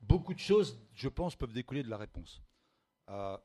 beaucoup 0.00 0.32
de 0.32 0.38
choses, 0.38 0.78
je 0.94 1.08
pense, 1.08 1.34
peuvent 1.34 1.52
découler 1.52 1.82
de 1.82 1.90
la 1.90 1.96
réponse. 1.96 2.40
Euh, 3.08 3.36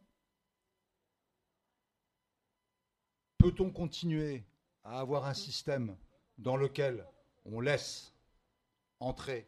peut-on 3.40 3.72
continuer 3.72 4.44
à 4.84 5.00
avoir 5.00 5.26
un 5.26 5.34
système 5.34 5.96
dans 6.38 6.58
lequel 6.58 7.04
on 7.46 7.60
laisse 7.60 8.14
entrer 9.00 9.48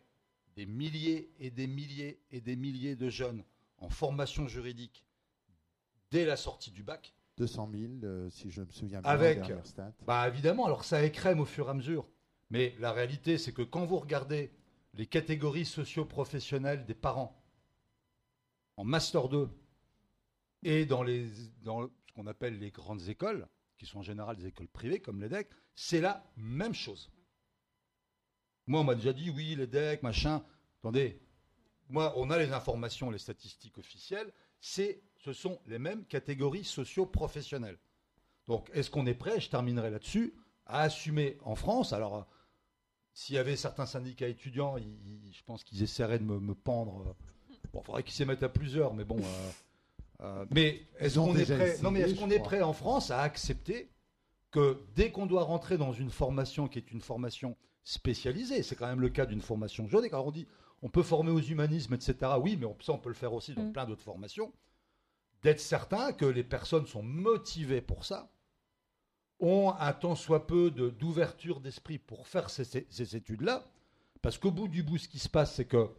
des 0.55 0.65
milliers 0.65 1.31
et 1.37 1.51
des 1.51 1.67
milliers 1.67 2.19
et 2.31 2.41
des 2.41 2.55
milliers 2.55 2.95
de 2.95 3.09
jeunes 3.09 3.43
en 3.85 3.89
formation 3.89 4.47
juridique 4.47 5.05
dès 6.11 6.25
la 6.25 6.35
sortie 6.35 6.71
du 6.71 6.83
bac. 6.83 7.13
200 7.37 7.69
000, 7.71 7.83
euh, 8.03 8.29
si 8.29 8.49
je 8.49 8.61
me 8.61 8.71
souviens 8.71 9.01
bien. 9.01 9.09
Avec, 9.09 9.41
bah 10.07 10.27
évidemment, 10.27 10.65
alors 10.65 10.85
ça 10.85 11.03
écrème 11.03 11.39
au 11.41 11.45
fur 11.45 11.67
et 11.67 11.71
à 11.71 11.73
mesure. 11.73 12.07
Mais 12.49 12.75
la 12.79 12.93
réalité, 12.93 13.37
c'est 13.37 13.51
que 13.51 13.61
quand 13.61 13.85
vous 13.85 13.97
regardez 13.97 14.51
les 14.93 15.05
catégories 15.05 15.65
socio-professionnelles 15.65 16.85
des 16.85 16.93
parents 16.93 17.43
en 18.77 18.85
Master 18.85 19.27
2 19.27 19.49
et 20.63 20.85
dans, 20.85 21.03
les, 21.03 21.27
dans 21.63 21.87
ce 21.87 22.13
qu'on 22.13 22.27
appelle 22.27 22.57
les 22.57 22.71
grandes 22.71 23.09
écoles, 23.09 23.47
qui 23.77 23.85
sont 23.85 23.99
en 23.99 24.03
général 24.03 24.37
des 24.37 24.47
écoles 24.47 24.69
privées 24.69 25.01
comme 25.01 25.19
l'EDEC, 25.19 25.49
c'est 25.75 25.99
la 25.99 26.25
même 26.37 26.73
chose. 26.73 27.11
Moi, 28.67 28.79
on 28.79 28.85
m'a 28.85 28.95
déjà 28.95 29.11
dit, 29.11 29.29
oui, 29.29 29.55
l'EDEC, 29.55 30.01
machin. 30.01 30.43
Attendez, 30.79 31.19
moi, 31.89 32.13
on 32.17 32.29
a 32.29 32.37
les 32.37 32.51
informations, 32.51 33.11
les 33.11 33.17
statistiques 33.17 33.77
officielles, 33.77 34.31
c'est, 34.59 35.01
ce 35.23 35.33
sont 35.33 35.59
les 35.67 35.79
mêmes 35.79 36.05
catégories 36.05 36.63
socio-professionnelles. 36.63 37.77
Donc, 38.47 38.69
est-ce 38.73 38.89
qu'on 38.89 39.05
est 39.05 39.13
prêt, 39.13 39.39
je 39.39 39.49
terminerai 39.49 39.89
là-dessus, 39.89 40.33
à 40.65 40.81
assumer 40.81 41.37
en 41.43 41.55
France? 41.55 41.93
Alors, 41.93 42.27
s'il 43.13 43.35
y 43.35 43.39
avait 43.39 43.55
certains 43.55 43.85
syndicats 43.85 44.27
étudiants, 44.27 44.77
je 44.77 45.43
pense 45.45 45.63
qu'ils 45.63 45.83
essaieraient 45.83 46.19
de 46.19 46.23
me, 46.23 46.53
pendre. 46.53 47.15
Bon, 47.73 47.81
il 47.81 47.85
faudrait 47.85 48.03
qu'ils 48.03 48.13
s'y 48.13 48.25
mettent 48.25 48.43
à 48.43 48.49
plusieurs, 48.49 48.93
mais 48.93 49.05
bon. 49.05 49.19
Euh, 49.19 49.51
euh, 50.21 50.45
mais 50.51 50.81
est-ce 50.99 51.19
qu'on 51.19 51.35
est 51.35 51.45
prêt? 51.45 51.77
Non, 51.81 51.91
mais 51.91 52.01
est-ce 52.01 52.15
qu'on 52.15 52.29
est 52.29 52.39
prêt 52.39 52.61
en 52.61 52.73
France 52.73 53.11
à 53.11 53.21
accepter 53.21 53.89
que 54.51 54.79
dès 54.95 55.11
qu'on 55.11 55.25
doit 55.25 55.43
rentrer 55.43 55.77
dans 55.77 55.93
une 55.93 56.09
formation 56.09 56.67
qui 56.67 56.77
est 56.77 56.91
une 56.91 57.01
formation 57.01 57.57
spécialisée, 57.83 58.63
c'est 58.63 58.75
quand 58.75 58.87
même 58.87 59.01
le 59.01 59.09
cas 59.09 59.25
d'une 59.25 59.41
formation 59.41 59.87
juridique. 59.87 60.13
Alors 60.13 60.27
on 60.27 60.31
dit 60.31 60.47
on 60.81 60.89
peut 60.89 61.03
former 61.03 61.31
aux 61.31 61.41
humanismes, 61.41 61.93
etc. 61.93 62.31
Oui, 62.41 62.57
mais 62.59 62.67
ça, 62.81 62.93
on 62.93 62.97
peut 62.97 63.09
le 63.09 63.15
faire 63.15 63.33
aussi 63.33 63.53
dans 63.53 63.63
mm. 63.63 63.73
plein 63.73 63.85
d'autres 63.85 64.03
formations. 64.03 64.53
D'être 65.41 65.59
certain 65.59 66.13
que 66.13 66.25
les 66.25 66.43
personnes 66.43 66.87
sont 66.87 67.03
motivées 67.03 67.81
pour 67.81 68.05
ça, 68.05 68.31
ont 69.39 69.73
un 69.79 69.93
tant 69.93 70.15
soit 70.15 70.47
peu 70.47 70.71
d'ouverture 70.71 71.59
d'esprit 71.59 71.97
pour 71.97 72.27
faire 72.27 72.49
ces, 72.49 73.15
études-là, 73.15 73.67
parce 74.21 74.37
qu'au 74.37 74.51
bout 74.51 74.67
du 74.67 74.81
bout, 74.81 74.97
ce 74.97 75.09
qui 75.09 75.19
se 75.19 75.29
passe, 75.29 75.55
c'est 75.55 75.65
que 75.65 75.89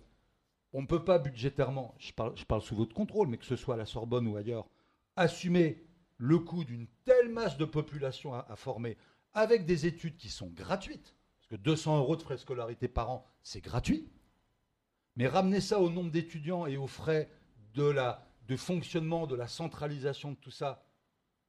on 0.72 0.82
ne 0.82 0.86
peut 0.86 1.04
pas 1.04 1.18
budgétairement, 1.18 1.94
je 1.98 2.12
parle, 2.12 2.36
je 2.36 2.44
parle 2.44 2.60
sous 2.62 2.74
votre 2.74 2.94
contrôle, 2.94 3.28
mais 3.28 3.38
que 3.38 3.44
ce 3.44 3.56
soit 3.56 3.74
à 3.74 3.78
la 3.78 3.86
Sorbonne 3.86 4.26
ou 4.26 4.36
ailleurs, 4.36 4.66
assumer 5.14 5.84
le 6.18 6.38
coût 6.38 6.64
d'une 6.64 6.86
telle 7.04 7.28
masse 7.28 7.56
de 7.56 7.64
population 7.64 8.34
à, 8.34 8.46
à, 8.48 8.56
former 8.56 8.96
avec 9.32 9.64
des 9.64 9.86
études 9.86 10.16
qui 10.16 10.28
sont 10.28 10.48
gratuites, 10.48 11.14
parce 11.38 11.48
que 11.48 11.56
200 11.56 11.98
euros 11.98 12.16
de 12.16 12.22
frais 12.22 12.34
de 12.34 12.40
scolarité 12.40 12.88
par 12.88 13.10
an, 13.10 13.26
c'est 13.42 13.60
gratuit. 13.60 14.10
Mais 15.16 15.26
ramener 15.26 15.60
ça 15.60 15.80
au 15.80 15.90
nombre 15.90 16.10
d'étudiants 16.10 16.66
et 16.66 16.76
aux 16.76 16.86
frais 16.86 17.30
de, 17.74 18.56
fonctionnement, 18.56 19.26
de 19.26 19.34
la 19.34 19.48
centralisation 19.48 20.32
de 20.32 20.36
tout 20.36 20.50
ça, 20.50 20.84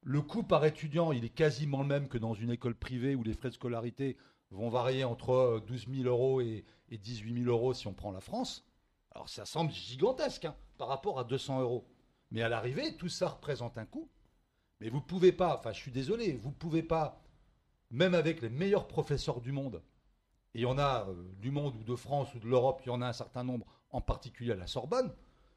le 0.02 0.22
coût 0.22 0.42
par 0.42 0.64
étudiant, 0.64 1.12
il 1.12 1.24
est 1.24 1.30
quasiment 1.30 1.82
le 1.82 1.88
même 1.88 2.08
que 2.08 2.18
dans 2.18 2.34
une 2.34 2.50
école 2.50 2.74
privée 2.74 3.14
où 3.14 3.22
les 3.22 3.34
frais 3.34 3.50
de 3.50 3.54
scolarité 3.54 4.16
vont 4.50 4.70
varier 4.70 5.04
entre 5.04 5.62
12 5.66 5.86
euh, 5.88 5.94
000 6.02 6.08
euros 6.08 6.40
et, 6.40 6.64
18 6.90 7.44
000 7.44 7.50
euros 7.50 7.74
si 7.74 7.86
on 7.86 7.92
prend 7.92 8.12
la 8.12 8.20
France. 8.20 8.66
Alors 9.12 9.28
ça 9.28 9.44
semble 9.44 9.70
gigantesque 9.72 10.46
hein, 10.46 10.56
par 10.78 10.88
rapport 10.88 11.18
à 11.18 11.24
200 11.24 11.60
euros. 11.60 11.86
Mais 12.30 12.42
à 12.42 12.48
l'arrivée, 12.48 12.96
tout 12.96 13.08
ça 13.08 13.28
représente 13.28 13.76
un 13.76 13.84
coût. 13.84 14.08
Mais 14.80 14.88
vous 14.88 14.98
ne 14.98 15.02
pouvez 15.02 15.32
pas, 15.32 15.56
enfin 15.58 15.72
je 15.72 15.78
suis 15.78 15.90
désolé, 15.90 16.36
vous 16.36 16.50
ne 16.50 16.54
pouvez 16.54 16.82
pas, 16.82 17.22
même 17.90 18.14
avec 18.14 18.40
les 18.40 18.48
meilleurs 18.48 18.86
professeurs 18.86 19.40
du 19.40 19.52
monde, 19.52 19.82
et 20.54 20.60
il 20.60 20.62
y 20.62 20.66
en 20.66 20.78
a 20.78 21.06
euh, 21.08 21.14
du 21.40 21.50
monde 21.50 21.76
ou 21.76 21.84
de 21.84 21.96
France 21.96 22.34
ou 22.34 22.38
de 22.38 22.46
l'Europe, 22.46 22.80
il 22.84 22.88
y 22.88 22.90
en 22.90 23.02
a 23.02 23.08
un 23.08 23.12
certain 23.12 23.44
nombre, 23.44 23.66
en 23.90 24.00
particulier 24.00 24.52
à 24.52 24.56
la 24.56 24.66
Sorbonne, 24.66 25.12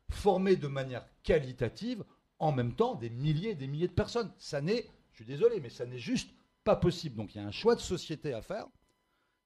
formés 0.09 0.55
de 0.55 0.67
manière 0.67 1.07
qualitative 1.23 2.03
en 2.39 2.51
même 2.51 2.75
temps 2.75 2.95
des 2.95 3.09
milliers 3.09 3.51
et 3.51 3.55
des 3.55 3.67
milliers 3.67 3.87
de 3.87 3.93
personnes. 3.93 4.31
Ça 4.37 4.61
n'est, 4.61 4.89
je 5.11 5.17
suis 5.17 5.25
désolé, 5.25 5.59
mais 5.59 5.69
ça 5.69 5.85
n'est 5.85 5.99
juste 5.99 6.31
pas 6.63 6.75
possible. 6.75 7.15
Donc 7.15 7.33
il 7.35 7.37
y 7.37 7.41
a 7.41 7.47
un 7.47 7.51
choix 7.51 7.75
de 7.75 7.81
société 7.81 8.33
à 8.33 8.41
faire. 8.41 8.67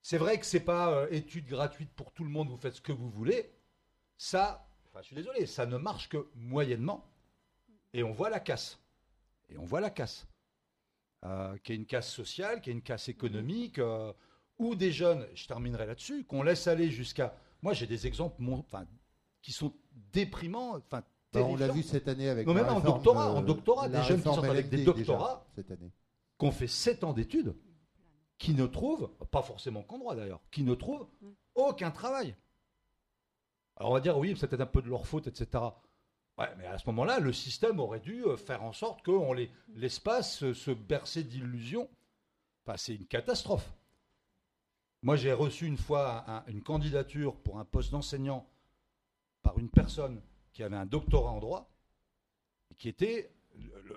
C'est 0.02 0.18
vrai 0.18 0.40
que 0.40 0.46
ce 0.46 0.58
n'est 0.58 0.64
pas 0.64 0.92
euh, 0.92 1.08
étude 1.12 1.48
gratuite 1.48 1.92
pour 1.96 2.12
tout 2.12 2.24
le 2.24 2.30
monde, 2.30 2.50
vous 2.50 2.58
faites 2.58 2.76
ce 2.76 2.82
que 2.82 2.92
vous 2.92 3.10
voulez. 3.10 3.52
Ça, 4.18 4.68
je 4.98 5.02
suis 5.02 5.16
désolé, 5.16 5.46
ça 5.46 5.66
ne 5.66 5.78
marche 5.78 6.10
que 6.10 6.28
moyennement. 6.36 7.06
Et 7.94 8.04
on 8.04 8.12
voit 8.12 8.30
la 8.30 8.40
casse. 8.40 8.80
Et 9.50 9.58
on 9.58 9.66
voit 9.66 9.82
la 9.82 9.90
casse. 9.90 10.28
Euh, 11.24 11.58
qui 11.64 11.72
est 11.72 11.76
une 11.76 11.86
casse 11.86 12.12
sociale, 12.12 12.62
qui 12.62 12.70
est 12.70 12.74
une 12.74 12.82
casse 12.82 13.10
économique 13.10 13.80
ou 14.58 14.76
des 14.76 14.92
jeunes, 14.92 15.28
je 15.34 15.48
terminerai 15.48 15.86
là-dessus, 15.86 16.24
qu'on 16.24 16.44
laisse 16.44 16.68
aller 16.68 16.90
jusqu'à. 16.90 17.36
Moi, 17.62 17.74
j'ai 17.74 17.88
des 17.88 18.08
exemples 18.08 18.42
enfin, 18.50 18.86
qui 19.42 19.52
sont 19.52 19.74
déprimants. 20.14 20.78
Enfin, 20.78 21.04
bah, 21.34 21.42
on 21.44 21.56
l'a 21.56 21.68
vu 21.68 21.84
cette 21.84 22.08
année 22.08 22.30
avec. 22.30 22.48
Non, 22.48 22.54
même 22.54 22.68
en 22.68 22.80
doctorat, 22.80 23.32
en 23.32 23.42
doctorat, 23.42 23.90
des 23.90 24.02
jeunes 24.04 24.22
qui 24.22 24.34
sont 24.34 24.44
avec 24.44 24.70
des 24.70 24.84
doctorats, 24.84 25.46
cette 25.56 25.72
année. 25.72 25.92
qu'on 26.38 26.52
fait 26.52 26.68
7 26.68 27.04
ans 27.04 27.14
d'études, 27.14 27.56
qui 28.38 28.54
ne 28.54 28.66
trouvent, 28.66 29.12
pas 29.32 29.42
forcément 29.42 29.84
qu'en 29.84 30.00
droit 30.00 30.16
d'ailleurs, 30.16 30.42
qui 30.52 30.64
ne 30.64 30.74
trouvent 30.74 31.08
aucun 31.54 31.92
travail. 31.92 32.36
Alors 33.78 33.92
on 33.92 33.94
va 33.94 34.00
dire, 34.00 34.18
oui, 34.18 34.36
c'était 34.38 34.62
un 34.62 34.66
peu 34.66 34.82
de 34.82 34.88
leur 34.88 35.06
faute, 35.06 35.28
etc. 35.28 35.64
Ouais, 36.38 36.48
mais 36.58 36.66
à 36.66 36.78
ce 36.78 36.86
moment-là, 36.88 37.20
le 37.20 37.34
système 37.34 37.80
aurait 37.80 38.00
dû 38.00 38.24
euh, 38.26 38.36
faire 38.36 38.64
en 38.64 38.74
sorte 38.74 39.04
qu'on 39.06 39.34
les 39.34 39.50
laisse 39.74 40.00
pas 40.00 40.22
se 40.22 40.72
bercer 40.72 41.24
d'illusions. 41.24 41.90
Enfin, 42.66 42.78
c'est 42.78 42.96
une 42.96 43.06
catastrophe. 43.06 43.74
Moi, 45.06 45.16
j'ai 45.18 45.34
reçu 45.34 45.68
une 45.68 45.78
fois 45.78 46.26
une 46.48 46.64
candidature 46.64 47.36
pour 47.36 47.60
un 47.60 47.64
poste 47.66 47.92
d'enseignant 47.92 48.50
par 49.44 49.60
une 49.60 49.70
personne 49.70 50.20
qui 50.52 50.64
avait 50.64 50.76
un 50.78 50.88
doctorat 50.88 51.30
en 51.30 51.40
droit, 51.40 51.70
qui 52.80 52.90
était. 52.90 53.32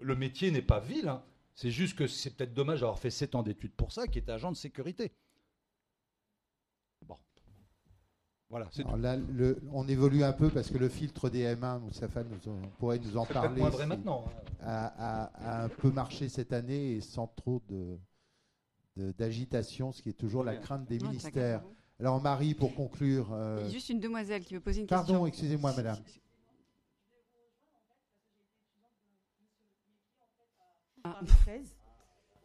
Le, 0.03 0.15
métier 0.15 0.51
n'est 0.51 0.61
pas 0.63 0.81
vil, 0.81 1.09
hein. 1.09 1.25
C'est 1.55 1.71
juste 1.71 1.97
que 1.99 2.07
c'est 2.07 2.37
peut-être 2.37 2.53
dommage 2.53 2.81
d'avoir 2.81 2.99
fait 2.99 3.11
7 3.11 3.35
ans 3.35 3.43
d'études 3.43 3.73
pour 3.73 3.91
ça, 3.91 4.07
qui 4.07 4.19
est 4.19 4.29
agent 4.29 4.53
de 4.53 4.57
sécurité. 4.57 5.11
Bon. 7.07 7.17
Voilà, 8.51 8.69
c'est 8.71 8.85
là, 8.99 9.17
le- 9.17 9.59
on 9.73 9.89
évolue 9.89 10.23
un 10.23 10.35
peu 10.35 10.51
parce 10.51 10.71
que 10.71 10.77
le 10.79 10.91
filtre 10.91 11.31
des 11.31 11.45
M1, 11.57 11.81
Moustapha 11.81 12.23
nous 12.23 12.39
pourrait 12.79 12.99
nous 12.99 13.17
en 13.17 13.25
C'est 13.25 13.33
parler. 13.33 13.61
moins 13.63 13.71
vrai 13.71 13.85
si- 13.85 13.89
maintenant. 13.89 14.27
hein. 14.29 14.43
a, 14.61 14.87
a- 15.25 15.61
a 15.61 15.65
un 15.65 15.69
peu 15.71 15.91
marché 15.91 16.29
cette 16.29 16.53
année 16.53 16.93
et 16.97 17.01
sans 17.01 17.27
trop 17.29 17.63
de- 17.71 17.99
d'agitation, 18.99 19.93
ce 19.93 20.03
qui 20.03 20.09
est 20.11 20.19
toujours 20.19 20.45
la 20.45 20.57
crainte 20.57 20.87
des 20.87 20.99
ministères. 20.99 21.63
Alors 22.01 22.21
Marie, 22.21 22.55
pour 22.55 22.75
conclure, 22.75 23.27
Il 23.29 23.33
y 23.33 23.35
euh, 23.35 23.67
a 23.67 23.69
juste 23.71 23.89
une 23.89 23.99
demoiselle 24.01 24.45
qui 24.45 24.55
veut 24.55 24.61
poser 24.61 24.83
une 24.83 24.87
pardon, 24.87 25.07
question. 25.07 25.27
excusez-moi 25.27 25.75
madame. 25.75 25.99
Ah. 31.03 31.13
Paris 31.21 31.27
13. 31.27 31.77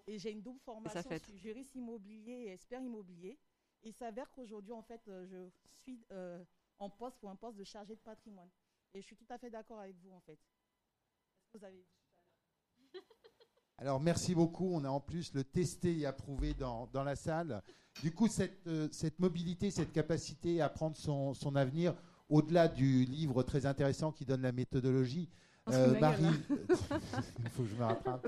Et 0.07 0.19
j'ai 0.19 0.31
une 0.31 0.41
double 0.41 0.59
formation 0.59 1.01
fait. 1.03 1.23
sur 1.25 1.37
juriste 1.37 1.75
immobilier 1.75 2.45
et 2.47 2.51
expert 2.53 2.81
immobilier. 2.81 3.37
Il 3.83 3.93
s'avère 3.93 4.29
qu'aujourd'hui, 4.31 4.73
en 4.73 4.81
fait, 4.81 5.01
euh, 5.07 5.25
je 5.27 5.49
suis 5.81 6.05
euh, 6.11 6.43
en 6.79 6.89
poste 6.89 7.17
pour 7.19 7.29
un 7.29 7.35
poste 7.35 7.57
de 7.57 7.63
chargé 7.63 7.95
de 7.95 8.01
patrimoine. 8.01 8.49
Et 8.93 9.01
je 9.01 9.05
suis 9.05 9.15
tout 9.15 9.25
à 9.29 9.37
fait 9.37 9.49
d'accord 9.49 9.79
avec 9.79 9.95
vous, 10.03 10.11
en 10.11 10.19
fait. 10.21 10.33
Est-ce 10.33 11.51
que 11.51 11.57
vous 11.57 11.65
avez 11.65 11.77
dit 11.77 12.02
Alors 13.83 13.99
merci 13.99 14.33
beaucoup. 14.33 14.69
On 14.73 14.85
a 14.85 14.89
en 14.89 15.01
plus 15.01 15.33
le 15.33 15.43
testé 15.43 15.97
et 15.99 16.05
approuvé 16.05 16.53
dans, 16.53 16.87
dans 16.93 17.03
la 17.03 17.17
salle. 17.17 17.61
Du 18.01 18.13
coup, 18.13 18.29
cette, 18.29 18.57
euh, 18.67 18.87
cette 18.93 19.19
mobilité, 19.19 19.71
cette 19.71 19.91
capacité 19.91 20.61
à 20.61 20.69
prendre 20.69 20.95
son, 20.95 21.33
son 21.33 21.57
avenir, 21.57 21.93
au-delà 22.29 22.69
du 22.69 23.03
livre 23.03 23.43
très 23.43 23.65
intéressant 23.65 24.13
qui 24.13 24.23
donne 24.23 24.41
la 24.41 24.53
méthodologie, 24.53 25.27
euh, 25.69 25.99
Marie, 25.99 26.23
il 26.69 27.49
faut 27.49 27.63
que 27.63 27.69
je 27.69 27.75
me 27.75 27.83
rattrape. 27.83 28.25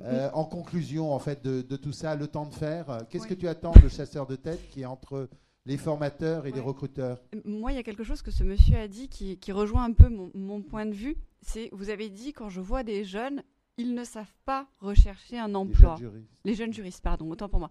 Euh, 0.00 0.30
en 0.32 0.44
conclusion, 0.46 1.12
en 1.12 1.18
fait, 1.18 1.44
de, 1.44 1.60
de 1.60 1.76
tout 1.76 1.92
ça, 1.92 2.16
le 2.16 2.26
temps 2.26 2.46
de 2.46 2.54
faire, 2.54 3.02
qu'est-ce 3.10 3.24
Oui. 3.24 3.28
que 3.28 3.34
tu 3.34 3.46
attends 3.46 3.72
de 3.82 3.88
chasseur 3.88 4.26
de 4.26 4.36
tête 4.36 4.68
qui 4.70 4.82
est 4.82 4.86
entre 4.86 5.28
les 5.66 5.76
formateurs 5.76 6.46
et 6.46 6.52
les 6.52 6.60
recruteurs? 6.60 7.20
Moi, 7.44 7.72
il 7.72 7.76
y 7.76 7.78
a 7.78 7.82
quelque 7.82 8.04
chose 8.04 8.22
que 8.22 8.30
ce 8.30 8.42
monsieur 8.42 8.76
a 8.76 8.88
dit 8.88 9.08
qui, 9.08 9.38
qui 9.38 9.52
rejoint 9.52 9.84
un 9.84 9.92
peu 9.92 10.08
mon, 10.08 10.30
mon 10.34 10.62
point 10.62 10.86
de 10.86 10.92
vue. 10.94 11.16
C'est, 11.42 11.68
vous 11.72 11.90
avez 11.90 12.08
dit, 12.08 12.32
quand 12.32 12.48
je 12.48 12.60
vois 12.60 12.82
des 12.82 13.04
jeunes, 13.04 13.42
ils 13.76 13.94
ne 13.94 14.04
savent 14.04 14.34
pas 14.44 14.68
rechercher 14.80 15.38
un 15.38 15.48
les 15.48 15.56
emploi. 15.56 15.96
jeunes 15.96 16.26
Les 16.44 16.54
jeunes 16.54 16.72
juristes, 16.72 17.02
pardon, 17.02 17.30
autant 17.30 17.48
pour 17.48 17.60
moi. 17.60 17.70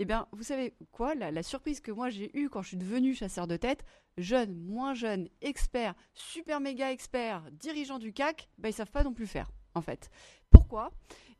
Eh 0.00 0.04
bien, 0.04 0.26
vous 0.32 0.42
savez 0.42 0.74
quoi 0.90 1.14
la, 1.14 1.30
la 1.30 1.42
surprise 1.44 1.80
que 1.80 1.92
moi 1.92 2.10
j'ai 2.10 2.36
eue 2.36 2.48
quand 2.48 2.62
je 2.62 2.68
suis 2.68 2.76
devenue 2.76 3.14
chasseur 3.14 3.46
de 3.46 3.56
tête, 3.56 3.84
jeune, 4.18 4.56
moins 4.56 4.94
jeune, 4.94 5.28
expert, 5.40 5.94
super 6.14 6.60
méga 6.60 6.90
expert, 6.90 7.44
dirigeant 7.52 8.00
du 8.00 8.12
CAC, 8.12 8.48
ben, 8.58 8.70
ils 8.70 8.72
savent 8.72 8.90
pas 8.90 9.04
non 9.04 9.12
plus 9.12 9.28
faire, 9.28 9.50
en 9.74 9.82
fait. 9.82 10.10
Pourquoi? 10.50 10.90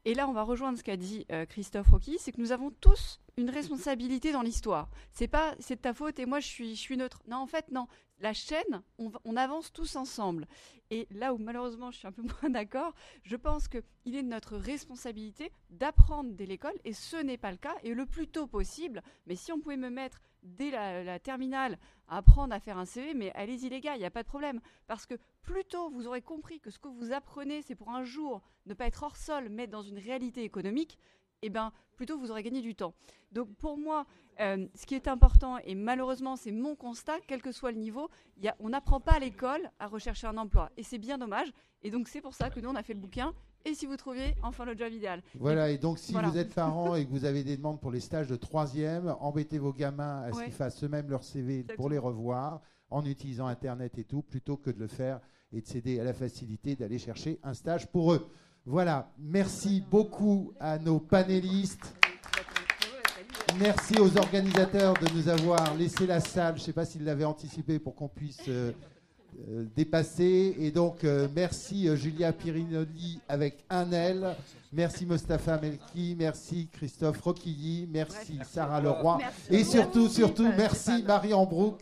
Et 0.05 0.15
là, 0.15 0.29
on 0.29 0.33
va 0.33 0.43
rejoindre 0.43 0.79
ce 0.79 0.85
qu'a 0.85 0.97
dit 0.97 1.25
euh, 1.33 1.47
Christophe 1.47 1.89
Rocky, 1.89 2.19
c'est 2.21 2.31
que 2.31 2.41
nous 2.41 2.53
avons 2.53 2.71
tous 2.71 3.21
une 3.37 3.51
responsabilité 3.51 4.33
dans 4.33 4.43
l'histoire. 4.43 4.91
C'est 5.13 5.29
pas 5.29 5.55
c'est 5.59 5.77
de 5.77 5.81
ta 5.81 5.95
faute 5.95 6.19
et 6.19 6.27
moi 6.27 6.41
je 6.41 6.47
suis, 6.47 6.77
je 6.77 6.81
suis 6.81 6.97
neutre. 6.97 7.23
Non, 7.27 7.39
en 7.39 7.47
fait, 7.47 7.71
non. 7.71 7.87
La 8.25 8.33
chaîne, 8.33 8.83
on, 8.97 9.11
va- 9.11 9.21
on 9.27 9.37
avance 9.37 9.71
tous 9.71 9.97
ensemble. 9.97 10.47
Et 10.91 11.07
là 11.11 11.35
où 11.35 11.37
malheureusement 11.37 11.91
je 11.91 11.99
suis 11.99 12.07
un 12.07 12.13
peu 12.13 12.23
moins 12.41 12.49
d'accord, 12.49 12.95
je 13.23 13.37
pense 13.37 13.69
qu'il 13.69 14.17
est 14.17 14.23
de 14.23 14.29
notre 14.29 14.57
responsabilité 14.57 15.53
d'apprendre 15.69 16.33
dès 16.33 16.47
l'école, 16.47 16.73
et 16.87 16.95
ce 16.95 17.19
n'est 17.19 17.37
pas 17.37 17.51
le 17.51 17.59
cas, 17.59 17.75
et 17.83 17.93
le 17.93 18.07
plus 18.07 18.27
tôt 18.27 18.47
possible. 18.47 19.03
Mais 19.27 19.37
si 19.37 19.53
on 19.53 19.61
pouvait 19.61 19.77
me 19.77 19.91
mettre 19.91 20.23
dès 20.43 20.71
la, 20.71 21.19
terminale 21.19 21.79
à 22.09 22.17
apprendre 22.17 22.55
à 22.55 22.61
faire 22.61 22.79
un 22.79 22.87
CV, 22.87 23.13
mais 23.13 23.31
allez-y 23.35 23.69
les 23.69 23.83
gars, 23.83 23.95
il 23.95 23.99
n'y 23.99 24.07
a 24.07 24.11
pas 24.11 24.23
de 24.23 24.29
problème. 24.29 24.63
Parce 24.87 25.05
que 25.05 25.17
plus 25.43 25.67
tôt 25.67 25.91
vous 25.91 26.07
aurez 26.07 26.23
compris 26.23 26.61
que 26.61 26.71
ce 26.71 26.79
que 26.79 26.89
vous 26.89 27.13
apprenez, 27.13 27.61
c'est 27.61 27.75
pour 27.75 27.91
un 27.91 28.05
jour 28.05 28.41
ne 28.65 28.73
pas 28.73 28.87
être 28.87 29.03
hors 29.03 29.19
sol, 29.19 29.51
mais 29.51 29.67
dans 29.67 29.83
une 29.83 29.99
réalité 29.99 30.45
économique, 30.45 30.99
eh 31.43 31.51
bien, 31.51 31.75
plutôt 31.97 32.19
vous 32.19 32.31
aurez 32.31 32.43
gagné 32.43 32.63
du 32.63 32.75
temps. 32.75 32.95
Donc 33.33 33.55
pour 33.57 33.77
moi, 33.77 34.07
euh, 34.41 34.67
ce 34.75 34.87
qui 34.87 34.95
est 34.95 35.09
important, 35.09 35.59
et 35.59 35.75
malheureusement 35.75 36.37
c'est 36.37 36.53
mon 36.53 36.75
constat, 36.77 37.15
quel 37.27 37.43
que 37.43 37.53
soit 37.53 37.73
le 37.73 37.79
niveau, 37.79 38.09
il 38.37 38.45
y 38.45 38.49
a- 38.49 38.57
on 38.61 38.69
n'apprend 38.71 39.01
pas 39.01 39.13
à 39.13 39.19
l'école 39.19 39.71
à 39.79 39.87
rechercher 39.87 40.27
un 40.27 40.37
emploi. 40.37 40.71
Et 40.77 40.83
c'est 40.83 40.99
bien 40.99 41.19
dommage. 41.19 41.53
Et 41.83 41.91
donc 41.91 42.09
c'est 42.09 42.21
pour 42.21 42.35
ça 42.35 42.51
que 42.51 42.61
nous, 42.61 42.69
on 42.71 42.75
a 42.75 42.83
fait 42.83 42.95
le 42.95 43.01
bouquin. 43.01 43.33
Et 43.67 43.75
si 43.75 43.87
vous 43.87 43.97
trouviez 43.97 44.35
enfin 44.43 44.65
le 44.67 44.77
job 44.77 44.93
idéal. 44.93 45.23
Voilà, 45.39 45.71
et 45.71 45.79
donc 45.79 45.99
si 45.99 46.13
Voilà. 46.13 46.29
vous 46.29 46.37
êtes 46.37 46.55
parent 46.55 46.95
et 46.97 47.07
que 47.07 47.11
vous 47.11 47.25
avez 47.25 47.45
des 47.45 47.57
demandes 47.57 47.81
pour 47.81 47.91
les 47.91 48.01
stages 48.01 48.27
de 48.27 48.37
troisième, 48.37 49.15
embêtez 49.21 49.59
vos 49.59 49.73
gamins 49.73 50.23
à 50.23 50.33
ce 50.33 50.39
Ouais. 50.39 50.45
qu'ils 50.45 50.53
fassent 50.53 50.83
eux-mêmes 50.85 51.09
leur 51.09 51.25
CV 51.25 51.63
pour 51.77 51.89
les 51.89 51.97
revoir 51.99 52.61
en 52.91 53.05
utilisant 53.07 53.47
Internet 53.47 53.97
et 53.99 54.05
tout, 54.05 54.21
plutôt 54.23 54.57
que 54.59 54.71
de 54.71 54.79
le 54.79 54.87
faire 54.87 55.19
et 55.51 55.61
de 55.63 55.67
céder 55.67 55.99
à 55.99 56.05
la 56.05 56.13
facilité 56.13 56.77
d'aller 56.77 56.99
chercher 56.99 57.39
un 57.43 57.55
stage 57.55 57.87
pour 57.91 58.13
eux. 58.13 58.29
Voilà, 58.67 59.11
merci 59.19 59.83
beaucoup 59.91 60.53
à 60.61 60.79
nos 60.79 61.01
panélistes. 61.01 61.95
Merci 63.61 63.99
aux 63.99 64.17
organisateurs 64.17 64.95
de 64.95 65.07
nous 65.15 65.29
avoir 65.29 65.75
laissé 65.77 66.07
la 66.07 66.21
salle. 66.21 66.55
Je 66.57 66.61
ne 66.61 66.65
sais 66.65 66.73
pas 66.73 66.85
s'ils 66.85 67.05
l'avaient 67.05 67.25
anticipé 67.25 67.79
pour 67.79 67.95
qu'on 67.95 68.09
puisse 68.09 68.41
euh, 68.49 68.73
euh, 69.49 69.65
dépasser. 69.77 70.57
Et 70.59 70.71
donc, 70.71 71.05
euh, 71.05 71.29
merci 71.35 71.95
Julia 71.97 72.33
Pirinoli 72.33 73.21
avec 73.29 73.65
un 73.71 73.91
L. 73.93 74.35
Merci 74.73 75.07
Mostafa 75.07 75.59
Melki. 75.59 76.17
Merci 76.19 76.69
Christophe 76.73 77.21
Roquilly. 77.21 77.89
Merci 77.93 78.39
Sarah 78.51 78.81
Leroy. 78.81 79.19
Merci 79.19 79.55
Et 79.55 79.65
surtout, 79.65 80.09
surtout, 80.09 80.51
merci 80.57 81.05
Marie 81.07 81.35
Ambrook 81.35 81.81